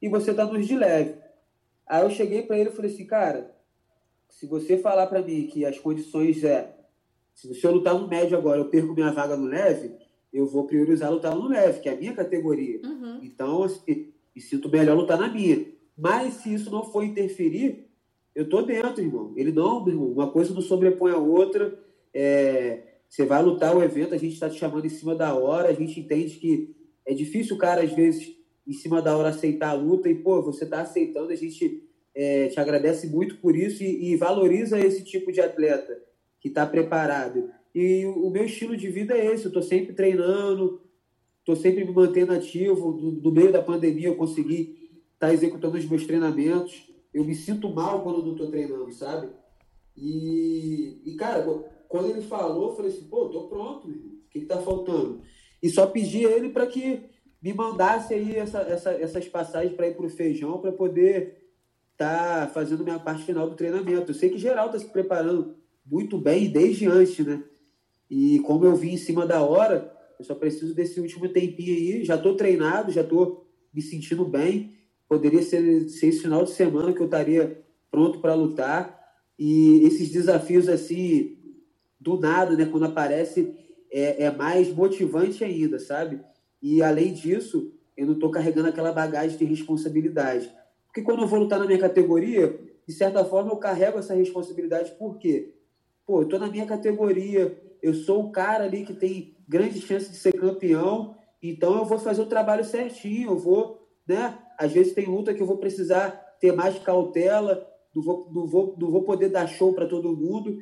e 0.03 0.09
você 0.09 0.35
tá 0.35 0.45
nos 0.45 0.67
de 0.67 0.77
leve. 0.77 1.15
Aí 1.87 2.03
eu 2.03 2.11
cheguei 2.11 2.43
para 2.43 2.59
ele 2.59 2.71
e 2.71 2.73
falei 2.73 2.91
assim, 2.91 3.07
cara, 3.07 3.55
se 4.29 4.47
você 4.47 4.77
falar 4.77 5.07
para 5.07 5.23
mim 5.23 5.47
que 5.47 5.65
as 5.65 5.79
condições 5.79 6.43
é, 6.43 6.75
se 7.35 7.49
você 7.49 7.69
lutar 7.69 7.95
no 7.95 8.09
médio 8.09 8.37
agora, 8.37 8.61
eu 8.61 8.69
perco 8.69 8.95
minha 8.95 9.13
vaga 9.13 9.37
no 9.37 9.47
leve, 9.47 9.93
eu 10.33 10.47
vou 10.47 10.65
priorizar 10.65 11.13
lutar 11.13 11.35
no 11.35 11.49
leve, 11.49 11.81
que 11.81 11.89
é 11.89 11.93
a 11.93 11.97
minha 11.97 12.13
categoria. 12.13 12.81
Uhum. 12.85 13.21
Então, 13.23 13.63
assim, 13.63 14.13
me 14.35 14.43
sinto 14.43 14.69
melhor 14.69 14.97
lutar 14.97 15.19
na 15.19 15.29
minha. 15.29 15.65
Mas 15.97 16.35
se 16.35 16.53
isso 16.53 16.71
não 16.71 16.85
for 16.85 17.05
interferir, 17.05 17.89
eu 18.35 18.49
tô 18.49 18.63
dentro, 18.63 19.01
irmão. 19.01 19.33
Ele 19.37 19.53
não, 19.53 19.87
irmão, 19.87 20.11
uma 20.11 20.31
coisa 20.31 20.53
não 20.53 20.61
sobrepõe 20.61 21.13
a 21.13 21.19
outra. 21.19 21.79
É, 22.13 22.94
você 23.15 23.25
vai 23.25 23.41
lutar 23.41 23.77
o 23.77 23.81
evento, 23.81 24.13
a 24.13 24.19
gente 24.19 24.33
está 24.33 24.51
te 24.51 24.59
chamando 24.59 24.87
em 24.87 24.89
cima 24.91 25.15
da 25.15 25.33
hora, 25.37 25.69
a 25.69 25.73
gente 25.73 26.01
entende 26.01 26.35
que 26.35 26.75
é 27.07 27.15
difícil 27.15 27.55
o 27.55 27.59
cara, 27.59 27.81
às 27.81 27.93
vezes, 27.93 28.35
em 28.67 28.73
cima 28.73 29.01
da 29.01 29.17
hora 29.17 29.29
aceitar 29.29 29.69
a 29.69 29.75
luta, 29.75 30.09
e, 30.09 30.17
pô, 30.17 30.43
você 30.43 30.65
está 30.65 30.81
aceitando, 30.81 31.31
a 31.31 31.37
gente 31.37 31.85
é, 32.13 32.49
te 32.49 32.59
agradece 32.59 33.07
muito 33.07 33.37
por 33.37 33.55
isso 33.55 33.85
e, 33.85 34.11
e 34.11 34.17
valoriza 34.17 34.81
esse 34.81 35.05
tipo 35.05 35.31
de 35.31 35.41
atleta 35.41 35.97
que 36.41 36.49
está 36.49 36.67
preparado. 36.67 37.53
E 37.73 38.05
o, 38.05 38.27
o, 38.27 38.31
meu 38.33 38.47
estilo 38.47 38.77
de 38.77 38.89
vida 38.89 39.17
é 39.17 39.33
esse, 39.33 39.45
eu 39.45 39.51
estou 39.51 39.63
sempre 39.63 39.93
treinando, 39.93 40.83
estou 41.39 41.55
sempre 41.55 41.85
me 41.85 41.93
mantendo 41.93 42.33
ativo. 42.33 42.95
No, 42.95 43.13
no, 43.13 43.31
meio 43.31 43.53
da 43.53 43.63
pandemia 43.63 44.09
eu 44.09 44.17
consegui 44.17 44.91
estar 45.15 45.29
tá 45.29 45.33
executando 45.33 45.79
os 45.79 45.89
meus 45.89 46.05
treinamentos. 46.05 46.93
Eu 47.15 47.23
me 47.23 47.37
sinto 47.37 47.73
mal 47.73 48.03
quando 48.03 48.25
não 48.25 48.33
estou 48.33 48.51
treinando, 48.51 48.91
sabe? 48.91 49.29
E, 49.97 51.01
e, 51.05 51.15
cara, 51.15 51.45
quando 51.95 52.11
ele 52.11 52.23
falou, 52.23 52.71
eu 52.71 52.75
falei 52.75 52.91
assim, 52.91 53.05
pô, 53.05 53.29
tô 53.29 53.43
pronto, 53.45 53.87
o 53.87 54.29
que, 54.29 54.41
que 54.41 54.47
tá 54.47 54.59
faltando? 54.59 55.21
E 55.63 55.71
só 55.71 55.87
pedi 55.87 56.27
a 56.27 56.31
ele 56.33 56.49
para 56.49 56.67
que 56.67 57.05
me 57.41 57.55
mandasse 57.55 58.13
aí 58.13 58.35
essa, 58.35 58.63
essa, 58.63 58.91
essas 58.91 59.29
passagens 59.29 59.77
para 59.77 59.87
ir 59.87 59.95
pro 59.95 60.09
feijão 60.09 60.59
para 60.59 60.73
poder 60.73 61.53
tá 61.97 62.51
fazendo 62.53 62.83
minha 62.83 62.99
parte 62.99 63.23
final 63.23 63.49
do 63.49 63.55
treinamento. 63.55 64.11
Eu 64.11 64.15
sei 64.17 64.29
que 64.29 64.39
geral 64.39 64.73
tá 64.73 64.79
se 64.81 64.87
preparando 64.87 65.55
muito 65.87 66.19
bem 66.19 66.51
desde 66.51 66.87
antes, 66.87 67.25
né? 67.25 67.45
E 68.11 68.41
como 68.41 68.65
eu 68.65 68.75
vim 68.75 68.95
em 68.95 68.99
cima 68.99 69.25
da 69.25 69.41
hora, 69.45 69.97
eu 70.19 70.25
só 70.25 70.35
preciso 70.35 70.75
desse 70.75 70.99
último 70.99 71.29
tempinho 71.29 71.77
aí. 71.77 72.05
Já 72.05 72.19
tô 72.19 72.35
treinado, 72.35 72.91
já 72.91 73.05
tô 73.05 73.45
me 73.73 73.81
sentindo 73.81 74.25
bem. 74.25 74.73
Poderia 75.09 75.45
ser, 75.45 75.89
ser 75.89 76.09
esse 76.09 76.23
final 76.23 76.43
de 76.43 76.51
semana 76.51 76.93
que 76.93 77.01
eu 77.01 77.07
estaria 77.07 77.65
pronto 77.89 78.19
para 78.19 78.35
lutar. 78.35 79.01
E 79.39 79.85
esses 79.85 80.11
desafios 80.11 80.69
assim 80.69 81.44
do 82.05 82.21
nada, 82.21 82.55
né, 82.55 82.67
quando 82.67 82.85
aparece, 82.85 83.57
é, 83.91 84.25
é 84.25 84.31
mais 84.31 84.69
motivante 84.69 85.43
ainda, 85.43 85.79
sabe? 85.79 86.21
E 86.63 86.83
além 86.83 87.15
disso, 87.15 87.73
eu 87.97 88.07
não 88.07 88.13
estou 88.13 88.31
carregando 88.31 88.69
aquela 88.69 88.93
bagagem 88.93 89.39
de 89.39 89.45
responsabilidade. 89.45 90.53
Porque 90.87 91.01
quando 91.01 91.23
eu 91.23 91.27
vou 91.27 91.41
lutar 91.41 91.59
na 91.59 91.65
minha 91.65 91.79
categoria, 91.79 92.61
de 92.87 92.93
certa 92.93 93.25
forma 93.25 93.51
eu 93.51 93.57
carrego 93.57 93.99
essa 93.99 94.15
responsabilidade, 94.15 94.93
por 94.99 95.17
quê? 95.19 95.55
Pô, 96.07 96.21
eu 96.21 96.29
tô 96.29 96.39
na 96.39 96.49
minha 96.49 96.67
categoria, 96.67 97.59
eu 97.83 97.95
sou 97.95 98.25
o 98.25 98.31
cara 98.31 98.65
ali 98.65 98.85
que 98.85 98.93
tem 98.93 99.35
grande 99.49 99.81
chance 99.81 100.11
de 100.11 100.17
ser 100.17 100.33
campeão, 100.33 101.17
então 101.43 101.79
eu 101.79 101.85
vou 101.87 101.99
fazer 101.99 102.21
o 102.21 102.27
trabalho 102.27 102.65
certinho, 102.65 103.31
eu 103.31 103.39
vou, 103.39 103.89
né? 104.07 104.39
Às 104.59 104.73
vezes 104.73 104.93
tem 104.93 105.07
luta 105.07 105.33
que 105.33 105.41
eu 105.41 105.47
vou 105.47 105.57
precisar 105.57 106.11
ter 106.39 106.53
mais 106.53 106.79
cautela, 106.79 107.67
não 107.95 108.03
vou, 108.03 108.31
não 108.33 108.47
vou, 108.47 108.77
não 108.79 108.91
vou 108.91 109.03
poder 109.03 109.31
dar 109.31 109.47
show 109.47 109.73
para 109.73 109.87
todo 109.87 110.17
mundo. 110.17 110.59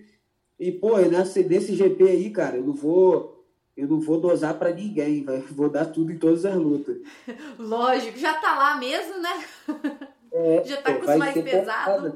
E, 0.62 0.70
pô, 0.70 0.96
nesse, 0.96 1.42
nesse 1.42 1.74
GP 1.74 2.04
aí, 2.04 2.30
cara, 2.30 2.58
eu 2.58 2.62
não 2.62 2.72
vou. 2.72 3.44
Eu 3.76 3.88
não 3.88 3.98
vou 3.98 4.20
dosar 4.20 4.56
para 4.56 4.72
ninguém, 4.72 5.24
vou 5.50 5.68
dar 5.68 5.86
tudo 5.86 6.12
em 6.12 6.18
todas 6.18 6.44
as 6.44 6.54
lutas. 6.54 6.98
Lógico, 7.58 8.16
já 8.16 8.34
tá 8.34 8.56
lá 8.56 8.76
mesmo, 8.78 9.20
né? 9.20 9.44
É, 10.30 10.62
já 10.64 10.80
tá 10.80 10.94
com 10.94 11.10
os 11.10 11.16
mais 11.16 11.34
pesados. 11.34 12.12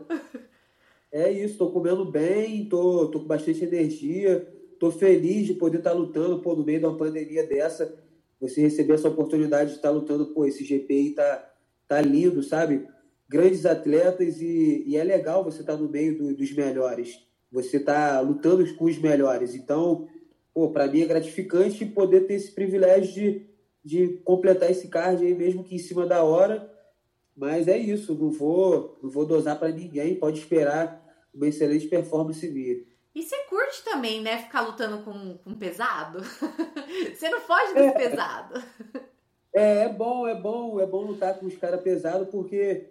É 1.10 1.32
isso, 1.32 1.58
tô 1.58 1.70
comendo 1.70 2.04
bem, 2.04 2.68
tô, 2.68 3.08
tô 3.08 3.18
com 3.20 3.26
bastante 3.26 3.64
energia, 3.64 4.46
tô 4.78 4.92
feliz 4.92 5.46
de 5.46 5.54
poder 5.54 5.78
estar 5.78 5.90
tá 5.90 5.96
lutando, 5.96 6.38
pô, 6.40 6.54
no 6.54 6.64
meio 6.64 6.78
de 6.78 6.86
uma 6.86 6.96
pandemia 6.96 7.44
dessa, 7.44 7.98
você 8.40 8.60
receber 8.60 8.94
essa 8.94 9.08
oportunidade 9.08 9.70
de 9.70 9.76
estar 9.76 9.88
tá 9.88 9.94
lutando, 9.94 10.26
pô, 10.26 10.44
esse 10.44 10.62
GP 10.62 10.94
aí 10.94 11.10
tá, 11.14 11.52
tá 11.88 12.00
lindo, 12.00 12.42
sabe? 12.44 12.86
Grandes 13.28 13.66
atletas 13.66 14.40
e, 14.40 14.84
e 14.86 14.96
é 14.96 15.02
legal 15.02 15.42
você 15.42 15.62
estar 15.62 15.74
tá 15.74 15.82
no 15.82 15.88
meio 15.88 16.16
do, 16.16 16.36
dos 16.36 16.54
melhores 16.54 17.25
você 17.56 17.78
está 17.78 18.20
lutando 18.20 18.62
com 18.74 18.84
os 18.84 18.98
melhores. 18.98 19.54
Então, 19.54 20.06
para 20.74 20.86
mim 20.86 21.00
é 21.00 21.06
gratificante 21.06 21.86
poder 21.86 22.26
ter 22.26 22.34
esse 22.34 22.52
privilégio 22.52 23.14
de, 23.14 23.46
de 23.82 24.08
completar 24.18 24.70
esse 24.70 24.88
card 24.88 25.24
aí, 25.24 25.34
mesmo 25.34 25.64
que 25.64 25.74
em 25.74 25.78
cima 25.78 26.04
da 26.04 26.22
hora. 26.22 26.70
Mas 27.34 27.66
é 27.66 27.78
isso, 27.78 28.14
não 28.14 28.30
vou, 28.30 28.98
não 29.02 29.08
vou 29.08 29.24
dosar 29.24 29.58
para 29.58 29.70
ninguém, 29.70 30.16
pode 30.16 30.38
esperar 30.38 31.02
uma 31.32 31.48
excelente 31.48 31.86
performance 31.86 32.46
minha. 32.46 32.76
E 33.14 33.22
você 33.22 33.36
curte 33.48 33.82
também, 33.82 34.20
né? 34.20 34.36
Ficar 34.36 34.60
lutando 34.60 35.02
com, 35.02 35.38
com 35.38 35.54
pesado? 35.54 36.20
você 37.14 37.30
não 37.30 37.40
foge 37.40 37.72
dos 37.72 37.84
é, 37.84 37.90
pesados. 37.92 38.62
É, 39.54 39.84
é 39.84 39.88
bom, 39.88 40.28
é 40.28 40.34
bom, 40.34 40.78
é 40.78 40.86
bom 40.86 41.06
lutar 41.06 41.38
com 41.38 41.46
os 41.46 41.56
caras 41.56 41.80
pesados, 41.80 42.28
porque 42.28 42.86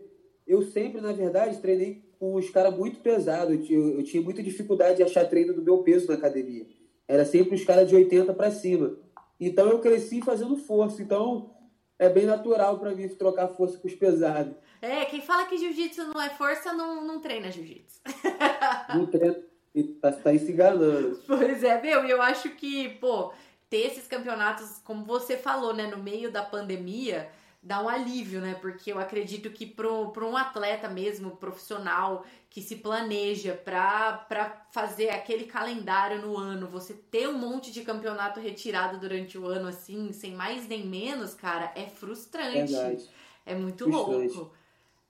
eu 0.48 0.64
sempre, 0.64 1.02
na 1.02 1.14
verdade, 1.14 1.61
treinei 1.61 2.05
com 2.19 2.35
os 2.35 2.49
caras 2.49 2.75
muito 2.75 2.99
pesados. 2.99 3.69
Eu, 3.69 3.97
eu, 3.97 4.03
tinha 4.03 4.21
muita 4.21 4.43
dificuldade 4.43 4.97
de 4.97 5.03
achar 5.03 5.25
treino 5.25 5.53
do 5.53 5.61
meu 5.61 5.79
peso 5.79 6.07
na 6.07 6.15
academia. 6.15 6.65
Era 7.07 7.25
sempre 7.25 7.55
os 7.55 7.63
caras 7.63 7.87
de 7.87 7.95
80 7.95 8.33
para 8.33 8.51
cima. 8.51 8.97
Então 9.39 9.69
eu 9.69 9.79
cresci 9.79 10.21
fazendo 10.21 10.57
força. 10.57 11.01
Então 11.01 11.53
é 11.97 12.09
bem 12.09 12.25
natural 12.25 12.79
para 12.79 12.93
mim 12.93 13.07
trocar 13.09 13.47
força 13.49 13.77
com 13.77 13.87
os 13.87 13.95
pesados. 13.95 14.55
É, 14.81 15.05
quem 15.05 15.21
fala 15.21 15.45
que 15.45 15.57
jiu-jitsu 15.57 16.03
não 16.13 16.21
é 16.21 16.29
força 16.29 16.73
não, 16.73 17.05
não 17.05 17.19
treina 17.19 17.51
jiu-jitsu. 17.51 17.99
Não 18.95 19.05
treina. 19.07 19.35
E 19.73 19.83
tá, 19.83 20.11
tá 20.11 20.37
se 20.37 20.51
enganando. 20.51 21.19
Pois 21.27 21.61
é, 21.61 21.81
meu, 21.81 22.05
eu 22.05 22.21
acho 22.21 22.49
que, 22.51 22.89
pô, 22.97 23.33
ter 23.69 23.87
esses 23.87 24.07
campeonatos, 24.07 24.79
como 24.85 25.03
você 25.03 25.35
falou, 25.35 25.73
né, 25.73 25.87
no 25.87 25.97
meio 25.97 26.31
da 26.31 26.41
pandemia 26.43 27.29
dá 27.65 27.81
um 27.81 27.89
alívio, 27.89 28.39
né? 28.39 28.55
Porque 28.61 28.93
eu 28.93 28.99
acredito 28.99 29.49
que 29.49 29.65
para 29.65 29.89
um 29.89 30.37
atleta 30.37 30.87
mesmo, 30.87 31.31
profissional, 31.31 32.23
que 32.47 32.61
se 32.61 32.75
planeja 32.75 33.53
para 33.55 34.67
fazer 34.71 35.09
aquele 35.09 35.45
calendário 35.45 36.21
no 36.21 36.37
ano, 36.37 36.67
você 36.67 36.93
ter 36.93 37.27
um 37.27 37.37
monte 37.37 37.71
de 37.71 37.81
campeonato 37.81 38.39
retirado 38.39 38.99
durante 38.99 39.35
o 39.35 39.47
ano, 39.47 39.67
assim, 39.67 40.11
sem 40.13 40.33
mais 40.33 40.67
nem 40.67 40.85
menos, 40.85 41.33
cara, 41.33 41.73
é 41.75 41.87
frustrante. 41.87 42.71
Verdade. 42.71 43.09
É 43.43 43.55
muito 43.55 43.85
frustrante. 43.85 44.35
louco. 44.35 44.51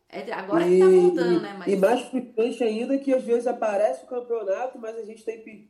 É, 0.07 0.31
agora 0.31 0.65
e, 0.65 0.69
que 0.69 0.79
tá 0.79 0.89
voltando, 0.89 1.41
né? 1.41 1.55
Mas... 1.59 1.73
E 1.73 1.75
mais 1.75 2.01
frustrante 2.03 2.63
ainda 2.63 2.97
que 2.97 3.13
às 3.13 3.23
vezes 3.23 3.47
aparece 3.47 4.05
o 4.05 4.07
campeonato, 4.07 4.79
mas 4.79 4.97
a 4.97 5.03
gente 5.03 5.25
tem. 5.25 5.69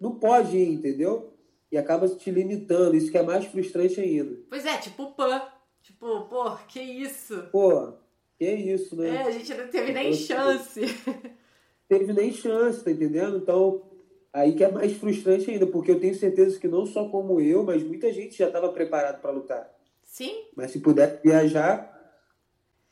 Não 0.00 0.14
pode 0.14 0.56
ir, 0.56 0.72
entendeu? 0.72 1.34
E 1.70 1.76
acaba 1.76 2.08
te 2.08 2.30
limitando. 2.30 2.96
Isso 2.96 3.10
que 3.10 3.18
é 3.18 3.22
mais 3.22 3.44
frustrante 3.44 4.00
ainda. 4.00 4.38
Pois 4.48 4.64
é, 4.64 4.78
tipo 4.78 5.02
o 5.02 5.12
PAN 5.12 5.42
Tipo, 5.84 6.22
pô, 6.22 6.50
que 6.66 6.80
isso? 6.80 7.46
Pô, 7.52 7.92
Que 8.38 8.50
isso, 8.50 8.96
né? 8.96 9.16
É, 9.16 9.22
a 9.24 9.30
gente 9.30 9.52
não 9.52 9.68
teve 9.68 9.92
nem 9.92 10.14
chance. 10.14 10.80
Teve 11.86 12.10
nem 12.14 12.32
chance, 12.32 12.82
tá 12.82 12.90
entendendo? 12.90 13.36
Então, 13.36 13.82
aí 14.32 14.54
que 14.54 14.64
é 14.64 14.72
mais 14.72 14.94
frustrante 14.96 15.50
ainda, 15.50 15.66
porque 15.66 15.90
eu 15.90 16.00
tenho 16.00 16.14
certeza 16.14 16.58
que 16.58 16.66
não 16.66 16.86
só 16.86 17.06
como 17.10 17.38
eu, 17.38 17.62
mas 17.62 17.82
muita 17.82 18.10
gente 18.10 18.34
já 18.34 18.46
estava 18.46 18.72
preparado 18.72 19.20
para 19.20 19.30
lutar. 19.30 19.70
Sim. 20.02 20.46
Mas 20.56 20.70
se 20.70 20.80
puder 20.80 21.20
viajar, 21.22 21.92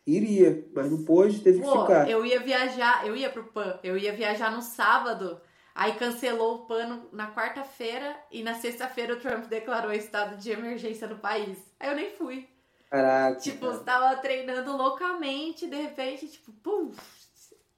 iria. 0.07 0.69
Mas 0.75 0.91
não 0.91 1.03
pôde, 1.03 1.41
teve 1.41 1.61
Pô, 1.63 1.73
que 1.73 1.81
ficar. 1.81 2.11
eu 2.11 2.27
ia 2.27 2.41
viajar, 2.41 3.07
eu 3.07 3.17
ia 3.17 3.31
pro 3.31 3.45
PAN, 3.45 3.81
eu 3.83 3.97
ia 3.97 4.13
viajar 4.13 4.55
no 4.55 4.61
sábado, 4.61 5.41
aí 5.75 5.95
cancelou 5.95 6.57
o 6.57 6.67
PAN 6.67 7.07
na 7.11 7.35
quarta-feira 7.35 8.15
e 8.31 8.43
na 8.43 8.53
sexta-feira 8.53 9.15
o 9.15 9.21
Trump 9.21 9.47
declarou 9.47 9.95
estado 9.95 10.37
de 10.37 10.51
emergência 10.51 11.09
no 11.09 11.19
país. 11.19 11.57
Aí 11.81 11.89
eu 11.89 11.97
nem 11.97 12.11
fui. 12.11 12.52
Caraca. 12.93 13.41
Tipo, 13.41 13.69
você 13.69 13.85
tava 13.85 14.15
treinando 14.17 14.77
loucamente, 14.77 15.67
de 15.67 15.77
repente, 15.77 16.29
tipo, 16.29 16.53
pum. 16.63 16.93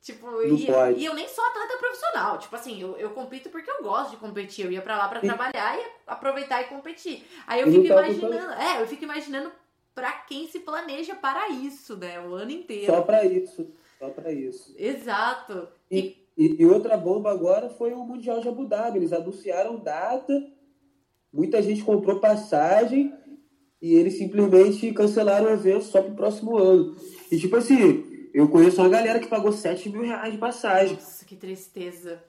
Tipo, 0.03 0.43
e, 0.43 0.67
e 0.99 1.05
eu 1.05 1.15
nem 1.15 1.29
sou 1.29 1.45
atleta 1.45 1.79
profissional. 1.79 2.37
Tipo 2.39 2.57
assim, 2.57 2.83
eu, 2.83 2.97
eu 2.97 3.11
compito 3.11 3.49
porque 3.49 3.71
eu 3.71 3.81
gosto 3.81 4.11
de 4.11 4.17
competir. 4.17 4.65
Eu 4.65 4.73
ia 4.73 4.83
pra 4.83 4.99
lá 4.99 5.09
pra 5.09 5.21
trabalhar 5.21 5.79
e 5.79 5.87
aproveitar 6.05 6.63
e 6.63 6.65
competir. 6.65 7.25
Aí 7.47 7.61
eu 7.61 7.71
fico 7.71 7.87
imaginando, 7.87 8.53
é, 8.55 8.83
eu 8.83 8.87
fico 8.89 9.05
imaginando 9.05 9.53
pra 9.95 10.11
quem 10.11 10.49
se 10.49 10.59
planeja 10.59 11.15
para 11.15 11.49
isso, 11.49 11.97
né? 11.97 12.21
O 12.21 12.35
ano 12.35 12.51
inteiro. 12.51 12.93
Só 12.93 13.01
pra 13.01 13.25
isso. 13.25 13.73
Só 13.97 14.11
pra 14.11 14.33
isso. 14.33 14.75
Exato. 14.77 15.69
E, 15.89 16.27
e, 16.37 16.61
e 16.61 16.67
outra 16.67 16.97
bomba 16.97 17.31
agora 17.31 17.71
foi 17.71 17.93
o 17.93 18.05
Mundial 18.05 18.41
de 18.41 18.49
Abu 18.49 18.67
Dhabi. 18.67 18.99
Eles 18.99 19.13
anunciaram 19.13 19.79
data, 19.79 20.45
muita 21.33 21.63
gente 21.63 21.85
comprou 21.85 22.19
passagem 22.19 23.15
e 23.85 23.97
eles 23.97 24.17
simplesmente 24.17 24.91
cancelaram 24.95 25.45
o 25.45 25.53
evento 25.53 25.85
só 25.85 26.01
pro 26.01 26.15
próximo 26.15 26.57
ano. 26.57 26.97
E 27.31 27.39
tipo 27.39 27.55
assim, 27.55 28.31
eu 28.33 28.49
conheço 28.49 28.81
uma 28.81 28.89
galera 28.89 29.19
que 29.19 29.27
pagou 29.27 29.53
7 29.53 29.91
mil 29.91 30.01
reais 30.01 30.33
de 30.33 30.39
passagem. 30.39 30.95
nossa, 30.95 31.23
que 31.27 31.37
tristeza. 31.37 32.25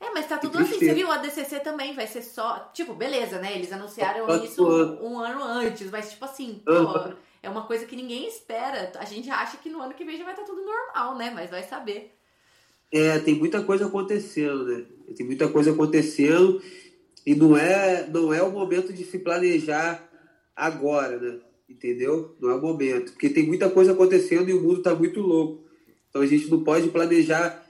É, 0.00 0.10
mas 0.10 0.26
tá 0.26 0.38
tudo 0.38 0.58
assim, 0.58 0.76
você 0.76 0.92
viu? 0.92 1.08
A 1.08 1.18
DCC 1.18 1.60
também 1.60 1.94
vai 1.94 2.08
ser 2.08 2.22
só. 2.22 2.68
Tipo, 2.74 2.94
beleza, 2.94 3.38
né? 3.38 3.54
Eles 3.54 3.72
anunciaram 3.72 4.26
isso 4.42 4.66
ano. 4.66 4.98
um 5.00 5.20
ano 5.20 5.40
antes, 5.40 5.88
mas 5.88 6.10
tipo 6.10 6.24
assim, 6.24 6.62
pô, 6.64 7.12
é 7.44 7.48
uma 7.48 7.62
coisa 7.62 7.86
que 7.86 7.94
ninguém 7.94 8.26
espera. 8.26 8.90
A 8.98 9.04
gente 9.04 9.30
acha 9.30 9.56
que 9.58 9.70
no 9.70 9.80
ano 9.80 9.94
que 9.94 10.04
vem 10.04 10.18
já 10.18 10.24
vai 10.24 10.32
estar 10.34 10.44
tudo 10.44 10.64
normal, 10.64 11.16
né? 11.16 11.30
Mas 11.32 11.48
vai 11.48 11.62
saber. 11.62 12.12
É, 12.90 13.20
tem 13.20 13.36
muita 13.36 13.62
coisa 13.62 13.86
acontecendo, 13.86 14.64
né? 14.64 14.84
Tem 15.16 15.24
muita 15.24 15.46
coisa 15.46 15.70
acontecendo 15.70 16.60
e 17.24 17.36
não 17.36 17.56
é, 17.56 18.04
não 18.08 18.34
é 18.34 18.42
o 18.42 18.50
momento 18.50 18.92
de 18.92 19.04
se 19.04 19.20
planejar 19.20 20.07
agora, 20.58 21.18
né? 21.18 21.38
Entendeu? 21.68 22.36
Não 22.40 22.50
é 22.50 22.54
o 22.54 22.60
momento. 22.60 23.12
Porque 23.12 23.30
tem 23.30 23.46
muita 23.46 23.70
coisa 23.70 23.92
acontecendo 23.92 24.50
e 24.50 24.54
o 24.54 24.60
mundo 24.60 24.78
está 24.78 24.94
muito 24.94 25.20
louco. 25.20 25.64
Então 26.10 26.20
a 26.22 26.26
gente 26.26 26.50
não 26.50 26.64
pode 26.64 26.88
planejar, 26.88 27.64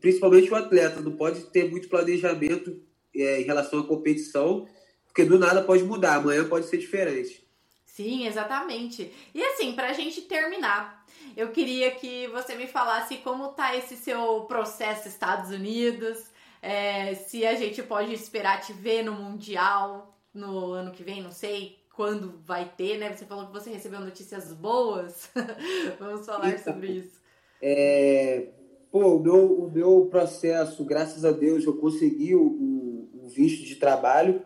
principalmente 0.00 0.50
o 0.50 0.56
atleta, 0.56 1.00
não 1.00 1.12
pode 1.12 1.42
ter 1.50 1.70
muito 1.70 1.88
planejamento 1.88 2.80
é, 3.14 3.40
em 3.40 3.44
relação 3.44 3.80
à 3.80 3.86
competição, 3.86 4.66
porque 5.06 5.24
do 5.24 5.38
nada 5.38 5.62
pode 5.62 5.82
mudar, 5.82 6.14
amanhã 6.14 6.48
pode 6.48 6.66
ser 6.66 6.78
diferente. 6.78 7.44
Sim, 7.84 8.26
exatamente. 8.26 9.12
E 9.34 9.42
assim, 9.42 9.72
pra 9.72 9.92
gente 9.92 10.22
terminar, 10.22 11.04
eu 11.36 11.50
queria 11.50 11.90
que 11.90 12.28
você 12.28 12.54
me 12.54 12.68
falasse 12.68 13.16
como 13.18 13.48
tá 13.48 13.76
esse 13.76 13.96
seu 13.96 14.42
processo 14.42 15.08
Estados 15.08 15.50
Unidos, 15.50 16.30
é, 16.62 17.14
se 17.14 17.44
a 17.44 17.56
gente 17.56 17.82
pode 17.82 18.14
esperar 18.14 18.60
te 18.60 18.72
ver 18.72 19.02
no 19.02 19.12
Mundial 19.12 20.16
no 20.32 20.70
ano 20.70 20.92
que 20.92 21.02
vem, 21.02 21.20
não 21.20 21.32
sei 21.32 21.79
quando 22.00 22.40
vai 22.46 22.64
ter, 22.78 22.96
né? 22.96 23.12
Você 23.14 23.26
falou 23.26 23.44
que 23.48 23.52
você 23.52 23.68
recebeu 23.68 24.00
notícias 24.00 24.54
boas. 24.54 25.28
Vamos 26.00 26.24
falar 26.24 26.48
Então. 26.48 26.72
sobre 26.72 26.86
isso. 26.92 27.20
É, 27.60 28.46
pô, 28.90 29.16
o 29.16 29.20
meu, 29.22 29.64
o 29.64 29.70
meu 29.70 30.06
processo, 30.06 30.82
graças 30.82 31.26
a 31.26 31.30
Deus, 31.30 31.62
eu 31.62 31.76
consegui 31.76 32.34
o, 32.34 32.42
o- 32.42 33.28
visto 33.28 33.66
de 33.66 33.76
trabalho. 33.76 34.40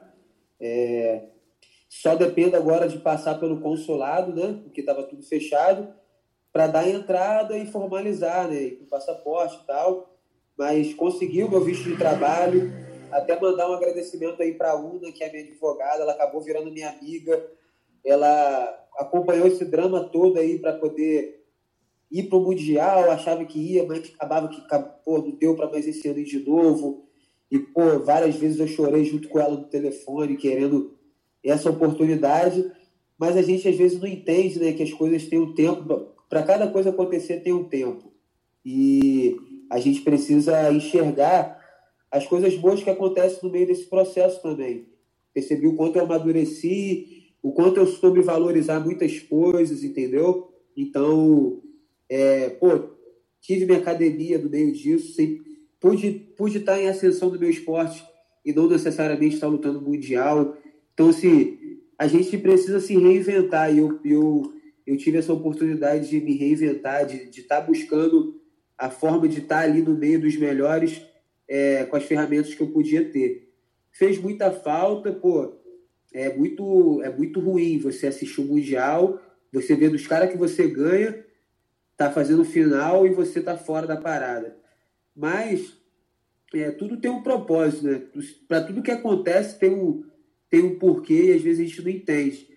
É, 0.59 1.26
só 1.89 2.16
dependo 2.16 2.56
agora 2.56 2.89
de 2.89 2.98
passar 2.98 3.39
pelo 3.39 3.60
consulado, 3.60 4.35
né? 4.35 4.59
Porque 4.64 4.81
estava 4.81 5.05
tudo 5.05 5.22
fechado, 5.22 5.94
para 6.52 6.66
dar 6.66 6.89
entrada 6.89 7.56
e 7.56 7.66
formalizar, 7.70 8.48
né? 8.48 8.70
Com 8.70 8.86
passaporte 8.86 9.60
e 9.62 9.64
tal. 9.64 10.12
Mas 10.59 10.93
consegui 10.93 11.44
o 11.44 11.48
meu 11.48 11.60
visto 11.60 11.85
de 11.85 11.97
trabalho. 11.97 12.72
Até 13.15 13.41
mandar 13.41 13.70
um 13.70 13.74
agradecimento 13.74 14.43
aí 14.43 14.55
para 14.55 14.73
a 14.73 14.77
Una, 14.77 15.12
que 15.12 15.23
é 15.23 15.31
minha 15.31 15.45
advogada, 15.45 16.03
ela 16.03 16.12
acabou 16.12 16.43
virando 16.43 16.73
minha 16.73 16.91
amiga. 16.91 17.49
Ela 18.05 18.86
acompanhou 18.99 19.47
esse 19.47 19.65
drama 19.65 20.09
todo 20.09 20.36
aí 20.36 20.59
para 20.59 20.73
poder 20.73 21.45
ir 22.11 22.24
para 22.24 22.39
o 22.39 22.43
Mundial, 22.43 23.12
achava 23.12 23.45
que 23.45 23.57
ia, 23.57 23.86
mas 23.86 24.12
acabava 24.12 24.49
que 24.49 24.61
pô, 25.05 25.19
não 25.19 25.31
deu 25.31 25.55
para 25.55 25.70
mais 25.70 25.86
esse 25.86 26.09
ano 26.09 26.19
ir 26.19 26.24
de 26.24 26.41
novo. 26.41 27.05
E, 27.49 27.57
pô, 27.57 28.01
várias 28.01 28.35
vezes 28.35 28.59
eu 28.59 28.66
chorei 28.66 29.05
junto 29.05 29.28
com 29.28 29.39
ela 29.39 29.55
no 29.55 29.66
telefone, 29.66 30.36
querendo 30.36 30.99
essa 31.45 31.70
oportunidade. 31.70 32.69
Mas 33.16 33.36
a 33.36 33.43
gente 33.43 33.69
às 33.69 33.77
vezes 33.77 34.01
não 34.01 34.09
entende 34.09 34.59
né, 34.59 34.73
que 34.73 34.82
as 34.82 34.93
coisas 34.93 35.24
têm 35.28 35.39
um 35.39 35.55
tempo, 35.55 36.09
para 36.28 36.43
cada 36.43 36.66
coisa 36.66 36.91
acontecer 36.91 37.45
tem 37.45 37.53
um 37.53 37.62
tempo. 37.62 38.12
E 38.65 39.36
a 39.70 39.78
gente 39.78 40.01
precisa 40.01 40.73
enxergar 40.73 41.64
as 42.15 42.24
coisas 42.28 42.57
boas 42.57 42.81
que 42.81 42.89
acontecem 42.89 43.41
no 43.43 43.51
meio 43.51 43.66
desse 43.66 43.86
processo 43.86 44.41
também. 44.41 44.86
Percebi 45.35 45.66
o 45.66 45.74
quanto 45.74 45.97
eu 45.97 46.05
amadureci, 46.05 47.32
o 47.43 47.51
quanto 47.51 47.81
eu 47.81 47.86
soube 47.89 48.20
valorizar 48.20 48.78
muitas 48.78 49.19
coisas, 49.19 49.82
entendeu? 49.82 50.49
Então, 50.77 51.61
é, 52.09 52.51
pô, 52.51 52.91
tive 53.41 53.66
minha 53.66 53.78
academia 53.78 54.39
no 54.39 54.49
meio 54.49 54.73
disso, 54.73 55.12
sempre, 55.12 55.43
pude, 55.81 56.12
pude 56.36 56.59
estar 56.59 56.81
em 56.81 56.89
ascensão 56.89 57.31
do 57.31 57.39
meu 57.39 57.51
esporte 57.51 58.05
e 58.45 58.53
não 58.53 58.69
necessariamente 58.69 59.35
estar 59.35 59.49
lutando 59.49 59.82
mundial. 59.82 60.57
Então, 60.93 61.09
assim, 61.09 61.59
a 61.99 62.07
gente 62.07 62.39
precisa 62.39 62.78
se 62.78 62.97
reinventar 62.97 63.74
e 63.74 63.78
eu, 63.78 63.99
eu, 64.05 64.53
eu 64.86 64.97
tive 64.97 65.19
essa 65.19 65.32
oportunidade 65.32 66.09
de 66.09 66.20
me 66.20 66.36
reinventar, 66.36 67.07
de, 67.07 67.28
de 67.28 67.41
estar 67.41 67.61
buscando 67.62 68.41
a 68.78 68.89
forma 68.89 69.27
de 69.27 69.41
estar 69.41 69.65
ali 69.65 69.82
no 69.82 69.99
meio 69.99 70.20
dos 70.20 70.36
melhores 70.36 71.03
é, 71.49 71.85
com 71.85 71.97
as 71.97 72.05
ferramentas 72.05 72.55
que 72.55 72.62
eu 72.62 72.71
podia 72.71 73.05
ter. 73.11 73.53
Fez 73.93 74.19
muita 74.19 74.51
falta, 74.51 75.12
pô, 75.12 75.55
é 76.12 76.35
muito, 76.35 77.03
é 77.03 77.11
muito 77.11 77.41
ruim 77.41 77.79
você 77.79 78.07
assistir 78.07 78.41
o 78.41 78.45
Mundial, 78.45 79.21
você 79.53 79.75
vê 79.75 79.89
dos 79.89 80.07
caras 80.07 80.31
que 80.31 80.39
você 80.39 80.66
ganha, 80.69 81.25
tá 81.97 82.11
fazendo 82.11 82.45
final 82.45 83.07
e 83.07 83.11
você 83.11 83.41
tá 83.41 83.57
fora 83.57 83.87
da 83.87 83.97
parada. 83.97 84.57
Mas 85.15 85.77
é, 86.53 86.71
tudo 86.71 86.97
tem 86.97 87.11
um 87.11 87.23
propósito, 87.23 87.85
né? 87.85 88.03
Para 88.49 88.62
tudo 88.62 88.83
que 88.83 88.91
acontece 88.91 89.59
tem 89.59 89.71
um, 89.71 90.05
tem 90.51 90.62
um 90.62 90.79
porquê 90.79 91.27
e 91.27 91.33
às 91.33 91.43
vezes 91.43 91.61
a 91.61 91.69
gente 91.69 91.83
não 91.83 91.91
entende. 91.91 92.49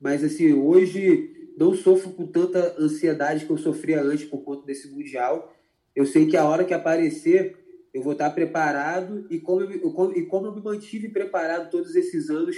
Mas 0.00 0.22
assim, 0.22 0.52
hoje 0.52 1.52
não 1.58 1.74
sofro 1.74 2.10
com 2.10 2.26
tanta 2.26 2.76
ansiedade 2.78 3.44
que 3.44 3.50
eu 3.50 3.58
sofria 3.58 4.02
antes 4.02 4.24
por 4.24 4.42
conta 4.42 4.64
desse 4.64 4.88
Mundial. 4.88 5.54
Eu 5.94 6.06
sei 6.06 6.26
que 6.26 6.36
a 6.36 6.44
hora 6.44 6.64
que 6.64 6.72
aparecer, 6.72 7.56
eu 7.92 8.02
vou 8.02 8.12
estar 8.12 8.30
preparado 8.30 9.26
e 9.30 9.38
como 9.38 9.62
eu, 9.62 9.70
eu, 9.70 10.12
e 10.16 10.26
como 10.26 10.46
eu 10.46 10.54
me 10.54 10.62
mantive 10.62 11.08
preparado 11.08 11.70
todos 11.70 11.94
esses 11.94 12.28
anos 12.28 12.56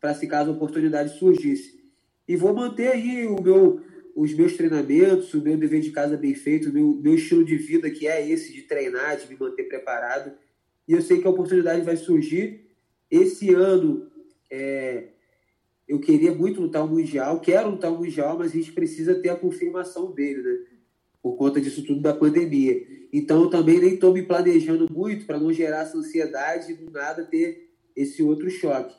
para 0.00 0.14
se 0.14 0.26
caso 0.26 0.50
a 0.50 0.54
oportunidade 0.54 1.18
surgisse. 1.18 1.80
E 2.26 2.36
vou 2.36 2.54
manter 2.54 2.88
aí 2.88 3.26
o 3.26 3.40
meu, 3.42 3.80
os 4.14 4.32
meus 4.34 4.56
treinamentos, 4.56 5.34
o 5.34 5.42
meu 5.42 5.56
dever 5.56 5.80
de 5.80 5.90
casa 5.90 6.16
bem 6.16 6.34
feito, 6.34 6.70
o 6.70 6.72
meu, 6.72 6.94
meu 6.96 7.14
estilo 7.14 7.44
de 7.44 7.56
vida 7.56 7.90
que 7.90 8.06
é 8.06 8.26
esse 8.28 8.52
de 8.52 8.62
treinar, 8.62 9.16
de 9.16 9.28
me 9.28 9.38
manter 9.38 9.64
preparado. 9.64 10.32
E 10.88 10.92
eu 10.92 11.02
sei 11.02 11.20
que 11.20 11.26
a 11.26 11.30
oportunidade 11.30 11.82
vai 11.82 11.96
surgir. 11.96 12.70
Esse 13.10 13.52
ano 13.52 14.10
é, 14.50 15.08
eu 15.86 15.98
queria 15.98 16.32
muito 16.32 16.60
lutar 16.60 16.84
o 16.84 16.88
Mundial, 16.88 17.40
quero 17.40 17.70
lutar 17.70 17.92
o 17.92 17.98
Mundial, 17.98 18.38
mas 18.38 18.52
a 18.52 18.54
gente 18.54 18.72
precisa 18.72 19.14
ter 19.16 19.28
a 19.28 19.36
confirmação 19.36 20.12
dele, 20.12 20.42
né? 20.42 20.58
Por 21.22 21.36
conta 21.36 21.60
disso 21.60 21.84
tudo 21.84 22.00
da 22.00 22.14
pandemia. 22.14 22.99
Então 23.12 23.42
eu 23.42 23.50
também 23.50 23.80
nem 23.80 23.94
estou 23.94 24.12
me 24.12 24.22
planejando 24.22 24.86
muito 24.90 25.26
para 25.26 25.38
não 25.38 25.52
gerar 25.52 25.82
essa 25.82 25.98
ansiedade 25.98 26.72
e 26.72 26.74
do 26.74 26.90
nada 26.90 27.24
ter 27.24 27.70
esse 27.96 28.22
outro 28.22 28.48
choque. 28.48 28.94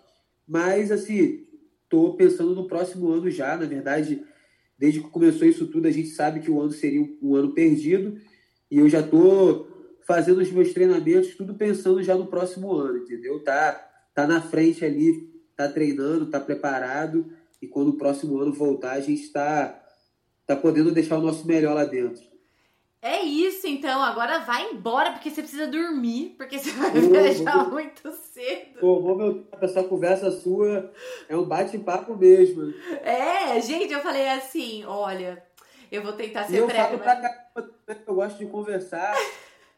Mas, 0.48 0.92
assim, 0.92 1.46
estou 1.84 2.16
pensando 2.16 2.54
no 2.54 2.68
próximo 2.68 3.10
ano 3.10 3.30
já. 3.30 3.56
Na 3.56 3.66
verdade, 3.66 4.24
desde 4.78 5.00
que 5.00 5.10
começou 5.10 5.48
isso 5.48 5.68
tudo, 5.68 5.88
a 5.88 5.92
gente 5.92 6.10
sabe 6.10 6.42
que 6.42 6.52
o 6.52 6.60
ano 6.60 6.72
seria 6.72 7.08
um 7.22 7.36
ano 7.36 7.54
perdido. 7.54 8.20
E 8.70 8.80
eu 8.80 8.90
já 8.90 9.00
estou 9.00 9.68
fazendo 10.02 10.40
os 10.40 10.52
meus 10.52 10.74
treinamentos, 10.74 11.36
tudo 11.36 11.54
pensando 11.54 12.04
já 12.04 12.16
no 12.16 12.28
próximo 12.28 12.74
ano, 12.74 12.98
entendeu? 12.98 13.42
Tá, 13.44 13.74
tá 14.14 14.28
na 14.28 14.42
frente 14.42 14.84
ali, 14.84 15.30
tá 15.56 15.70
treinando, 15.70 16.30
tá 16.30 16.40
preparado. 16.40 17.32
E 17.62 17.68
quando 17.68 17.90
o 17.90 17.98
próximo 17.98 18.40
ano 18.40 18.52
voltar, 18.52 18.94
a 18.94 19.00
gente 19.00 19.22
está 19.22 19.82
tá 20.46 20.56
podendo 20.56 20.92
deixar 20.92 21.18
o 21.18 21.22
nosso 21.22 21.48
melhor 21.48 21.76
lá 21.76 21.86
dentro. 21.86 22.24
É 23.02 23.22
isso, 23.22 23.66
então. 23.66 24.02
Agora 24.04 24.40
vai 24.40 24.72
embora, 24.72 25.12
porque 25.12 25.30
você 25.30 25.42
precisa 25.42 25.68
dormir, 25.68 26.36
porque 26.38 26.60
você 26.60 26.72
vai 26.72 26.92
viajar 26.92 27.64
vou... 27.64 27.74
muito 27.74 28.12
cedo. 28.12 28.80
Pô, 28.80 29.02
vou 29.02 29.18
meu 29.18 29.48
essa 29.60 29.84
conversa 29.84 30.30
sua 30.30 30.92
é 31.28 31.36
um 31.36 31.46
bate-papo 31.46 32.16
mesmo. 32.16 32.74
É, 33.04 33.60
gente, 33.60 33.92
eu 33.92 34.02
falei 34.02 34.30
assim, 34.30 34.84
olha, 34.86 35.44
Eu 35.92 36.02
vou 36.02 36.14
tentar 36.14 36.46
ser 36.46 36.60
eu 36.60 36.68
breve. 36.68 36.84
Falo 36.84 37.00
pra 37.00 37.16
caramba, 37.18 37.76
eu 38.08 38.16
gosto 38.16 38.38
de 38.38 38.46
conversar. 38.46 39.14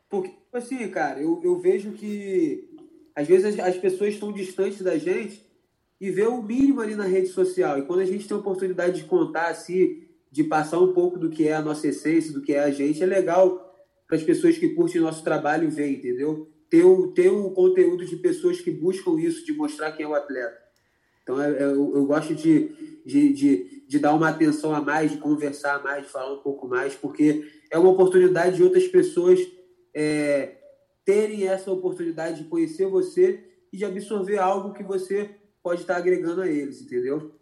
Porque, 0.08 0.30
tipo 0.30 0.58
assim, 0.58 0.88
cara, 0.90 1.20
eu, 1.20 1.42
eu 1.44 1.58
vejo 1.58 1.94
que 1.94 2.70
às 3.16 3.28
vezes 3.28 3.60
as, 3.60 3.68
as 3.68 3.78
pessoas 3.78 4.14
estão 4.14 4.32
distantes 4.32 4.82
da 4.84 4.96
gente 4.96 5.44
e 6.00 6.12
vê 6.12 6.28
o 6.28 6.42
mínimo 6.42 6.82
ali 6.82 6.94
na 6.94 7.06
rede 7.06 7.30
social. 7.30 7.80
E 7.80 7.86
quando 7.86 8.02
a 8.02 8.06
gente 8.06 8.28
tem 8.28 8.38
a 8.38 8.40
oportunidade 8.40 9.02
de 9.02 9.08
contar, 9.08 9.48
assim, 9.48 10.03
de 10.34 10.44
passar 10.44 10.80
um 10.80 10.94
pouco 10.94 11.20
do 11.20 11.30
que 11.30 11.48
é 11.48 11.54
a 11.54 11.62
nossa 11.62 11.88
essência, 11.88 12.34
do 12.34 12.42
que 12.42 12.54
é 12.54 12.60
a 12.60 12.72
gente, 12.72 13.04
é 13.04 13.06
legal 13.06 13.72
para 14.08 14.18
as 14.18 14.24
pessoas 14.24 14.58
que 14.58 14.70
curtem 14.70 15.00
nosso 15.00 15.24
trabalho 15.24 15.70
ver, 15.70 15.88
entendeu? 15.92 16.52
Ter 16.72 16.84
o, 16.84 17.12
ter 17.12 17.30
o 17.30 17.52
conteúdo 17.52 18.04
de 18.04 18.16
pessoas 18.16 18.60
que 18.60 18.72
buscam 18.72 19.12
isso, 19.20 19.46
de 19.46 19.54
mostrar 19.54 19.92
quem 19.92 20.08
é 20.08 20.10
o 20.10 20.16
atleta. 20.16 20.58
Então, 21.22 21.40
é, 21.40 21.52
é, 21.52 21.64
eu, 21.66 21.96
eu 21.96 22.06
gosto 22.08 22.34
de, 22.34 23.02
de, 23.06 23.32
de, 23.32 23.86
de, 23.88 24.00
dar 24.00 24.16
uma 24.16 24.30
atenção 24.30 24.74
a 24.74 24.82
mais, 24.82 25.12
de 25.12 25.18
conversar 25.18 25.84
mais, 25.84 26.08
de 26.08 26.12
falar 26.12 26.34
um 26.34 26.42
pouco 26.42 26.68
mais, 26.68 26.96
porque 26.96 27.46
é 27.70 27.78
uma 27.78 27.92
oportunidade 27.92 28.56
de 28.56 28.64
outras 28.64 28.88
pessoas 28.88 29.40
é, 29.94 30.56
terem 31.06 31.48
essa 31.48 31.72
oportunidade 31.72 32.42
de 32.42 32.50
conhecer 32.50 32.88
você 32.88 33.40
e 33.72 33.78
de 33.78 33.86
absorver 33.86 34.40
algo 34.40 34.74
que 34.74 34.82
você 34.82 35.30
pode 35.62 35.82
estar 35.82 35.98
agregando 35.98 36.42
a 36.42 36.48
eles, 36.48 36.82
entendeu? 36.82 37.36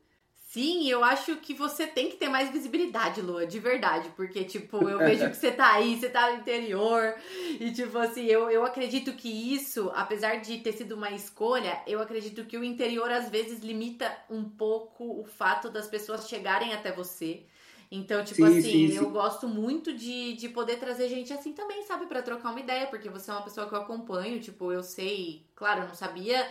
Sim, 0.52 0.90
eu 0.90 1.02
acho 1.02 1.38
que 1.38 1.54
você 1.54 1.88
tem 1.88 2.10
que 2.10 2.18
ter 2.18 2.28
mais 2.28 2.52
visibilidade, 2.52 3.22
Lua, 3.22 3.48
de 3.48 3.58
verdade, 3.58 4.12
porque, 4.18 4.44
tipo, 4.44 4.90
eu 4.90 4.98
vejo 5.00 5.30
que 5.30 5.38
você 5.38 5.50
tá 5.50 5.72
aí, 5.72 5.98
você 5.98 6.10
tá 6.10 6.30
no 6.30 6.40
interior, 6.40 7.16
e, 7.58 7.72
tipo, 7.72 7.98
assim, 7.98 8.26
eu, 8.26 8.50
eu 8.50 8.66
acredito 8.66 9.14
que 9.14 9.30
isso, 9.30 9.90
apesar 9.96 10.42
de 10.42 10.58
ter 10.58 10.74
sido 10.74 10.96
uma 10.96 11.10
escolha, 11.12 11.82
eu 11.88 12.02
acredito 12.02 12.44
que 12.44 12.58
o 12.58 12.66
interior, 12.66 13.10
às 13.10 13.30
vezes, 13.30 13.64
limita 13.64 14.14
um 14.30 14.44
pouco 14.44 15.22
o 15.22 15.24
fato 15.24 15.70
das 15.70 15.88
pessoas 15.88 16.28
chegarem 16.28 16.74
até 16.74 16.92
você. 16.92 17.46
Então, 17.90 18.24
tipo 18.24 18.46
sim, 18.46 18.58
assim, 18.60 18.62
sim, 18.62 18.88
sim. 18.90 18.96
eu 18.96 19.10
gosto 19.10 19.48
muito 19.48 19.94
de, 19.94 20.34
de 20.34 20.50
poder 20.50 20.78
trazer 20.80 21.08
gente 21.10 21.32
assim 21.32 21.54
também, 21.54 21.84
sabe, 21.84 22.08
para 22.08 22.22
trocar 22.22 22.52
uma 22.52 22.60
ideia, 22.60 22.88
porque 22.88 23.10
você 23.10 23.32
é 23.32 23.34
uma 23.34 23.44
pessoa 23.44 23.68
que 23.68 23.76
eu 23.76 23.80
acompanho, 23.80 24.40
tipo, 24.40 24.72
eu 24.72 24.84
sei, 24.84 25.46
claro, 25.56 25.82
eu 25.82 25.88
não 25.88 25.96
sabia 25.96 26.46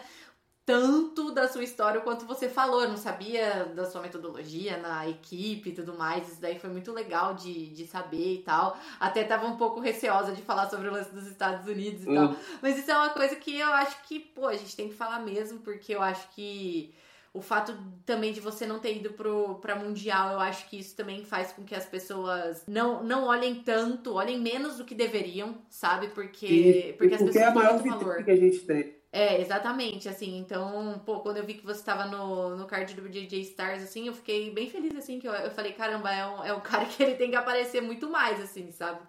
tanto 0.71 1.33
da 1.33 1.49
sua 1.49 1.65
história 1.65 2.01
quanto 2.01 2.25
você 2.25 2.49
falou. 2.49 2.83
Eu 2.83 2.89
não 2.89 2.97
sabia 2.97 3.65
da 3.75 3.85
sua 3.85 4.01
metodologia 4.01 4.77
na 4.77 5.09
equipe 5.09 5.71
e 5.71 5.73
tudo 5.73 5.95
mais. 5.95 6.29
Isso 6.29 6.41
daí 6.41 6.59
foi 6.59 6.71
muito 6.71 6.93
legal 6.93 7.35
de, 7.35 7.71
de 7.71 7.87
saber 7.87 8.35
e 8.35 8.43
tal. 8.43 8.79
Até 9.01 9.25
tava 9.25 9.47
um 9.47 9.57
pouco 9.57 9.81
receosa 9.81 10.33
de 10.33 10.43
falar 10.43 10.71
sobre 10.71 10.89
o 10.89 10.93
lance 10.93 11.13
dos 11.13 11.27
Estados 11.27 11.67
Unidos 11.67 12.03
e 12.03 12.15
tal. 12.15 12.29
Hum. 12.29 12.37
Mas 12.63 12.79
isso 12.79 12.91
é 12.91 12.97
uma 12.97 13.11
coisa 13.11 13.35
que 13.35 13.59
eu 13.59 13.69
acho 13.73 14.01
que, 14.05 14.21
pô, 14.21 14.47
a 14.47 14.57
gente 14.57 14.77
tem 14.77 14.89
que 14.89 14.95
falar 14.95 15.19
mesmo, 15.21 15.59
porque 15.59 15.93
eu 15.93 16.03
acho 16.03 16.29
que 16.31 16.95
o 17.33 17.41
fato 17.41 17.77
também 18.05 18.33
de 18.33 18.41
você 18.41 18.67
não 18.67 18.79
ter 18.79 18.97
ido 18.97 19.13
pro, 19.13 19.57
pra 19.57 19.77
Mundial, 19.77 20.35
eu 20.35 20.41
acho 20.41 20.69
que 20.69 20.79
isso 20.79 20.97
também 20.97 21.25
faz 21.25 21.53
com 21.53 21.65
que 21.65 21.75
as 21.75 21.85
pessoas 21.85 22.65
não, 22.67 23.03
não 23.03 23.25
olhem 23.25 23.57
tanto, 23.57 24.15
olhem 24.15 24.41
menos 24.41 24.79
do 24.79 24.85
que 24.85 24.95
deveriam, 24.95 25.59
sabe? 25.69 26.09
Porque, 26.09 26.47
e, 26.47 26.93
porque, 26.95 27.15
as 27.15 27.23
porque 27.23 27.33
pessoas 27.33 27.37
é 27.37 27.45
a 27.45 27.55
maior 27.55 27.79
valor. 27.79 28.25
que 28.25 28.31
a 28.31 28.37
gente 28.37 28.61
tem. 28.61 29.00
É, 29.13 29.41
exatamente, 29.41 30.09
assim, 30.09 30.39
então, 30.39 31.03
pô, 31.05 31.19
quando 31.19 31.39
eu 31.39 31.45
vi 31.45 31.55
que 31.55 31.67
você 31.67 31.83
tava 31.83 32.05
no, 32.05 32.57
no 32.57 32.65
card 32.67 32.95
do 32.95 33.09
DJ 33.09 33.41
Stars, 33.41 33.83
assim, 33.83 34.07
eu 34.07 34.15
fiquei 34.15 34.53
bem 34.53 34.71
feliz, 34.71 34.95
assim, 34.97 35.19
que 35.19 35.27
eu, 35.27 35.33
eu 35.33 35.51
falei, 35.51 35.73
caramba, 35.73 36.13
é 36.13 36.25
um, 36.25 36.45
é 36.45 36.55
um 36.55 36.61
cara 36.63 36.85
que 36.85 37.03
ele 37.03 37.17
tem 37.17 37.31
que 37.31 37.37
aparecer 37.37 37.81
muito 37.81 38.09
mais, 38.09 38.41
assim, 38.41 38.71
sabe? 38.71 39.01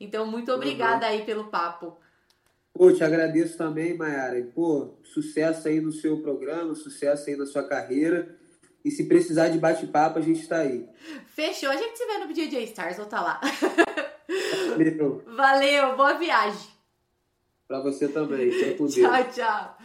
Então, 0.00 0.26
muito 0.26 0.50
obrigada 0.50 1.06
uhum. 1.06 1.12
aí 1.12 1.22
pelo 1.24 1.44
papo. 1.44 1.96
Pô, 2.72 2.92
te 2.92 3.04
agradeço 3.04 3.56
também, 3.56 3.96
Mayara. 3.96 4.42
Pô, 4.52 4.94
sucesso 5.04 5.68
aí 5.68 5.80
no 5.80 5.92
seu 5.92 6.20
programa, 6.20 6.74
sucesso 6.74 7.30
aí 7.30 7.36
na 7.36 7.46
sua 7.46 7.62
carreira. 7.62 8.36
E 8.84 8.90
se 8.90 9.06
precisar 9.06 9.48
de 9.48 9.58
bate-papo, 9.58 10.18
a 10.18 10.22
gente 10.22 10.46
tá 10.48 10.58
aí. 10.58 10.86
Fechou. 11.26 11.70
A 11.70 11.76
gente 11.76 11.96
se 11.96 12.04
vê 12.04 12.18
no 12.18 12.32
DJ 12.32 12.64
Stars, 12.64 12.96
vou 12.96 13.06
tá 13.06 13.20
lá. 13.20 13.40
Valeu. 14.70 15.22
Valeu, 15.36 15.96
boa 15.96 16.14
viagem. 16.14 16.73
Pra 17.66 17.80
você 17.80 18.08
também. 18.08 18.50
tchau, 18.76 19.24
tchau. 19.32 19.78